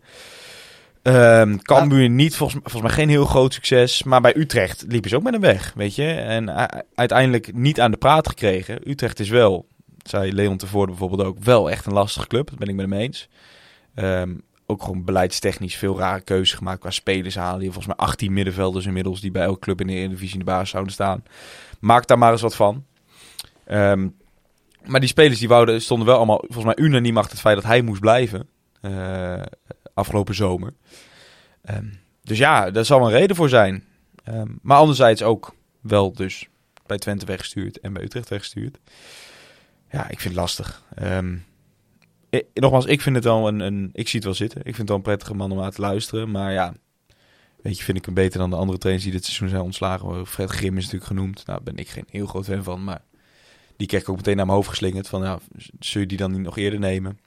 Ehm 1.02 1.58
Cambuur 1.58 2.10
niet, 2.10 2.36
volgens, 2.36 2.60
volgens 2.62 2.84
mij 2.84 2.92
geen 2.92 3.10
heel 3.10 3.26
groot 3.26 3.54
succes. 3.54 4.04
Maar 4.04 4.22
bij 4.22 4.36
Utrecht 4.38 4.86
liepen 4.88 5.10
ze 5.10 5.16
ook 5.16 5.24
met 5.24 5.34
hem 5.34 5.42
weg, 5.42 5.74
weet 5.76 5.96
je. 5.96 6.08
En 6.08 6.70
uiteindelijk 6.96 7.54
niet 7.54 7.80
aan 7.80 7.92
de 7.92 7.98
praat 7.98 8.28
gekregen. 8.28 8.90
Utrecht 8.90 9.20
is 9.20 9.30
wel, 9.30 9.68
zei 10.04 10.34
Leon 10.34 10.58
tevoren 10.58 10.88
bijvoorbeeld 10.88 11.24
ook, 11.24 11.38
wel 11.40 11.70
echt 11.70 11.86
een 11.86 11.94
lastige 11.94 12.28
club. 12.28 12.50
Dat 12.50 12.60
ben 12.60 12.68
ik 12.68 12.76
met 12.76 12.90
hem 12.90 13.00
eens. 13.00 13.30
Ehm, 13.96 14.34
ook 14.66 14.84
gewoon 14.84 15.04
beleidstechnisch 15.04 15.76
veel 15.76 15.98
rare 15.98 16.22
keuzes 16.22 16.58
gemaakt 16.58 16.80
qua 16.80 16.90
spelers 16.90 17.36
halen. 17.36 17.60
Die 17.60 17.72
volgens 17.72 17.96
mij 17.96 18.06
18 18.06 18.34
middenvelders 18.34 18.86
inmiddels 18.86 19.22
die 19.22 19.32
bij 19.32 19.44
elke 19.44 19.60
club 19.60 19.82
in 19.82 19.88
de 19.88 19.94
Eredivisie 19.94 20.34
in 20.34 20.40
de 20.40 20.52
basis 20.52 20.70
zouden 20.70 20.94
staan. 20.94 21.24
Maak 21.80 22.08
daar 22.08 22.18
maar 22.18 22.32
eens 22.32 22.42
wat 22.42 22.56
van. 22.56 22.86
Ehm, 23.66 24.08
maar 24.86 25.00
die 25.00 25.10
spelers 25.10 25.40
die 25.40 25.48
wouden, 25.48 25.82
stonden 25.82 26.08
wel 26.08 26.18
allemaal 26.18 26.44
volgens 26.48 26.76
mij 26.76 26.86
unaniem 26.86 27.18
achter 27.18 27.32
het 27.32 27.42
feit 27.42 27.56
dat 27.56 27.66
hij 27.66 27.82
moest 27.82 28.02
blijven. 28.02 28.48
eh, 28.82 29.42
afgelopen 29.94 30.36
zomer. 30.36 30.74
Ehm, 31.62 31.86
dus 32.24 32.38
ja, 32.38 32.72
daar 32.72 32.86
zal 32.86 33.06
een 33.06 33.12
reden 33.12 33.36
voor 33.36 33.50
zijn. 33.50 33.84
Ehm, 34.24 34.48
maar 34.62 34.78
anderzijds 34.78 35.24
ook 35.24 35.56
wel 35.82 36.14
dus 36.14 36.48
bij 36.86 36.98
Twente 36.98 37.26
weggestuurd 37.26 37.80
en 37.80 37.94
bij 37.94 38.04
Utrecht 38.04 38.30
weggestuurd. 38.30 38.78
Ja, 39.92 40.04
ik 40.04 40.20
vind 40.20 40.24
het 40.34 40.44
lastig. 40.44 40.84
Ehm, 40.96 41.36
i- 42.34 42.44
nogmaals, 42.54 42.86
ik 42.86 43.02
vind 43.02 43.16
het 43.16 43.24
wel 43.24 43.48
een, 43.48 43.60
een... 43.60 43.90
Ik 43.94 44.08
zie 44.08 44.16
het 44.16 44.24
wel 44.24 44.34
zitten. 44.34 44.60
Ik 44.60 44.64
vind 44.66 44.78
het 44.78 44.88
wel 44.88 44.98
een 44.98 45.04
prettige 45.04 45.34
man 45.34 45.52
om 45.52 45.62
aan 45.62 45.72
te 45.72 45.82
luisteren. 45.82 46.32
Maar 46.32 46.52
ja, 46.52 46.74
weet 47.62 47.78
je, 47.78 47.84
vind 47.84 47.98
ik 47.98 48.06
hem 48.06 48.14
beter 48.14 48.40
dan 48.40 48.50
de 48.50 48.56
andere 48.56 48.78
trainers 48.78 49.06
die 49.06 49.16
dit 49.16 49.26
seizoen 49.26 49.50
zijn 49.50 49.62
ontslagen. 49.62 50.28
Fred 50.28 50.50
Grim 50.50 50.78
is 50.78 50.84
natuurlijk 50.84 51.12
genoemd. 51.12 51.36
Nou, 51.46 51.64
daar 51.64 51.74
ben 51.74 51.84
ik 51.84 51.90
geen 51.90 52.06
heel 52.10 52.26
groot 52.26 52.46
fan 52.46 52.64
van. 52.64 52.84
Maar 52.84 53.02
die 53.78 53.88
kreeg 53.88 54.02
ik 54.02 54.10
ook 54.10 54.16
meteen 54.16 54.36
naar 54.36 54.46
mijn 54.46 54.58
hoofd 54.58 54.70
geslingerd. 54.70 55.08
Van, 55.08 55.22
ja, 55.24 55.40
zul 55.80 56.02
je 56.02 56.08
die 56.08 56.18
dan 56.18 56.32
niet 56.32 56.42
nog 56.42 56.58
eerder 56.58 56.80
nemen? 56.80 57.20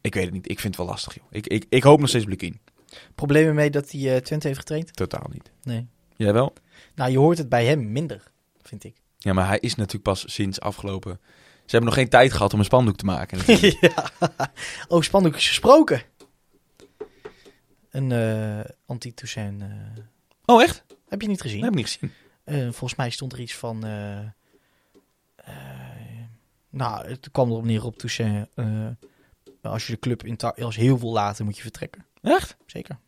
Ik 0.00 0.14
weet 0.14 0.24
het 0.24 0.32
niet. 0.32 0.50
Ik 0.50 0.60
vind 0.60 0.76
het 0.76 0.84
wel 0.84 0.92
lastig, 0.94 1.14
joh. 1.14 1.24
Ik, 1.30 1.46
ik, 1.46 1.66
ik 1.68 1.82
hoop 1.82 2.00
nog 2.00 2.08
steeds 2.08 2.24
Blukien. 2.24 2.60
Problemen 3.14 3.54
mee 3.54 3.70
dat 3.70 3.90
hij 3.90 4.14
eh, 4.14 4.20
Twente 4.20 4.46
heeft 4.46 4.58
getraind? 4.58 4.96
Totaal 4.96 5.26
niet. 5.32 5.50
Nee. 5.62 5.86
Jij 6.16 6.32
wel? 6.32 6.52
Nou, 6.94 7.10
je 7.10 7.18
hoort 7.18 7.38
het 7.38 7.48
bij 7.48 7.64
hem 7.66 7.92
minder, 7.92 8.22
vind 8.62 8.84
ik. 8.84 8.96
Ja, 9.18 9.32
maar 9.32 9.46
hij 9.46 9.58
is 9.58 9.74
natuurlijk 9.74 10.04
pas 10.04 10.24
sinds 10.32 10.60
afgelopen... 10.60 11.20
Ze 11.72 11.78
hebben 11.78 11.96
nog 11.96 12.04
geen 12.04 12.12
tijd 12.12 12.32
gehad 12.32 12.52
om 12.52 12.58
een 12.58 12.64
spandoek 12.64 12.96
te 12.96 13.04
maken. 13.04 13.38
ja. 13.80 14.10
Over 14.88 15.04
spandoekjes 15.04 15.48
gesproken. 15.48 16.02
Een 17.90 18.12
eh 18.12 18.70
anti-Toussaint. 18.86 19.62
eh, 19.62 19.68
oh, 20.44 20.62
echt? 20.62 20.84
heb 21.08 21.20
je 21.20 21.28
niet 21.28 21.40
gezien? 21.40 21.60
Dat 21.60 21.68
heb 21.68 21.78
ik 21.78 21.84
niet 21.84 21.98
gezien. 21.98 22.12
Eh, 22.44 22.62
volgens 22.62 22.94
mij 22.94 23.10
stond 23.10 23.32
er 23.32 23.40
iets 23.40 23.54
van. 23.54 23.78
nou, 26.70 27.08
het 27.08 27.30
kwam 27.30 27.50
erop 27.50 27.64
neer 27.64 27.84
op 27.84 27.96
Toussaint. 27.98 28.48
als 29.62 29.86
je 29.86 29.92
de 29.92 29.98
club 29.98 30.24
in 30.24 30.36
als 30.38 30.76
heel 30.76 30.98
wil 30.98 31.12
laten, 31.12 31.44
moet 31.44 31.56
je 31.56 31.62
vertrekken. 31.62 32.06
Echt? 32.22 32.56
Zeker. 32.66 32.98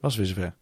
Was 0.00 0.16
weer 0.16 0.26
zover. 0.26 0.54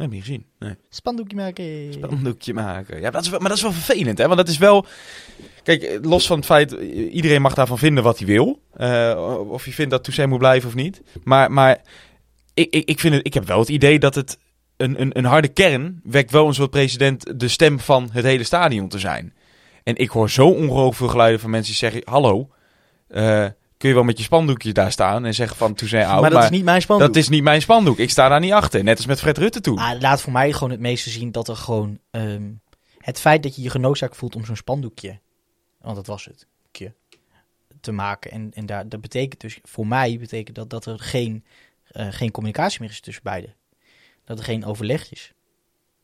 Dat 0.00 0.08
heb 0.08 0.18
niet 0.18 0.26
gezien. 0.26 0.46
Nee. 0.58 0.74
Spandoekje 0.88 1.36
maken. 1.36 1.92
Spandoekje 1.92 2.54
maken. 2.54 3.00
Ja, 3.00 3.10
dat 3.10 3.22
is 3.22 3.28
wel, 3.28 3.38
maar 3.38 3.48
dat 3.48 3.56
is 3.56 3.62
wel 3.62 3.72
vervelend, 3.72 4.18
hè? 4.18 4.24
Want 4.24 4.36
dat 4.36 4.48
is 4.48 4.58
wel... 4.58 4.86
Kijk, 5.62 5.82
eh, 5.82 5.98
los 6.02 6.26
van 6.26 6.36
het 6.36 6.46
feit... 6.46 6.72
Iedereen 7.10 7.42
mag 7.42 7.54
daarvan 7.54 7.78
vinden 7.78 8.04
wat 8.04 8.18
hij 8.18 8.26
wil. 8.26 8.62
Eh, 8.72 9.44
of 9.48 9.64
je 9.64 9.72
vindt 9.72 9.90
dat 9.90 10.02
Toussaint 10.02 10.30
moet 10.30 10.40
blijven 10.40 10.68
of 10.68 10.74
niet. 10.74 11.02
Maar, 11.24 11.52
maar 11.52 11.80
ik, 12.54 12.70
ik, 12.70 12.88
ik, 12.88 13.00
vind 13.00 13.14
het, 13.14 13.26
ik 13.26 13.34
heb 13.34 13.46
wel 13.46 13.58
het 13.58 13.68
idee 13.68 13.98
dat 13.98 14.14
het... 14.14 14.38
Een, 14.76 15.00
een, 15.00 15.18
een 15.18 15.24
harde 15.24 15.48
kern 15.48 16.00
wekt 16.04 16.30
wel 16.30 16.46
een 16.46 16.54
soort 16.54 16.70
president 16.70 17.40
de 17.40 17.48
stem 17.48 17.80
van 17.80 18.08
het 18.12 18.24
hele 18.24 18.44
stadion 18.44 18.88
te 18.88 18.98
zijn. 18.98 19.34
En 19.82 19.96
ik 19.96 20.10
hoor 20.10 20.30
zo 20.30 20.46
ongelooflijk 20.46 20.96
veel 20.96 21.08
geluiden 21.08 21.40
van 21.40 21.50
mensen 21.50 21.70
die 21.70 21.90
zeggen... 21.90 22.02
Hallo, 22.04 22.50
eh, 23.08 23.46
kun 23.80 23.88
je 23.88 23.94
wel 23.94 24.04
met 24.04 24.18
je 24.18 24.24
spandoekje 24.24 24.72
daar 24.72 24.92
staan 24.92 25.24
en 25.24 25.34
zeggen 25.34 25.56
van 25.56 25.74
Toussaint 25.74 26.08
oud. 26.08 26.20
maar 26.20 26.30
dat 26.30 26.42
is 26.42 26.50
niet 26.50 26.64
mijn 26.64 26.82
spandoek. 26.82 27.06
dat 27.06 27.16
is 27.16 27.28
niet 27.28 27.42
mijn 27.42 27.62
spandoek. 27.62 27.98
Ik 27.98 28.10
sta 28.10 28.28
daar 28.28 28.40
niet 28.40 28.52
achter. 28.52 28.84
Net 28.84 28.96
als 28.96 29.06
met 29.06 29.20
Fred 29.20 29.38
Rutte 29.38 29.60
toen. 29.60 29.78
Ah, 29.78 30.00
laat 30.00 30.20
voor 30.20 30.32
mij 30.32 30.52
gewoon 30.52 30.70
het 30.70 30.80
meeste 30.80 31.10
zien 31.10 31.32
dat 31.32 31.48
er 31.48 31.56
gewoon... 31.56 31.98
ehm, 32.10 32.50
het 32.98 33.20
feit 33.20 33.42
dat 33.42 33.56
je 33.56 33.62
je 33.62 33.70
genoodzaakt 33.70 34.16
voelt 34.16 34.36
om 34.36 34.44
zo'n 34.44 34.56
spandoekje... 34.56 35.20
Want 35.80 35.96
dat 35.96 36.06
was 36.06 36.24
het. 36.24 36.46
te 37.80 37.92
maken. 37.92 38.30
En, 38.30 38.50
en 38.54 38.66
daar, 38.66 38.88
dat 38.88 39.00
betekent 39.00 39.40
dus... 39.40 39.58
Voor 39.62 39.86
mij 39.86 40.16
betekent 40.18 40.56
dat 40.56 40.70
dat 40.70 40.86
er 40.86 40.98
geen, 40.98 41.44
eh, 41.86 42.06
geen 42.10 42.30
communicatie 42.30 42.80
meer 42.80 42.90
is 42.90 43.00
tussen 43.00 43.22
beiden. 43.22 43.54
Dat 44.24 44.38
er 44.38 44.44
geen 44.44 44.64
overleg 44.64 45.12
is. 45.12 45.32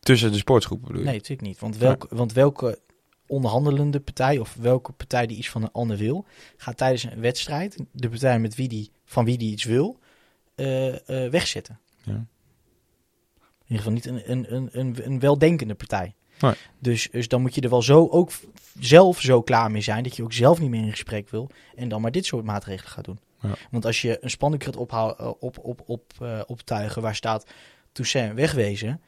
Tussen 0.00 0.32
de 0.32 0.38
sportsgroepen 0.38 0.86
bedoel 0.86 1.02
je? 1.02 1.08
Nee, 1.08 1.16
natuurlijk 1.16 1.48
niet. 1.48 1.58
Want, 1.58 1.76
welk, 1.76 2.06
want 2.10 2.32
welke 2.32 2.78
onderhandelende 3.26 4.00
partij 4.00 4.38
of 4.38 4.54
welke 4.54 4.92
partij 4.92 5.26
die 5.26 5.36
iets 5.36 5.50
van 5.50 5.62
een 5.62 5.72
ander 5.72 5.96
wil, 5.96 6.24
gaat 6.56 6.76
tijdens 6.76 7.02
een 7.02 7.20
wedstrijd 7.20 7.76
de 7.92 8.08
partij 8.08 8.38
met 8.38 8.54
wie 8.54 8.68
die, 8.68 8.90
van 9.04 9.24
wie 9.24 9.38
die 9.38 9.52
iets 9.52 9.64
wil, 9.64 9.98
eh, 10.54 10.94
wegzetten. 11.06 11.78
Ja. 12.02 12.26
In 13.66 13.76
ieder 13.76 13.84
geval 13.84 13.92
niet 13.92 14.06
een, 14.06 14.30
een, 14.30 14.54
een, 14.54 14.68
een, 14.72 14.96
een 15.04 15.20
weldenkende 15.20 15.74
partij. 15.74 16.14
Nee. 16.40 16.54
Dus, 16.78 17.08
dus 17.10 17.28
dan 17.28 17.40
moet 17.40 17.54
je 17.54 17.60
er 17.60 17.70
wel 17.70 17.82
zo 17.82 18.08
ook 18.08 18.30
zelf 18.78 19.20
zo 19.20 19.42
klaar 19.42 19.70
mee 19.70 19.82
zijn 19.82 20.02
dat 20.02 20.16
je 20.16 20.22
ook 20.22 20.32
zelf 20.32 20.60
niet 20.60 20.70
meer 20.70 20.82
in 20.82 20.90
gesprek 20.90 21.30
wil 21.30 21.50
en 21.74 21.88
dan 21.88 22.00
maar 22.00 22.10
dit 22.10 22.26
soort 22.26 22.44
maatregelen 22.44 22.90
gaat 22.90 23.04
doen. 23.04 23.18
Ja. 23.40 23.54
Want 23.70 23.84
als 23.84 24.02
je 24.02 24.18
een 24.20 24.30
spandoek 24.30 24.64
gaat 24.64 24.76
eh, 24.76 25.30
op, 25.38 25.58
op, 25.62 25.82
op, 25.86 26.12
eh, 26.20 26.40
optuigen 26.46 27.02
waar 27.02 27.14
staat 27.14 27.46
Toussaint 27.92 28.34
wegwezen, 28.34 29.00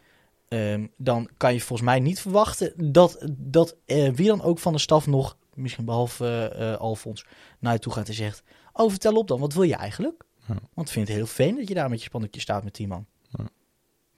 Ehm, 0.49 0.87
dan 0.97 1.29
kan 1.37 1.53
je 1.53 1.61
volgens 1.61 1.89
mij 1.89 2.01
niet 2.01 2.21
verwachten 2.21 2.93
dat, 2.93 3.27
dat 3.37 3.77
eh, 3.87 4.11
wie 4.11 4.27
dan 4.27 4.43
ook 4.43 4.59
van 4.59 4.73
de 4.73 4.79
staf 4.79 5.07
nog, 5.07 5.37
misschien 5.55 5.85
behalve 5.85 6.27
eh 6.27 6.73
eh, 6.73 6.79
Alfons, 6.79 7.27
naar 7.59 7.73
je 7.73 7.79
toe 7.79 7.93
gaat 7.93 8.09
en 8.09 8.15
zegt: 8.15 8.43
Oh, 8.73 8.91
vertel 8.91 9.15
op 9.15 9.29
dan, 9.29 9.41
wat 9.41 9.55
wil 9.55 9.63
je 9.63 9.75
eigenlijk? 9.75 10.23
Ja. 10.47 10.55
Want 10.75 10.87
ik 10.87 10.93
vind 10.93 11.09
het 11.09 11.17
heel 11.17 11.27
fijn 11.27 11.57
dat 11.57 11.69
je 11.69 11.75
daar 11.75 11.89
met 11.89 11.99
je 11.99 12.05
spannetje 12.05 12.41
staat 12.41 12.65
met 12.65 12.75
die 12.75 12.89
man. 12.89 13.07
Ja. 13.31 13.45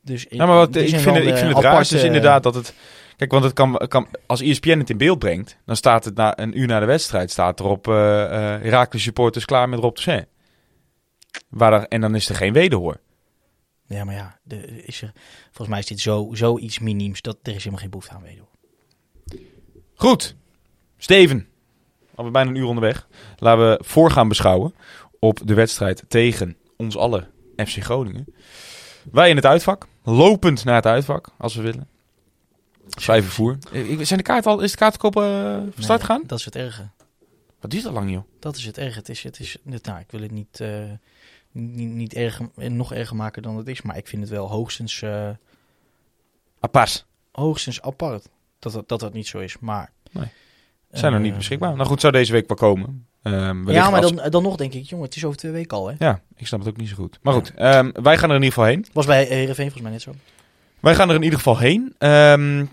Dus 0.03 0.27
Ja, 0.29 0.47
maar 0.47 0.57
wat, 0.57 0.77
ik, 0.77 0.89
vind 0.89 1.05
het, 1.05 1.25
ik 1.25 1.31
eh, 1.31 1.37
vind 1.37 1.55
het 1.55 1.65
raar 1.65 1.89
dus 1.89 2.03
inderdaad 2.03 2.43
dat 2.43 2.55
het... 2.55 2.75
Kijk, 3.17 3.31
want 3.31 3.45
het 3.45 3.53
kan, 3.53 3.77
kan, 3.89 4.07
als 4.27 4.41
ESPN 4.41 4.79
het 4.79 4.91
in 4.91 4.99
beeld 4.99 5.19
brengt, 5.19 5.57
dan 5.65 5.77
staat 5.77 6.05
het 6.05 6.15
na 6.15 6.39
een 6.39 6.59
uur 6.59 6.67
na 6.67 6.81
de 6.81 6.87
wedstrijd, 6.87 7.31
staat 7.31 7.61
erop 7.61 7.87
uh, 7.87 8.65
uh, 8.65 8.85
supporters 8.91 9.45
klaar 9.45 9.69
met 9.69 9.79
Rob 9.79 9.95
Toussaint. 9.95 10.27
Waar 11.49 11.73
er, 11.73 11.89
en 11.89 12.01
dan 12.01 12.15
is 12.15 12.29
er 12.29 12.35
geen 12.35 12.53
wederhoor. 12.53 13.01
Ja, 13.97 14.05
maar 14.05 14.15
ja, 14.15 14.39
de, 14.43 14.85
is 14.85 15.03
er, 15.03 15.13
volgens 15.45 15.69
mij 15.69 15.79
is 15.79 15.87
dit 15.87 16.01
zo, 16.01 16.31
zoiets 16.33 16.79
minims 16.79 17.21
dat 17.23 17.37
er 17.43 17.49
is 17.49 17.57
helemaal 17.57 17.79
geen 17.79 17.91
behoefte 17.91 18.13
aan 18.13 18.23
wederhoor. 18.23 18.49
Goed. 19.95 20.35
Steven. 20.99 21.49
Alweer 22.15 22.33
bijna 22.33 22.51
een 22.51 22.57
uur 22.57 22.65
onderweg. 22.67 23.09
Laten 23.37 23.71
we 23.71 23.85
voor 23.85 24.11
gaan 24.11 24.29
beschouwen 24.29 24.75
op 25.19 25.41
de 25.45 25.55
wedstrijd 25.55 26.05
tegen 26.09 26.57
ons 26.77 26.97
alle 26.97 27.29
FC 27.57 27.83
Groningen. 27.83 28.27
Wij 29.13 29.31
in 29.31 29.37
het 29.37 29.47
uitvak. 29.47 29.87
Lopend 30.03 30.65
naar 30.65 30.75
het 30.75 30.87
uitvak, 30.87 31.29
als 31.39 31.55
we 31.55 31.63
willen. 31.63 31.89
Vrij 32.89 33.23
vervoer. 33.23 33.59
Eh, 33.73 33.99
Zijn 34.01 34.19
de 34.19 34.25
kaart 34.25 34.47
al, 34.47 34.61
is 34.61 34.71
de 34.71 34.77
kaartkoop 34.77 35.17
uh, 35.17 35.23
van 35.57 35.83
start 35.83 36.03
gaan? 36.03 36.23
Dat 36.27 36.39
is 36.39 36.45
het 36.45 36.57
erge. 36.57 36.89
Wat 37.61 37.71
duurt 37.71 37.85
dat 37.85 37.93
lang, 37.93 38.11
joh? 38.11 38.23
Dat 38.39 38.57
is 38.57 38.65
het 38.67 38.79
erge. 38.79 38.99
Het 38.99 39.09
is, 39.09 39.23
het 39.23 39.41
is, 39.41 39.57
het, 39.71 39.85
nou, 39.85 40.01
ik 40.01 40.11
wil 40.11 40.21
het 40.21 40.31
niet, 40.31 40.61
uh, 40.61 40.69
niet, 41.53 41.91
niet 41.91 42.15
erger, 42.15 42.49
nog 42.55 42.93
erger 42.93 43.17
maken 43.17 43.43
dan 43.43 43.57
het 43.57 43.69
is, 43.69 43.83
maar 43.83 43.97
ik 43.97 44.07
vind 44.07 44.23
het 44.23 44.31
wel 44.31 44.49
hoogstens, 44.49 45.03
uh, 45.03 45.29
apart. 46.61 47.07
hoogstens 47.33 47.83
apart 47.83 48.29
dat 48.59 48.73
het, 48.73 48.89
dat 48.89 49.01
dat 49.01 49.13
niet 49.13 49.27
zo 49.27 49.39
is. 49.39 49.59
Maar 49.59 49.93
nee. 50.11 50.29
zijn 50.91 51.13
er 51.13 51.21
niet 51.21 51.37
beschikbaar. 51.37 51.75
Nou 51.75 51.89
goed, 51.89 52.01
zou 52.01 52.13
deze 52.13 52.33
week 52.33 52.49
wel 52.49 52.57
komen. 52.57 53.07
Um, 53.23 53.71
ja, 53.71 53.91
maar 53.91 54.03
als... 54.03 54.15
dan, 54.15 54.31
dan 54.31 54.43
nog 54.43 54.57
denk 54.57 54.73
ik, 54.73 54.85
jongen, 54.85 55.07
het 55.07 55.17
is 55.17 55.25
over 55.25 55.39
twee 55.39 55.53
weken 55.53 55.77
al, 55.77 55.89
hè? 55.89 55.95
Ja, 55.99 56.21
ik 56.37 56.47
snap 56.47 56.61
het 56.61 56.69
ook 56.69 56.77
niet 56.77 56.89
zo 56.89 56.95
goed. 56.95 57.19
Maar 57.23 57.35
goed, 57.35 57.53
ja. 57.57 57.79
um, 57.79 57.93
wij 58.03 58.19
gaan 58.19 58.31
er 58.31 58.37
in 58.37 58.43
ieder 58.43 58.55
geval 58.55 58.65
heen. 58.65 58.87
Was 58.93 59.07
bij 59.07 59.25
Heerenveen 59.25 59.71
volgens 59.71 59.83
mij 59.83 59.91
net 59.91 60.03
zo. 60.03 60.13
Wij 60.81 60.95
gaan 60.95 61.09
er 61.09 61.15
in 61.15 61.23
ieder 61.23 61.39
geval 61.39 61.59
heen. 61.59 61.95
Um, 61.99 62.71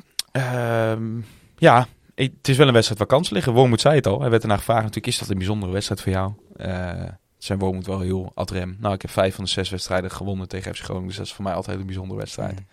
ja, 1.58 1.88
het 2.16 2.48
is 2.48 2.58
wel 2.58 2.68
een 2.68 2.74
wedstrijd 2.74 3.00
waar 3.00 3.08
kansen 3.08 3.34
liggen. 3.34 3.54
Wormoed 3.54 3.82
zei 3.82 3.96
het 3.96 4.08
al. 4.08 4.22
Hij 4.22 4.30
werd 4.30 4.42
ernaar 4.42 4.58
gevraagd. 4.58 4.82
Natuurlijk 4.82 5.08
is 5.08 5.20
dat 5.20 5.30
een 5.30 5.38
bijzondere 5.38 5.72
wedstrijd 5.72 6.02
voor 6.02 6.12
jou. 6.12 6.34
Uh, 6.58 7.04
zijn 7.38 7.60
Wormoed 7.60 7.86
wel 7.86 8.00
heel 8.00 8.32
ad 8.36 8.52
rem. 8.52 8.78
Nou, 8.80 8.94
ik 8.94 9.02
heb 9.02 9.12
vijf 9.12 9.36
van 9.36 9.44
de 9.44 9.50
zes 9.50 9.70
wedstrijden 9.70 10.12
gewonnen 10.12 10.48
tegen 10.48 10.76
FC 10.76 10.84
Groningen. 10.84 11.08
Dus 11.08 11.18
dat 11.18 11.26
is 11.26 11.34
voor 11.34 11.44
mij 11.44 11.54
altijd 11.54 11.80
een 11.80 11.86
bijzondere 11.86 12.20
wedstrijd. 12.20 12.60
Mm. 12.60 12.68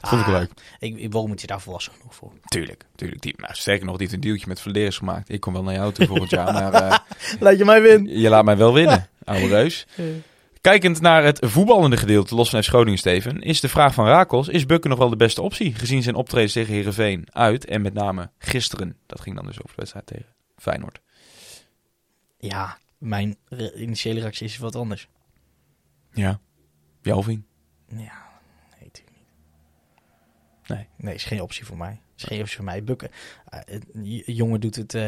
Dat 0.00 0.10
vond 0.10 0.20
ik 0.20 0.26
ah, 0.26 0.32
leuk. 0.32 0.50
Ik, 0.78 0.96
ik 0.96 1.12
Wormoed 1.12 1.40
je 1.40 1.46
daar 1.46 1.60
volwassen 1.60 1.92
genoeg 1.92 2.14
voor. 2.14 2.32
Tuurlijk, 2.44 2.84
tuurlijk. 2.94 3.22
Die, 3.22 3.34
nou, 3.36 3.54
sterker 3.54 3.86
nog, 3.86 3.96
die 3.96 4.06
heeft 4.06 4.18
een 4.18 4.28
dealtje 4.28 4.48
met 4.48 4.60
Verleers 4.60 4.98
gemaakt. 4.98 5.28
Ik 5.28 5.40
kom 5.40 5.52
wel 5.52 5.62
naar 5.62 5.74
jou 5.74 5.92
toe 5.92 6.06
volgend 6.06 6.30
jaar. 6.30 6.52
Maar 6.52 6.82
uh, 6.82 6.96
laat 7.40 7.58
je 7.58 7.64
mij 7.64 7.82
winnen. 7.82 8.18
Je 8.18 8.28
laat 8.28 8.44
mij 8.44 8.56
wel 8.56 8.72
winnen, 8.72 9.08
oude 9.24 9.46
reus. 9.46 9.86
Kijkend 10.60 11.00
naar 11.00 11.24
het 11.24 11.38
voetballende 11.42 11.96
gedeelte, 11.96 12.34
los 12.34 12.50
van 12.50 12.62
FC 12.62 12.68
Groningen, 12.68 12.98
Steven, 12.98 13.40
is 13.40 13.60
de 13.60 13.68
vraag 13.68 13.94
van 13.94 14.06
Rakels, 14.06 14.48
is 14.48 14.66
Bukken 14.66 14.90
nog 14.90 14.98
wel 14.98 15.08
de 15.08 15.16
beste 15.16 15.42
optie, 15.42 15.74
gezien 15.74 16.02
zijn 16.02 16.14
optreden 16.14 16.52
tegen 16.52 16.74
Heerenveen 16.74 17.26
uit 17.32 17.64
en 17.64 17.82
met 17.82 17.94
name 17.94 18.30
gisteren. 18.38 18.96
Dat 19.06 19.20
ging 19.20 19.36
dan 19.36 19.46
dus 19.46 19.56
over 19.56 19.68
de 19.68 19.76
wedstrijd 19.76 20.06
tegen 20.06 20.34
Feyenoord. 20.56 21.00
Ja, 22.38 22.78
mijn 23.04 23.36
initiële 23.76 24.20
reactie 24.20 24.46
is 24.46 24.58
wat 24.58 24.76
anders. 24.76 25.08
Ja, 26.12 26.40
Jalving. 27.02 27.42
Ja, 27.88 27.96
nee, 27.96 28.04
natuurlijk 28.84 29.16
niet. 29.16 30.68
Nee. 30.68 30.86
Nee, 30.96 31.14
is 31.14 31.24
geen 31.24 31.40
optie 31.42 31.64
voor 31.64 31.76
mij. 31.76 32.00
is 32.16 32.24
geen 32.24 32.40
optie 32.40 32.56
voor 32.56 32.64
mij. 32.64 32.84
Bukken. 32.84 33.10
Eh, 33.48 33.80
jongen 34.26 34.60
doet 34.60 34.76
het... 34.76 34.94
eh, 34.94 35.02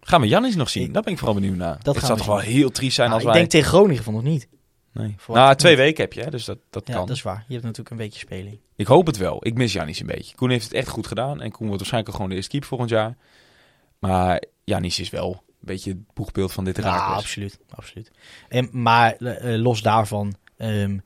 Gaan 0.00 0.20
we 0.20 0.28
Jannis 0.28 0.54
nog 0.54 0.68
zien? 0.68 0.84
Ik- 0.86 0.92
Daar 0.94 1.02
ben 1.02 1.12
ik 1.12 1.18
vooral 1.18 1.36
benieuwd 1.36 1.56
naar. 1.56 1.78
Dat 1.82 1.94
Dat 1.94 2.04
zou 2.04 2.18
toch 2.18 2.26
wel 2.26 2.38
heel 2.38 2.70
triest 2.70 2.94
zijn 2.94 3.08
nou, 3.10 3.20
als 3.20 3.28
ik 3.28 3.34
wij... 3.34 3.38
denk 3.40 3.50
tegen 3.52 3.68
Groningen 3.78 4.02
van 4.02 4.12
nog 4.12 4.22
niet. 4.22 4.48
Nee. 4.92 5.14
Verwacht 5.16 5.40
Nou, 5.40 5.50
ik 5.52 5.58
twee 5.58 5.72
niet. 5.72 5.80
weken 5.80 6.02
heb 6.04 6.12
je, 6.12 6.22
hè, 6.22 6.30
dus 6.30 6.44
dat, 6.44 6.58
dat 6.70 6.86
Ja, 6.86 6.94
kan. 6.94 7.06
dat 7.06 7.16
is 7.16 7.22
waar. 7.22 7.44
Je 7.46 7.52
hebt 7.52 7.62
natuurlijk 7.64 7.90
een 7.90 7.96
beetje 7.96 8.18
speling. 8.18 8.58
Ik 8.76 8.86
hoop 8.86 9.06
het 9.06 9.16
wel. 9.16 9.46
Ik 9.46 9.54
mis 9.54 9.72
Janis 9.72 10.00
een 10.00 10.06
beetje. 10.06 10.34
Koen 10.36 10.50
heeft 10.50 10.64
het 10.64 10.72
echt 10.72 10.88
goed 10.88 11.06
gedaan. 11.06 11.40
En 11.40 11.50
Koen 11.50 11.62
wordt 11.66 11.78
waarschijnlijk 11.78 12.14
gewoon 12.14 12.30
de 12.30 12.36
eerste 12.36 12.50
keeper 12.50 12.68
volgend 12.68 12.90
jaar. 12.90 13.16
Maar 13.98 14.42
Janis 14.64 14.98
is 14.98 15.10
wel 15.10 15.42
beetje 15.64 15.90
het 15.90 16.12
boegbeeld 16.14 16.52
van 16.52 16.64
dit 16.64 16.76
Ja, 16.76 16.82
raakles. 16.82 17.18
absoluut. 17.18 17.58
absoluut. 17.68 18.10
En, 18.48 18.68
maar 18.72 19.16
eh, 19.16 19.54
eh, 19.54 19.60
los 19.62 19.82
daarvan... 19.82 20.34
ehm, 20.56 20.98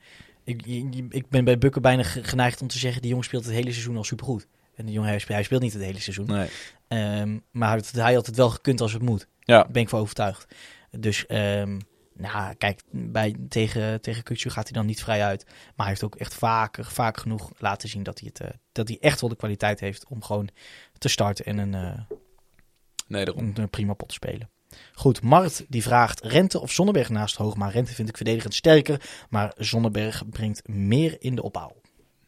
ik, 0.44 0.66
ik 1.08 1.28
ben 1.28 1.44
bij 1.44 1.58
Bukken 1.58 1.82
bijna 1.82 2.02
ge- 2.02 2.24
geneigd 2.24 2.60
om 2.62 2.68
te 2.68 2.78
zeggen... 2.78 3.00
die 3.00 3.10
jongen 3.10 3.24
speelt 3.26 3.44
het 3.44 3.54
hele 3.54 3.72
seizoen 3.72 3.96
al 3.96 4.04
supergoed. 4.04 4.46
En 4.74 4.84
die 4.84 4.94
jongen 4.94 5.08
hij 5.10 5.18
speelt, 5.18 5.34
hij 5.36 5.44
speelt 5.46 5.62
niet 5.62 5.72
het 5.72 5.82
hele 5.82 6.00
seizoen. 6.00 6.26
Nee. 6.26 6.48
Ehm, 6.88 7.38
maar 7.50 7.76
het, 7.76 7.92
hij 7.92 8.14
had 8.14 8.26
het 8.26 8.36
wel 8.36 8.50
gekund 8.50 8.80
als 8.80 8.92
het 8.92 9.02
moet. 9.02 9.28
Ja. 9.40 9.62
Daar 9.62 9.70
ben 9.70 9.82
ik 9.82 9.88
van 9.88 10.00
overtuigd. 10.00 10.54
Dus, 10.90 11.26
ehm, 11.26 11.78
nou, 12.16 12.54
kijk, 12.54 12.80
bij, 12.90 13.34
tegen, 13.48 14.00
tegen 14.00 14.22
Kutsu 14.22 14.50
gaat 14.50 14.64
hij 14.64 14.72
dan 14.72 14.86
niet 14.86 15.02
vrij 15.02 15.22
uit. 15.24 15.44
Maar 15.44 15.54
hij 15.76 15.86
heeft 15.88 16.04
ook 16.04 16.14
echt 16.14 16.34
vaak, 16.34 16.78
vaak 16.82 17.16
genoeg 17.18 17.50
laten 17.58 17.88
zien 17.88 18.02
dat 18.02 18.18
hij, 18.20 18.28
het, 18.34 18.40
eh, 18.40 18.58
dat 18.72 18.88
hij 18.88 18.96
echt 19.00 19.20
wel 19.20 19.30
de 19.30 19.36
kwaliteit 19.36 19.80
heeft 19.80 20.06
om 20.08 20.22
gewoon 20.22 20.48
te 20.98 21.08
starten 21.08 21.44
en 21.44 21.58
een, 21.58 22.06
Nee, 23.06 23.24
daarom. 23.24 23.52
een, 23.54 23.70
prima 23.70 23.94
pot 23.94 24.08
te 24.08 24.14
spelen. 24.14 24.50
Goed, 24.92 25.22
Mart 25.22 25.64
die 25.68 25.82
vraagt 25.82 26.20
Rente 26.20 26.60
of 26.60 26.72
Zonneberg 26.72 27.08
naast 27.08 27.36
Hoogma. 27.36 27.68
Rente 27.68 27.94
vind 27.94 28.08
ik 28.08 28.16
verdedigend 28.16 28.54
sterker, 28.54 29.00
maar 29.30 29.52
Zonneberg 29.56 30.28
brengt 30.28 30.68
meer 30.68 31.16
in 31.18 31.34
de 31.34 31.42
opbouw. 31.42 31.76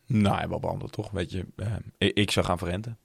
Nou, 0.07 0.41
ja, 0.41 0.49
wel 0.49 0.61
behandeld 0.61 0.93
toch? 0.93 1.11
Weet 1.11 1.31
je, 1.31 1.47
eh, 1.57 1.73
ik, 1.99 2.17
ik 2.17 2.31
zou 2.31 2.47
gaan 2.47 2.59
voor 2.59 2.69
Rente. 2.69 2.97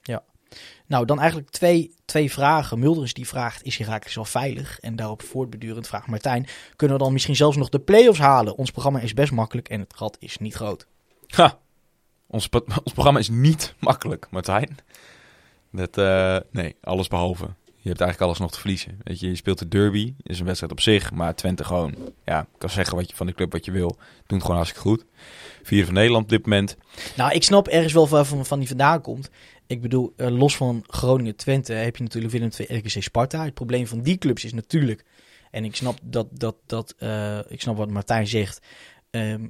Nou, 0.88 1.06
dan 1.06 1.20
eigenlijk 1.20 1.50
twee, 1.50 1.96
twee 2.06 2.32
vragen. 2.32 2.80
Mulders 2.80 3.14
die 3.14 3.28
vraagt, 3.28 3.64
is 3.64 3.78
Herakles 3.78 4.16
wel 4.16 4.26
veilig? 4.26 4.80
En 4.80 4.96
daarop 4.96 5.22
voortbedurend 5.22 5.88
vraagt 5.88 6.08
Martijn, 6.08 6.48
kunnen 6.76 6.98
we 6.98 7.04
dan 7.04 7.14
misschien 7.14 7.36
zelfs 7.36 7.58
nog 7.58 7.70
de 7.70 7.80
play-offs 7.80 8.20
halen? 8.20 8.56
Ons 8.56 8.72
programma 8.72 9.00
is 9.00 9.14
best 9.14 9.32
makkelijk 9.32 9.70
en 9.70 9.80
het 9.80 9.94
gat 9.96 10.18
is 10.20 10.38
niet 10.38 10.54
groot. 10.54 10.88
Ha! 11.28 11.60
Ons, 12.28 12.50
ons 12.84 12.94
programma 12.94 13.20
is 13.20 13.30
niet 13.30 13.76
makkelijk, 13.80 14.28
Martijn. 14.32 14.78
Dat, 15.72 15.98
eh, 15.98 16.38
nee, 16.52 16.76
alles 16.82 17.08
behalve. 17.08 17.50
Je 17.84 17.90
hebt 17.90 18.02
eigenlijk 18.02 18.22
alles 18.22 18.40
nog 18.40 18.52
te 18.52 18.60
verliezen. 18.60 19.00
Weet 19.04 19.20
je, 19.20 19.28
je 19.28 19.36
speelt 19.36 19.60
de 19.60 19.68
derby, 19.68 20.14
is 20.22 20.40
een 20.40 20.46
wedstrijd 20.46 20.72
op 20.72 20.80
zich, 20.80 21.12
maar 21.12 21.36
Twente 21.36 21.64
gewoon, 21.64 21.96
ja, 22.26 22.48
kan 22.58 22.70
zeggen 22.70 22.96
wat 22.96 23.10
je 23.10 23.16
van 23.16 23.26
de 23.26 23.34
club 23.34 23.52
wat 23.52 23.66
je 23.66 23.72
wil, 23.72 23.88
doen 23.88 24.38
het 24.38 24.42
gewoon 24.42 24.56
hartstikke 24.56 24.90
goed. 24.90 25.06
Vierde 25.64 25.86
van 25.86 25.94
Nederland 25.94 26.24
op 26.24 26.30
dit 26.30 26.46
moment. 26.46 26.78
Nou, 27.16 27.32
ik 27.32 27.44
snap 27.44 27.68
ergens 27.68 27.94
wel 27.94 28.08
van, 28.08 28.46
van 28.46 28.60
die 28.60 28.68
vandaan 28.68 29.02
komt. 29.02 29.30
Ik 29.68 29.82
bedoel, 29.82 30.14
eh, 30.18 30.38
los 30.38 30.56
van 30.56 30.84
Groningen-Twente 30.88 31.74
heb 31.74 31.96
je 31.96 32.04
natuurlijk 32.04 32.34
Willem 32.34 32.50
II, 32.58 32.78
RKC, 32.78 33.02
Sparta. 33.02 33.44
Het 33.44 33.54
probleem 33.54 33.88
van 33.88 34.02
die 34.02 34.18
clubs 34.18 34.46
is 34.46 34.54
natuurlijk, 34.54 35.06
en 35.52 35.66
ik 35.66 35.76
snap, 35.76 36.00
dat, 36.04 36.28
dat, 36.32 36.56
dat, 36.66 36.96
eh, 36.98 37.40
ik 37.48 37.62
snap 37.62 37.78
wat 37.78 37.90
Martijn 37.90 38.28
zegt, 38.28 38.66
ehm, 39.10 39.48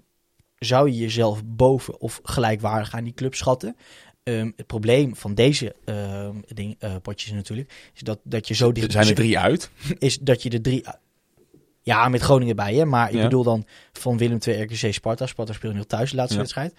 zou 0.59 0.89
je 0.89 0.97
jezelf 0.97 1.41
boven 1.45 1.99
of 1.99 2.19
gelijkwaardig 2.23 2.93
aan 2.93 3.03
die 3.03 3.13
club 3.13 3.35
schatten? 3.35 3.75
Ehm, 4.23 4.51
het 4.55 4.67
probleem 4.67 5.15
van 5.15 5.33
deze 5.33 5.75
ehm, 5.85 6.35
ding, 6.47 6.75
eh, 6.79 6.95
potjes 7.01 7.31
natuurlijk, 7.31 7.73
is 7.93 8.01
dat, 8.01 8.19
dat 8.23 8.47
je 8.47 8.53
zo 8.53 8.71
dicht 8.71 8.85
Er 8.85 8.91
zijn 8.91 9.07
er 9.07 9.15
drie 9.15 9.39
uit. 9.39 9.69
is 9.99 10.19
dat 10.19 10.43
je 10.43 10.49
de 10.49 10.61
drie. 10.61 10.85
Ja, 11.81 12.09
met 12.09 12.21
Groningen 12.21 12.55
bij, 12.55 12.75
hè? 12.75 12.85
Maar 12.85 13.09
ik 13.09 13.15
Ja. 13.15 13.23
bedoel 13.23 13.43
dan 13.43 13.65
van 13.93 14.17
Willem 14.17 14.37
II, 14.47 14.61
RKC, 14.61 14.93
Sparta. 14.93 15.25
Sparta 15.25 15.53
speelde 15.53 15.75
heel 15.75 15.85
thuis 15.85 16.09
de 16.09 16.15
laatste 16.15 16.33
Ja. 16.33 16.39
wedstrijd. 16.41 16.73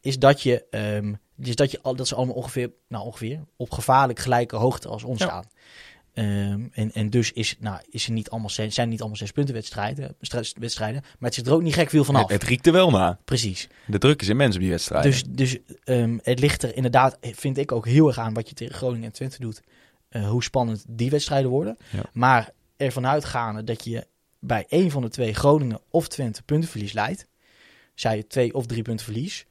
Is 0.00 0.18
dat 0.18 0.42
je, 0.42 0.64
ehm, 0.70 1.14
is 1.42 1.56
dat 1.56 1.70
je 1.70 1.78
al 1.82 1.96
dat 1.96 2.08
ze 2.08 2.14
allemaal 2.14 2.34
ongeveer, 2.34 2.70
nou 2.88 3.04
ongeveer, 3.04 3.40
op 3.56 3.70
gevaarlijk 3.70 4.18
gelijke 4.18 4.56
hoogte 4.56 4.88
als 4.88 5.04
ons 5.04 5.18
Ja. 5.18 5.26
staan. 5.26 5.44
Ehm, 6.18 6.66
en, 6.72 6.92
en 6.92 7.10
dus 7.10 7.32
is, 7.32 7.56
nou, 7.60 7.80
is 7.90 8.06
er 8.06 8.12
niet 8.12 8.30
allemaal 8.30 8.50
zes, 8.50 8.74
zijn 8.74 8.88
niet 8.88 8.98
allemaal 9.00 9.16
zes 9.18 9.30
punten 9.32 9.54
wedstrijden, 9.54 10.14
stra- 10.20 10.42
wedstrijden, 10.60 11.00
maar 11.02 11.16
het 11.28 11.34
zit 11.34 11.46
er 11.46 11.52
ook 11.52 11.62
niet 11.62 11.74
gek 11.74 11.90
veel 11.90 12.04
vanaf. 12.04 12.22
Het, 12.22 12.30
het 12.30 12.42
riekt 12.42 12.66
er 12.66 12.72
wel 12.72 12.90
na. 12.90 13.18
Precies. 13.24 13.68
De 13.86 13.98
druk 13.98 14.22
is 14.22 14.28
immens 14.28 14.54
op 14.54 14.60
die 14.60 14.70
wedstrijd. 14.70 15.02
Dus, 15.04 15.22
dus 15.28 15.58
ehm, 15.84 16.18
het 16.22 16.38
ligt 16.40 16.62
er 16.62 16.76
inderdaad, 16.76 17.18
vind 17.20 17.58
ik 17.58 17.72
ook 17.72 17.86
heel 17.86 18.06
erg 18.06 18.18
aan 18.18 18.34
wat 18.34 18.48
je 18.48 18.54
tegen 18.54 18.74
Groningen 18.74 19.04
en 19.06 19.12
Twente 19.12 19.40
doet. 19.40 19.60
eh, 20.08 20.28
hoe 20.28 20.42
spannend 20.42 20.84
die 20.88 21.10
wedstrijden 21.10 21.50
worden. 21.50 21.76
Ja. 21.90 22.02
Maar 22.12 22.50
ervan 22.76 23.06
uitgaande 23.06 23.64
dat 23.64 23.84
je 23.84 24.06
bij 24.40 24.64
één 24.68 24.90
van 24.90 25.02
de 25.02 25.08
twee 25.08 25.34
Groningen 25.34 25.80
of 25.90 26.08
Twente 26.08 26.42
puntenverlies 26.42 26.92
leidt. 26.92 27.26
Zij 27.94 28.16
je 28.16 28.26
twee 28.26 28.54
of 28.54 28.66
drie 28.66 28.82
punten 28.82 29.04
verlies. 29.04 29.46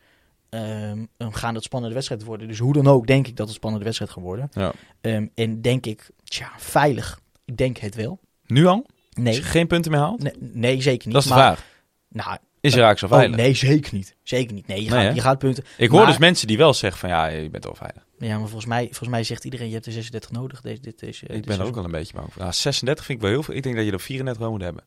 Dan 1.17 1.35
gaan 1.35 1.53
dat 1.53 1.63
spannende 1.63 1.93
wedstrijden 1.95 2.27
worden. 2.27 2.47
Dus 2.47 2.59
hoe 2.59 2.73
dan 2.73 2.87
ook 2.87 3.07
denk 3.07 3.27
ik 3.27 3.35
dat 3.35 3.47
het 3.47 3.55
spannende 3.55 3.85
wedstrijd 3.85 4.11
gaat 4.11 4.23
worden. 4.23 4.49
Ja. 4.51 4.73
Ehm, 5.01 5.27
en 5.35 5.61
denk 5.61 5.85
ik, 5.85 6.09
tja, 6.23 6.51
veilig. 6.57 7.19
Ik 7.45 7.57
denk 7.57 7.77
het 7.77 7.95
wel. 7.95 8.19
Nu 8.45 8.65
al? 8.65 8.85
Als 8.85 9.25
Nee, 9.25 9.33
je 9.35 9.43
geen 9.43 9.67
punten 9.67 9.91
meer 9.91 9.99
haalt? 9.99 10.23
nee, 10.23 10.33
nee 10.39 10.81
zeker 10.81 11.05
niet. 11.05 11.13
Dat 11.15 11.23
is 11.23 11.29
de 11.29 11.35
maar, 11.35 11.55
vraag. 11.55 11.65
Nou, 12.09 12.37
Is 12.61 12.75
Raak 12.75 12.97
zo 12.97 13.05
oh, 13.05 13.11
veilig? 13.11 13.35
nee, 13.37 13.53
zeker 13.53 13.93
niet. 13.93 14.15
Zeker 14.23 14.53
niet. 14.53 14.67
Nee, 14.67 14.83
je, 14.83 14.89
Nee, 14.89 15.05
gaat, 15.05 15.15
je 15.15 15.21
gaat 15.21 15.37
punten. 15.37 15.63
Ik 15.77 15.89
hoor 15.89 15.99
Maar- 15.99 16.07
dus 16.09 16.17
mensen 16.17 16.47
die 16.47 16.57
wel 16.57 16.73
zeggen 16.73 16.99
van 16.99 17.09
ja, 17.09 17.25
je 17.27 17.49
bent 17.49 17.63
wel 17.63 17.75
veilig. 17.75 18.05
Ja, 18.19 18.29
maar 18.37 18.47
volgens 18.47 18.65
mij, 18.65 18.83
volgens 18.85 19.09
mij 19.09 19.23
zegt 19.23 19.43
iedereen, 19.45 19.67
je 19.67 19.73
hebt 19.73 19.85
er 19.85 19.91
36 19.91 20.31
nodig. 20.31 20.61
Deze, 20.61 20.81
dit, 20.81 20.99
deze, 20.99 21.25
ik 21.25 21.31
dit 21.31 21.45
ben 21.45 21.59
er 21.59 21.65
ook 21.65 21.75
wel 21.75 21.83
een 21.83 21.91
beetje 21.91 22.13
bang 22.13 22.33
voor. 22.33 22.41
Nou, 22.41 22.53
36 22.53 23.05
vind 23.05 23.17
ik 23.17 23.23
wel 23.23 23.33
heel 23.33 23.43
veel. 23.43 23.53
Ik 23.55 23.63
denk 23.63 23.75
dat 23.75 23.85
je 23.85 23.91
er 23.91 23.99
34 23.99 24.41
wel 24.43 24.51
moet 24.51 24.61
hebben. 24.61 24.83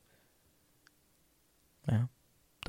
Ja, 1.85 2.09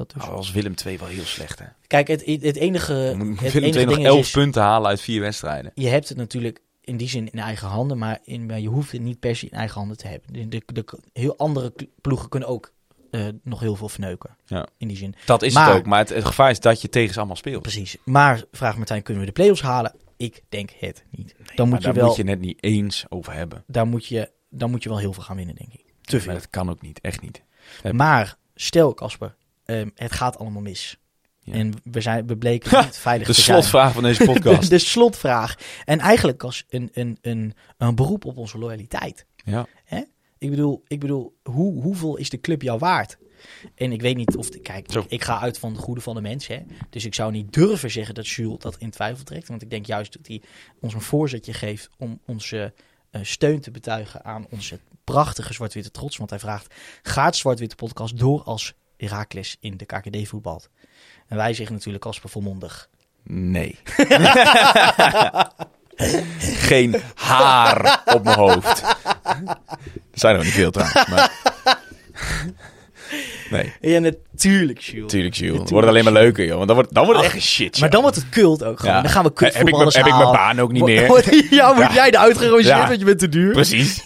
dat 0.07 0.13
dus. 0.21 0.29
Oh, 0.29 0.35
als 0.35 0.51
Willem 0.51 0.75
2 0.75 0.99
wel 0.99 1.07
heel 1.07 1.23
slecht 1.25 1.59
hè. 1.59 1.65
Kijk, 1.87 2.07
het, 2.07 2.25
het 2.25 2.55
enige, 2.55 3.13
moet 3.17 3.39
het 3.39 3.53
Willem 3.53 3.71
2 3.71 3.83
enige 3.83 3.85
nog 3.85 3.95
ding 3.95 4.07
11 4.07 4.19
is, 4.19 4.25
is, 4.25 4.31
punten 4.31 4.61
halen 4.61 4.89
uit 4.89 5.01
vier 5.01 5.21
wedstrijden. 5.21 5.71
je 5.75 5.87
hebt 5.87 6.09
het 6.09 6.17
natuurlijk 6.17 6.61
in 6.81 6.97
die 6.97 7.09
zin 7.09 7.31
in 7.31 7.39
eigen 7.39 7.67
handen, 7.67 7.97
maar, 7.97 8.19
in, 8.23 8.45
maar 8.45 8.59
je 8.59 8.67
hoeft 8.67 8.91
het 8.91 9.01
niet 9.01 9.19
per 9.19 9.35
se 9.35 9.45
in 9.45 9.57
eigen 9.57 9.77
handen 9.77 9.97
te 9.97 10.07
hebben. 10.07 10.33
De, 10.33 10.47
de, 10.47 10.61
de- 10.73 10.99
heel 11.13 11.37
andere 11.37 11.73
ploegen 12.01 12.29
kunnen 12.29 12.49
ook 12.49 12.73
eh, 13.11 13.27
nog 13.43 13.59
heel 13.59 13.75
veel 13.75 13.89
verneuken. 13.89 14.35
Ja. 14.45 14.67
In 14.77 14.87
die 14.87 14.97
zin. 14.97 15.15
Dat 15.25 15.41
is 15.41 15.53
Maar- 15.53 15.67
het 15.67 15.77
ook. 15.77 15.85
Maar 15.85 15.99
het, 15.99 16.09
het 16.09 16.25
gevaar 16.25 16.49
is 16.49 16.59
dat 16.59 16.81
je 16.81 16.89
tegen 16.89 17.11
ze 17.13 17.17
allemaal 17.19 17.35
speelt. 17.37 17.61
Precies. 17.61 17.97
Maar 18.03 18.43
vraag 18.51 18.77
Martijn, 18.77 19.03
kunnen 19.03 19.23
we 19.23 19.29
de 19.29 19.35
play-offs 19.35 19.61
halen? 19.61 19.93
Ik 20.17 20.41
denk 20.49 20.69
het 20.79 21.03
niet. 21.09 21.35
dan 21.55 21.69
moet 21.69 21.77
je 21.77 21.83
daar 21.83 21.93
wel, 21.93 22.07
moet 22.07 22.15
je 22.15 22.23
net 22.23 22.39
niet 22.39 22.63
eens 22.63 23.05
over 23.09 23.33
hebben. 23.33 23.63
daar 23.67 23.87
moet 23.87 24.05
je, 24.05 24.31
dan 24.49 24.71
moet 24.71 24.83
je 24.83 24.89
wel 24.89 24.97
heel 24.97 25.13
veel 25.13 25.23
gaan 25.23 25.35
winnen, 25.35 25.55
denk 25.55 25.73
ik. 25.73 25.83
Te 26.01 26.15
Maar 26.15 26.21
veel. 26.25 26.33
dat 26.33 26.49
kan 26.49 26.69
ook 26.69 26.81
niet. 26.81 27.01
Echt 27.01 27.21
niet. 27.21 27.41
Maar 27.91 28.35
stel, 28.55 28.93
Casper, 28.93 29.35
ehm, 29.65 29.89
het 29.95 30.11
gaat 30.11 30.37
allemaal 30.37 30.61
mis. 30.61 30.97
Ja. 31.43 31.53
En 31.53 31.73
we, 31.83 32.01
zijn, 32.01 32.27
we 32.27 32.37
bleken 32.37 32.85
niet 32.85 32.97
veilig 32.97 33.27
De 33.27 33.33
te 33.33 33.41
zijn. 33.41 33.57
slotvraag 33.57 33.93
van 33.93 34.03
deze 34.03 34.25
de, 34.25 34.25
podcast. 34.31 34.69
de 34.69 34.77
slotvraag. 34.77 35.55
En 35.85 35.99
eigenlijk 35.99 36.43
als 36.43 36.65
een, 36.69 36.89
een, 36.93 37.17
een, 37.21 37.53
een 37.77 37.95
beroep 37.95 38.25
op 38.25 38.37
onze 38.37 38.57
loyaliteit. 38.57 39.25
ja. 39.45 39.67
Ik 40.37 40.49
bedoel, 40.49 40.83
ik 40.87 40.99
bedoel 40.99 41.35
hoe, 41.43 41.81
hoeveel 41.81 42.17
is 42.17 42.29
de 42.29 42.39
club 42.39 42.61
jou 42.61 42.79
waard? 42.79 43.17
En 43.75 43.91
ik 43.91 44.01
weet 44.01 44.15
niet 44.17 44.35
of... 44.35 44.49
de- 44.49 44.59
Kijk, 44.59 44.93
ik 45.07 45.23
ga 45.23 45.39
uit 45.39 45.59
van 45.59 45.71
het 45.71 45.81
goede 45.81 46.01
van 46.01 46.15
de 46.15 46.21
mens. 46.21 46.47
Hè? 46.47 46.59
Dus 46.89 47.05
ik 47.05 47.15
zou 47.15 47.31
niet 47.31 47.53
durven 47.53 47.91
zeggen 47.91 48.15
dat 48.15 48.27
Jules 48.27 48.59
dat 48.59 48.77
in 48.77 48.89
twijfel 48.89 49.23
trekt. 49.23 49.47
Want 49.47 49.61
ik 49.61 49.69
denk 49.69 49.85
juist 49.85 50.13
dat 50.13 50.27
hij 50.27 50.41
ons 50.79 50.93
een 50.93 51.01
voorzetje 51.01 51.53
geeft 51.53 51.89
om 51.97 52.19
onze 52.25 52.73
eh, 53.11 53.21
steun 53.23 53.59
te 53.61 53.71
betuigen 53.71 54.25
aan 54.25 54.45
onze 54.49 54.79
prachtige 55.03 55.53
zwart-witte 55.53 55.91
trots. 55.91 56.17
Want 56.17 56.29
hij 56.29 56.39
vraagt, 56.39 56.73
gaat 57.01 57.35
zwart-witte 57.35 57.75
podcast 57.75 58.17
door 58.17 58.43
als 58.43 58.73
Herakles 59.07 59.57
in 59.59 59.77
de 59.77 59.85
KKD 59.85 60.27
voetbalt? 60.27 60.69
En 61.27 61.37
wij 61.37 61.53
zeggen 61.53 61.75
natuurlijk 61.75 62.05
als 62.05 62.19
volmondig. 62.23 62.89
Nee. 63.23 63.79
Geen 66.39 66.95
haar 67.15 68.01
op 68.05 68.23
mijn 68.23 68.37
hoofd. 68.37 68.81
Er 68.81 69.57
zijn 70.13 70.35
er 70.35 70.43
niet 70.43 70.53
veel 70.53 70.71
trouwens. 70.71 71.07
Maar... 71.09 71.31
Nee, 73.49 73.73
Ja, 73.81 73.99
natuurlijk 73.99 74.79
Jules. 74.79 75.01
natuurlijk 75.01 75.35
Jules. 75.35 75.59
Het 75.59 75.69
wordt 75.69 75.87
alleen 75.87 76.03
maar 76.03 76.13
leuker, 76.13 76.45
joh. 76.45 76.55
Want 76.55 76.67
dan 76.67 76.75
wordt, 76.75 76.93
dan 76.93 77.03
wordt 77.05 77.19
het 77.19 77.27
echt 77.29 77.37
een 77.37 77.47
shit, 77.47 77.79
Maar 77.79 77.89
dan 77.89 78.01
wordt 78.01 78.15
het 78.15 78.29
kult 78.29 78.63
ook 78.63 78.79
gewoon. 78.79 78.95
Ja. 78.95 79.01
Dan 79.01 79.11
gaan 79.11 79.23
we 79.23 79.29
Heb 79.29 79.37
ik, 79.37 79.41
mijn- 79.41 79.51
kutvoetballers 79.53 79.95
heb 79.95 80.05
ik 80.05 80.15
mijn 80.15 80.31
baan 80.31 80.59
ook 80.59 80.71
niet 80.71 80.83
meer. 80.83 81.01
ja, 81.59 81.75
word 81.75 81.87
Ja. 81.87 81.93
jij 81.93 82.07
eruit 82.09 82.37
gerangeerd, 82.37 82.65
Ja. 82.65 82.87
want 82.87 82.99
je 82.99 83.05
bent 83.05 83.19
te 83.19 83.29
duur. 83.29 83.51
Precies. 83.51 84.01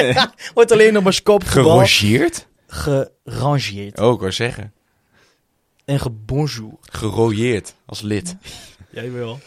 wordt 0.54 0.72
alleen 0.72 0.92
nog 0.92 1.02
maar 1.02 1.12
skop 1.12 1.44
Gerogeerd? 1.44 2.46
Gerangeerd. 2.68 4.00
Oh, 4.00 4.12
ik 4.14 4.20
wou 4.20 4.32
zeggen. 4.32 4.72
En 5.84 6.00
gebonjour. 6.00 6.72
Gerooieerd 6.82 7.74
als 7.86 8.00
lid. 8.00 8.36
Jij 8.90 9.12
wel. 9.12 9.38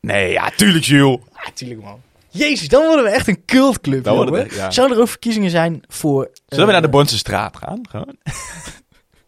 Nee, 0.00 0.32
ja, 0.32 0.50
tuurlijk 0.50 0.84
Jules. 0.84 1.18
Ja, 1.44 1.50
tuurlijk 1.54 1.82
man. 1.82 2.00
Jezus, 2.30 2.68
dan 2.68 2.86
worden 2.86 3.04
we 3.04 3.10
echt 3.10 3.28
een 3.28 3.44
cultclub, 3.44 4.04
Dan 4.04 4.16
worden 4.16 4.34
we- 4.48 4.54
ja. 4.54 4.70
Zouden 4.70 4.96
er 4.96 5.02
ook 5.02 5.08
verkiezingen 5.08 5.50
zijn 5.50 5.82
voor... 5.88 6.30
Zullen 6.46 6.64
we 6.66 6.72
eh, 6.72 6.72
naar 6.72 6.82
de 6.82 6.88
Bornse 6.88 7.18
straat 7.18 7.56
gaan? 7.56 7.80
Gewoon. 7.88 8.16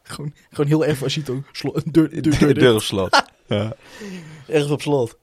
Gewoon, 0.02 0.34
gewoon 0.50 0.66
heel 0.66 0.84
erg 0.84 0.98
deur, 0.98 1.42
deur, 1.84 2.22
deur, 2.22 2.38
deur. 2.38 2.54
Deur 2.54 2.74
op 2.80 2.82
slot. 2.82 3.22
Ja. 3.46 3.72
Ergens 4.46 4.70
op 4.70 4.82
slot. 4.82 5.16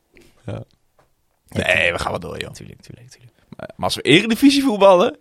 Ja. 0.46 0.64
Nee, 1.48 1.92
we 1.92 2.00
gaan 2.00 2.12
wel 2.12 2.20
door, 2.20 2.40
joh. 2.42 2.52
Tuurlijk, 2.52 2.82
tuurlijk, 2.82 3.10
tuurlijk. 3.10 3.34
Maar 3.58 3.70
als 3.78 3.96
we 3.96 4.02
eredivisie 4.02 4.64
voetballen, 4.64 5.18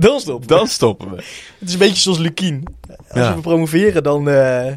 Dan 0.00 0.20
stop. 0.20 0.48
dan 0.48 0.66
stoppen 0.66 1.10
we. 1.10 1.16
Het 1.58 1.68
is 1.68 1.72
een 1.72 1.78
beetje 1.78 2.00
zoals 2.00 2.18
Lukien. 2.18 2.64
Als 2.88 2.98
Ja. 3.12 3.34
we 3.34 3.40
promoveren, 3.40 4.02
dan, 4.02 4.28
eh, 4.28 4.72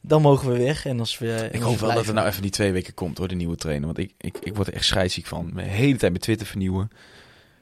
dan 0.00 0.22
mogen 0.22 0.52
we 0.52 0.58
weg. 0.58 0.86
En 0.86 0.98
als 0.98 1.18
we, 1.18 1.32
en 1.34 1.52
Ik 1.54 1.60
hoop 1.60 1.78
we 1.78 1.86
wel 1.86 1.94
dat 1.94 2.06
er 2.06 2.14
nou 2.14 2.26
even 2.28 2.42
die 2.42 2.50
twee 2.50 2.72
weken 2.72 2.94
komt 2.94 3.18
hoor, 3.18 3.28
de 3.28 3.34
nieuwe 3.34 3.56
trainer. 3.56 3.86
Want 3.86 3.98
ik, 3.98 4.12
ik, 4.18 4.36
ik 4.42 4.54
word 4.54 4.68
er 4.68 4.74
echt 4.74 4.84
scheidsziek 4.84 5.26
van. 5.26 5.50
De 5.54 5.62
hele 5.62 5.96
tijd 5.96 6.12
met 6.12 6.20
Twitter 6.20 6.46
vernieuwen. 6.46 6.90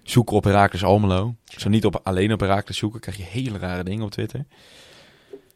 Zoeken 0.03 0.37
op 0.37 0.45
Herakles 0.45 0.84
Almelo. 0.84 1.34
Zo 1.45 1.68
niet 1.68 1.84
op, 1.84 2.01
alleen 2.03 2.32
op 2.32 2.41
Herakles 2.41 2.76
zoeken, 2.78 3.01
krijg 3.01 3.16
je 3.16 3.22
hele 3.22 3.59
rare 3.59 3.84
dingen 3.84 4.05
op 4.05 4.11
Twitter. 4.11 4.45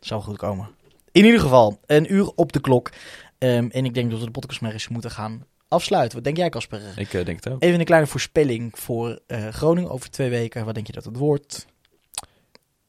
Zal 0.01 0.21
goed 0.21 0.37
komen. 0.37 0.69
In 1.13 1.25
ieder 1.25 1.41
geval, 1.41 1.81
een 1.87 2.13
uur 2.13 2.31
op 2.35 2.53
de 2.53 2.61
klok. 2.61 2.91
Ehm, 3.39 3.69
en 3.71 3.85
ik 3.85 3.95
denk 3.95 4.11
dat 4.11 4.19
we 4.19 4.25
de 4.25 4.31
podcast 4.31 4.61
maar 4.61 4.73
eens 4.73 4.89
moeten 4.89 5.11
gaan 5.11 5.45
afsluiten. 5.71 6.15
Wat 6.15 6.25
denk 6.25 6.37
jij, 6.37 6.49
Casper? 6.49 6.99
Ik 6.99 7.13
eh, 7.13 7.25
denk 7.25 7.45
het 7.45 7.49
ook. 7.49 7.63
Even 7.63 7.79
een 7.79 7.85
kleine 7.85 8.07
voorspelling 8.07 8.79
voor 8.79 9.21
eh, 9.27 9.49
Groningen 9.49 9.91
over 9.91 10.11
twee 10.11 10.31
weken. 10.31 10.65
Wat 10.65 10.75
denk 10.75 10.87
je 10.87 10.93
dat 10.93 11.05
het 11.05 11.17
wordt? 11.17 11.67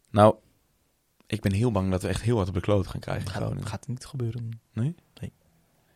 Nou, 0.10 0.36
ik 1.28 1.42
ben 1.42 1.52
heel 1.52 1.72
bang 1.72 1.92
dat 1.92 2.02
we 2.02 2.08
echt 2.08 2.22
heel 2.22 2.36
hard 2.36 2.48
op 2.48 2.54
de 2.54 2.62
kloot 2.62 2.88
gaan 2.88 3.00
krijgen 3.00 3.30
Gaat, 3.30 3.42
Groningen. 3.42 3.68
gaat 3.68 3.88
niet 3.88 4.06
gebeuren. 4.06 4.62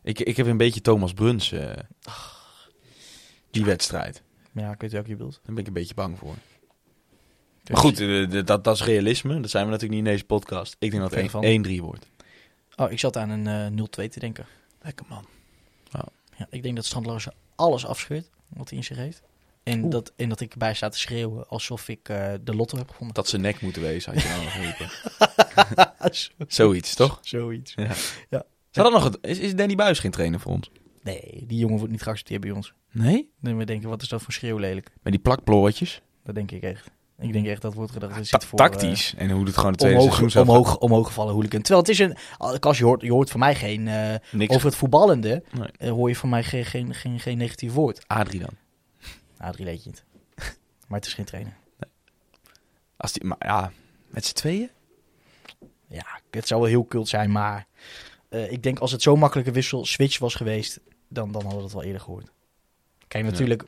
Ik, 0.04 0.20
ik 0.20 0.38
heb 0.38 0.46
een 0.46 0.58
beetje 0.58 0.82
Thomas 0.82 1.14
Bruns, 1.14 1.52
eh, 1.52 1.72
die 3.52 3.66
wedstrijd. 3.66 4.22
Ja, 4.52 4.72
ik 4.72 4.82
weet 4.82 4.92
welke 4.92 5.10
je 5.10 5.16
bedoelt. 5.16 5.34
Daar 5.44 5.54
ben 5.54 5.58
ik 5.58 5.68
een 5.68 5.74
beetje 5.74 5.94
bang 5.94 6.18
voor. 6.18 6.36
Maar 7.70 7.78
goed, 7.78 7.98
dat, 8.48 8.64
dat 8.64 8.76
is 8.76 8.84
realisme. 8.84 9.40
Dat 9.40 9.50
zijn 9.50 9.66
we 9.66 9.72
natuurlijk 9.72 10.00
niet 10.00 10.08
in 10.08 10.14
deze 10.14 10.26
podcast. 10.26 10.76
Ik 10.80 10.92
denk 10.92 11.10
dat 11.10 11.34
het 11.44 11.68
1-3 11.68 11.80
wordt. 11.80 12.08
Oh, 12.76 12.92
ik 12.92 13.00
zat 13.00 13.18
aan 13.18 13.30
een 13.30 13.78
eh 13.78 14.06
0-2 14.06 14.10
te 14.10 14.20
denken. 14.20 14.46
Lekker 14.82 15.06
man. 15.10 15.26
Ja, 16.38 16.48
ik 16.50 16.64
denk 16.64 16.76
dat 16.76 16.86
Strandloze 16.86 17.34
alles 17.56 17.86
afscheurt 17.86 18.30
wat 18.48 18.70
hij 18.70 18.78
in 18.78 18.84
zich 18.84 18.98
heeft. 18.98 19.22
En, 19.64 19.82
Oeh. 19.82 19.92
dat, 19.92 20.14
en 20.16 20.30
dat 20.30 20.40
ik 20.40 20.52
erbij 20.52 20.74
sta 20.74 20.90
te 20.90 21.00
schreeuwen 21.00 21.48
alsof 21.48 21.90
ik 21.90 22.10
eh, 22.10 22.34
de 22.44 22.56
lotto 22.56 22.78
heb 22.78 22.90
gevonden. 22.90 23.16
Dat 23.16 23.28
ze 23.28 23.38
nek 23.38 23.62
moeten 23.62 23.82
wezen, 23.82 24.14
had 24.14 24.22
je 24.22 24.30
nou 24.30 24.44
nog 24.44 24.54
geroepen. 24.54 24.90
Zoiets, 26.48 26.96
toch? 26.96 27.20
Zoiets. 27.22 27.74
Ja. 27.76 27.92
Ja. 28.30 28.46
Zou 28.72 28.92
dat 28.92 28.92
nog 28.92 29.04
het, 29.04 29.18
is, 29.22 29.40
is 29.40 29.56
Danny 29.56 29.76
Buis 29.76 30.00
geen 30.00 30.12
trainer 30.12 30.40
voor 30.40 30.52
ons? 30.52 30.72
Nee, 31.02 31.44
die 31.48 31.58
jongen 31.58 31.78
wordt 31.78 31.92
niet 31.92 32.02
geaccepteerd 32.02 32.42
bij 32.42 32.52
ons. 32.52 32.74
Nee? 32.92 33.32
En 33.42 33.58
we 33.58 33.66
denken, 33.66 33.90
wat 33.90 34.02
is 34.02 34.08
dat 34.08 34.22
voor 34.22 34.34
schreeuw 34.34 34.58
lelijk? 34.58 34.92
Met 35.02 35.14
die 35.14 35.22
plakplooitjes? 35.22 36.02
Dat 36.24 36.36
denk 36.36 36.52
ik 36.52 36.62
echt. 36.62 36.92
Ik 37.20 37.34
denk 37.34 37.46
echt 37.48 37.62
dat 37.62 37.74
wordt 37.74 37.92
gedacht. 37.92 38.16
Dat 38.16 38.28
zit 38.28 38.46
voor, 38.46 38.58
tactisch. 38.60 39.14
en 39.18 39.32
hoe 39.32 39.46
het 39.46 39.56
gewoon 39.56 39.72
het 39.72 39.80
tweede 39.80 40.00
omhoog, 40.00 40.16
seizoen 40.16 40.42
omhoog, 40.42 40.78
omhoog 40.78 41.08
gevallen 41.08 41.34
hooligan. 41.34 41.62
Terwijl 41.62 41.80
het 41.82 41.90
is 41.90 42.00
een... 42.00 42.16
Als 42.62 42.78
je 42.78 42.84
hoort, 42.84 43.02
je 43.02 43.12
hoort 43.12 43.30
van 43.32 43.40
mij 43.40 43.56
geen... 43.56 43.88
eh, 43.88 44.16
over 44.48 44.66
het 44.68 44.76
voetballende 44.76 45.44
Nee. 45.52 45.68
eh, 45.78 45.90
hoor 45.90 46.10
je 46.10 46.16
van 46.16 46.30
mij 46.30 46.44
geen, 46.44 46.66
geen, 46.66 46.94
geen, 46.94 47.20
geen 47.20 47.38
negatief 47.38 47.74
woord. 47.74 48.08
Adrie 48.08 48.40
dan. 48.40 48.50
Adrie 49.38 49.66
leed 49.66 49.84
je 49.84 49.90
niet. 49.90 50.04
maar 50.88 51.00
het 51.00 51.08
is 51.08 51.14
geen 51.14 51.26
trainer. 51.26 51.54
Als 52.98 53.12
die, 53.12 53.24
maar 53.24 53.38
ja, 53.40 53.72
met 54.10 54.26
z'n 54.26 54.34
tweeën? 54.34 54.70
Ja, 55.88 56.06
het 56.32 56.48
zou 56.48 56.62
wel 56.62 56.70
heel 56.70 56.84
kult 56.84 57.08
zijn, 57.08 57.32
maar... 57.32 57.68
eh, 58.30 58.52
ik 58.52 58.64
denk 58.64 58.80
als 58.80 58.92
het 58.92 59.02
zo'n 59.02 59.20
makkelijke 59.20 59.52
wissel 59.52 59.86
switch 59.86 60.20
was 60.20 60.36
geweest... 60.36 60.80
Dan, 61.10 61.32
dan 61.32 61.42
hadden 61.42 61.58
we 61.60 61.64
het 61.66 61.74
wel 61.74 61.84
eerder 61.84 62.02
gehoord. 62.02 62.32
Kijk, 63.08 63.24
natuurlijk 63.24 63.64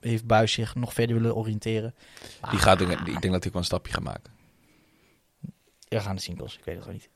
heeft 0.00 0.26
Buis 0.26 0.52
zich 0.52 0.74
nog 0.74 0.92
verder 0.92 1.16
willen 1.16 1.36
oriënteren. 1.36 1.94
Die 2.50 2.58
gaat, 2.58 2.80
ik 2.80 2.88
denk 3.20 3.32
dat 3.32 3.42
hij 3.42 3.52
wel 3.52 3.60
een 3.60 3.64
stapje 3.64 3.92
gaat 3.92 4.02
maken. 4.02 4.32
We 5.88 6.00
gaan 6.00 6.14
het 6.14 6.22
zien. 6.22 6.34
Ik 6.34 6.40
weet 6.40 6.74
het 6.74 6.84
gewoon 6.84 6.92
niet. 6.92 7.08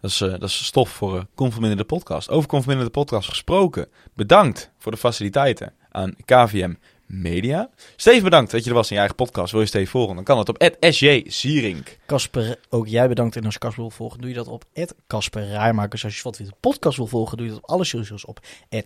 Dat 0.00 0.10
is, 0.10 0.20
eh, 0.20 0.30
dat 0.30 0.42
is 0.42 0.64
stof 0.64 0.90
voor 0.90 1.16
uh, 1.16 1.22
Conforminder 1.34 1.78
de 1.78 1.84
podcast. 1.84 2.30
Over 2.30 2.48
Conforminder 2.48 2.86
de 2.86 2.92
podcast 2.92 3.28
gesproken. 3.28 3.88
Bedankt 4.14 4.70
voor 4.78 4.92
de 4.92 4.98
faciliteiten 4.98 5.74
aan 5.90 6.14
KVM 6.24 6.74
Media. 7.06 7.70
Steven, 7.96 8.22
bedankt 8.22 8.50
dat 8.50 8.64
je 8.64 8.70
er 8.70 8.76
was 8.76 8.88
in 8.88 8.94
je 8.94 9.00
eigen 9.00 9.16
podcast. 9.16 9.52
Wil 9.52 9.60
je 9.60 9.66
Steven 9.66 9.88
volgen? 9.88 10.14
Dan 10.14 10.24
kan 10.24 10.38
het 10.38 10.48
op 10.48 10.70
@sj_sierink. 10.80 11.98
Casper, 12.06 12.58
ook 12.68 12.86
jij 12.86 13.08
bedankt. 13.08 13.36
En 13.36 13.44
als 13.44 13.52
je 13.52 13.58
Casper 13.60 13.82
wil 13.82 13.90
volgen, 13.90 14.20
doe 14.20 14.28
je 14.28 14.34
dat 14.36 14.48
op 14.48 14.64
Casper. 15.06 15.74
Als 15.90 16.00
je 16.00 16.10
Zwartwit 16.10 16.60
podcast 16.60 16.96
wil 16.96 17.06
volgen, 17.06 17.36
doe 17.36 17.46
je 17.46 17.52
dat 17.52 17.62
op 17.62 17.70
alle 17.70 17.84
socials 17.84 18.24
op 18.24 18.40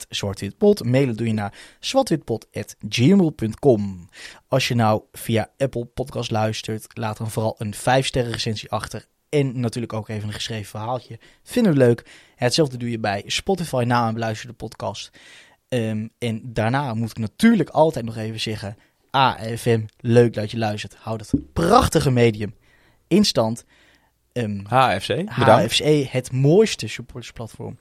Zwartwitpot. 0.09 0.85
Mailen 0.85 1.17
doe 1.17 1.27
je 1.27 1.33
naar 1.33 1.55
zwartwitpot.gmail.com. 1.81 4.09
Als 4.49 4.69
je 4.69 4.75
nou 4.75 5.03
via 5.13 5.51
Apple 5.59 5.85
Podcast 5.85 6.31
luistert, 6.31 6.99
laat 6.99 7.17
dan 7.17 7.31
vooral 7.31 7.55
een 7.59 7.75
5-sterren 7.75 8.33
recensie 8.33 8.71
achter. 8.71 9.07
En 9.29 9.61
natuurlijk 9.61 9.93
ook 9.93 10.09
even 10.09 10.29
een 10.29 10.35
geschreven 10.35 10.67
verhaaltje. 10.67 11.19
Vinden 11.43 11.73
we 11.73 11.79
leuk. 11.79 12.05
Hetzelfde 12.37 12.77
doe 12.77 12.91
je 12.91 12.99
bij 12.99 13.23
Spotify 13.27 13.85
na 13.87 14.09
een 14.09 14.15
beluisterde 14.15 14.55
podcast. 14.55 15.11
Ehm, 15.71 16.07
en 16.19 16.41
daarna 16.45 16.95
moet 16.95 17.11
ik 17.11 17.19
natuurlijk 17.19 17.69
altijd 17.69 18.05
nog 18.05 18.17
even 18.17 18.41
zeggen... 18.41 18.77
AFM, 19.11 19.81
leuk 20.01 20.35
dat 20.35 20.51
je 20.51 20.59
luistert. 20.59 20.95
Houd 20.95 21.21
het 21.21 21.53
prachtige 21.53 22.11
medium 22.11 22.55
in 23.09 23.25
stand. 23.25 23.65
Ehm 24.33 24.65
HFC, 24.67 25.07
bedankt. 25.39 25.79
HFC, 25.79 26.11
het 26.13 26.33
mooiste 26.33 26.89
supportersplatform 26.89 27.79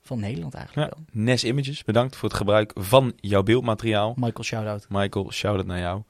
van 0.00 0.20
Nederland 0.20 0.54
eigenlijk 0.54 0.88
Ja. 0.90 0.96
wel. 0.96 1.24
Nes 1.24 1.44
Images, 1.44 1.84
bedankt 1.84 2.16
voor 2.16 2.28
het 2.28 2.38
gebruik 2.38 2.72
van 2.74 3.12
jouw 3.16 3.42
beeldmateriaal. 3.42 4.14
Michael, 4.16 4.44
shout-out. 4.44 4.86
Michael, 4.88 5.32
shout-out 5.32 5.66
naar 5.66 5.78
jou. 5.80 6.02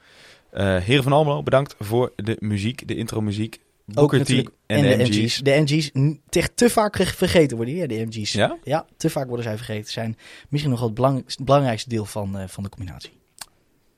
Eh 0.51 0.77
Heren 0.77 1.03
van 1.03 1.13
Almelo, 1.13 1.43
bedankt 1.43 1.75
voor 1.79 2.13
de 2.17 2.37
muziek, 2.41 2.89
de 2.89 2.95
intro 2.97 3.21
muziek. 3.21 3.61
Ook 3.89 3.95
Booker 3.95 4.17
T 4.19 4.21
natuurlijk. 4.21 4.51
en, 4.67 4.83
de 4.83 5.05
MG's. 5.05 5.37
De 5.37 5.51
MG's, 5.61 5.91
echt 6.31 6.57
te 6.57 6.71
vaak 6.71 6.97
ge- 6.97 7.07
vergeten 7.07 7.57
worden 7.57 7.75
hier, 7.75 7.89
de 7.89 8.05
MG's. 8.07 8.33
Ja? 8.33 8.57
Ja, 8.65 8.87
te 8.97 9.11
vaak 9.11 9.27
worden 9.27 9.45
zij 9.45 9.57
vergeten. 9.57 9.93
Zijn 9.93 10.17
misschien 10.49 10.71
nog 10.71 10.79
wel 10.81 10.89
het 10.89 10.97
belang- 10.97 11.25
het 11.27 11.45
belangrijkste 11.45 11.89
deel 11.89 12.05
van, 12.05 12.39
eh, 12.39 12.49
van 12.49 12.63
de 12.63 12.69
combinatie. 12.69 13.13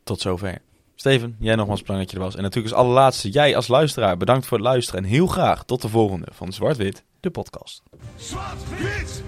Tot 0.05 0.21
zover. 0.21 0.59
Steven, 0.95 1.37
jij 1.39 1.55
nogmaals 1.55 1.81
bedankt 1.81 2.03
dat 2.03 2.11
je 2.11 2.17
er 2.17 2.23
was. 2.25 2.37
En 2.37 2.43
natuurlijk 2.43 2.75
als 2.75 2.83
allerlaatste, 2.85 3.31
jij 3.31 3.57
als 3.57 3.69
luisteraar, 3.69 4.17
bedankt 4.17 4.47
voor 4.47 4.57
het 4.59 4.67
luisteren. 4.67 5.03
En 5.05 5.09
heel 5.11 5.27
graag 5.27 5.65
tot 5.65 5.83
de 5.83 5.89
volgende 5.89 6.27
van 6.33 6.53
Zwart-Wit. 6.53 7.05
De 7.21 7.31
podcast. 7.31 7.83
Zwart-wit! 8.17 9.23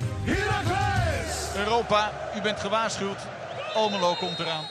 Europa, 1.56 2.12
u 2.36 2.40
bent 2.42 2.60
gewaarschuwd. 2.60 3.18
Almelo 3.74 4.14
komt 4.14 4.38
eraan. 4.38 4.64